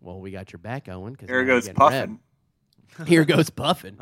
Well, 0.00 0.20
we 0.20 0.30
got 0.30 0.52
your 0.52 0.58
back, 0.58 0.88
Owen. 0.88 1.16
'cause 1.16 1.28
Here 1.28 1.44
goes 1.44 1.66
getting 1.66 1.80
read. 1.84 2.18
puffing. 2.96 3.06
Here 3.06 3.24
goes 3.24 3.50
puffing. 3.50 3.98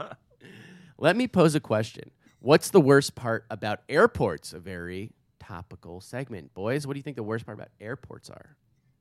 Let 0.99 1.17
me 1.17 1.27
pose 1.29 1.55
a 1.55 1.61
question. 1.61 2.11
What's 2.41 2.71
the 2.71 2.81
worst 2.81 3.15
part 3.15 3.47
about 3.51 3.81
airports? 3.89 4.53
A 4.53 4.59
very 4.59 5.13
topical 5.41 6.01
segment. 6.01 6.53
Boys, 6.55 6.87
what 6.87 6.93
do 6.95 6.99
you 6.99 7.03
think 7.03 7.17
the 7.17 7.23
worst 7.23 7.47
part 7.47 7.59
about 7.59 7.71
airports 7.81 8.29
are? 8.31 8.57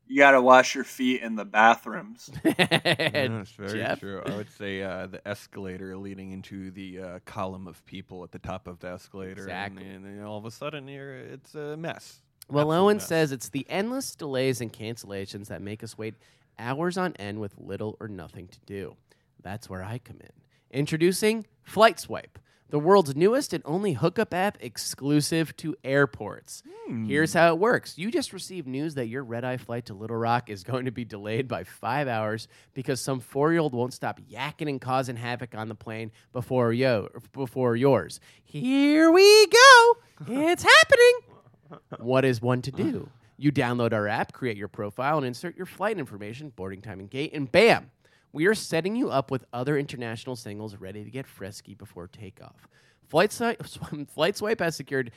You 0.08 0.18
got 0.18 0.32
to 0.32 0.42
wash 0.42 0.76
your 0.76 0.84
feet 0.84 1.22
in 1.22 1.36
the 1.36 1.46
bathrooms. 1.46 2.30
That's 2.44 3.52
very 3.52 3.80
Jeff? 3.80 4.00
true. 4.00 4.22
I 4.26 4.36
would 4.36 4.52
say 4.52 4.82
uh, 4.82 5.08
the 5.08 5.26
escalator 5.28 5.96
leading 5.98 6.32
into 6.32 6.72
the 6.72 7.00
uh, 7.00 7.20
column 7.26 7.68
of 7.68 7.84
people 7.86 8.24
at 8.24 8.32
the 8.32 8.40
top 8.40 8.68
of 8.68 8.80
the 8.80 8.90
escalator, 8.90 9.44
Exactly. 9.44 9.84
and, 9.86 10.06
and 10.06 10.20
then 10.20 10.26
all 10.26 10.38
of 10.38 10.46
a 10.46 10.52
sudden 10.52 10.88
you're, 10.88 11.16
it's 11.16 11.56
a 11.56 11.78
mess. 11.78 12.22
Well, 12.50 12.64
Absolute 12.72 12.84
Owen 12.84 12.98
mess. 12.98 13.08
says 13.08 13.32
it's 13.32 13.50
the 13.50 13.66
endless 13.70 14.14
delays 14.16 14.60
and 14.62 14.72
cancellations 14.74 15.48
that 15.48 15.62
make 15.62 15.84
us 15.84 15.98
wait 15.98 16.16
hours 16.60 16.98
on 16.98 17.14
end 17.14 17.40
with 17.40 17.54
little 17.58 17.96
or 18.00 18.08
nothing 18.10 18.48
to 18.50 18.60
do. 18.66 18.96
That's 19.42 19.70
where 19.70 19.84
I 19.84 19.98
come 20.00 20.18
in. 20.20 20.30
Introducing 20.78 21.46
Flight 21.64 22.00
Swipe, 22.00 22.38
the 22.74 22.80
world's 22.80 23.16
newest 23.16 23.54
and 23.54 23.62
only 23.68 23.94
hookup 23.94 24.34
app 24.34 24.58
exclusive 24.60 25.56
to 25.56 25.76
airports. 25.84 26.64
Hmm. 26.88 27.06
Here's 27.06 27.32
how 27.32 27.50
it 27.54 27.60
works 27.60 28.00
you 28.00 28.10
just 28.10 28.34
received 28.34 28.68
news 28.68 28.96
that 28.96 29.06
your 29.06 29.24
red 29.24 29.46
eye 29.46 29.58
flight 29.58 29.86
to 29.86 29.94
Little 29.94 30.18
Rock 30.18 30.50
is 30.50 30.64
going 30.64 30.86
to 30.86 30.92
be 30.92 31.06
delayed 31.06 31.48
by 31.48 31.66
five 31.66 32.08
hours 32.08 32.48
because 32.74 33.00
some 33.00 33.20
four 33.20 33.52
year 33.52 33.62
old 33.62 33.76
won't 33.76 33.94
stop 33.94 34.20
yakking 34.22 34.68
and 34.68 34.82
causing 34.82 35.16
havoc 35.16 35.54
on 35.54 35.70
the 35.70 35.76
plane 35.76 36.12
before, 36.32 36.74
yo- 36.74 37.10
before 37.32 37.76
yours. 37.76 38.20
Here 38.44 39.12
we 39.12 39.46
go. 39.46 39.98
It's 40.30 40.64
happening. 40.64 41.80
What 42.00 42.26
is 42.26 42.42
one 42.42 42.64
to 42.64 42.72
do? 42.72 43.08
You 43.36 43.52
download 43.52 43.94
our 43.94 44.08
app, 44.08 44.32
create 44.32 44.58
your 44.58 44.68
profile, 44.68 45.18
and 45.18 45.26
insert 45.26 45.58
your 45.58 45.66
flight 45.66 45.98
information, 45.98 46.54
boarding 46.56 46.82
time 46.82 47.00
and 47.00 47.10
gate, 47.10 47.32
and 47.34 47.52
bam! 47.52 47.90
We 48.34 48.48
are 48.48 48.56
setting 48.56 48.96
you 48.96 49.10
up 49.12 49.30
with 49.30 49.46
other 49.54 49.78
international 49.78 50.36
singles 50.36 50.76
ready 50.76 51.04
to 51.04 51.10
get 51.12 51.28
frisky 51.28 51.76
before 51.76 52.08
takeoff. 52.08 52.68
Flight, 53.08 53.30
Swi- 53.30 54.10
Flight 54.14 54.36
Swipe 54.36 54.60
has 54.60 54.76
secured 54.76 55.12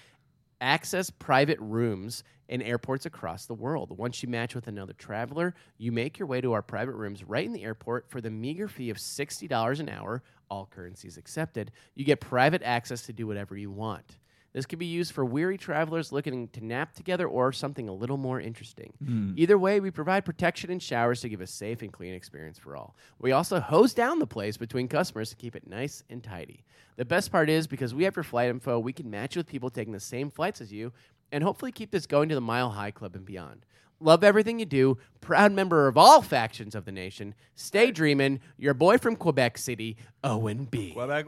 access 0.61 1.09
private 1.11 1.59
rooms 1.61 2.25
in 2.49 2.63
airports 2.63 3.07
across 3.07 3.47
the 3.47 3.55
world. 3.55 3.97
Once 3.97 4.23
you 4.23 4.29
match 4.29 4.55
with 4.55 4.69
another 4.69 4.93
traveler, 4.93 5.55
you 5.79 5.93
make 5.93 6.19
your 6.19 6.29
way 6.29 6.41
to 6.41 6.53
our 6.53 6.63
private 6.63 6.95
rooms 6.95 7.25
right 7.25 7.47
in 7.47 7.53
the 7.53 7.65
airport 7.65 8.09
for 8.11 8.21
the 8.21 8.31
meager 8.31 8.69
fee 8.69 8.91
of 8.91 8.99
$60 8.99 9.81
an 9.81 9.89
hour, 9.89 10.23
all 10.51 10.67
currencies 10.67 11.17
accepted. 11.17 11.73
You 11.95 12.05
get 12.05 12.21
private 12.21 12.63
access 12.63 13.03
to 13.07 13.13
do 13.13 13.27
whatever 13.27 13.57
you 13.57 13.71
want. 13.71 14.19
This 14.57 14.65
could 14.65 14.79
be 14.79 14.87
used 14.87 15.13
for 15.13 15.23
weary 15.23 15.59
travelers 15.59 16.13
looking 16.13 16.49
to 16.49 16.65
nap 16.65 16.95
together 16.95 17.29
or 17.29 17.53
something 17.53 17.91
a 17.91 17.93
little 17.93 18.17
more 18.17 18.41
interesting. 18.41 18.95
Hmm. 19.05 19.35
Either 19.37 19.59
way, 19.59 19.81
we 19.81 19.91
provide 19.91 20.25
protection 20.25 20.71
and 20.71 20.83
showers 20.83 21.21
to 21.21 21.29
give 21.29 21.43
a 21.43 21.47
safe 21.47 21.83
and 21.83 21.93
clean 21.93 22.15
experience 22.15 22.59
for 22.59 22.75
all. 22.75 22.97
We 23.19 23.33
also 23.33 23.61
hose 23.61 23.93
down 23.93 24.19
the 24.19 24.27
place 24.27 24.57
between 24.57 24.89
customers 24.89 25.29
to 25.29 25.37
keep 25.37 25.57
it 25.57 25.69
nice 25.69 26.05
and 26.09 26.25
tidy. 26.25 26.65
The 26.97 27.05
best 27.05 27.31
part 27.31 27.51
is 27.51 27.67
because 27.67 27.95
we 27.95 28.05
have 28.05 28.17
your 28.17 28.23
flight 28.23 28.49
info, 28.49 28.79
we 28.79 28.95
can 28.95 29.11
match 29.11 29.37
you 29.37 29.41
with 29.41 29.47
people 29.47 29.69
taking 29.69 29.93
the 29.93 30.01
same 30.01 30.31
flights 30.31 30.63
as 30.63 30.73
you 30.73 30.91
and 31.31 31.45
hopefully 31.45 31.71
keep 31.71 31.91
this 31.91 32.07
going 32.07 32.31
to 32.31 32.35
the 32.35 32.41
Mile 32.41 32.71
High 32.71 32.93
Club 32.93 33.15
and 33.15 33.27
beyond. 33.27 33.67
Love 34.01 34.23
everything 34.23 34.59
you 34.59 34.67
do. 34.67 34.99
Proud 35.21 35.53
member 35.53 35.89
of 35.89 35.97
all 35.97 36.21
factions 36.23 36.75
of 36.75 36.85
the 36.85 36.93
nation. 36.93 37.35
Stay 37.55 37.91
dreamin'. 37.91 38.41
Your 38.59 38.75
boy 38.75 38.99
from 38.99 39.17
Quebec 39.17 39.57
City, 39.59 39.97
Owen 40.23 40.67
B. 40.67 40.93
Quebec, 40.93 41.27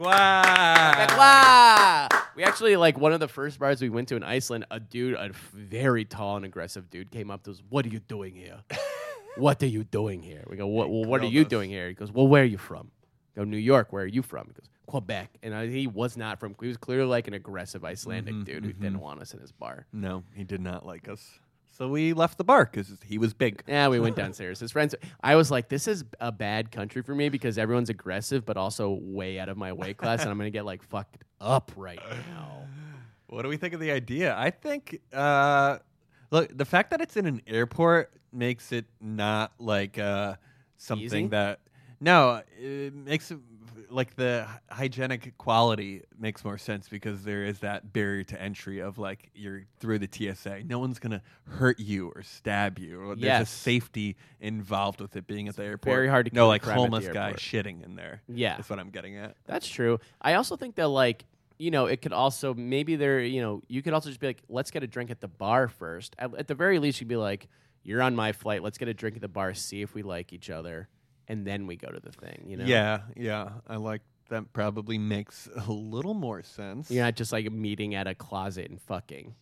Wow. 1.17 2.07
We 2.35 2.43
actually 2.43 2.75
like 2.77 2.97
one 2.97 3.11
of 3.11 3.19
the 3.19 3.27
first 3.27 3.59
bars 3.59 3.81
we 3.81 3.89
went 3.89 4.07
to 4.09 4.15
in 4.15 4.23
Iceland. 4.23 4.65
A 4.71 4.79
dude, 4.79 5.15
a 5.15 5.31
very 5.53 6.05
tall 6.05 6.35
and 6.37 6.45
aggressive 6.45 6.89
dude, 6.89 7.11
came 7.11 7.31
up 7.31 7.43
to 7.43 7.51
us. 7.51 7.61
What 7.69 7.85
are 7.85 7.89
you 7.89 7.99
doing 7.99 8.35
here? 8.35 8.59
what 9.37 9.61
are 9.63 9.67
you 9.67 9.83
doing 9.83 10.21
here? 10.21 10.43
We 10.47 10.55
go, 10.55 10.67
what, 10.67 10.89
well, 10.89 11.05
what 11.05 11.21
are 11.21 11.25
you 11.27 11.43
doing 11.45 11.69
here? 11.69 11.87
He 11.87 11.93
goes, 11.95 12.11
well, 12.11 12.27
where 12.27 12.43
are 12.43 12.45
you 12.45 12.57
from? 12.57 12.91
I 13.35 13.39
go, 13.39 13.43
New 13.45 13.57
York. 13.57 13.91
Where 13.91 14.03
are 14.03 14.07
you 14.07 14.21
from? 14.21 14.47
He 14.47 14.53
goes, 14.53 14.69
Quebec. 14.85 15.37
And 15.43 15.53
I, 15.55 15.67
he 15.67 15.87
was 15.87 16.17
not 16.17 16.39
from. 16.39 16.55
He 16.61 16.67
was 16.67 16.77
clearly 16.77 17.07
like 17.09 17.27
an 17.27 17.33
aggressive 17.33 17.83
Icelandic 17.83 18.33
Mm-hmm, 18.35 18.43
dude 18.43 18.65
who 18.65 18.73
didn't 18.73 18.99
want 18.99 19.21
us 19.21 19.33
in 19.33 19.39
his 19.39 19.51
bar. 19.51 19.85
No, 19.91 20.23
he 20.33 20.43
did 20.43 20.61
not 20.61 20.85
like 20.85 21.09
us. 21.09 21.27
So 21.79 21.87
we 21.87 22.11
left 22.11 22.37
the 22.37 22.43
bar 22.43 22.65
because 22.65 22.91
he 23.05 23.17
was 23.17 23.33
big. 23.33 23.63
Yeah, 23.65 23.87
we 23.87 24.01
went 24.01 24.17
downstairs. 24.17 24.59
His 24.59 24.69
friends. 24.69 24.95
I 25.23 25.35
was 25.35 25.49
like, 25.49 25.69
this 25.69 25.87
is 25.87 26.03
a 26.19 26.29
bad 26.29 26.71
country 26.71 27.01
for 27.01 27.15
me 27.15 27.29
because 27.29 27.57
everyone's 27.57 27.89
aggressive, 27.89 28.45
but 28.45 28.57
also 28.57 28.99
way 29.01 29.39
out 29.39 29.47
of 29.47 29.55
my 29.55 29.71
weight 29.71 29.95
class, 29.95 30.21
and 30.21 30.29
I'm 30.29 30.37
gonna 30.37 30.49
get 30.49 30.65
like 30.65 30.83
fucked 30.83 31.23
up 31.39 31.71
right 31.75 32.01
now. 32.29 32.67
What 33.27 33.43
do 33.43 33.47
we 33.47 33.57
think 33.57 33.75
of 33.75 33.79
the 33.79 33.91
idea? 33.91 34.35
I 34.35 34.49
think, 34.49 35.01
uh, 35.13 35.77
look, 36.31 36.49
the 36.57 36.65
fact 36.65 36.89
that 36.89 36.99
it's 36.99 37.15
in 37.15 37.27
an 37.27 37.43
airport 37.45 38.11
makes 38.33 38.71
it 38.71 38.85
not 38.99 39.51
like 39.59 39.99
uh, 39.99 40.33
something 40.77 41.05
Easy? 41.05 41.27
that. 41.27 41.59
No, 42.01 42.41
it 42.59 42.95
makes 42.95 43.29
it 43.29 43.37
like 43.89 44.15
the 44.15 44.47
hygienic 44.71 45.37
quality 45.37 46.03
makes 46.17 46.43
more 46.45 46.57
sense 46.57 46.87
because 46.87 47.23
there 47.23 47.43
is 47.43 47.59
that 47.59 47.91
barrier 47.91 48.23
to 48.23 48.41
entry 48.41 48.79
of 48.79 48.97
like 48.97 49.31
you're 49.33 49.63
through 49.79 49.99
the 49.99 50.07
TSA. 50.11 50.63
No 50.65 50.79
one's 50.79 50.99
gonna 50.99 51.21
hurt 51.45 51.79
you 51.79 52.11
or 52.15 52.21
stab 52.23 52.77
you. 52.79 52.99
There's 53.15 53.17
a 53.17 53.25
Yes. 53.25 53.49
safety 53.49 54.15
involved 54.39 55.01
with 55.01 55.15
it 55.15 55.27
being 55.27 55.47
at 55.47 55.55
the 55.55 55.63
airport. 55.63 55.93
very 55.95 56.07
hard 56.07 56.27
to 56.27 56.35
no 56.35 56.45
keep 56.45 56.65
like 56.65 56.75
homeless 56.75 57.07
guy 57.07 57.33
shitting 57.33 57.83
in 57.83 57.95
there. 57.95 58.21
Yeah. 58.27 58.57
that's 58.57 58.69
what 58.69 58.79
I'm 58.79 58.89
getting 58.91 59.17
at. 59.17 59.35
That's 59.45 59.67
true. 59.67 59.99
I 60.21 60.33
also 60.35 60.55
think 60.55 60.75
that 60.75 60.87
like 60.89 61.25
you 61.57 61.71
know 61.71 61.87
it 61.87 62.01
could 62.01 62.13
also 62.13 62.53
maybe 62.53 62.95
there 62.95 63.19
you 63.19 63.41
know 63.41 63.61
you 63.67 63.81
could 63.81 63.93
also 63.93 64.09
just 64.09 64.19
be 64.21 64.27
like 64.27 64.41
let's 64.49 64.71
get 64.71 64.83
a 64.83 64.87
drink 64.87 65.09
at 65.11 65.19
the 65.19 65.27
bar 65.27 65.67
first. 65.67 66.15
At, 66.19 66.33
at 66.35 66.47
the 66.47 66.55
very 66.55 66.79
least, 66.79 67.01
you'd 67.01 67.07
be 67.07 67.15
like 67.17 67.47
you're 67.83 68.01
on 68.01 68.15
my 68.15 68.31
flight. 68.33 68.61
Let's 68.61 68.77
get 68.77 68.87
a 68.87 68.93
drink 68.93 69.15
at 69.15 69.21
the 69.21 69.27
bar, 69.27 69.53
see 69.53 69.81
if 69.81 69.93
we 69.95 70.03
like 70.03 70.31
each 70.33 70.49
other, 70.49 70.89
and 71.29 71.45
then 71.45 71.67
we 71.67 71.77
go 71.77 71.87
to 71.87 71.99
the 71.99 72.11
thing. 72.11 72.43
You 72.45 72.57
know? 72.57 72.65
Yeah, 72.65 73.01
yeah. 73.15 73.49
I 73.67 73.77
like 73.77 74.01
that. 74.29 74.51
Probably 74.51 74.97
makes 74.97 75.47
a 75.55 75.71
little 75.71 76.15
more 76.15 76.43
sense. 76.43 76.91
You're 76.91 77.05
not 77.05 77.15
just 77.15 77.31
like 77.31 77.49
meeting 77.51 77.95
at 77.95 78.07
a 78.07 78.15
closet 78.15 78.69
and 78.69 78.81
fucking 78.81 79.35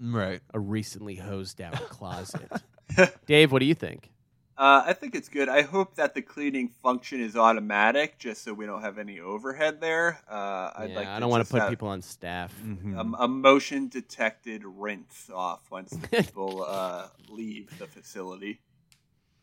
right. 0.00 0.40
a 0.54 0.60
recently 0.60 1.16
hosed 1.16 1.58
down 1.58 1.72
closet. 1.88 2.50
Dave, 3.26 3.52
what 3.52 3.58
do 3.58 3.66
you 3.66 3.74
think? 3.74 4.10
Uh, 4.56 4.84
I 4.86 4.92
think 4.92 5.16
it's 5.16 5.28
good. 5.28 5.48
I 5.48 5.62
hope 5.62 5.96
that 5.96 6.14
the 6.14 6.22
cleaning 6.22 6.68
function 6.68 7.20
is 7.20 7.34
automatic, 7.34 8.20
just 8.20 8.44
so 8.44 8.54
we 8.54 8.66
don't 8.66 8.82
have 8.82 8.98
any 8.98 9.18
overhead 9.18 9.80
there. 9.80 10.20
Uh, 10.30 10.70
I'd 10.76 10.90
yeah, 10.90 10.96
like. 10.96 11.08
I 11.08 11.18
don't 11.18 11.28
want 11.28 11.44
to 11.44 11.50
put 11.52 11.68
people 11.68 11.88
on 11.88 12.02
staff. 12.02 12.54
Mhm. 12.64 12.96
Um, 12.96 13.16
a 13.18 13.26
motion 13.26 13.88
detected 13.88 14.62
rinse 14.64 15.28
off 15.34 15.68
once 15.72 15.98
people 16.12 16.64
uh, 16.68 17.08
leave 17.28 17.76
the 17.80 17.88
facility. 17.88 18.60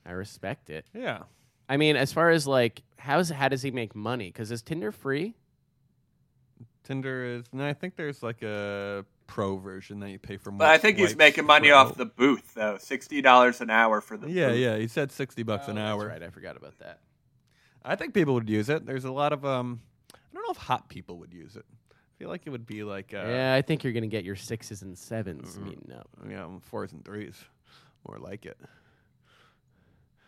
I 0.05 0.11
respect 0.11 0.69
it. 0.69 0.85
yeah. 0.93 1.23
I 1.71 1.77
mean, 1.77 1.95
as 1.95 2.11
far 2.11 2.29
as 2.31 2.45
like, 2.45 2.83
how's 2.97 3.29
how 3.29 3.47
does 3.47 3.61
he 3.61 3.71
make 3.71 3.95
money? 3.95 4.27
Because 4.27 4.51
is 4.51 4.61
Tinder 4.61 4.91
free? 4.91 5.35
Tinder 6.83 7.23
is. 7.23 7.45
No, 7.53 7.65
I 7.65 7.73
think 7.73 7.95
there's 7.95 8.21
like 8.23 8.41
a 8.41 9.05
pro 9.27 9.57
version 9.57 9.99
that 10.01 10.09
you 10.09 10.19
pay 10.19 10.37
for. 10.37 10.51
But 10.51 10.69
I 10.69 10.77
think 10.77 10.97
he's 10.97 11.15
making 11.15 11.45
money 11.45 11.69
per 11.69 11.75
off 11.75 11.95
the 11.95 12.05
booth, 12.05 12.53
though. 12.55 12.77
Sixty 12.79 13.21
dollars 13.21 13.61
an 13.61 13.69
hour 13.69 14.01
for 14.01 14.17
the 14.17 14.29
Yeah, 14.29 14.49
booth. 14.49 14.57
yeah. 14.59 14.77
He 14.77 14.87
said 14.87 15.11
sixty 15.11 15.43
bucks 15.43 15.65
Oh, 15.67 15.71
an 15.71 15.75
that's 15.77 15.89
hour. 15.91 16.07
right. 16.07 16.21
I 16.21 16.29
forgot 16.29 16.57
about 16.57 16.77
that. 16.79 16.99
I 17.83 17.95
think 17.95 18.13
people 18.13 18.33
would 18.33 18.49
use 18.49 18.69
it. 18.69 18.85
There's 18.85 19.05
a 19.05 19.11
lot 19.11 19.31
of 19.33 19.45
um. 19.45 19.81
I 20.13 20.17
don't 20.33 20.43
know 20.45 20.51
if 20.51 20.57
hot 20.57 20.89
people 20.89 21.17
would 21.19 21.33
use 21.33 21.55
it. 21.55 21.65
I 21.93 21.95
feel 22.17 22.29
like 22.29 22.41
it 22.45 22.49
would 22.49 22.65
be 22.67 22.83
like 22.83 23.13
uh, 23.13 23.23
yeah, 23.27 23.53
I 23.55 23.61
think 23.61 23.83
you're 23.83 23.93
gonna 23.93 24.07
get 24.07 24.23
your 24.23 24.35
sixes 24.35 24.81
and 24.81 24.95
7s 24.95 25.57
Mhm. 25.57 25.63
meeting 25.63 25.91
up. 25.97 26.07
you 26.23 26.35
know, 26.35 26.59
fours 26.63 26.91
and 26.93 27.03
threes, 27.05 27.35
more 28.07 28.17
like 28.19 28.45
it. 28.45 28.57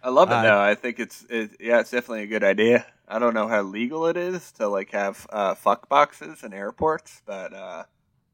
I 0.04 0.10
love 0.10 0.30
it 0.30 0.34
Uh, 0.36 0.41
though. 0.43 0.60
I 0.60 0.76
think 0.76 0.99
it's 0.99 1.26
it, 1.30 1.51
yeah, 1.60 1.80
it's 1.80 1.91
definitely 1.91 2.24
a 2.24 2.28
good 2.28 2.43
idea. 2.43 2.86
I 3.08 3.20
don't 3.20 3.34
know 3.34 3.47
how 3.47 3.62
legal 3.62 4.06
it 4.08 4.18
is 4.18 4.51
to 4.54 4.68
like 4.68 4.91
have 4.91 5.26
uh, 5.32 5.56
fuck 5.56 5.88
boxes 5.89 6.43
in 6.43 6.54
airports, 6.54 7.22
but 7.26 7.54
uh, 7.54 7.84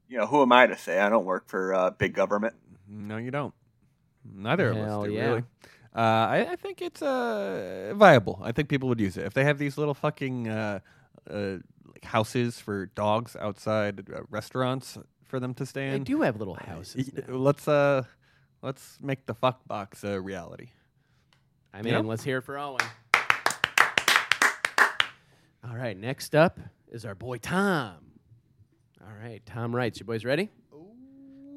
you 0.08 0.18
know, 0.18 0.26
who 0.26 0.42
am 0.42 0.52
I 0.52 0.66
to 0.66 0.76
say? 0.76 0.98
I 0.98 1.08
don't 1.08 1.24
work 1.24 1.48
for 1.48 1.72
uh, 1.74 1.90
big 1.90 2.12
government. 2.14 2.54
No, 2.88 3.16
you 3.16 3.30
don't. 3.30 3.54
Neither 4.24 4.70
of 4.70 4.76
us 4.78 5.04
do, 5.04 5.12
yeah. 5.12 5.24
really. 5.26 5.44
Uh, 5.94 6.00
I, 6.00 6.46
I 6.52 6.56
think 6.56 6.82
it's 6.82 7.02
uh, 7.02 7.92
viable. 7.96 8.40
I 8.42 8.52
think 8.52 8.68
people 8.68 8.88
would 8.88 9.00
use 9.00 9.16
it 9.16 9.24
if 9.24 9.34
they 9.34 9.44
have 9.44 9.58
these 9.58 9.78
little 9.78 9.94
fucking 9.94 10.48
uh, 10.48 10.80
uh, 11.28 11.56
like 11.86 12.04
houses 12.04 12.58
for 12.60 12.86
dogs 12.86 13.36
outside 13.40 14.06
uh, 14.14 14.20
restaurants 14.30 14.98
for 15.24 15.40
them 15.40 15.54
to 15.54 15.66
stay 15.66 15.90
They 15.90 15.96
in. 15.96 16.04
do 16.04 16.20
have 16.22 16.36
little 16.36 16.54
houses. 16.54 17.10
Now. 17.12 17.34
Let's 17.36 17.66
uh, 17.68 18.02
let's 18.62 18.98
make 19.00 19.26
the 19.26 19.34
fuck 19.34 19.66
box 19.66 20.04
a 20.04 20.20
reality. 20.20 20.68
I 21.72 21.82
mean, 21.82 21.94
know? 21.94 22.00
let's 22.00 22.24
hear 22.24 22.38
it 22.38 22.42
for 22.42 22.58
Owen. 22.58 22.80
All 25.68 25.76
right, 25.76 25.96
next 25.96 26.34
up 26.34 26.58
is 26.90 27.04
our 27.04 27.14
boy 27.14 27.38
Tom. 27.38 27.96
All 29.00 29.14
right, 29.22 29.44
Tom 29.46 29.74
writes. 29.74 30.00
You 30.00 30.06
boys 30.06 30.24
ready? 30.24 30.50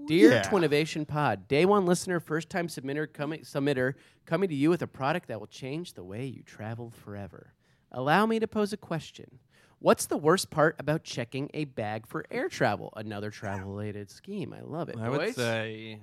Dear 0.06 0.32
yeah. 0.32 0.44
Twinnovation 0.44 1.08
Pod, 1.08 1.48
day 1.48 1.66
one 1.66 1.86
listener, 1.86 2.20
first 2.20 2.50
time 2.50 2.68
submitter 2.68 3.12
coming, 3.12 3.40
submitter 3.42 3.94
coming 4.26 4.50
to 4.50 4.56
you 4.56 4.70
with 4.70 4.82
a 4.82 4.88
product 4.88 5.30
that 5.30 5.40
will 5.40 5.48
change 5.48 5.94
the 5.94 6.04
way 6.04 6.26
you 6.26 6.44
travel 6.44 6.92
forever. 6.92 7.54
Allow 7.92 8.26
me 8.26 8.40
to 8.40 8.48
pose 8.48 8.74
a 8.74 8.78
question. 8.78 9.40
What's 9.80 10.06
the 10.06 10.18
worst 10.18 10.50
part 10.50 10.76
about 10.80 11.04
checking 11.04 11.50
a 11.54 11.66
bag 11.66 12.06
for 12.06 12.26
air 12.30 12.50
travel? 12.50 12.94
Another 12.96 13.30
travel 13.30 13.72
related 13.72 14.10
scheme. 14.10 14.54
I 14.54 14.62
love 14.62 14.90
it. 14.90 14.98
I 14.98 15.10
would 15.10 15.36
say 15.36 16.00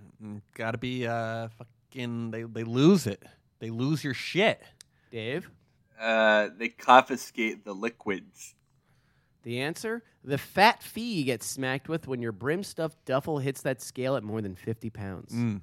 got 0.55 0.73
to 0.73 0.79
be 0.79 1.07
uh, 1.07 1.49
fucking. 1.59 2.31
They 2.31 2.43
they 2.43 2.65
lose 2.65 3.07
it. 3.07 3.23
They 3.61 3.71
lose 3.71 4.03
your 4.03 4.15
shit. 4.15 4.61
Dave, 5.13 5.51
Uh, 6.01 6.49
they 6.57 6.69
confiscate 6.69 7.65
the 7.65 7.75
liquids. 7.75 8.55
the 9.43 9.61
answer? 9.61 10.03
The 10.25 10.39
fat 10.39 10.83
fee 10.83 11.15
you 11.15 11.25
get 11.25 11.43
smacked 11.43 11.89
with 11.89 12.07
when 12.07 12.21
your 12.23 12.33
brim 12.33 12.63
stuffed 12.63 13.05
duffel 13.07 13.39
hits 13.39 13.63
that 13.63 13.81
scale 13.83 14.17
at 14.17 14.23
more 14.23 14.41
than 14.43 14.55
50 14.55 14.91
pounds. 14.91 15.33
Mm. 15.33 15.61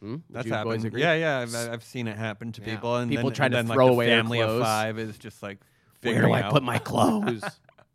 Hmm? 0.00 0.10
Would 0.10 0.22
That's 0.30 0.46
you 0.46 0.52
boys 0.52 0.56
happened. 0.58 0.84
agree? 0.86 1.00
Yeah, 1.02 1.14
yeah. 1.14 1.38
I've, 1.40 1.54
I've 1.54 1.84
seen 1.84 2.08
it 2.08 2.16
happen 2.18 2.52
to 2.52 2.60
Yeah. 2.60 2.74
people, 2.74 2.96
and 2.96 3.08
People 3.10 3.30
then, 3.30 3.34
trying 3.36 3.50
to 3.52 3.56
then, 3.58 3.66
throw 3.68 3.86
like, 3.86 3.92
away 3.92 4.04
the 4.06 4.10
their 4.10 4.18
family 4.22 4.40
of 4.42 4.60
five 4.60 4.98
is 4.98 5.16
just 5.18 5.42
like 5.42 5.58
Where 6.02 6.12
figuring 6.14 6.28
do 6.32 6.34
I 6.34 6.42
out. 6.42 6.52
put 6.52 6.62
my 6.62 6.78
clothes? 6.78 7.42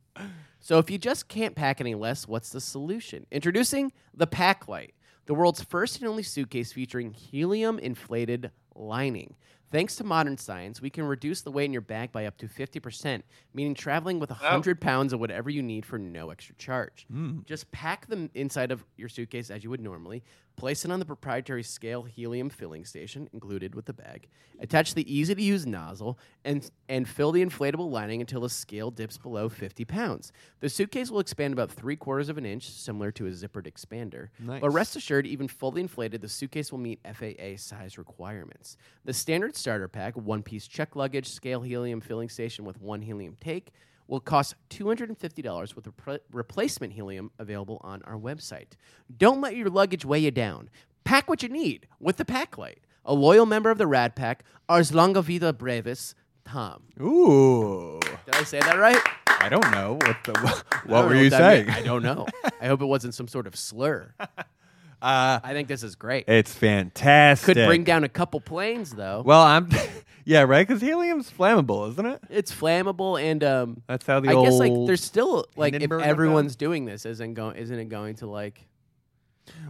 so, 0.59 0.79
if 0.79 0.89
you 0.89 0.97
just 0.97 1.27
can't 1.27 1.55
pack 1.55 1.79
any 1.81 1.95
less, 1.95 2.27
what's 2.27 2.49
the 2.51 2.61
solution? 2.61 3.25
Introducing 3.31 3.91
the 4.13 4.27
Pack 4.27 4.67
Light, 4.67 4.93
the 5.25 5.33
world's 5.33 5.61
first 5.63 5.99
and 5.99 6.07
only 6.07 6.23
suitcase 6.23 6.71
featuring 6.73 7.11
helium 7.13 7.77
inflated 7.79 8.51
lining. 8.79 9.35
Thanks 9.71 9.95
to 9.97 10.03
modern 10.03 10.35
science, 10.37 10.81
we 10.81 10.89
can 10.89 11.03
reduce 11.03 11.41
the 11.41 11.51
weight 11.51 11.65
in 11.65 11.73
your 11.73 11.81
bag 11.81 12.11
by 12.11 12.25
up 12.25 12.37
to 12.37 12.47
50%, 12.47 13.21
meaning 13.53 13.75
traveling 13.75 14.19
with 14.19 14.31
100 14.31 14.81
pounds 14.81 15.13
of 15.13 15.19
whatever 15.19 15.51
you 15.51 15.61
need 15.61 15.85
for 15.85 15.99
no 15.99 16.31
extra 16.31 16.55
charge. 16.55 17.05
Hmm. 17.11 17.39
Just 17.45 17.71
pack 17.71 18.07
them 18.07 18.31
inside 18.33 18.71
of 18.71 18.83
your 18.97 19.09
suitcase 19.09 19.51
as 19.51 19.63
you 19.63 19.69
would 19.69 19.81
normally, 19.81 20.23
place 20.59 20.83
it 20.83 20.91
on 20.91 20.99
the 20.99 21.05
proprietary 21.05 21.63
scale 21.63 22.03
helium 22.03 22.49
filling 22.49 22.83
station 22.83 23.29
included 23.31 23.73
with 23.73 23.85
the 23.85 23.93
bag, 23.93 24.27
attach 24.59 24.93
the 24.93 25.11
easy 25.11 25.33
to 25.33 25.41
use 25.41 25.65
nozzle, 25.65 26.19
and, 26.43 26.69
and 26.89 27.07
fill 27.07 27.31
the 27.31 27.43
inflatable 27.43 27.89
lining 27.89 28.19
until 28.19 28.41
the 28.41 28.49
scale 28.49 28.91
dips 28.91 29.17
below 29.17 29.47
50 29.47 29.85
pounds. 29.85 30.33
The 30.59 30.67
suitcase 30.67 31.09
will 31.09 31.21
expand 31.21 31.53
about 31.53 31.71
three 31.71 31.95
quarters 31.95 32.27
of 32.27 32.37
an 32.37 32.45
inch, 32.45 32.69
similar 32.69 33.09
to 33.13 33.27
a 33.27 33.29
zippered 33.29 33.71
expander. 33.71 34.27
Nice. 34.39 34.59
But 34.59 34.71
rest 34.71 34.97
assured, 34.97 35.25
even 35.25 35.47
fully 35.47 35.81
inflated, 35.81 36.21
the 36.21 36.29
suitcase 36.29 36.71
will 36.71 36.79
meet 36.79 36.99
FAA 37.05 37.55
size 37.55 37.97
requirements. 37.97 38.75
The 39.05 39.13
standard 39.13 39.55
starter 39.55 39.87
pack, 39.87 40.15
one 40.17 40.43
piece 40.43 40.67
check 40.67 40.95
luggage, 40.95 41.29
scale 41.29 41.61
helium 41.61 42.01
filling 42.01 42.29
station 42.29 42.65
with 42.65 42.81
one 42.81 43.01
helium 43.01 43.37
take, 43.39 43.71
will 44.09 44.19
cost 44.19 44.55
$250 44.71 45.75
with 45.75 45.85
repl- 45.85 46.19
replacement 46.31 46.93
helium 46.93 47.31
available 47.39 47.79
on 47.81 48.01
our 48.03 48.17
website. 48.17 48.71
Don't 49.15 49.39
let 49.39 49.55
your 49.55 49.69
luggage 49.69 50.03
weigh 50.03 50.19
you 50.19 50.31
down. 50.31 50.69
Pack 51.03 51.29
what 51.29 51.43
you 51.43 51.49
need 51.49 51.87
with 51.99 52.17
the 52.17 52.25
Pack 52.25 52.57
Light. 52.57 52.79
A 53.05 53.13
loyal 53.13 53.45
member 53.45 53.69
of 53.69 53.77
the 53.77 53.87
Rad 53.87 54.15
Pack, 54.15 54.43
Ars 54.67 54.93
Longa 54.93 55.21
Vida 55.21 55.53
Brevis, 55.53 56.15
Tom. 56.43 56.83
Ooh, 56.99 57.99
Did 58.25 58.35
I 58.35 58.43
say 58.43 58.59
that 58.59 58.77
right? 58.77 58.99
I 59.27 59.47
don't 59.47 59.71
know 59.71 59.93
what 59.93 60.17
the 60.25 60.63
what 60.85 61.05
were 61.05 61.15
you 61.15 61.29
saying? 61.29 61.67
meant. 61.67 61.77
I 61.77 61.81
don't 61.83 62.03
know. 62.03 62.25
I 62.59 62.67
hope 62.67 62.81
it 62.81 62.85
wasn't 62.87 63.13
some 63.13 63.27
sort 63.27 63.47
of 63.47 63.55
slur. 63.55 64.13
Uh, 65.01 65.39
I 65.43 65.53
think 65.53 65.67
this 65.67 65.83
is 65.83 65.95
great. 65.95 66.25
it's 66.27 66.53
fantastic. 66.53 67.55
Could 67.55 67.65
bring 67.65 67.83
down 67.83 68.03
a 68.03 68.09
couple 68.09 68.41
planes 68.41 68.91
though. 68.91 69.23
Well, 69.25 69.41
I'm. 69.41 69.69
yeah, 70.25 70.41
right. 70.41 70.67
Because 70.67 70.81
helium's 70.81 71.31
flammable, 71.31 71.89
isn't 71.91 72.05
it? 72.05 72.21
it's 72.29 72.51
flammable 72.53 73.21
and 73.21 73.43
um 73.43 73.81
That's 73.87 74.05
how 74.05 74.19
the 74.19 74.29
I 74.29 74.33
old. 74.33 74.45
guess 74.47 74.59
like 74.59 74.73
there's 74.87 75.03
still 75.03 75.45
like 75.55 75.73
if 75.73 75.81
Hindenburg 75.81 76.05
everyone's 76.07 76.55
doing 76.55 76.85
this 76.85 77.05
isn't 77.05 77.33
going 77.33 77.55
isn't 77.55 77.79
it 77.79 77.85
going 77.89 78.15
to 78.15 78.27
like 78.27 78.67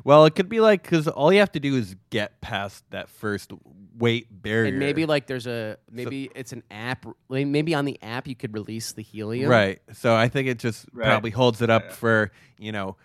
Well, 0.03 0.25
it 0.25 0.35
could 0.35 0.49
be 0.49 0.59
like 0.59 0.81
because 0.83 1.07
all 1.07 1.31
you 1.31 1.39
have 1.39 1.51
to 1.53 1.59
do 1.59 1.75
is 1.75 1.95
get 2.09 2.41
past 2.41 2.83
that 2.89 3.09
first 3.09 3.51
weight 3.97 4.27
barrier, 4.31 4.69
and 4.69 4.79
maybe 4.79 5.05
like 5.05 5.27
there's 5.27 5.45
a 5.47 5.77
maybe 5.91 6.29
it's 6.33 6.53
an 6.53 6.63
app 6.71 7.05
like, 7.27 7.45
maybe 7.47 7.73
on 7.75 7.85
the 7.85 7.97
app 8.01 8.27
you 8.27 8.35
could 8.35 8.53
release 8.53 8.93
the 8.93 9.03
helium 9.03 9.49
Right. 9.49 9.81
So 9.93 10.15
I 10.15 10.27
think 10.29 10.47
it 10.47 10.57
just 10.59 10.85
Right. 10.93 11.05
probably 11.05 11.31
holds 11.31 11.61
it 11.61 11.69
up 11.69 11.83
Yeah. 11.85 11.91
for 11.93 12.31
you 12.57 12.71
know 12.71 12.97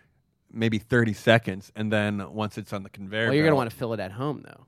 maybe 0.55 0.78
thirty 0.78 1.12
seconds, 1.12 1.72
and 1.76 1.93
then 1.93 2.32
once 2.32 2.56
it's 2.59 2.72
on 2.72 2.82
the 2.82 2.90
conveyor, 2.90 3.26
well 3.26 3.35
you're 3.35 3.43
gonna 3.44 3.51
belt- 3.52 3.56
want 3.59 3.70
to 3.70 3.76
fill 3.76 3.93
it 3.93 4.01
at 4.01 4.12
home 4.12 4.43
though 4.47 4.66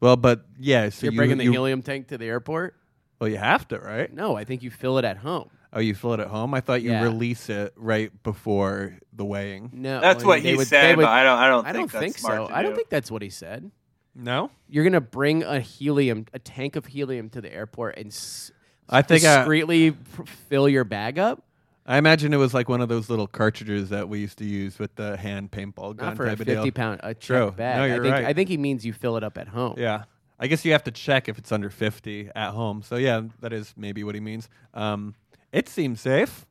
Well, 0.00 0.16
but 0.16 0.46
yeah, 0.58 0.88
so 0.90 1.04
You're 1.06 1.12
you, 1.12 1.16
bringing 1.18 1.38
the 1.38 1.44
you, 1.44 1.52
helium 1.52 1.82
tank 1.82 2.08
to 2.08 2.18
the 2.18 2.26
airport? 2.26 2.74
Well, 3.20 3.28
you 3.30 3.38
have 3.38 3.66
to, 3.68 3.78
right? 3.78 4.12
No, 4.12 4.36
I 4.36 4.44
think 4.44 4.62
you 4.62 4.70
fill 4.70 4.98
it 4.98 5.04
at 5.06 5.16
home. 5.18 5.48
Oh, 5.72 5.80
you 5.80 5.94
fill 5.94 6.12
it 6.14 6.20
at 6.20 6.28
home. 6.28 6.52
I 6.54 6.60
thought 6.60 6.82
you 6.82 6.90
Yeah. 6.90 7.02
release 7.02 7.48
it 7.48 7.72
right 7.76 8.10
before 8.22 8.98
the 9.12 9.24
weighing. 9.24 9.70
No, 9.72 10.00
That's 10.00 10.16
I 10.16 10.18
mean, 10.18 10.26
what 10.28 10.42
they 10.42 10.50
he 10.50 10.56
would- 10.56 10.66
said, 10.68 10.96
would- 10.96 11.02
but 11.04 11.08
I 11.10 11.22
don't. 11.24 11.38
I 11.38 11.48
don't 11.48 11.66
I 11.66 11.72
think 11.72 11.90
don't 11.92 12.00
that's 12.00 12.04
think 12.14 12.18
smart 12.18 12.36
so. 12.36 12.48
to 12.48 12.54
I 12.54 12.62
don't 12.62 12.72
do. 12.72 12.76
think 12.76 12.88
that's 12.90 13.10
what 13.10 13.22
he 13.22 13.30
said. 13.30 13.70
No, 14.14 14.50
You're 14.68 14.84
gonna 14.84 15.00
bring 15.02 15.42
a 15.42 15.60
helium, 15.60 16.26
a 16.32 16.38
tank 16.38 16.76
of 16.76 16.86
helium 16.86 17.28
to 17.30 17.40
the 17.42 17.52
airport 17.52 17.98
and 17.98 18.06
s- 18.06 18.50
I 18.88 19.02
think 19.02 19.24
I, 19.24 19.38
discreetly 19.38 19.88
f- 19.88 20.28
fill 20.48 20.68
your 20.68 20.84
bag 20.84 21.18
up. 21.18 21.42
I 21.88 21.98
imagine 21.98 22.34
it 22.34 22.38
was 22.38 22.52
like 22.52 22.68
one 22.68 22.80
of 22.80 22.88
those 22.88 23.08
little 23.08 23.26
cartridges 23.28 23.90
that 23.90 24.08
we 24.08 24.18
used 24.18 24.38
to 24.38 24.44
use 24.44 24.78
with 24.78 24.94
the 24.96 25.16
hand 25.16 25.52
paintball 25.52 25.96
gun 25.96 26.08
Not 26.08 26.16
for 26.16 26.24
a 26.26 26.30
type 26.30 26.40
of 26.40 26.46
deal. 26.46 26.56
fifty 26.56 26.70
pound 26.72 27.00
a 27.04 27.14
check 27.14 27.20
True. 27.20 27.50
bag. 27.52 27.76
No, 27.78 27.82
I 27.84 27.86
you're 27.86 28.02
think 28.02 28.12
right. 28.12 28.24
I 28.24 28.32
think 28.32 28.48
he 28.48 28.56
means 28.56 28.84
you 28.84 28.92
fill 28.92 29.16
it 29.16 29.22
up 29.24 29.38
at 29.38 29.48
home. 29.48 29.74
Yeah. 29.78 30.04
I 30.38 30.48
guess 30.48 30.64
you 30.64 30.72
have 30.72 30.84
to 30.84 30.90
check 30.90 31.28
if 31.30 31.38
it's 31.38 31.50
under 31.50 31.70
50 31.70 32.30
at 32.34 32.50
home. 32.50 32.82
So, 32.82 32.96
yeah, 32.96 33.22
that 33.40 33.54
is 33.54 33.72
maybe 33.76 34.04
what 34.04 34.14
he 34.14 34.20
means. 34.20 34.50
Um, 34.74 35.14
it 35.50 35.66
seems 35.68 36.00
safe. 36.02 36.44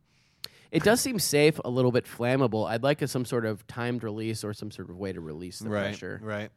It 0.71 0.81
does 0.83 0.99
seem 1.01 1.19
safe, 1.19 1.59
a 1.63 1.69
little 1.69 1.91
bit 1.91 2.05
flammable. 2.05 2.67
I'd 2.67 2.81
like 2.81 3.03
a, 3.03 3.07
some 3.07 3.25
sort 3.25 3.45
of 3.45 3.67
timed 3.67 4.03
release 4.03 4.43
or 4.43 4.53
some 4.53 4.71
sort 4.71 4.89
of 4.89 4.97
way 4.97 5.13
to 5.13 5.21
release 5.21 5.59
the 5.59 5.69
right. 5.69 5.81
pressure 5.83 6.19
Right. 6.23 6.49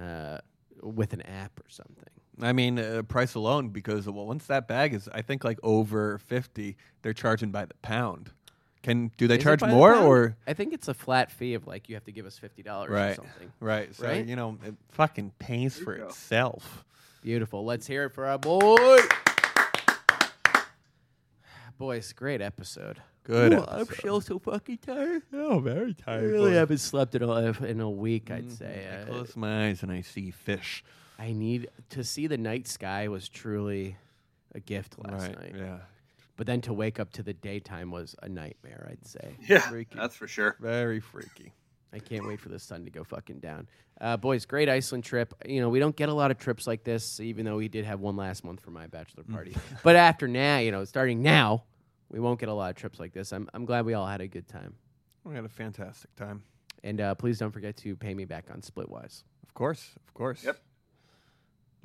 uh, 0.00 0.38
with 0.82 1.12
an 1.12 1.22
app 1.22 1.52
or 1.60 1.68
something. 1.68 2.10
I 2.40 2.52
mean, 2.52 2.78
uh, 2.78 3.02
price 3.02 3.34
alone, 3.34 3.68
because 3.70 4.06
well, 4.06 4.26
once 4.26 4.46
that 4.46 4.68
bag 4.68 4.92
is, 4.94 5.08
I 5.12 5.22
think, 5.22 5.42
like 5.44 5.58
over 5.62 6.18
50, 6.18 6.76
they're 7.02 7.12
charging 7.14 7.50
by 7.50 7.64
the 7.64 7.74
pound. 7.82 8.30
Can 8.82 9.10
Do 9.16 9.26
they 9.26 9.34
Is 9.36 9.40
it 9.40 9.44
charge 9.44 9.60
by 9.60 9.68
the 9.68 9.74
more 9.74 9.94
pound? 9.94 10.06
or? 10.06 10.36
I 10.46 10.52
think 10.52 10.72
it's 10.72 10.86
a 10.88 10.94
flat 10.94 11.32
fee 11.32 11.54
of 11.54 11.66
like 11.66 11.88
you 11.88 11.96
have 11.96 12.04
to 12.04 12.12
give 12.12 12.24
us 12.26 12.38
fifty 12.38 12.62
dollars 12.62 12.90
or 12.90 12.94
Right. 12.94 13.16
something. 13.16 13.52
Right. 13.58 13.92
So, 13.94 14.06
Right? 14.06 14.24
you 14.24 14.36
know, 14.36 14.58
it 14.64 14.74
fucking 14.90 15.32
pays 15.40 15.76
for 15.78 15.94
itself. 15.94 16.84
Beautiful. 17.22 17.64
Let's 17.64 17.86
hear 17.86 18.04
it 18.04 18.10
for 18.10 18.26
our 18.26 18.38
boy. 18.38 18.76
Boys, 21.78 22.12
great 22.12 22.40
episode. 22.40 23.00
Good. 23.24 23.52
Ooh, 23.54 23.64
I'm 23.66 23.80
episode. 23.82 23.98
still 23.98 24.20
so 24.20 24.38
fucking 24.38 24.78
tired. 24.78 25.22
Oh, 25.32 25.58
very 25.58 25.90
I 25.90 26.02
tired. 26.04 26.30
really 26.30 26.50
boy. 26.52 26.56
haven't 26.56 26.78
slept 26.78 27.14
in 27.14 27.22
a 27.22 27.32
in 27.64 27.80
a 27.80 27.90
week. 27.90 28.30
I'd 28.30 28.50
say. 28.52 28.86
I 28.90 29.02
Uh, 29.02 29.06
close 29.06 29.36
my 29.36 29.66
eyes 29.66 29.82
and 29.82 29.90
I 29.90 30.00
see 30.02 30.30
fish. 30.30 30.84
I 31.18 31.32
need 31.32 31.68
to 31.90 32.04
see 32.04 32.26
the 32.26 32.38
night 32.38 32.68
sky 32.68 33.08
was 33.08 33.28
truly 33.28 33.96
a 34.54 34.60
gift 34.60 34.96
last 34.98 35.28
right. 35.28 35.40
night. 35.40 35.54
Yeah. 35.56 35.78
But 36.36 36.46
then 36.46 36.60
to 36.62 36.74
wake 36.74 37.00
up 37.00 37.12
to 37.12 37.22
the 37.22 37.32
daytime 37.32 37.90
was 37.90 38.14
a 38.22 38.28
nightmare. 38.28 38.88
I'd 38.90 39.06
say. 39.06 39.36
Yeah, 39.48 39.60
Freaky. 39.60 39.96
that's 39.96 40.14
for 40.14 40.28
sure. 40.28 40.56
Very 40.60 41.00
freaky. 41.00 41.52
I 41.92 41.98
can't 41.98 42.26
wait 42.26 42.40
for 42.40 42.50
the 42.50 42.58
sun 42.58 42.84
to 42.84 42.90
go 42.90 43.04
fucking 43.04 43.38
down. 43.38 43.68
Uh, 43.98 44.18
boys, 44.18 44.44
great 44.44 44.68
Iceland 44.68 45.04
trip. 45.04 45.32
You 45.46 45.60
know, 45.62 45.70
we 45.70 45.78
don't 45.78 45.96
get 45.96 46.10
a 46.10 46.12
lot 46.12 46.30
of 46.30 46.36
trips 46.36 46.66
like 46.66 46.84
this, 46.84 47.20
even 47.20 47.46
though 47.46 47.56
we 47.56 47.68
did 47.68 47.86
have 47.86 48.00
one 48.00 48.16
last 48.16 48.44
month 48.44 48.60
for 48.60 48.70
my 48.70 48.86
bachelor 48.86 49.22
party. 49.24 49.56
but 49.82 49.96
after 49.96 50.28
now, 50.28 50.58
you 50.58 50.72
know, 50.72 50.84
starting 50.84 51.22
now, 51.22 51.64
we 52.10 52.20
won't 52.20 52.38
get 52.38 52.50
a 52.50 52.52
lot 52.52 52.68
of 52.70 52.76
trips 52.76 53.00
like 53.00 53.12
this. 53.12 53.32
I'm, 53.32 53.48
I'm 53.54 53.64
glad 53.64 53.86
we 53.86 53.94
all 53.94 54.06
had 54.06 54.20
a 54.20 54.28
good 54.28 54.46
time. 54.46 54.74
We 55.24 55.34
had 55.34 55.44
a 55.44 55.48
fantastic 55.48 56.14
time. 56.16 56.42
And 56.84 57.00
uh, 57.00 57.14
please 57.14 57.38
don't 57.38 57.50
forget 57.50 57.76
to 57.78 57.96
pay 57.96 58.12
me 58.12 58.26
back 58.26 58.46
on 58.52 58.60
Splitwise. 58.60 59.22
Of 59.42 59.54
course. 59.54 59.90
Of 60.06 60.12
course. 60.12 60.44
Yep. 60.44 60.58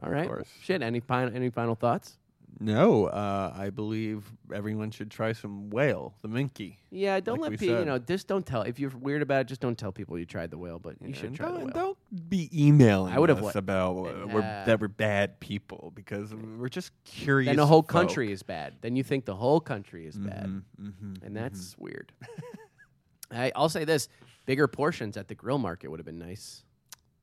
All 0.03 0.10
right. 0.10 0.28
course. 0.28 0.48
Shit. 0.61 0.82
Any 0.82 0.99
final 0.99 1.36
any 1.36 1.49
final 1.49 1.76
thoughts? 1.76 2.18
No, 2.60 3.06
uh, 3.06 3.53
I 3.56 3.69
believe 3.69 4.23
everyone 4.53 4.91
should 4.91 5.10
try 5.10 5.32
some 5.32 5.69
whale, 5.72 6.14
the 6.22 6.28
minke. 6.28 6.76
Yeah. 6.91 7.19
Don't 7.19 7.40
Like 7.40 7.52
we 7.52 7.53
let 7.56 7.60
people. 7.60 7.76
You 7.76 7.82
said. 7.82 7.88
know, 7.88 7.98
just 7.98 8.28
don't 8.28 8.45
tell. 8.45 8.61
If 8.64 8.78
you're 8.80 8.91
weird 8.91 9.22
about 9.22 9.41
it, 9.41 9.48
just 9.48 9.61
don't 9.61 9.78
tell 9.78 9.91
people 9.91 10.19
you 10.19 10.26
tried 10.26 10.52
the 10.52 10.57
whale. 10.57 10.78
But 10.78 11.02
you 11.02 11.10
Yeah, 11.10 11.15
should 11.15 11.26
and 11.28 11.36
try 11.36 11.48
the 11.49 11.60
don't, 11.60 11.73
whale. 11.73 11.98
don't 12.11 12.30
be 12.30 12.49
emailing 12.53 13.14
I 13.14 13.19
would've 13.19 13.38
us 13.40 13.44
let- 13.44 13.56
about 13.56 13.91
uh, 13.98 14.28
we're, 14.28 14.41
Nah. 14.41 14.65
that 14.65 14.80
we're 14.82 14.90
bad 14.90 15.40
people 15.40 15.91
because 15.95 16.34
we're 16.36 16.69
just 16.69 16.91
curious. 17.06 17.48
Then 17.48 17.56
the 17.56 17.65
whole 17.65 17.82
folk. 17.82 17.88
country 17.90 18.32
is 18.32 18.44
bad. 18.44 18.76
Then 18.82 18.95
you 18.95 19.03
think 19.03 19.26
the 19.26 19.36
whole 19.36 19.61
country 19.61 20.06
is 20.06 20.18
bad. 20.19 20.45
Mhm, 20.48 20.64
mhm, 20.82 21.23
and 21.26 21.36
that's 21.36 21.76
weird. 21.80 22.11
I, 23.32 23.52
I'll 23.56 23.69
say 23.69 23.86
this: 23.86 24.10
bigger 24.45 24.68
portions 24.68 25.15
at 25.18 25.28
the 25.30 25.36
grill 25.36 25.57
market 25.57 25.90
would 25.90 25.99
have 25.99 26.06
been 26.06 26.19
nice. 26.19 26.64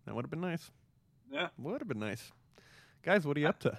that 0.06 0.14
would 0.14 0.24
have 0.24 0.30
been 0.30 0.40
nice. 0.40 0.70
Yeah. 1.30 1.48
Would 1.58 1.80
have 1.82 1.88
been 1.88 1.98
nice. 1.98 2.32
Guys, 3.08 3.26
what 3.26 3.38
are 3.38 3.40
you 3.40 3.48
up 3.48 3.58
to? 3.60 3.78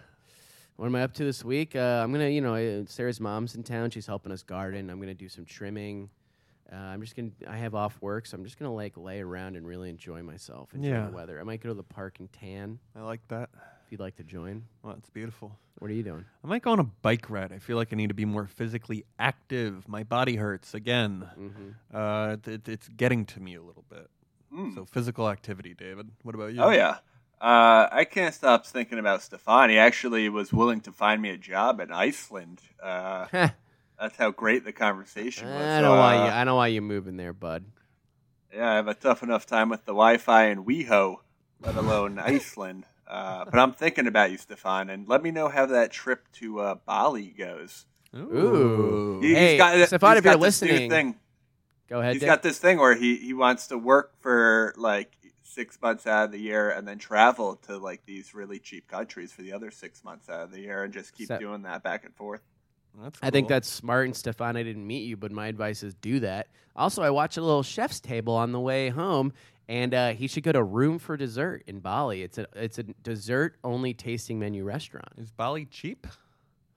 What 0.77 0.87
am 0.87 0.95
I 0.95 1.03
up 1.03 1.13
to 1.13 1.23
this 1.23 1.45
week? 1.45 1.75
Uh, 1.75 2.01
I'm 2.03 2.11
gonna, 2.11 2.29
you 2.29 2.41
know, 2.41 2.55
uh, 2.55 2.85
Sarah's 2.87 3.19
mom's 3.19 3.53
in 3.53 3.61
town. 3.61 3.91
She's 3.91 4.07
helping 4.07 4.31
us 4.31 4.41
garden. 4.41 4.89
I'm 4.89 4.99
gonna 4.99 5.13
do 5.13 5.29
some 5.29 5.45
trimming. 5.45 6.09
Uh, 6.73 6.75
I'm 6.75 6.99
just 6.99 7.15
gonna. 7.15 7.29
I 7.47 7.55
have 7.57 7.75
off 7.75 8.01
work, 8.01 8.25
so 8.25 8.35
I'm 8.35 8.43
just 8.43 8.57
gonna 8.57 8.73
like 8.73 8.97
lay 8.97 9.21
around 9.21 9.55
and 9.55 9.67
really 9.67 9.91
enjoy 9.91 10.23
myself, 10.23 10.73
enjoy 10.73 10.89
Yeah. 10.89 11.05
the 11.05 11.11
weather. 11.11 11.39
I 11.39 11.43
might 11.43 11.61
go 11.61 11.69
to 11.69 11.75
the 11.75 11.83
park 11.83 12.15
and 12.17 12.33
tan 12.33 12.79
I 12.95 13.01
like 13.01 13.19
that. 13.27 13.49
if 13.85 13.91
you'd 13.91 13.99
like 13.99 14.15
to 14.15 14.23
join. 14.23 14.63
Well, 14.81 14.95
it's 14.97 15.11
beautiful. 15.11 15.55
What 15.77 15.91
are 15.91 15.93
you 15.93 16.01
doing? 16.01 16.25
I 16.43 16.47
might 16.47 16.63
go 16.63 16.71
on 16.71 16.79
a 16.79 16.83
bike 16.85 17.29
ride. 17.29 17.51
I 17.51 17.59
feel 17.59 17.77
like 17.77 17.93
I 17.93 17.97
need 17.97 18.07
to 18.09 18.15
be 18.15 18.25
more 18.25 18.47
physically 18.47 19.05
active. 19.19 19.87
My 19.87 20.01
body 20.01 20.37
hurts 20.37 20.73
again. 20.73 21.29
Mm-hmm. 21.39 21.95
Uh, 21.95 22.33
it, 22.33 22.47
it- 22.47 22.67
it's 22.67 22.87
getting 22.87 23.27
to 23.27 23.39
me 23.39 23.53
a 23.53 23.61
little 23.61 23.85
bit. 23.91 24.09
Mm. 24.51 24.73
So 24.73 24.85
physical 24.85 25.29
activity, 25.29 25.75
David. 25.75 26.09
What 26.23 26.33
about 26.33 26.51
you? 26.55 26.63
Oh 26.63 26.71
yeah. 26.71 26.97
Uh, 27.41 27.87
I 27.91 28.05
can't 28.09 28.33
stop 28.33 28.65
thinking 28.65 28.99
about 28.99 29.21
Stefan. 29.21 29.69
He 29.69 29.77
actually 29.77 30.27
was 30.27 30.51
willing 30.51 30.81
to 30.81 30.91
find 30.91 31.21
me 31.21 31.29
a 31.29 31.37
job 31.37 31.79
in 31.79 31.91
Iceland. 31.91 32.59
Uh, 32.83 33.27
that's 33.99 34.17
how 34.17 34.31
great 34.31 34.65
the 34.65 34.73
conversation 34.73 35.47
was. 35.47 35.61
I 35.63 35.81
want 35.87 36.19
uh, 36.21 36.25
you. 36.25 36.31
I 36.31 36.43
don't 36.43 36.55
want 36.57 36.73
you 36.73 36.81
moving 36.81 37.15
there, 37.15 37.31
bud. 37.31 37.63
Yeah, 38.53 38.71
I 38.71 38.75
have 38.75 38.87
a 38.87 38.93
tough 38.93 39.23
enough 39.23 39.45
time 39.45 39.69
with 39.69 39.85
the 39.85 39.93
Wi-Fi 39.93 40.45
in 40.47 40.65
WeHo, 40.65 41.17
let 41.61 41.75
alone 41.75 42.19
Iceland. 42.23 42.85
Uh, 43.07 43.45
but 43.45 43.57
I'm 43.57 43.73
thinking 43.73 44.05
about 44.05 44.31
you, 44.31 44.37
Stefan, 44.37 44.89
and 44.89 45.07
let 45.07 45.23
me 45.23 45.31
know 45.31 45.47
how 45.47 45.65
that 45.67 45.91
trip 45.91 46.27
to 46.33 46.59
uh, 46.59 46.75
Bali 46.85 47.27
goes. 47.27 47.85
Ooh. 48.15 49.19
He- 49.21 49.33
Hey, 49.33 49.57
got, 49.57 49.87
Stefan, 49.87 50.17
if 50.17 50.23
you're 50.23 50.33
got 50.33 50.41
this 50.41 50.61
new 50.61 50.67
listening, 50.67 50.89
thing. 50.89 51.15
Go 51.87 52.01
ahead. 52.01 52.13
He's 52.13 52.21
Dick. 52.21 52.27
got 52.27 52.43
this 52.43 52.59
thing 52.59 52.77
where 52.77 52.95
he, 52.95 53.15
he 53.15 53.33
wants 53.33 53.67
to 53.67 53.77
work 53.77 54.13
for 54.19 54.73
like 54.77 55.11
six 55.49 55.79
months 55.81 56.05
out 56.05 56.25
of 56.25 56.31
the 56.31 56.39
year 56.39 56.69
and 56.69 56.87
then 56.87 56.97
travel 56.97 57.55
to 57.55 57.77
like 57.77 58.05
these 58.05 58.33
really 58.33 58.59
cheap 58.59 58.87
countries 58.87 59.31
for 59.31 59.41
the 59.41 59.51
other 59.51 59.71
six 59.71 60.03
months 60.03 60.29
out 60.29 60.41
of 60.41 60.51
the 60.51 60.61
year 60.61 60.83
and 60.83 60.93
just 60.93 61.13
keep 61.13 61.27
So- 61.27 61.39
doing 61.39 61.63
that 61.63 61.83
back 61.83 62.05
and 62.05 62.15
forth. 62.15 62.41
That's 63.01 63.19
I 63.21 63.29
think 63.29 63.47
that's 63.47 63.69
smart. 63.69 64.07
And 64.07 64.15
Stefan, 64.15 64.57
I 64.57 64.63
didn't 64.63 64.85
meet 64.85 65.03
you, 65.03 65.15
but 65.15 65.31
my 65.31 65.47
advice 65.47 65.83
is 65.83 65.93
do 65.93 66.19
that. 66.21 66.47
Also, 66.75 67.03
I 67.03 67.11
watched 67.11 67.37
a 67.37 67.41
little 67.41 67.61
chef's 67.63 67.99
table 67.99 68.33
on 68.33 68.51
the 68.51 68.59
way 68.59 68.89
home, 68.89 69.31
and 69.69 69.93
uh, 69.93 70.09
he 70.13 70.25
should 70.27 70.41
go 70.43 70.51
to 70.51 70.63
Room 70.63 70.97
for 70.97 71.15
Dessert 71.15 71.63
in 71.67 71.79
Bali. 71.81 72.23
It's 72.23 72.39
a 72.39 72.47
it's 72.55 72.79
a 72.79 72.83
dessert 72.83 73.57
only 73.63 73.93
tasting 73.93 74.39
menu 74.39 74.63
restaurant. 74.63 75.07
Is 75.17 75.31
Bali 75.31 75.65
cheap? 75.65 76.07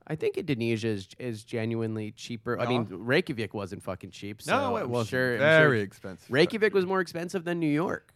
I 0.05 0.15
think 0.15 0.37
Indonesia 0.37 0.89
is 0.89 1.07
is 1.17 1.43
genuinely 1.43 2.11
cheaper. 2.11 2.59
I 2.59 2.67
mean, 2.67 2.87
Reykjavik 2.89 3.53
wasn't 3.55 3.81
fucking 3.83 4.11
cheap. 4.11 4.41
So 4.43 4.55
no, 4.55 4.77
it 4.77 4.87
wasn't. 4.87 5.09
Sure, 5.09 5.37
Very 5.39 5.77
sure 5.79 5.83
expensive. 5.83 6.29
Reykjavik 6.31 6.75
was 6.75 6.85
more 6.85 7.01
expensive 7.01 7.43
than 7.43 7.59
New 7.59 7.67
York. 7.67 8.13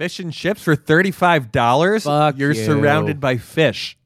Fish 0.00 0.18
and 0.18 0.32
chips 0.32 0.62
for 0.62 0.74
thirty-five 0.74 1.52
dollars. 1.52 2.04
Fuck 2.04 2.38
You're 2.38 2.52
you. 2.52 2.64
surrounded 2.64 3.20
by 3.20 3.36
fish. 3.36 3.98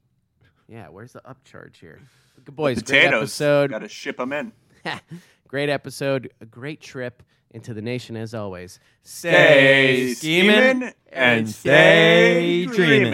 Yeah, 0.67 0.89
where's 0.89 1.13
the 1.13 1.21
upcharge 1.21 1.77
here? 1.77 2.01
Good 2.43 2.53
boys, 2.53 2.83
great 2.83 3.05
episode. 3.05 3.69
Got 3.69 3.79
to 3.79 3.87
ship 3.87 4.17
them 4.17 4.33
in. 4.33 4.51
great 5.47 5.69
episode. 5.69 6.33
A 6.41 6.45
great 6.45 6.81
trip 6.81 7.23
into 7.51 7.73
the 7.73 7.81
nation 7.81 8.17
as 8.17 8.33
always. 8.33 8.77
Stay 9.03 10.13
scheming 10.15 10.91
and 11.13 11.49
stay 11.49 12.65
dreaming. 12.65 13.13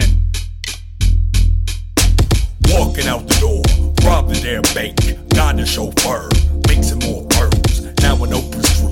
Walking 2.66 3.06
out 3.06 3.28
the 3.28 3.36
door, 3.38 3.62
robbed 4.04 4.34
their 4.42 4.60
bank, 4.74 4.96
got 5.36 5.60
a 5.60 5.64
chauffeur, 5.64 6.28
mixing 6.66 6.98
more 7.08 7.28
pearls. 7.28 7.82
Now 8.00 8.24
an 8.24 8.32
open 8.32 8.60
screw. 8.64 8.91